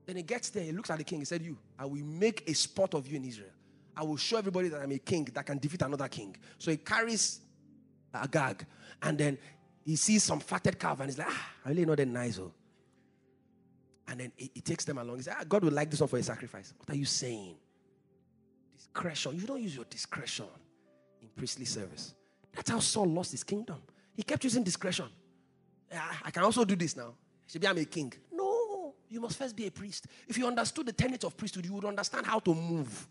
Then 0.05 0.17
he 0.17 0.21
gets 0.21 0.51
there, 0.51 0.63
he 0.63 0.71
looks 0.71 0.91
at 0.91 0.99
the 0.99 1.03
king, 1.03 1.17
he 1.17 1.25
said, 1.25 1.41
You, 1.41 1.57
I 1.79 1.85
will 1.87 2.05
make 2.05 2.47
a 2.47 2.53
spot 2.53 2.93
of 2.93 3.07
you 3.07 3.17
in 3.17 3.25
Israel. 3.25 3.49
I 3.97 4.03
will 4.03 4.17
show 4.17 4.37
everybody 4.37 4.67
that 4.69 4.79
I'm 4.79 4.91
a 4.91 4.99
king 4.99 5.27
that 5.33 5.47
can 5.47 5.57
defeat 5.57 5.81
another 5.81 6.07
king. 6.07 6.35
So 6.59 6.69
he 6.69 6.77
carries 6.77 7.41
Agag, 8.13 8.63
and 9.01 9.17
then 9.17 9.39
he 9.83 9.95
sees 9.95 10.23
some 10.23 10.39
fatted 10.39 10.77
calf, 10.77 10.99
and 10.99 11.09
he's 11.09 11.17
like, 11.17 11.27
Ah, 11.27 11.51
I 11.65 11.69
really 11.69 11.85
know 11.85 11.95
that 11.95 12.07
nice. 12.07 12.37
Oh. 12.37 12.53
And 14.07 14.19
then 14.19 14.31
he, 14.35 14.51
he, 14.53 14.61
takes 14.61 14.85
them 14.85 14.99
along. 14.99 15.17
He 15.17 15.23
says, 15.23 15.33
ah, 15.37 15.43
God 15.43 15.63
would 15.63 15.73
like 15.73 15.89
this 15.89 15.99
one 15.99 16.07
for 16.07 16.17
a 16.17 16.23
sacrifice. 16.23 16.71
What 16.77 16.89
are 16.95 16.97
you 16.97 17.03
saying? 17.03 17.55
Discretion. 18.77 19.35
You 19.35 19.47
don't 19.47 19.61
use 19.61 19.75
your 19.75 19.83
discretion 19.85 20.45
priestly 21.37 21.65
service. 21.65 22.13
That's 22.53 22.69
how 22.69 22.79
Saul 22.79 23.05
lost 23.05 23.31
his 23.31 23.43
kingdom. 23.43 23.77
He 24.13 24.23
kept 24.23 24.43
using 24.43 24.63
discretion. 24.63 25.05
I 26.25 26.31
can 26.31 26.43
also 26.43 26.65
do 26.65 26.75
this 26.75 26.97
now. 26.97 27.13
Should 27.47 27.61
be 27.61 27.67
I'm 27.67 27.77
a 27.77 27.85
king. 27.85 28.11
No, 28.33 28.93
you 29.09 29.21
must 29.21 29.37
first 29.37 29.55
be 29.55 29.67
a 29.67 29.71
priest. 29.71 30.07
If 30.27 30.37
you 30.37 30.47
understood 30.47 30.87
the 30.87 30.93
tenets 30.93 31.23
of 31.23 31.37
priesthood, 31.37 31.65
you 31.65 31.73
would 31.73 31.85
understand 31.85 32.25
how 32.25 32.39
to 32.39 32.53
move. 32.53 33.07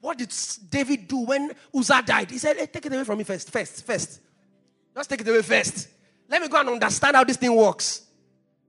What 0.00 0.18
did 0.18 0.32
David 0.70 1.08
do 1.08 1.18
when 1.18 1.52
Uzzah 1.74 2.02
died? 2.06 2.30
He 2.30 2.38
said, 2.38 2.56
hey, 2.56 2.66
take 2.66 2.86
it 2.86 2.92
away 2.92 3.04
from 3.04 3.18
me 3.18 3.24
first, 3.24 3.50
first, 3.50 3.84
first. 3.84 4.20
Just 4.94 5.10
take 5.10 5.20
it 5.20 5.28
away 5.28 5.42
first. 5.42 5.88
Let 6.28 6.40
me 6.40 6.48
go 6.48 6.60
and 6.60 6.68
understand 6.70 7.16
how 7.16 7.24
this 7.24 7.36
thing 7.36 7.54
works. 7.54 8.06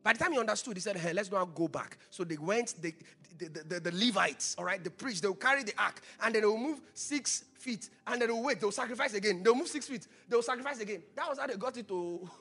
By 0.04 0.14
the 0.14 0.20
time 0.20 0.32
he 0.32 0.40
understood, 0.40 0.78
he 0.78 0.82
said, 0.82 0.96
Hey, 0.96 1.12
let's 1.12 1.30
now 1.30 1.44
go 1.44 1.68
back. 1.68 1.98
So 2.10 2.24
they 2.24 2.38
went, 2.38 2.76
they, 2.82 2.94
the, 3.38 3.64
the, 3.64 3.80
the, 3.80 3.92
Levites, 3.92 4.56
all 4.58 4.66
right, 4.66 4.84
the 4.84 4.90
priests, 4.90 5.22
they'll 5.22 5.34
carry 5.34 5.64
the 5.64 5.74
ark 5.78 6.02
and 6.24 6.34
then 6.34 6.42
they'll 6.42 6.58
move 6.58 6.80
six 6.94 7.46
feet 7.60 7.90
and 8.06 8.22
then 8.22 8.30
they'll 8.30 8.42
wait, 8.42 8.60
they'll 8.60 8.72
sacrifice 8.72 9.14
again. 9.14 9.44
They'll 9.44 9.56
move 9.56 9.68
six 9.68 9.88
feet, 9.88 10.08
they'll 10.28 10.42
sacrifice 10.42 10.80
again. 10.80 11.04
That 11.16 11.30
was 11.30 11.40
how 11.40 11.48
they 11.48 11.56
got 11.56 11.78
it 11.78 11.88
to. 11.88 12.30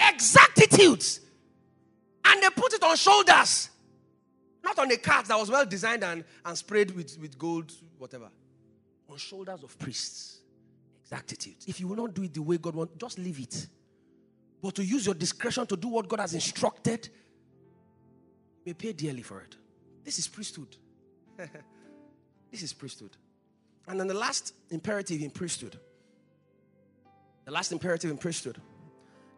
Exactitudes. 0.00 1.20
And 2.24 2.42
they 2.42 2.50
put 2.50 2.72
it 2.72 2.82
on 2.82 2.96
shoulders, 2.96 3.70
not 4.62 4.78
on 4.78 4.90
a 4.90 4.96
cart 4.96 5.26
that 5.26 5.38
was 5.38 5.50
well 5.50 5.64
designed 5.64 6.04
and, 6.04 6.24
and 6.44 6.58
sprayed 6.58 6.90
with, 6.90 7.18
with 7.18 7.38
gold, 7.38 7.72
whatever. 7.98 8.28
On 9.08 9.16
shoulders 9.16 9.62
of 9.62 9.78
priests. 9.78 10.38
Exactitudes. 11.02 11.66
If 11.66 11.80
you 11.80 11.88
will 11.88 11.96
not 11.96 12.14
do 12.14 12.22
it 12.22 12.34
the 12.34 12.42
way 12.42 12.58
God 12.58 12.74
wants, 12.74 12.92
just 12.98 13.18
leave 13.18 13.40
it. 13.40 13.66
But 14.60 14.74
to 14.74 14.84
use 14.84 15.06
your 15.06 15.14
discretion 15.14 15.66
to 15.66 15.76
do 15.76 15.88
what 15.88 16.08
God 16.08 16.20
has 16.20 16.34
instructed, 16.34 17.08
may 18.68 18.74
pay 18.74 18.92
dearly 18.92 19.22
for 19.22 19.40
it. 19.40 19.56
This 20.04 20.18
is 20.18 20.28
priesthood. 20.28 20.76
this 22.50 22.62
is 22.62 22.74
priesthood. 22.74 23.16
And 23.86 23.98
then 23.98 24.08
the 24.08 24.14
last 24.14 24.52
imperative 24.68 25.22
in 25.22 25.30
priesthood, 25.30 25.78
the 27.46 27.50
last 27.50 27.72
imperative 27.72 28.10
in 28.10 28.18
priesthood 28.18 28.60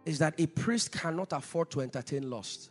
is 0.05 0.19
that 0.19 0.35
a 0.41 0.47
priest 0.47 0.91
cannot 0.91 1.33
afford 1.33 1.71
to 1.71 1.81
entertain 1.81 2.29
lust. 2.29 2.71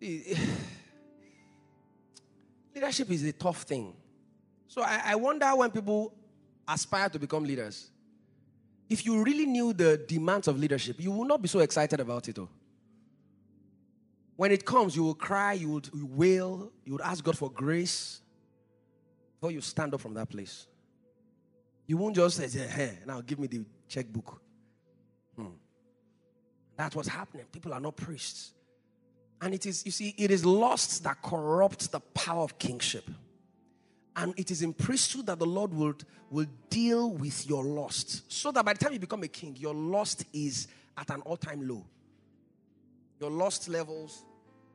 Leadership 2.74 3.12
is 3.12 3.22
a 3.22 3.32
tough 3.32 3.62
thing. 3.62 3.94
So 4.66 4.82
I, 4.82 5.02
I 5.04 5.14
wonder 5.14 5.46
when 5.54 5.70
people 5.70 6.12
aspire 6.66 7.08
to 7.10 7.18
become 7.20 7.44
leaders. 7.44 7.90
If 8.88 9.06
you 9.06 9.22
really 9.22 9.46
knew 9.46 9.72
the 9.72 9.98
demands 9.98 10.48
of 10.48 10.58
leadership, 10.58 10.96
you 10.98 11.12
will 11.12 11.26
not 11.26 11.40
be 11.40 11.46
so 11.46 11.60
excited 11.60 12.00
about 12.00 12.28
it. 12.28 12.34
Though. 12.34 12.48
When 14.38 14.52
it 14.52 14.64
comes, 14.64 14.94
you 14.94 15.02
will 15.02 15.16
cry, 15.16 15.54
you 15.54 15.68
would 15.70 15.90
wail, 15.92 16.70
you 16.84 16.92
would 16.92 17.02
ask 17.02 17.24
God 17.24 17.36
for 17.36 17.50
grace 17.50 18.20
before 19.34 19.50
you 19.50 19.60
stand 19.60 19.94
up 19.94 20.00
from 20.00 20.14
that 20.14 20.30
place. 20.30 20.68
You 21.88 21.96
won't 21.96 22.14
just 22.14 22.36
say, 22.36 22.48
hey, 22.48 23.00
now 23.04 23.20
give 23.20 23.40
me 23.40 23.48
the 23.48 23.64
checkbook. 23.88 24.40
Hmm. 25.34 25.56
That's 26.76 26.94
what's 26.94 27.08
happening. 27.08 27.46
People 27.50 27.74
are 27.74 27.80
not 27.80 27.96
priests. 27.96 28.52
And 29.40 29.54
it 29.54 29.66
is, 29.66 29.84
you 29.84 29.90
see, 29.90 30.14
it 30.16 30.30
is 30.30 30.46
lust 30.46 31.02
that 31.02 31.20
corrupts 31.20 31.88
the 31.88 31.98
power 31.98 32.44
of 32.44 32.60
kingship. 32.60 33.10
And 34.14 34.34
it 34.36 34.52
is 34.52 34.62
in 34.62 34.72
priesthood 34.72 35.26
that 35.26 35.40
the 35.40 35.46
Lord 35.46 35.74
will, 35.74 35.94
will 36.30 36.46
deal 36.70 37.10
with 37.10 37.44
your 37.48 37.64
lust. 37.64 38.30
So 38.32 38.52
that 38.52 38.64
by 38.64 38.74
the 38.74 38.78
time 38.78 38.92
you 38.92 39.00
become 39.00 39.24
a 39.24 39.28
king, 39.28 39.56
your 39.58 39.74
lust 39.74 40.26
is 40.32 40.68
at 40.96 41.10
an 41.10 41.22
all 41.22 41.36
time 41.36 41.66
low. 41.66 41.84
Your 43.20 43.30
lust 43.30 43.68
levels 43.68 44.24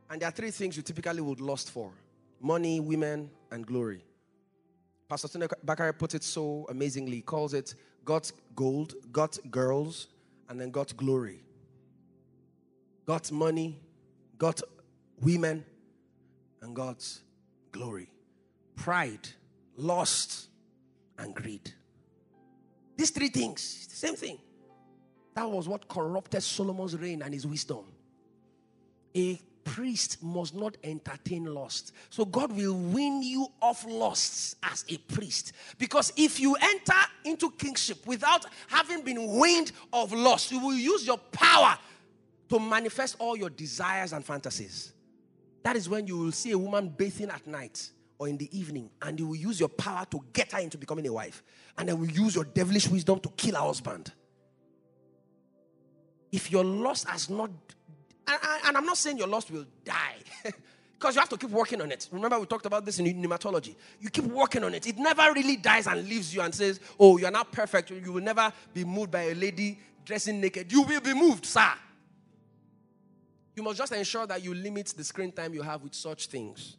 and 0.09 0.21
there 0.21 0.29
are 0.29 0.31
three 0.31 0.51
things 0.51 0.77
you 0.77 0.83
typically 0.83 1.21
would 1.21 1.41
lust 1.41 1.71
for 1.71 1.91
money, 2.39 2.79
women, 2.79 3.31
and 3.51 3.65
glory. 3.65 4.03
Pastor 5.09 5.27
Tony 5.27 5.47
Bakare 5.65 5.97
put 5.97 6.13
it 6.13 6.23
so 6.23 6.67
amazingly. 6.69 7.15
He 7.15 7.21
calls 7.21 7.53
it 7.53 7.73
God's 8.05 8.33
gold, 8.55 8.93
God's 9.11 9.39
girls, 9.49 10.07
and 10.49 10.59
then 10.59 10.69
God's 10.69 10.93
glory. 10.93 11.41
God's 13.05 13.31
money, 13.31 13.79
God's 14.37 14.63
women, 15.19 15.65
and 16.61 16.75
God's 16.75 17.21
glory. 17.71 18.09
Pride, 18.75 19.27
lust, 19.77 20.49
and 21.17 21.33
greed. 21.33 21.71
These 22.97 23.09
three 23.09 23.29
things, 23.29 23.87
same 23.89 24.15
thing. 24.15 24.37
That 25.33 25.49
was 25.49 25.67
what 25.67 25.87
corrupted 25.87 26.43
Solomon's 26.43 26.95
reign 26.95 27.21
and 27.23 27.33
his 27.33 27.47
wisdom. 27.47 27.85
A 29.15 29.39
priest 29.63 30.21
must 30.21 30.53
not 30.53 30.75
entertain 30.83 31.45
lust. 31.45 31.93
So 32.09 32.25
God 32.25 32.51
will 32.51 32.73
win 32.75 33.23
you 33.23 33.47
off 33.61 33.85
lusts 33.87 34.55
as 34.63 34.83
a 34.89 34.97
priest. 34.97 35.53
Because 35.77 36.11
if 36.17 36.39
you 36.39 36.55
enter 36.55 36.93
into 37.23 37.49
kingship 37.51 38.05
without 38.05 38.45
having 38.67 39.01
been 39.03 39.39
weaned 39.39 39.71
of 39.93 40.11
lust, 40.11 40.51
you 40.51 40.59
will 40.59 40.75
use 40.75 41.07
your 41.07 41.17
power 41.17 41.77
to 42.49 42.59
manifest 42.59 43.15
all 43.19 43.37
your 43.37 43.49
desires 43.49 44.13
and 44.13 44.23
fantasies. 44.23 44.93
That 45.63 45.75
is 45.75 45.87
when 45.87 46.07
you 46.07 46.17
will 46.17 46.31
see 46.33 46.51
a 46.51 46.57
woman 46.57 46.89
bathing 46.89 47.29
at 47.29 47.47
night, 47.47 47.89
or 48.19 48.27
in 48.27 48.37
the 48.37 48.57
evening, 48.57 48.89
and 49.01 49.19
you 49.19 49.27
will 49.27 49.35
use 49.35 49.59
your 49.59 49.69
power 49.69 50.05
to 50.11 50.19
get 50.33 50.51
her 50.51 50.59
into 50.59 50.77
becoming 50.77 51.07
a 51.07 51.13
wife, 51.13 51.41
and 51.77 51.89
then 51.89 51.99
will 51.99 52.11
use 52.11 52.35
your 52.35 52.43
devilish 52.43 52.87
wisdom 52.89 53.19
to 53.19 53.29
kill 53.29 53.55
her 53.55 53.61
husband. 53.61 54.11
If 56.31 56.51
your 56.51 56.63
lust 56.63 57.07
has 57.07 57.29
not, 57.29 57.49
and, 58.27 58.39
and 58.65 58.77
I'm 58.77 58.85
not 58.85 58.97
saying 58.97 59.17
your 59.17 59.27
lust 59.27 59.51
will 59.51 59.65
die. 59.83 60.17
Because 61.03 61.15
you 61.15 61.19
have 61.19 61.29
to 61.31 61.37
keep 61.37 61.49
working 61.49 61.81
on 61.81 61.91
it. 61.91 62.07
Remember, 62.13 62.39
we 62.39 62.45
talked 62.45 62.65
about 62.65 62.85
this 62.85 62.97
in 62.97 63.05
pneumatology. 63.05 63.75
You 63.99 64.09
keep 64.09 64.23
working 64.23 64.63
on 64.63 64.73
it. 64.73 64.87
It 64.87 64.97
never 64.97 65.33
really 65.33 65.57
dies 65.57 65.85
and 65.85 66.07
leaves 66.07 66.33
you 66.33 66.39
and 66.39 66.55
says, 66.55 66.79
Oh, 66.97 67.17
you're 67.17 67.29
not 67.29 67.51
perfect. 67.51 67.91
You 67.91 68.13
will 68.13 68.23
never 68.23 68.53
be 68.73 68.85
moved 68.85 69.11
by 69.11 69.23
a 69.23 69.35
lady 69.35 69.77
dressing 70.05 70.39
naked. 70.39 70.71
You 70.71 70.83
will 70.83 71.01
be 71.01 71.13
moved, 71.13 71.45
sir. 71.45 71.73
You 73.53 73.63
must 73.63 73.79
just 73.79 73.91
ensure 73.91 74.25
that 74.27 74.41
you 74.41 74.53
limit 74.53 74.93
the 74.95 75.03
screen 75.03 75.33
time 75.33 75.53
you 75.53 75.61
have 75.61 75.83
with 75.83 75.93
such 75.93 76.27
things. 76.27 76.77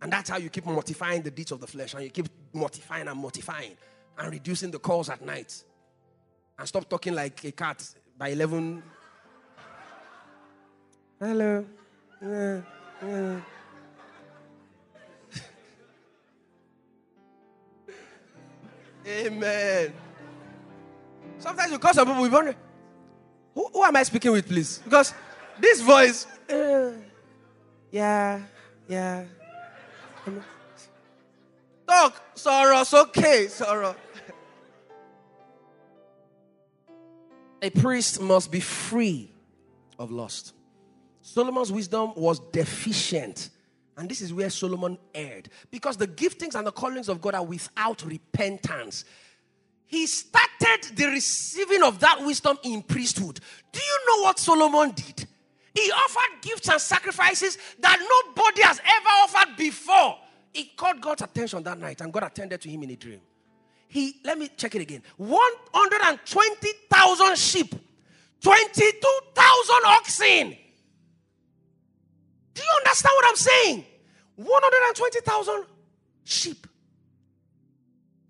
And 0.00 0.10
that's 0.10 0.30
how 0.30 0.38
you 0.38 0.48
keep 0.48 0.64
mortifying 0.64 1.20
the 1.20 1.30
deeds 1.30 1.52
of 1.52 1.60
the 1.60 1.66
flesh. 1.66 1.92
And 1.92 2.02
you 2.02 2.08
keep 2.08 2.30
mortifying 2.54 3.08
and 3.08 3.18
mortifying 3.18 3.76
and 4.16 4.32
reducing 4.32 4.70
the 4.70 4.78
calls 4.78 5.10
at 5.10 5.20
night. 5.20 5.62
And 6.58 6.66
stop 6.66 6.88
talking 6.88 7.14
like 7.14 7.44
a 7.44 7.52
cat 7.52 7.86
by 8.16 8.28
11. 8.28 8.82
Hello. 11.18 11.64
Yeah, 12.20 12.60
yeah. 13.02 13.40
Amen. 19.06 19.92
Sometimes 21.38 21.72
you 21.72 21.78
call 21.78 21.94
some 21.94 22.06
people, 22.06 22.22
we 22.22 22.28
wonder, 22.28 22.54
who, 23.54 23.68
who, 23.72 23.84
am 23.84 23.96
I 23.96 24.02
speaking 24.02 24.32
with, 24.32 24.46
please? 24.46 24.78
Because 24.78 25.14
this 25.58 25.80
voice, 25.80 26.26
uh, 26.50 26.92
yeah, 27.90 28.42
yeah. 28.88 29.24
Talk, 31.88 32.20
sorrow, 32.34 32.80
it's 32.80 32.92
okay, 32.92 33.46
sorrow. 33.46 33.94
A 37.62 37.70
priest 37.70 38.20
must 38.20 38.50
be 38.50 38.60
free 38.60 39.30
of 39.98 40.10
lust. 40.10 40.55
Solomon's 41.36 41.70
wisdom 41.70 42.12
was 42.16 42.40
deficient 42.50 43.50
and 43.98 44.08
this 44.08 44.22
is 44.22 44.32
where 44.32 44.48
Solomon 44.48 44.96
erred. 45.14 45.50
Because 45.70 45.98
the 45.98 46.08
giftings 46.08 46.54
and 46.54 46.66
the 46.66 46.72
callings 46.72 47.10
of 47.10 47.20
God 47.20 47.34
are 47.34 47.44
without 47.44 48.02
repentance. 48.04 49.04
He 49.84 50.06
started 50.06 50.84
the 50.94 51.08
receiving 51.08 51.82
of 51.82 52.00
that 52.00 52.24
wisdom 52.24 52.56
in 52.62 52.82
priesthood. 52.82 53.40
Do 53.70 53.80
you 53.80 53.98
know 54.08 54.22
what 54.24 54.38
Solomon 54.38 54.92
did? 54.92 55.26
He 55.74 55.92
offered 55.92 56.40
gifts 56.40 56.70
and 56.70 56.80
sacrifices 56.80 57.58
that 57.80 57.98
nobody 58.00 58.62
has 58.62 58.80
ever 58.80 59.08
offered 59.24 59.58
before. 59.58 60.16
He 60.54 60.72
caught 60.76 61.02
God's 61.02 61.20
attention 61.20 61.62
that 61.64 61.78
night, 61.78 62.00
and 62.00 62.10
God 62.10 62.22
attended 62.22 62.62
to 62.62 62.70
him 62.70 62.84
in 62.84 62.92
a 62.92 62.96
dream. 62.96 63.20
He, 63.88 64.20
let 64.24 64.38
me 64.38 64.48
check 64.56 64.74
it 64.74 64.80
again 64.80 65.02
120,000 65.18 67.36
sheep, 67.36 67.74
22,000 68.40 69.74
oxen. 69.84 70.56
Do 72.56 72.62
you 72.62 72.68
understand 72.78 73.12
what 73.16 73.26
I'm 73.28 73.36
saying? 73.36 73.84
120,000 74.36 75.64
sheep. 76.24 76.66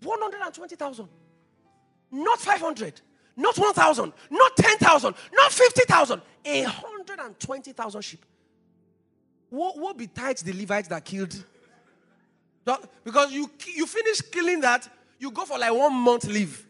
120,000. 0.03 1.07
Not 2.11 2.39
500. 2.39 3.01
Not 3.37 3.57
1,000. 3.57 4.13
Not 4.29 4.57
10,000. 4.57 5.15
Not 5.31 5.51
50,000. 5.53 6.21
120,000 6.43 8.01
sheep. 8.01 8.25
What, 9.49 9.77
what 9.77 9.97
besides 9.97 10.41
the 10.43 10.51
Levites 10.51 10.89
that 10.89 11.05
killed? 11.05 11.41
Because 13.05 13.31
you, 13.31 13.49
you 13.73 13.85
finish 13.85 14.19
killing 14.23 14.59
that, 14.59 14.89
you 15.19 15.31
go 15.31 15.45
for 15.45 15.57
like 15.57 15.73
one 15.73 15.93
month 15.93 16.25
leave. 16.25 16.65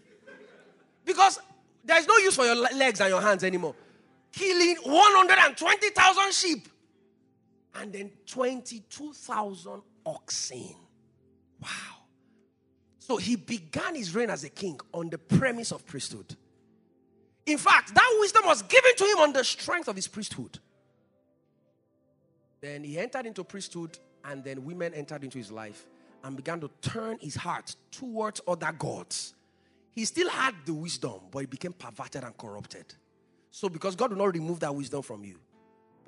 Because 1.03 1.39
there's 1.83 2.05
no 2.05 2.17
use 2.17 2.35
for 2.35 2.45
your 2.45 2.55
legs 2.55 3.01
and 3.01 3.09
your 3.09 3.21
hands 3.21 3.43
anymore. 3.43 3.73
Killing 4.31 4.75
120,000 4.83 6.33
sheep 6.33 6.67
and 7.77 7.93
then 7.93 8.11
22,000 8.25 9.81
oxen. 10.05 10.75
Wow. 11.61 11.69
So 12.99 13.17
he 13.17 13.35
began 13.35 13.95
his 13.95 14.13
reign 14.13 14.29
as 14.29 14.43
a 14.43 14.49
king 14.49 14.79
on 14.93 15.09
the 15.09 15.17
premise 15.17 15.71
of 15.71 15.85
priesthood. 15.85 16.35
In 17.45 17.57
fact, 17.57 17.93
that 17.95 18.17
wisdom 18.19 18.43
was 18.45 18.61
given 18.63 18.95
to 18.97 19.05
him 19.05 19.19
on 19.19 19.33
the 19.33 19.43
strength 19.43 19.87
of 19.87 19.95
his 19.95 20.07
priesthood. 20.07 20.59
Then 22.59 22.83
he 22.83 22.97
entered 22.97 23.25
into 23.25 23.43
priesthood, 23.43 23.97
and 24.25 24.43
then 24.43 24.65
women 24.65 24.93
entered 24.93 25.23
into 25.23 25.37
his 25.37 25.51
life 25.51 25.85
and 26.23 26.35
began 26.35 26.59
to 26.59 26.69
turn 26.81 27.17
his 27.21 27.35
heart 27.35 27.75
towards 27.91 28.41
other 28.47 28.73
gods. 28.77 29.35
He 29.91 30.03
still 30.03 30.29
had 30.29 30.53
the 30.65 30.73
wisdom, 30.73 31.21
but 31.31 31.39
it 31.39 31.49
became 31.49 31.73
perverted 31.73 32.23
and 32.23 32.35
corrupted. 32.37 32.93
So, 33.51 33.69
because 33.69 33.95
God 33.95 34.11
will 34.11 34.17
not 34.17 34.33
remove 34.33 34.59
that 34.59 34.75
wisdom 34.75 35.01
from 35.01 35.23
you, 35.23 35.39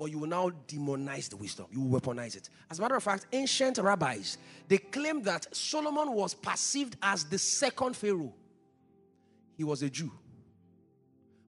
but 0.00 0.10
you 0.10 0.18
will 0.18 0.28
now 0.28 0.50
demonize 0.66 1.28
the 1.28 1.36
wisdom. 1.36 1.66
You 1.70 1.82
will 1.82 2.00
weaponize 2.00 2.34
it. 2.34 2.48
As 2.70 2.78
a 2.78 2.82
matter 2.82 2.96
of 2.96 3.02
fact, 3.02 3.26
ancient 3.32 3.76
rabbis 3.76 4.38
they 4.66 4.78
claim 4.78 5.20
that 5.24 5.54
Solomon 5.54 6.12
was 6.12 6.32
perceived 6.32 6.96
as 7.02 7.24
the 7.24 7.36
second 7.36 7.94
Pharaoh. 7.94 8.32
He 9.58 9.62
was 9.62 9.82
a 9.82 9.90
Jew. 9.90 10.10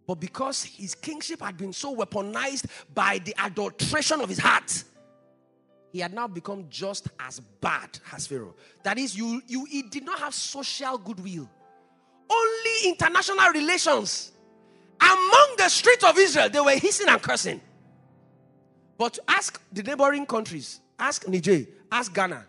But 0.07 0.17
because 0.17 0.65
his 0.65 0.95
kingship 0.95 1.41
had 1.41 1.57
been 1.57 1.73
so 1.73 1.97
weaponized 1.97 2.67
by 2.93 3.21
the 3.25 3.35
adulteration 3.43 4.21
of 4.21 4.29
his 4.29 4.39
heart, 4.39 4.85
he 5.91 6.01
had 6.01 6.13
now 6.13 6.29
become 6.29 6.67
just 6.69 7.09
as 7.21 7.41
bad 7.41 7.99
as 8.13 8.27
Pharaoh. 8.27 8.55
That 8.83 8.99
is, 8.99 9.17
you, 9.17 9.41
you 9.47 9.65
he 9.65 9.81
did 9.81 10.05
not 10.05 10.19
have 10.19 10.35
social 10.35 10.99
goodwill, 10.99 11.49
only 12.29 12.89
international 12.89 13.49
relations. 13.55 14.33
Among 15.01 15.55
the 15.57 15.71
streets 15.71 16.05
of 16.05 16.19
Israel, 16.19 16.51
they 16.51 16.61
were 16.61 16.73
hissing 16.73 17.09
and 17.09 17.23
cursing. 17.23 17.63
But 19.03 19.19
ask 19.27 19.61
the 19.73 19.83
neighboring 19.83 20.25
countries. 20.27 20.79
Ask 20.97 21.27
Niger. 21.27 21.67
Ask 21.91 22.15
Ghana. 22.15 22.47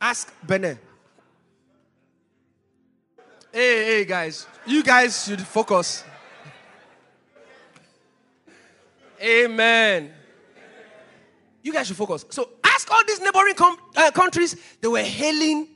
Ask 0.00 0.34
Benin. 0.44 0.76
Hey, 3.52 3.84
hey, 3.84 4.04
guys. 4.04 4.48
You 4.66 4.82
guys 4.82 5.24
should 5.24 5.40
focus. 5.40 6.02
Amen. 9.22 10.12
You 11.62 11.72
guys 11.72 11.86
should 11.86 11.96
focus. 11.96 12.24
So 12.30 12.48
ask 12.64 12.90
all 12.90 13.04
these 13.06 13.20
neighboring 13.20 13.54
com- 13.54 13.78
uh, 13.94 14.10
countries. 14.10 14.56
They 14.80 14.88
were 14.88 15.04
hailing 15.04 15.68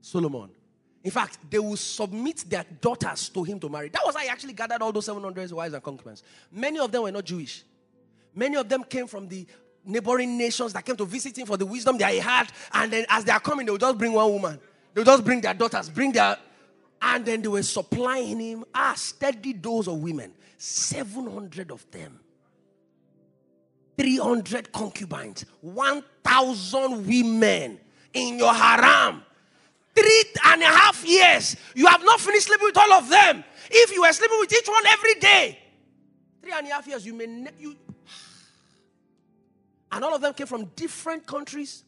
Solomon. 0.00 0.50
In 1.04 1.12
fact, 1.12 1.38
they 1.48 1.60
will 1.60 1.76
submit 1.76 2.44
their 2.48 2.64
daughters 2.80 3.28
to 3.28 3.44
him 3.44 3.60
to 3.60 3.68
marry. 3.68 3.88
That 3.90 4.02
was 4.04 4.16
how 4.16 4.22
he 4.22 4.28
actually 4.28 4.54
gathered 4.54 4.82
all 4.82 4.90
those 4.90 5.06
700 5.06 5.52
wives 5.52 5.74
and 5.74 5.82
concubines. 5.84 6.24
Many 6.50 6.80
of 6.80 6.90
them 6.90 7.04
were 7.04 7.12
not 7.12 7.24
Jewish. 7.24 7.62
Many 8.34 8.56
of 8.56 8.68
them 8.68 8.84
came 8.84 9.06
from 9.06 9.28
the 9.28 9.46
neighboring 9.84 10.36
nations 10.36 10.72
that 10.74 10.84
came 10.84 10.96
to 10.96 11.04
visit 11.04 11.36
him 11.36 11.46
for 11.46 11.56
the 11.56 11.66
wisdom 11.66 11.98
that 11.98 12.12
he 12.12 12.18
had. 12.18 12.50
And 12.72 12.92
then 12.92 13.06
as 13.08 13.24
they 13.24 13.32
are 13.32 13.40
coming, 13.40 13.66
they 13.66 13.72
would 13.72 13.80
just 13.80 13.98
bring 13.98 14.12
one 14.12 14.32
woman. 14.32 14.60
They 14.94 15.00
would 15.00 15.06
just 15.06 15.24
bring 15.24 15.40
their 15.40 15.54
daughters, 15.54 15.88
bring 15.88 16.12
their. 16.12 16.36
And 17.00 17.24
then 17.24 17.42
they 17.42 17.48
were 17.48 17.62
supplying 17.62 18.40
him 18.40 18.64
a 18.74 18.96
steady 18.96 19.52
dose 19.52 19.86
of 19.86 19.98
women. 20.02 20.32
700 20.58 21.70
of 21.70 21.88
them. 21.90 22.20
300 23.96 24.72
concubines. 24.72 25.44
1,000 25.60 27.06
women 27.06 27.80
in 28.12 28.38
your 28.38 28.54
harem. 28.54 29.22
Three 29.94 30.24
and 30.46 30.62
a 30.62 30.66
half 30.66 31.04
years. 31.04 31.56
You 31.74 31.86
have 31.86 32.04
not 32.04 32.20
finished 32.20 32.46
sleeping 32.46 32.66
with 32.66 32.76
all 32.76 32.92
of 32.92 33.08
them. 33.08 33.42
If 33.70 33.92
you 33.92 34.02
were 34.02 34.12
sleeping 34.12 34.38
with 34.40 34.52
each 34.52 34.68
one 34.68 34.86
every 34.86 35.14
day, 35.14 35.58
three 36.40 36.52
and 36.52 36.66
a 36.66 36.70
half 36.70 36.86
years, 36.86 37.04
you 37.04 37.14
may 37.14 37.26
ne- 37.26 37.50
you 37.58 37.76
and 39.90 40.04
all 40.04 40.14
of 40.14 40.20
them 40.20 40.34
came 40.34 40.46
from 40.46 40.66
different 40.76 41.26
countries. 41.26 41.84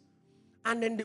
And 0.65 0.83
then, 0.83 0.97
they, 0.99 1.05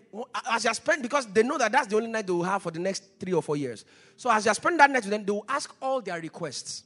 as 0.51 0.65
you 0.65 0.73
spend, 0.73 1.01
because 1.01 1.27
they 1.27 1.41
know 1.41 1.57
that 1.57 1.71
that's 1.71 1.87
the 1.87 1.95
only 1.95 2.09
night 2.09 2.27
they 2.27 2.33
will 2.33 2.43
have 2.43 2.61
for 2.61 2.71
the 2.71 2.79
next 2.79 3.03
three 3.19 3.33
or 3.33 3.41
four 3.41 3.55
years. 3.55 3.85
So 4.17 4.29
as 4.29 4.45
you 4.45 4.53
spend 4.53 4.79
that 4.79 4.89
night 4.89 5.03
with 5.03 5.11
them, 5.11 5.23
they 5.25 5.31
will 5.31 5.45
ask 5.47 5.73
all 5.81 6.01
their 6.01 6.19
requests. 6.19 6.83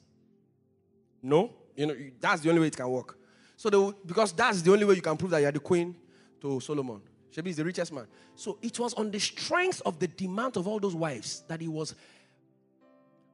No, 1.22 1.52
you 1.76 1.88
know 1.88 1.96
that's 2.20 2.42
the 2.42 2.50
only 2.50 2.62
way 2.62 2.68
it 2.68 2.78
can 2.78 2.88
work. 2.88 3.18
So 3.58 3.70
they 3.70 3.78
will, 3.78 3.94
because 4.06 4.32
that's 4.34 4.62
the 4.62 4.72
only 4.72 4.86
way 4.86 4.96
you 4.96 5.02
can 5.02 5.18
prove 5.18 5.32
that 5.32 5.42
you 5.42 5.48
are 5.48 5.52
the 5.52 5.60
queen 5.60 5.96
to 6.42 6.60
Solomon. 6.60 7.02
Shebi 7.36 7.48
is 7.48 7.58
the 7.58 7.66
richest 7.66 7.92
man. 7.92 8.08
So 8.36 8.58
it 8.62 8.80
was 8.80 8.94
on 8.94 9.12
the 9.12 9.20
strength 9.20 9.82
of 9.86 10.00
the 10.00 10.08
demand 10.08 10.58
of 10.58 10.68
all 10.68 10.80
those 10.80 10.96
wives 10.96 11.44
that 11.48 11.62
he 11.62 11.68
was 11.68 11.94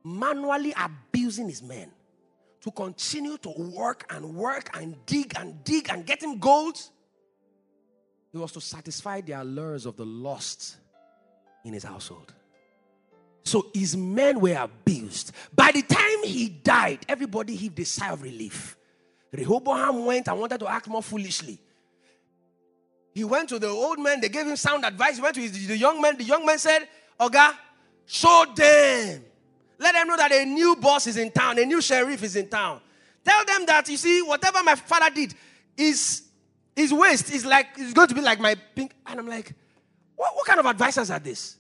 manually 0.04 0.74
abusing 0.78 1.48
his 1.48 1.62
men 1.62 1.92
to 2.66 2.72
continue 2.72 3.38
to 3.38 3.50
work 3.50 4.12
and 4.12 4.26
work 4.34 4.76
and 4.76 4.96
dig 5.06 5.34
and 5.38 5.64
dig 5.64 5.88
and 5.92 6.04
get 6.04 6.24
him 6.24 6.40
gold. 6.40 6.82
It 8.34 8.40
was 8.40 8.52
to 8.54 8.60
satisfy 8.60 9.22
the 9.22 9.34
allures 9.34 9.86
of 9.86 9.96
the 9.98 10.06
lost 10.06 10.78
in 11.64 11.74
his 11.74 11.84
household. 11.84 12.34
So 13.44 13.68
his 13.72 13.96
men 13.96 14.40
were 14.40 14.56
abused. 14.56 15.32
By 15.56 15.74
the 15.74 15.84
time 15.84 16.24
he 16.24 16.50
died, 16.50 17.06
everybody 17.08 17.56
heaved 17.56 17.80
a 17.82 17.86
sigh 17.86 18.10
of 18.10 18.24
relief. 18.24 18.76
Rehoboam 19.32 20.04
went 20.04 20.28
and 20.28 20.40
wanted 20.40 20.60
to 20.62 20.68
act 20.68 20.88
more 20.88 21.04
foolishly. 21.04 21.60
He 23.14 23.24
went 23.24 23.50
to 23.50 23.60
the 23.60 23.68
old 23.68 24.00
man, 24.00 24.22
they 24.22 24.30
gave 24.30 24.48
him 24.48 24.56
sound 24.56 24.86
advice. 24.86 25.18
He 25.18 25.22
went 25.22 25.36
to 25.36 25.42
his, 25.42 25.68
the 25.68 25.78
young 25.78 26.02
man. 26.02 26.18
The 26.18 26.24
young 26.24 26.44
man 26.44 26.58
said, 26.58 26.88
Oga, 27.20 27.54
show 28.08 28.46
them. 28.56 29.24
Let 29.78 29.94
them 29.94 30.08
know 30.08 30.18
that 30.18 30.32
a 30.32 30.46
new 30.46 30.76
boss 30.76 31.08
is 31.08 31.18
in 31.18 31.32
town, 31.32 31.60
a 31.60 31.66
new 31.66 31.82
sheriff 31.82 32.24
is 32.24 32.36
in 32.36 32.48
town. 32.48 32.82
Tell 33.24 33.44
them 33.46 33.66
that, 33.66 33.90
you 33.90 33.98
see, 33.98 34.22
whatever 34.22 34.64
my 34.64 34.76
father 34.76 35.14
did 35.14 35.34
is 35.76 36.24
his 36.76 36.94
waste 36.94 37.34
is 37.34 37.46
like, 37.46 37.68
it's 37.78 37.94
going 37.94 38.08
to 38.08 38.16
be 38.16 38.22
like 38.22 38.40
my 38.40 38.56
pink. 38.76 38.94
And 39.06 39.20
I'm 39.20 39.28
like, 39.28 39.54
what, 40.16 40.36
what 40.36 40.46
kind 40.46 40.60
of 40.60 40.66
advisors 40.66 41.10
are 41.10 41.20
this? 41.20 41.58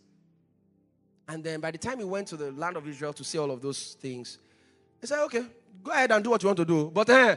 And 1.27 1.43
then 1.43 1.59
by 1.59 1.71
the 1.71 1.77
time 1.77 1.97
he 1.97 2.05
went 2.05 2.27
to 2.27 2.37
the 2.37 2.51
land 2.51 2.77
of 2.77 2.87
Israel 2.87 3.13
to 3.13 3.23
see 3.23 3.37
all 3.37 3.49
of 3.49 3.61
those 3.61 3.97
things, 3.99 4.37
he 5.01 5.07
said, 5.07 5.23
okay, 5.25 5.45
go 5.83 5.91
ahead 5.91 6.11
and 6.11 6.23
do 6.23 6.29
what 6.29 6.43
you 6.43 6.47
want 6.47 6.57
to 6.57 6.65
do. 6.65 6.91
But 6.93 7.09
uh, 7.09 7.35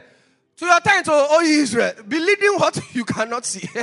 to 0.57 0.65
your 0.65 0.79
tent, 0.81 1.07
oh, 1.09 1.27
oh 1.31 1.41
Israel, 1.41 1.93
be 2.07 2.19
leading 2.19 2.53
what 2.55 2.79
you 2.93 3.03
cannot 3.03 3.45
see. 3.45 3.67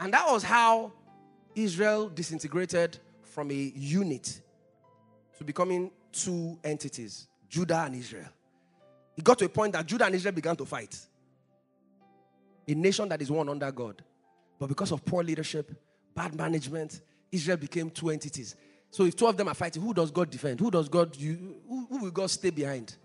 and 0.00 0.12
that 0.12 0.26
was 0.28 0.42
how 0.42 0.92
Israel 1.54 2.08
disintegrated 2.08 2.98
from 3.22 3.50
a 3.50 3.54
unit 3.54 4.40
to 5.38 5.44
becoming 5.44 5.90
two 6.12 6.58
entities 6.62 7.28
Judah 7.48 7.82
and 7.86 7.94
Israel. 7.94 8.28
It 9.16 9.22
got 9.22 9.38
to 9.38 9.44
a 9.44 9.48
point 9.48 9.72
that 9.74 9.86
Judah 9.86 10.06
and 10.06 10.14
Israel 10.14 10.34
began 10.34 10.56
to 10.56 10.64
fight. 10.64 10.98
A 12.66 12.74
nation 12.74 13.08
that 13.08 13.22
is 13.22 13.30
one 13.30 13.48
under 13.48 13.70
God. 13.70 14.02
But 14.58 14.68
because 14.68 14.90
of 14.92 15.04
poor 15.04 15.22
leadership, 15.22 15.70
bad 16.14 16.34
management, 16.34 17.00
Israel 17.30 17.56
became 17.56 17.90
two 17.90 18.10
entities. 18.10 18.56
So 18.90 19.04
if 19.04 19.16
two 19.16 19.26
of 19.26 19.36
them 19.36 19.48
are 19.48 19.54
fighting, 19.54 19.82
who 19.82 19.92
does 19.92 20.10
God 20.10 20.30
defend? 20.30 20.60
Who 20.60 20.70
does 20.70 20.88
God 20.88 21.16
you 21.16 21.56
who, 21.68 21.86
who 21.86 21.98
will 21.98 22.10
God 22.10 22.30
stay 22.30 22.50
behind? 22.50 22.96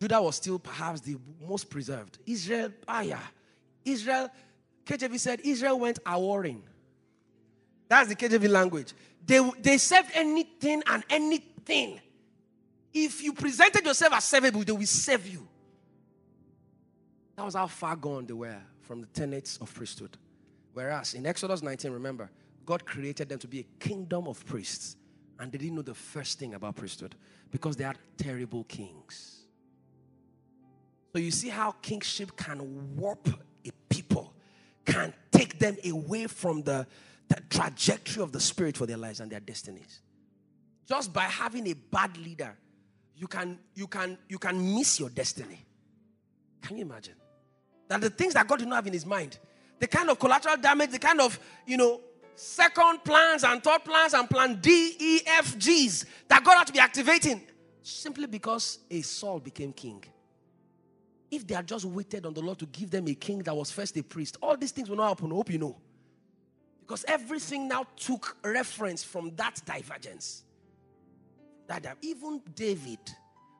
Judah 0.00 0.20
was 0.20 0.36
still 0.36 0.58
perhaps 0.58 1.00
the 1.00 1.16
most 1.46 1.70
preserved. 1.70 2.18
Israel, 2.26 2.72
ah 2.88 3.02
yeah. 3.02 3.20
Israel, 3.84 4.30
KJV 4.84 5.18
said 5.18 5.40
Israel 5.44 5.78
went 5.78 5.98
a 6.04 6.18
warring. 6.18 6.62
That's 7.88 8.08
the 8.08 8.16
KJV 8.16 8.48
language. 8.48 8.94
They, 9.24 9.50
they 9.60 9.78
served 9.78 10.10
anything 10.14 10.82
and 10.86 11.04
anything. 11.08 12.00
If 12.92 13.22
you 13.22 13.32
presented 13.32 13.84
yourself 13.84 14.14
as 14.14 14.24
servable, 14.24 14.64
they 14.64 14.72
will 14.72 14.86
serve 14.86 15.26
you. 15.26 15.46
That 17.36 17.44
was 17.44 17.54
how 17.54 17.66
far 17.66 17.96
gone 17.96 18.26
they 18.26 18.34
were 18.34 18.60
from 18.82 19.00
the 19.00 19.06
tenets 19.06 19.56
of 19.58 19.72
priesthood. 19.72 20.18
Whereas 20.74 21.14
in 21.14 21.26
Exodus 21.26 21.62
19, 21.62 21.92
remember, 21.92 22.30
God 22.64 22.84
created 22.84 23.28
them 23.28 23.38
to 23.38 23.48
be 23.48 23.60
a 23.60 23.66
kingdom 23.78 24.28
of 24.28 24.44
priests. 24.46 24.96
And 25.38 25.50
they 25.50 25.58
didn't 25.58 25.74
know 25.74 25.82
the 25.82 25.94
first 25.94 26.38
thing 26.38 26.54
about 26.54 26.76
priesthood 26.76 27.14
because 27.50 27.76
they 27.76 27.84
had 27.84 27.98
terrible 28.16 28.64
kings. 28.64 29.40
So 31.12 31.18
you 31.18 31.30
see 31.30 31.48
how 31.48 31.72
kingship 31.82 32.36
can 32.36 32.96
warp 32.96 33.28
a 33.66 33.70
people, 33.88 34.34
can 34.84 35.12
take 35.30 35.58
them 35.58 35.76
away 35.84 36.26
from 36.26 36.62
the, 36.62 36.86
the 37.28 37.40
trajectory 37.48 38.22
of 38.22 38.32
the 38.32 38.40
spirit 38.40 38.76
for 38.76 38.86
their 38.86 38.96
lives 38.96 39.20
and 39.20 39.30
their 39.30 39.40
destinies. 39.40 40.00
Just 40.88 41.12
by 41.12 41.22
having 41.22 41.66
a 41.68 41.74
bad 41.74 42.16
leader, 42.18 42.56
you 43.16 43.26
can 43.26 43.58
you 43.74 43.86
can 43.86 44.18
you 44.28 44.38
can 44.38 44.74
miss 44.74 44.98
your 44.98 45.10
destiny. 45.10 45.58
Can 46.60 46.76
you 46.76 46.82
imagine? 46.82 47.14
That 47.88 48.00
the 48.00 48.10
things 48.10 48.34
that 48.34 48.46
God 48.46 48.58
did 48.58 48.68
not 48.68 48.76
have 48.76 48.86
in 48.86 48.92
his 48.92 49.06
mind, 49.06 49.38
the 49.78 49.86
kind 49.86 50.08
of 50.10 50.18
collateral 50.18 50.56
damage, 50.56 50.90
the 50.90 50.98
kind 50.98 51.20
of, 51.20 51.38
you 51.66 51.76
know, 51.76 52.00
second 52.34 53.04
plans 53.04 53.44
and 53.44 53.62
third 53.62 53.84
plans 53.84 54.14
and 54.14 54.28
plan 54.28 54.58
D, 54.60 54.96
E, 54.98 55.20
F, 55.26 55.58
G's 55.58 56.06
that 56.28 56.42
God 56.42 56.58
had 56.58 56.66
to 56.68 56.72
be 56.72 56.78
activating 56.78 57.42
simply 57.82 58.26
because 58.26 58.78
a 58.90 59.02
Saul 59.02 59.40
became 59.40 59.72
king. 59.72 60.02
If 61.30 61.46
they 61.46 61.54
had 61.54 61.66
just 61.66 61.84
waited 61.84 62.26
on 62.26 62.34
the 62.34 62.42
Lord 62.42 62.58
to 62.58 62.66
give 62.66 62.90
them 62.90 63.08
a 63.08 63.14
king 63.14 63.38
that 63.40 63.54
was 63.54 63.70
first 63.70 63.96
a 63.96 64.02
priest, 64.02 64.36
all 64.42 64.56
these 64.56 64.70
things 64.70 64.88
will 64.88 64.96
not 64.96 65.08
happen. 65.08 65.32
I 65.32 65.34
hope 65.34 65.50
you 65.50 65.58
know. 65.58 65.76
Because 66.92 67.06
everything 67.08 67.68
now 67.68 67.86
took 67.96 68.36
reference 68.44 69.02
from 69.02 69.34
that 69.36 69.62
divergence. 69.64 70.42
That 71.66 71.96
even 72.02 72.42
David, 72.54 72.98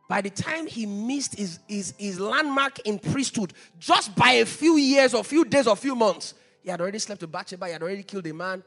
by 0.06 0.20
the 0.20 0.28
time 0.28 0.66
he 0.66 0.84
missed 0.84 1.36
his, 1.36 1.58
his, 1.66 1.94
his 1.96 2.20
landmark 2.20 2.80
in 2.80 2.98
priesthood, 2.98 3.54
just 3.78 4.14
by 4.14 4.32
a 4.32 4.44
few 4.44 4.76
years 4.76 5.14
or 5.14 5.24
few 5.24 5.46
days 5.46 5.66
or 5.66 5.76
few 5.76 5.94
months, 5.94 6.34
he 6.62 6.68
had 6.68 6.82
already 6.82 6.98
slept 6.98 7.22
with 7.22 7.32
Bathsheba. 7.32 7.64
He 7.68 7.72
had 7.72 7.82
already 7.82 8.02
killed 8.02 8.26
a 8.26 8.34
man. 8.34 8.62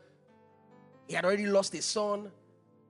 He 1.07 1.13
had 1.13 1.25
already 1.25 1.45
lost 1.45 1.75
a 1.75 1.81
son. 1.83 2.31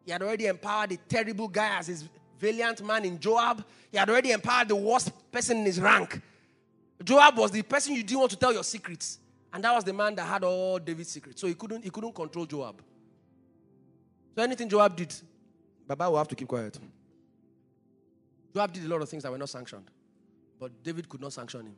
He 0.06 0.14
had 0.14 0.22
already 0.22 0.46
empowered 0.46 0.94
a 0.94 0.98
terrible 1.10 1.50
guy 1.50 1.78
as 1.78 1.88
his 1.88 2.06
valiant 2.40 2.86
man 2.86 3.04
in 3.04 3.20
Joab. 3.20 3.66
He 3.92 3.98
had 3.98 4.10
already 4.10 4.32
empowered 4.32 4.70
the 4.70 4.78
worst 4.78 5.12
person 5.30 5.58
in 5.58 5.66
his 5.66 5.82
rank. 5.82 6.22
Joab 7.04 7.38
was 7.38 7.52
the 7.52 7.64
person 7.64 7.96
you 7.96 8.04
didn't 8.04 8.20
want 8.20 8.32
to 8.32 8.38
tell 8.38 8.54
your 8.54 8.64
secrets. 8.64 9.20
And 9.56 9.64
that 9.64 9.74
was 9.74 9.86
the 9.86 9.94
man 9.94 10.14
that 10.16 10.26
had 10.28 10.44
all 10.44 10.78
David's 10.80 11.12
secrets. 11.12 11.40
So 11.40 11.48
he 11.48 11.54
couldn't, 11.54 11.82
he 11.82 11.90
couldn't 11.90 12.14
control 12.14 12.46
Joab. 12.46 12.82
So 14.36 14.44
anything 14.44 14.68
Joab 14.68 14.98
did, 14.98 15.16
Baba 15.88 16.10
will 16.10 16.18
have 16.18 16.28
to 16.28 16.36
keep 16.36 16.50
quiet. 16.50 16.78
Joab 18.54 18.74
did 18.74 18.84
a 18.84 18.88
lot 18.90 19.02
of 19.02 19.08
things 19.08 19.24
that 19.24 19.32
were 19.32 19.38
not 19.38 19.48
sanctioned. 19.48 19.90
But 20.60 20.84
David 20.84 21.08
could 21.08 21.22
not 21.22 21.32
sanction 21.32 21.68
him. 21.68 21.76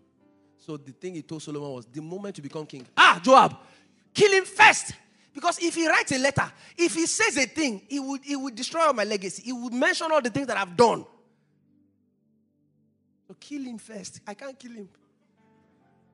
So 0.57 0.75
the 0.75 0.91
thing 0.91 1.13
he 1.13 1.21
told 1.21 1.43
Solomon 1.43 1.71
was 1.71 1.85
the 1.85 2.01
moment 2.01 2.35
you 2.37 2.41
become 2.41 2.65
king, 2.65 2.87
ah, 2.97 3.21
Joab, 3.23 3.55
kill 4.11 4.31
him 4.31 4.45
first. 4.45 4.93
Because 5.31 5.59
if 5.61 5.75
he 5.75 5.87
writes 5.87 6.11
a 6.11 6.17
letter, 6.17 6.51
if 6.75 6.95
he 6.95 7.05
says 7.05 7.37
a 7.37 7.45
thing, 7.45 7.83
he 7.87 7.99
would, 7.99 8.21
he 8.23 8.35
would 8.35 8.55
destroy 8.55 8.87
all 8.87 8.93
my 8.93 9.03
legacy. 9.03 9.43
He 9.43 9.53
would 9.53 9.73
mention 9.73 10.11
all 10.11 10.23
the 10.23 10.31
things 10.31 10.47
that 10.47 10.57
I've 10.57 10.75
done. 10.75 11.05
So 13.27 13.35
kill 13.39 13.61
him 13.61 13.77
first. 13.77 14.21
I 14.25 14.33
can't 14.33 14.57
kill 14.57 14.71
him. 14.71 14.89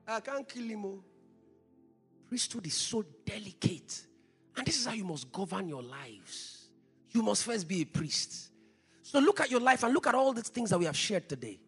I 0.06 0.20
can't 0.20 0.46
kill 0.46 0.64
him. 0.64 0.84
Oh. 0.84 1.02
Priesthood 2.28 2.66
is 2.66 2.74
so 2.74 3.04
delicate. 3.24 4.06
And 4.56 4.66
this 4.66 4.78
is 4.78 4.86
how 4.86 4.92
you 4.92 5.04
must 5.04 5.30
govern 5.32 5.68
your 5.68 5.82
lives. 5.82 6.68
You 7.10 7.22
must 7.22 7.44
first 7.44 7.68
be 7.68 7.82
a 7.82 7.84
priest. 7.84 8.50
So 9.02 9.18
look 9.18 9.40
at 9.40 9.50
your 9.50 9.60
life 9.60 9.82
and 9.82 9.92
look 9.92 10.06
at 10.06 10.14
all 10.14 10.32
the 10.32 10.42
things 10.42 10.70
that 10.70 10.78
we 10.78 10.84
have 10.86 10.96
shared 10.96 11.28
today. 11.28 11.58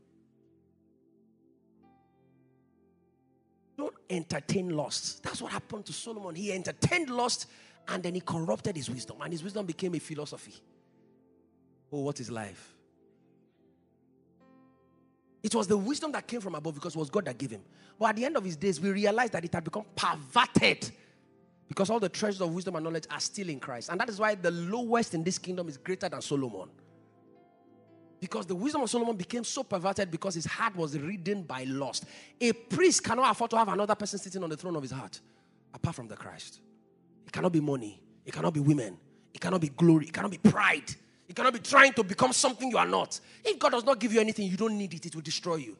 Don't 3.76 3.94
entertain 4.08 4.70
lust. 4.70 5.22
That's 5.22 5.42
what 5.42 5.52
happened 5.52 5.84
to 5.86 5.92
Solomon. 5.92 6.34
He 6.34 6.52
entertained 6.52 7.10
lust 7.10 7.46
and 7.88 8.02
then 8.02 8.14
he 8.14 8.20
corrupted 8.20 8.76
his 8.76 8.90
wisdom, 8.90 9.18
and 9.22 9.32
his 9.32 9.42
wisdom 9.42 9.64
became 9.64 9.94
a 9.94 9.98
philosophy. 9.98 10.54
Oh, 11.92 12.00
what 12.00 12.18
is 12.20 12.30
life? 12.30 12.75
It 15.46 15.54
was 15.54 15.68
the 15.68 15.76
wisdom 15.76 16.10
that 16.10 16.26
came 16.26 16.40
from 16.40 16.56
above 16.56 16.74
because 16.74 16.96
it 16.96 16.98
was 16.98 17.08
God 17.08 17.26
that 17.26 17.38
gave 17.38 17.52
him. 17.52 17.62
But 18.00 18.06
at 18.06 18.16
the 18.16 18.24
end 18.24 18.36
of 18.36 18.42
his 18.42 18.56
days, 18.56 18.80
we 18.80 18.90
realized 18.90 19.32
that 19.32 19.44
it 19.44 19.54
had 19.54 19.62
become 19.62 19.84
perverted 19.94 20.90
because 21.68 21.88
all 21.88 22.00
the 22.00 22.08
treasures 22.08 22.40
of 22.40 22.52
wisdom 22.52 22.74
and 22.74 22.82
knowledge 22.82 23.04
are 23.08 23.20
still 23.20 23.48
in 23.48 23.60
Christ. 23.60 23.88
And 23.88 24.00
that 24.00 24.08
is 24.08 24.18
why 24.18 24.34
the 24.34 24.50
lowest 24.50 25.14
in 25.14 25.22
this 25.22 25.38
kingdom 25.38 25.68
is 25.68 25.76
greater 25.76 26.08
than 26.08 26.20
Solomon. 26.20 26.68
Because 28.18 28.44
the 28.44 28.56
wisdom 28.56 28.82
of 28.82 28.90
Solomon 28.90 29.14
became 29.14 29.44
so 29.44 29.62
perverted 29.62 30.10
because 30.10 30.34
his 30.34 30.46
heart 30.46 30.74
was 30.74 30.98
ridden 30.98 31.44
by 31.44 31.62
lust. 31.62 32.06
A 32.40 32.52
priest 32.52 33.04
cannot 33.04 33.30
afford 33.30 33.52
to 33.52 33.56
have 33.56 33.68
another 33.68 33.94
person 33.94 34.18
sitting 34.18 34.42
on 34.42 34.50
the 34.50 34.56
throne 34.56 34.74
of 34.74 34.82
his 34.82 34.90
heart 34.90 35.20
apart 35.72 35.94
from 35.94 36.08
the 36.08 36.16
Christ. 36.16 36.58
It 37.24 37.30
cannot 37.30 37.52
be 37.52 37.60
money, 37.60 38.02
it 38.24 38.32
cannot 38.32 38.52
be 38.52 38.58
women, 38.58 38.98
it 39.32 39.40
cannot 39.40 39.60
be 39.60 39.68
glory, 39.68 40.06
it 40.06 40.12
cannot 40.12 40.32
be 40.32 40.38
pride. 40.38 40.92
It 41.28 41.34
cannot 41.34 41.52
be 41.52 41.58
trying 41.58 41.92
to 41.94 42.04
become 42.04 42.32
something 42.32 42.70
you 42.70 42.78
are 42.78 42.86
not. 42.86 43.18
If 43.44 43.58
God 43.58 43.72
does 43.72 43.84
not 43.84 43.98
give 43.98 44.12
you 44.12 44.20
anything, 44.20 44.48
you 44.48 44.56
don't 44.56 44.78
need 44.78 44.94
it, 44.94 45.06
it 45.06 45.14
will 45.14 45.22
destroy 45.22 45.56
you. 45.56 45.76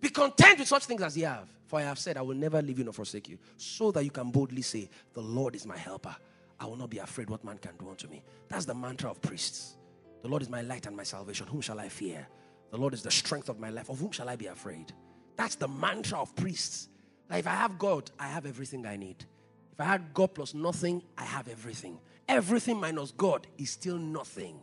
Be 0.00 0.08
content 0.08 0.58
with 0.58 0.68
such 0.68 0.84
things 0.84 1.02
as 1.02 1.16
you 1.16 1.26
have. 1.26 1.48
For 1.66 1.78
I 1.78 1.82
have 1.82 1.98
said, 1.98 2.16
I 2.16 2.22
will 2.22 2.34
never 2.34 2.60
leave 2.60 2.78
you 2.78 2.84
nor 2.84 2.92
forsake 2.92 3.28
you, 3.28 3.38
so 3.56 3.90
that 3.92 4.04
you 4.04 4.10
can 4.10 4.30
boldly 4.30 4.62
say, 4.62 4.88
The 5.12 5.20
Lord 5.20 5.56
is 5.56 5.66
my 5.66 5.76
helper. 5.76 6.14
I 6.60 6.66
will 6.66 6.76
not 6.76 6.90
be 6.90 6.98
afraid 6.98 7.28
what 7.28 7.42
man 7.42 7.58
can 7.58 7.72
do 7.78 7.88
unto 7.88 8.06
me. 8.08 8.22
That's 8.48 8.64
the 8.64 8.74
mantra 8.74 9.10
of 9.10 9.20
priests. 9.20 9.76
The 10.22 10.28
Lord 10.28 10.42
is 10.42 10.48
my 10.48 10.62
light 10.62 10.86
and 10.86 10.96
my 10.96 11.02
salvation. 11.02 11.46
Whom 11.46 11.60
shall 11.60 11.80
I 11.80 11.88
fear? 11.88 12.26
The 12.70 12.76
Lord 12.76 12.94
is 12.94 13.02
the 13.02 13.10
strength 13.10 13.48
of 13.48 13.58
my 13.58 13.70
life. 13.70 13.88
Of 13.88 13.98
whom 13.98 14.12
shall 14.12 14.28
I 14.28 14.36
be 14.36 14.46
afraid? 14.46 14.92
That's 15.36 15.56
the 15.56 15.68
mantra 15.68 16.20
of 16.20 16.34
priests. 16.36 16.88
That 17.28 17.38
if 17.40 17.46
I 17.46 17.54
have 17.54 17.78
God, 17.78 18.10
I 18.18 18.28
have 18.28 18.46
everything 18.46 18.86
I 18.86 18.96
need. 18.96 19.24
If 19.72 19.80
I 19.80 19.84
had 19.84 20.14
God 20.14 20.34
plus 20.34 20.54
nothing, 20.54 21.02
I 21.18 21.24
have 21.24 21.48
everything. 21.48 21.98
Everything 22.28 22.78
minus 22.78 23.10
God 23.10 23.46
is 23.58 23.70
still 23.70 23.98
nothing. 23.98 24.60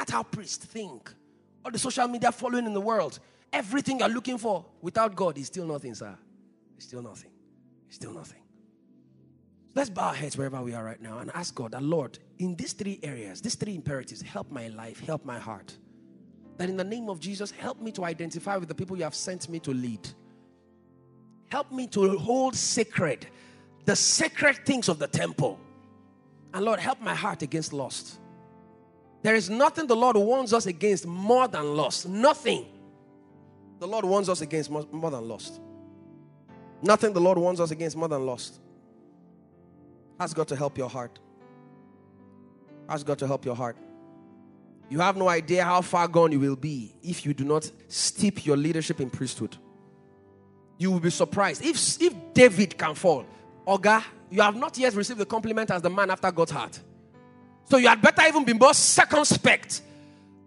That's 0.00 0.12
how 0.12 0.22
priests 0.22 0.64
think. 0.64 1.12
All 1.62 1.70
the 1.70 1.78
social 1.78 2.08
media 2.08 2.32
following 2.32 2.64
in 2.64 2.72
the 2.72 2.80
world, 2.80 3.18
everything 3.52 3.98
you're 3.98 4.08
looking 4.08 4.38
for 4.38 4.64
without 4.80 5.14
God 5.14 5.36
is 5.36 5.48
still 5.48 5.66
nothing, 5.66 5.94
sir. 5.94 6.16
It's 6.78 6.86
still 6.86 7.02
nothing. 7.02 7.30
It's 7.86 7.96
still 7.96 8.14
nothing. 8.14 8.40
Let's 9.74 9.90
bow 9.90 10.08
our 10.08 10.14
heads 10.14 10.38
wherever 10.38 10.62
we 10.62 10.72
are 10.72 10.82
right 10.82 11.02
now 11.02 11.18
and 11.18 11.30
ask 11.34 11.54
God 11.54 11.74
Lord, 11.82 12.18
in 12.38 12.56
these 12.56 12.72
three 12.72 12.98
areas, 13.02 13.42
these 13.42 13.56
three 13.56 13.74
imperatives, 13.74 14.22
help 14.22 14.50
my 14.50 14.68
life, 14.68 15.00
help 15.00 15.26
my 15.26 15.38
heart. 15.38 15.76
That 16.56 16.70
in 16.70 16.78
the 16.78 16.84
name 16.84 17.10
of 17.10 17.20
Jesus, 17.20 17.50
help 17.50 17.78
me 17.78 17.92
to 17.92 18.04
identify 18.06 18.56
with 18.56 18.70
the 18.70 18.74
people 18.74 18.96
you 18.96 19.04
have 19.04 19.14
sent 19.14 19.50
me 19.50 19.60
to 19.60 19.74
lead. 19.74 20.08
Help 21.50 21.72
me 21.72 21.86
to 21.88 22.16
hold 22.16 22.56
sacred 22.56 23.26
the 23.84 23.94
sacred 23.94 24.64
things 24.64 24.88
of 24.88 24.98
the 24.98 25.08
temple. 25.08 25.60
And 26.54 26.64
Lord, 26.64 26.80
help 26.80 27.02
my 27.02 27.14
heart 27.14 27.42
against 27.42 27.74
lust. 27.74 28.16
There 29.22 29.34
is 29.34 29.50
nothing 29.50 29.86
the 29.86 29.96
Lord 29.96 30.16
warns 30.16 30.52
us 30.52 30.66
against 30.66 31.06
more 31.06 31.46
than 31.46 31.76
lust. 31.76 32.08
Nothing. 32.08 32.66
The 33.78 33.86
Lord 33.86 34.04
warns 34.04 34.28
us 34.28 34.40
against 34.40 34.70
more, 34.70 34.82
than 34.82 35.28
lust. 35.28 35.60
Nothing 36.82 37.12
the 37.12 37.20
Lord 37.20 37.38
warns 37.38 37.60
us 37.60 37.70
against 37.70 37.96
more 37.96 38.08
than 38.08 38.24
lust. 38.24 38.60
Ask 40.18 40.36
God 40.36 40.48
to 40.48 40.56
help 40.56 40.76
your 40.76 40.88
heart. 40.88 41.18
Ask 42.88 43.06
God 43.06 43.18
to 43.18 43.26
help 43.26 43.44
your 43.44 43.54
heart. 43.54 43.76
You 44.90 44.98
have 45.00 45.16
no 45.16 45.28
idea 45.28 45.64
how 45.64 45.80
far 45.82 46.08
gone 46.08 46.32
you 46.32 46.40
will 46.40 46.56
be 46.56 46.94
if 47.02 47.24
you 47.24 47.32
do 47.32 47.44
not 47.44 47.70
steep 47.88 48.44
your 48.44 48.56
leadership 48.56 49.00
in 49.00 49.08
priesthood. 49.08 49.56
You 50.78 50.90
will 50.90 51.00
be 51.00 51.10
surprised. 51.10 51.64
If, 51.64 52.02
if 52.02 52.12
David 52.34 52.76
can 52.76 52.94
fall, 52.94 53.24
Oga, 53.66 54.02
you 54.30 54.42
have 54.42 54.56
not 54.56 54.76
yet 54.76 54.94
received 54.94 55.20
the 55.20 55.26
compliment 55.26 55.70
as 55.70 55.82
the 55.82 55.90
man 55.90 56.10
after 56.10 56.32
God's 56.32 56.50
heart. 56.50 56.80
So 57.70 57.76
you 57.76 57.86
had 57.86 58.02
better 58.02 58.22
even 58.26 58.44
be 58.44 58.52
more 58.52 58.74
circumspect 58.74 59.82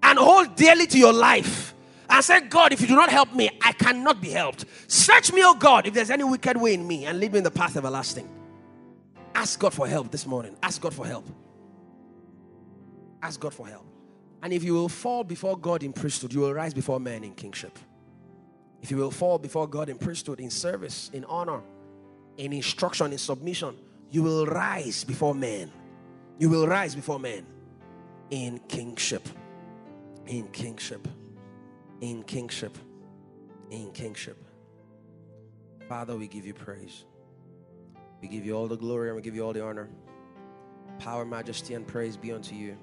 and 0.04 0.20
hold 0.20 0.58
dearly 0.58 0.86
to 0.88 0.98
your 0.98 1.14
life 1.14 1.74
and 2.10 2.24
say, 2.24 2.42
God, 2.42 2.74
if 2.74 2.82
you 2.82 2.88
do 2.88 2.96
not 2.96 3.10
help 3.10 3.34
me, 3.34 3.50
I 3.62 3.72
cannot 3.72 4.22
be 4.22 4.30
helped. 4.30 4.66
Search 4.88 5.32
me, 5.32 5.42
oh 5.44 5.56
God, 5.56 5.88
if 5.88 5.94
there's 5.94 6.10
any 6.10 6.26
wicked 6.26 6.58
way 6.58 6.74
in 6.74 6.86
me 6.86 7.06
and 7.06 7.20
lead 7.22 7.32
me 7.32 7.38
in 7.38 7.44
the 7.46 7.52
path 7.52 7.78
everlasting. 7.78 8.30
Ask 9.34 9.58
God 9.58 9.74
for 9.74 9.88
help 9.88 10.12
this 10.12 10.28
morning. 10.28 10.56
Ask 10.62 10.82
God 10.82 10.94
for 10.94 11.08
help. 11.08 11.26
Ask 13.22 13.40
God 13.40 13.54
for 13.54 13.68
help. 13.68 13.86
And 14.42 14.52
if 14.52 14.62
you 14.62 14.74
will 14.74 14.90
fall 14.90 15.24
before 15.24 15.58
God 15.58 15.82
in 15.82 15.94
priesthood, 15.94 16.34
you 16.34 16.42
will 16.42 16.54
rise 16.54 16.74
before 16.74 17.00
men 17.00 17.24
in 17.24 17.34
kingship. 17.34 17.80
If 18.82 18.92
you 18.92 18.98
will 18.98 19.12
fall 19.12 19.40
before 19.40 19.66
God 19.66 19.88
in 19.88 19.98
priesthood, 19.98 20.42
in 20.42 20.50
service, 20.50 21.10
in 21.14 21.24
honor, 21.24 21.62
in 22.36 22.52
instruction, 22.52 23.14
in 23.14 23.18
submission, 23.18 23.78
you 24.12 24.24
will 24.24 24.46
rise 24.46 25.06
before 25.06 25.34
men. 25.34 25.72
You 26.44 26.50
will 26.50 26.68
rise 26.68 26.94
before 26.94 27.20
men 27.20 27.46
in 28.30 28.60
kingship. 28.68 29.30
In 30.28 30.50
kingship. 30.50 31.08
In 32.02 32.22
kingship. 32.24 32.78
In 33.72 33.92
kingship. 33.94 34.44
Father, 35.88 36.18
we 36.18 36.28
give 36.28 36.46
you 36.46 36.54
praise. 36.54 37.06
We 38.22 38.28
give 38.28 38.46
you 38.46 38.58
all 38.58 38.68
the 38.68 38.76
glory 38.76 39.08
and 39.08 39.16
we 39.16 39.22
give 39.22 39.36
you 39.36 39.46
all 39.46 39.54
the 39.54 39.64
honor. 39.64 39.88
Power, 41.00 41.24
majesty, 41.24 41.76
and 41.76 41.88
praise 41.88 42.18
be 42.18 42.34
unto 42.34 42.56
you. 42.56 42.78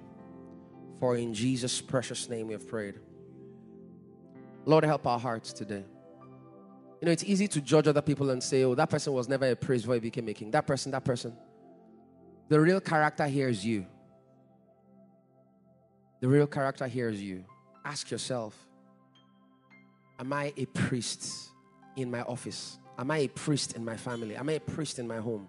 For 0.98 1.18
in 1.18 1.34
Jesus' 1.34 1.82
precious 1.82 2.30
name 2.30 2.46
we 2.46 2.54
have 2.54 2.66
prayed. 2.66 2.94
Lord, 4.64 4.84
help 4.84 5.06
our 5.06 5.18
hearts 5.18 5.52
today. 5.52 5.84
You 7.02 7.04
know, 7.04 7.12
it's 7.12 7.24
easy 7.24 7.46
to 7.48 7.60
judge 7.60 7.86
other 7.86 8.00
people 8.00 8.30
and 8.30 8.42
say, 8.42 8.62
oh, 8.62 8.74
that 8.74 8.88
person 8.88 9.12
was 9.12 9.28
never 9.28 9.50
a 9.50 9.54
priest 9.54 9.84
before 9.84 9.96
he 9.96 10.00
became 10.00 10.26
a 10.28 10.32
king. 10.32 10.50
That 10.50 10.66
person, 10.66 10.92
that 10.92 11.04
person. 11.04 11.36
The 12.50 12.60
real 12.60 12.80
character 12.80 13.28
here 13.28 13.48
is 13.48 13.64
you. 13.64 13.86
The 16.20 16.26
real 16.26 16.48
character 16.48 16.88
here 16.88 17.08
is 17.08 17.22
you. 17.22 17.44
Ask 17.84 18.10
yourself 18.10 18.56
Am 20.18 20.32
I 20.32 20.52
a 20.56 20.66
priest 20.66 21.50
in 21.94 22.10
my 22.10 22.22
office? 22.22 22.78
Am 22.98 23.08
I 23.08 23.18
a 23.18 23.28
priest 23.28 23.76
in 23.76 23.84
my 23.84 23.96
family? 23.96 24.34
Am 24.34 24.48
I 24.48 24.54
a 24.54 24.60
priest 24.60 24.98
in 24.98 25.06
my 25.06 25.18
home? 25.18 25.48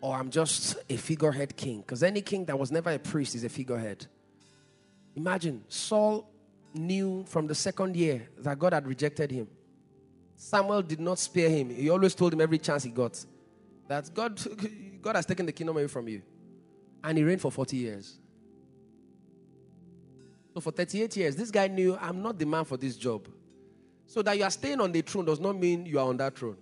Or 0.00 0.16
I'm 0.16 0.30
just 0.30 0.76
a 0.88 0.96
figurehead 0.96 1.56
king? 1.58 1.82
Because 1.82 2.02
any 2.02 2.22
king 2.22 2.46
that 2.46 2.58
was 2.58 2.72
never 2.72 2.90
a 2.90 2.98
priest 2.98 3.34
is 3.34 3.44
a 3.44 3.50
figurehead. 3.50 4.06
Imagine 5.14 5.62
Saul 5.68 6.26
knew 6.72 7.22
from 7.28 7.46
the 7.46 7.54
second 7.54 7.96
year 7.96 8.30
that 8.38 8.58
God 8.58 8.72
had 8.72 8.86
rejected 8.86 9.30
him. 9.30 9.46
Samuel 10.36 10.80
did 10.80 11.00
not 11.00 11.18
spare 11.18 11.50
him. 11.50 11.68
He 11.68 11.90
always 11.90 12.14
told 12.14 12.32
him 12.32 12.40
every 12.40 12.58
chance 12.58 12.82
he 12.82 12.90
got 12.90 13.22
that 13.88 14.12
God, 14.14 14.40
God 15.02 15.16
has 15.16 15.26
taken 15.26 15.44
the 15.46 15.52
kingdom 15.52 15.76
away 15.76 15.88
from 15.88 16.08
you. 16.08 16.22
And 17.04 17.18
he 17.18 17.24
reigned 17.24 17.40
for 17.40 17.50
40 17.50 17.76
years. 17.76 18.18
So 20.54 20.60
for 20.60 20.70
38 20.70 21.16
years, 21.16 21.36
this 21.36 21.50
guy 21.50 21.66
knew 21.68 21.96
I'm 22.00 22.22
not 22.22 22.38
the 22.38 22.46
man 22.46 22.64
for 22.64 22.76
this 22.76 22.96
job. 22.96 23.26
So 24.06 24.22
that 24.22 24.36
you 24.36 24.44
are 24.44 24.50
staying 24.50 24.80
on 24.80 24.92
the 24.92 25.00
throne 25.00 25.24
does 25.24 25.40
not 25.40 25.56
mean 25.58 25.86
you 25.86 25.98
are 25.98 26.06
on 26.06 26.16
that 26.18 26.36
throne. 26.38 26.56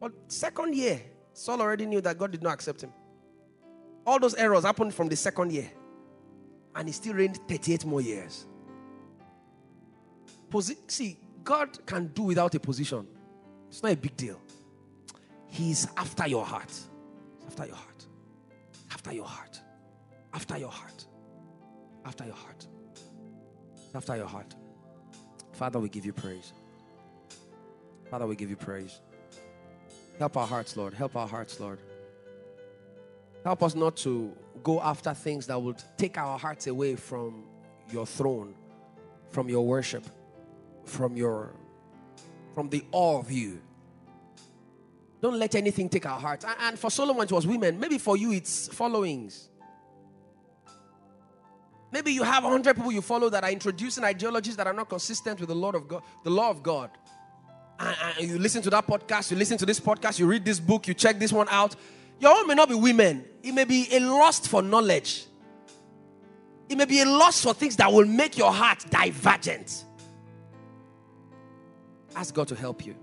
But 0.00 0.12
second 0.28 0.74
year, 0.74 1.00
Saul 1.32 1.60
already 1.60 1.86
knew 1.86 2.00
that 2.00 2.18
God 2.18 2.32
did 2.32 2.42
not 2.42 2.54
accept 2.54 2.82
him. 2.82 2.92
All 4.06 4.18
those 4.18 4.34
errors 4.34 4.64
happened 4.64 4.94
from 4.94 5.08
the 5.08 5.16
second 5.16 5.52
year 5.52 5.70
and 6.74 6.88
he 6.88 6.92
still 6.92 7.14
reigned 7.14 7.38
38 7.48 7.84
more 7.84 8.00
years. 8.00 8.46
Posi- 10.50 10.78
See, 10.90 11.18
God 11.44 11.84
can 11.86 12.06
do 12.08 12.22
without 12.22 12.54
a 12.54 12.60
position. 12.60 13.06
It's 13.68 13.82
not 13.82 13.92
a 13.92 13.96
big 13.96 14.16
deal. 14.16 14.40
He's 15.48 15.88
after 15.96 16.26
your 16.28 16.44
heart. 16.44 16.72
after 17.46 17.66
your 17.66 17.76
heart. 17.76 18.06
After 18.92 19.12
your 19.12 19.24
heart. 19.24 19.60
After 20.32 20.58
your 20.58 20.70
heart. 20.70 21.06
After 22.04 22.24
your 22.24 22.34
heart. 22.34 22.66
After 23.94 24.16
your 24.16 24.26
heart. 24.26 24.54
Father, 25.52 25.80
we 25.80 25.88
give 25.88 26.06
you 26.06 26.12
praise. 26.12 26.52
Father, 28.10 28.26
we 28.26 28.36
give 28.36 28.50
you 28.50 28.56
praise. 28.56 29.00
Help 30.18 30.36
our 30.36 30.46
hearts, 30.46 30.76
Lord. 30.76 30.94
Help 30.94 31.16
our 31.16 31.28
hearts, 31.28 31.58
Lord. 31.60 31.78
Help 33.44 33.62
us 33.62 33.74
not 33.74 33.96
to 33.98 34.32
go 34.62 34.80
after 34.80 35.14
things 35.14 35.46
that 35.46 35.60
would 35.60 35.82
take 35.96 36.18
our 36.18 36.38
hearts 36.38 36.66
away 36.66 36.96
from 36.96 37.44
your 37.90 38.06
throne, 38.06 38.54
from 39.30 39.48
your 39.48 39.64
worship, 39.64 40.04
from 40.84 41.16
your 41.16 41.54
from 42.54 42.68
the 42.68 42.84
awe 42.92 43.18
of 43.18 43.30
you. 43.30 43.60
Don't 45.20 45.38
let 45.38 45.54
anything 45.54 45.88
take 45.88 46.06
our 46.06 46.18
hearts. 46.18 46.44
And 46.60 46.78
for 46.78 46.90
Solomon, 46.90 47.24
it 47.24 47.32
was 47.32 47.46
women. 47.46 47.78
Maybe 47.80 47.98
for 47.98 48.16
you, 48.16 48.32
it's 48.32 48.68
followings. 48.68 49.48
Maybe 51.90 52.12
you 52.12 52.22
have 52.22 52.44
100 52.44 52.76
people 52.76 52.92
you 52.92 53.00
follow 53.00 53.30
that 53.30 53.42
are 53.42 53.50
introducing 53.50 54.04
ideologies 54.04 54.56
that 54.56 54.66
are 54.66 54.72
not 54.72 54.88
consistent 54.88 55.40
with 55.40 55.48
the 55.48 55.54
Lord 55.54 55.74
of 55.74 55.88
God, 55.88 56.02
the 56.22 56.30
law 56.30 56.50
of 56.50 56.62
God. 56.62 56.90
And, 57.80 58.28
you 58.28 58.38
listen 58.38 58.62
to 58.62 58.70
that 58.70 58.86
podcast, 58.86 59.30
you 59.30 59.36
listen 59.36 59.56
to 59.58 59.66
this 59.66 59.80
podcast, 59.80 60.18
you 60.18 60.26
read 60.26 60.44
this 60.44 60.60
book, 60.60 60.86
you 60.86 60.94
check 60.94 61.18
this 61.18 61.32
one 61.32 61.46
out, 61.48 61.76
your 62.20 62.36
own 62.36 62.46
may 62.46 62.54
not 62.54 62.68
be 62.68 62.74
women. 62.74 63.24
It 63.42 63.52
may 63.52 63.64
be 63.64 63.86
a 63.92 64.00
lust 64.00 64.48
for 64.48 64.60
knowledge. 64.60 65.26
It 66.68 66.76
may 66.76 66.84
be 66.84 67.00
a 67.00 67.06
lust 67.06 67.44
for 67.44 67.54
things 67.54 67.76
that 67.76 67.90
will 67.90 68.04
make 68.04 68.36
your 68.36 68.52
heart 68.52 68.84
divergent. 68.90 69.84
Ask 72.14 72.34
God 72.34 72.48
to 72.48 72.56
help 72.56 72.84
you. 72.84 72.96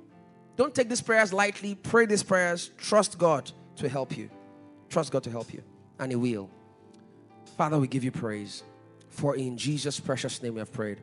Don't 0.55 0.73
take 0.73 0.89
these 0.89 1.01
prayers 1.01 1.33
lightly. 1.33 1.75
Pray 1.75 2.05
these 2.05 2.23
prayers. 2.23 2.71
Trust 2.77 3.17
God 3.17 3.51
to 3.77 3.89
help 3.89 4.17
you. 4.17 4.29
Trust 4.89 5.11
God 5.11 5.23
to 5.23 5.31
help 5.31 5.53
you. 5.53 5.61
And 5.99 6.11
He 6.11 6.15
will. 6.15 6.49
Father, 7.57 7.77
we 7.77 7.87
give 7.87 8.03
you 8.03 8.11
praise. 8.11 8.63
For 9.09 9.35
in 9.35 9.57
Jesus' 9.57 9.99
precious 9.99 10.41
name 10.41 10.55
we 10.55 10.59
have 10.59 10.71
prayed. 10.71 10.99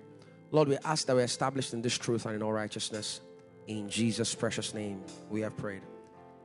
Lord, 0.50 0.68
we 0.68 0.76
ask 0.84 1.06
that 1.06 1.16
we're 1.16 1.22
established 1.22 1.72
in 1.72 1.80
this 1.80 1.96
truth 1.96 2.26
and 2.26 2.34
in 2.34 2.42
all 2.42 2.52
righteousness. 2.52 3.20
In 3.66 3.88
Jesus' 3.88 4.34
precious 4.34 4.74
name 4.74 5.02
we 5.30 5.40
have 5.40 5.56
prayed. 5.56 5.82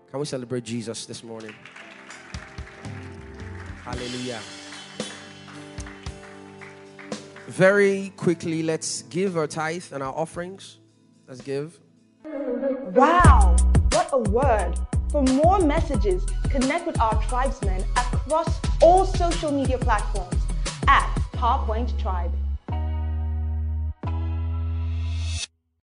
Can 0.09 0.19
we 0.19 0.25
celebrate 0.25 0.63
Jesus 0.63 1.05
this 1.05 1.23
morning? 1.23 1.53
Hallelujah. 3.83 4.39
Very 7.47 8.13
quickly, 8.15 8.63
let's 8.63 9.01
give 9.03 9.37
our 9.37 9.47
tithe 9.47 9.85
and 9.91 10.03
our 10.03 10.13
offerings. 10.13 10.77
Let's 11.27 11.41
give. 11.41 11.79
Wow, 12.93 13.57
what 13.91 14.09
a 14.13 14.17
word. 14.17 14.73
For 15.11 15.21
more 15.21 15.59
messages, 15.59 16.25
connect 16.49 16.87
with 16.87 16.97
our 17.01 17.21
tribesmen 17.23 17.83
across 17.97 18.61
all 18.81 19.05
social 19.05 19.51
media 19.51 19.77
platforms 19.77 20.41
at 20.87 21.05
PowerPoint 21.33 21.99
Tribe. 22.01 22.31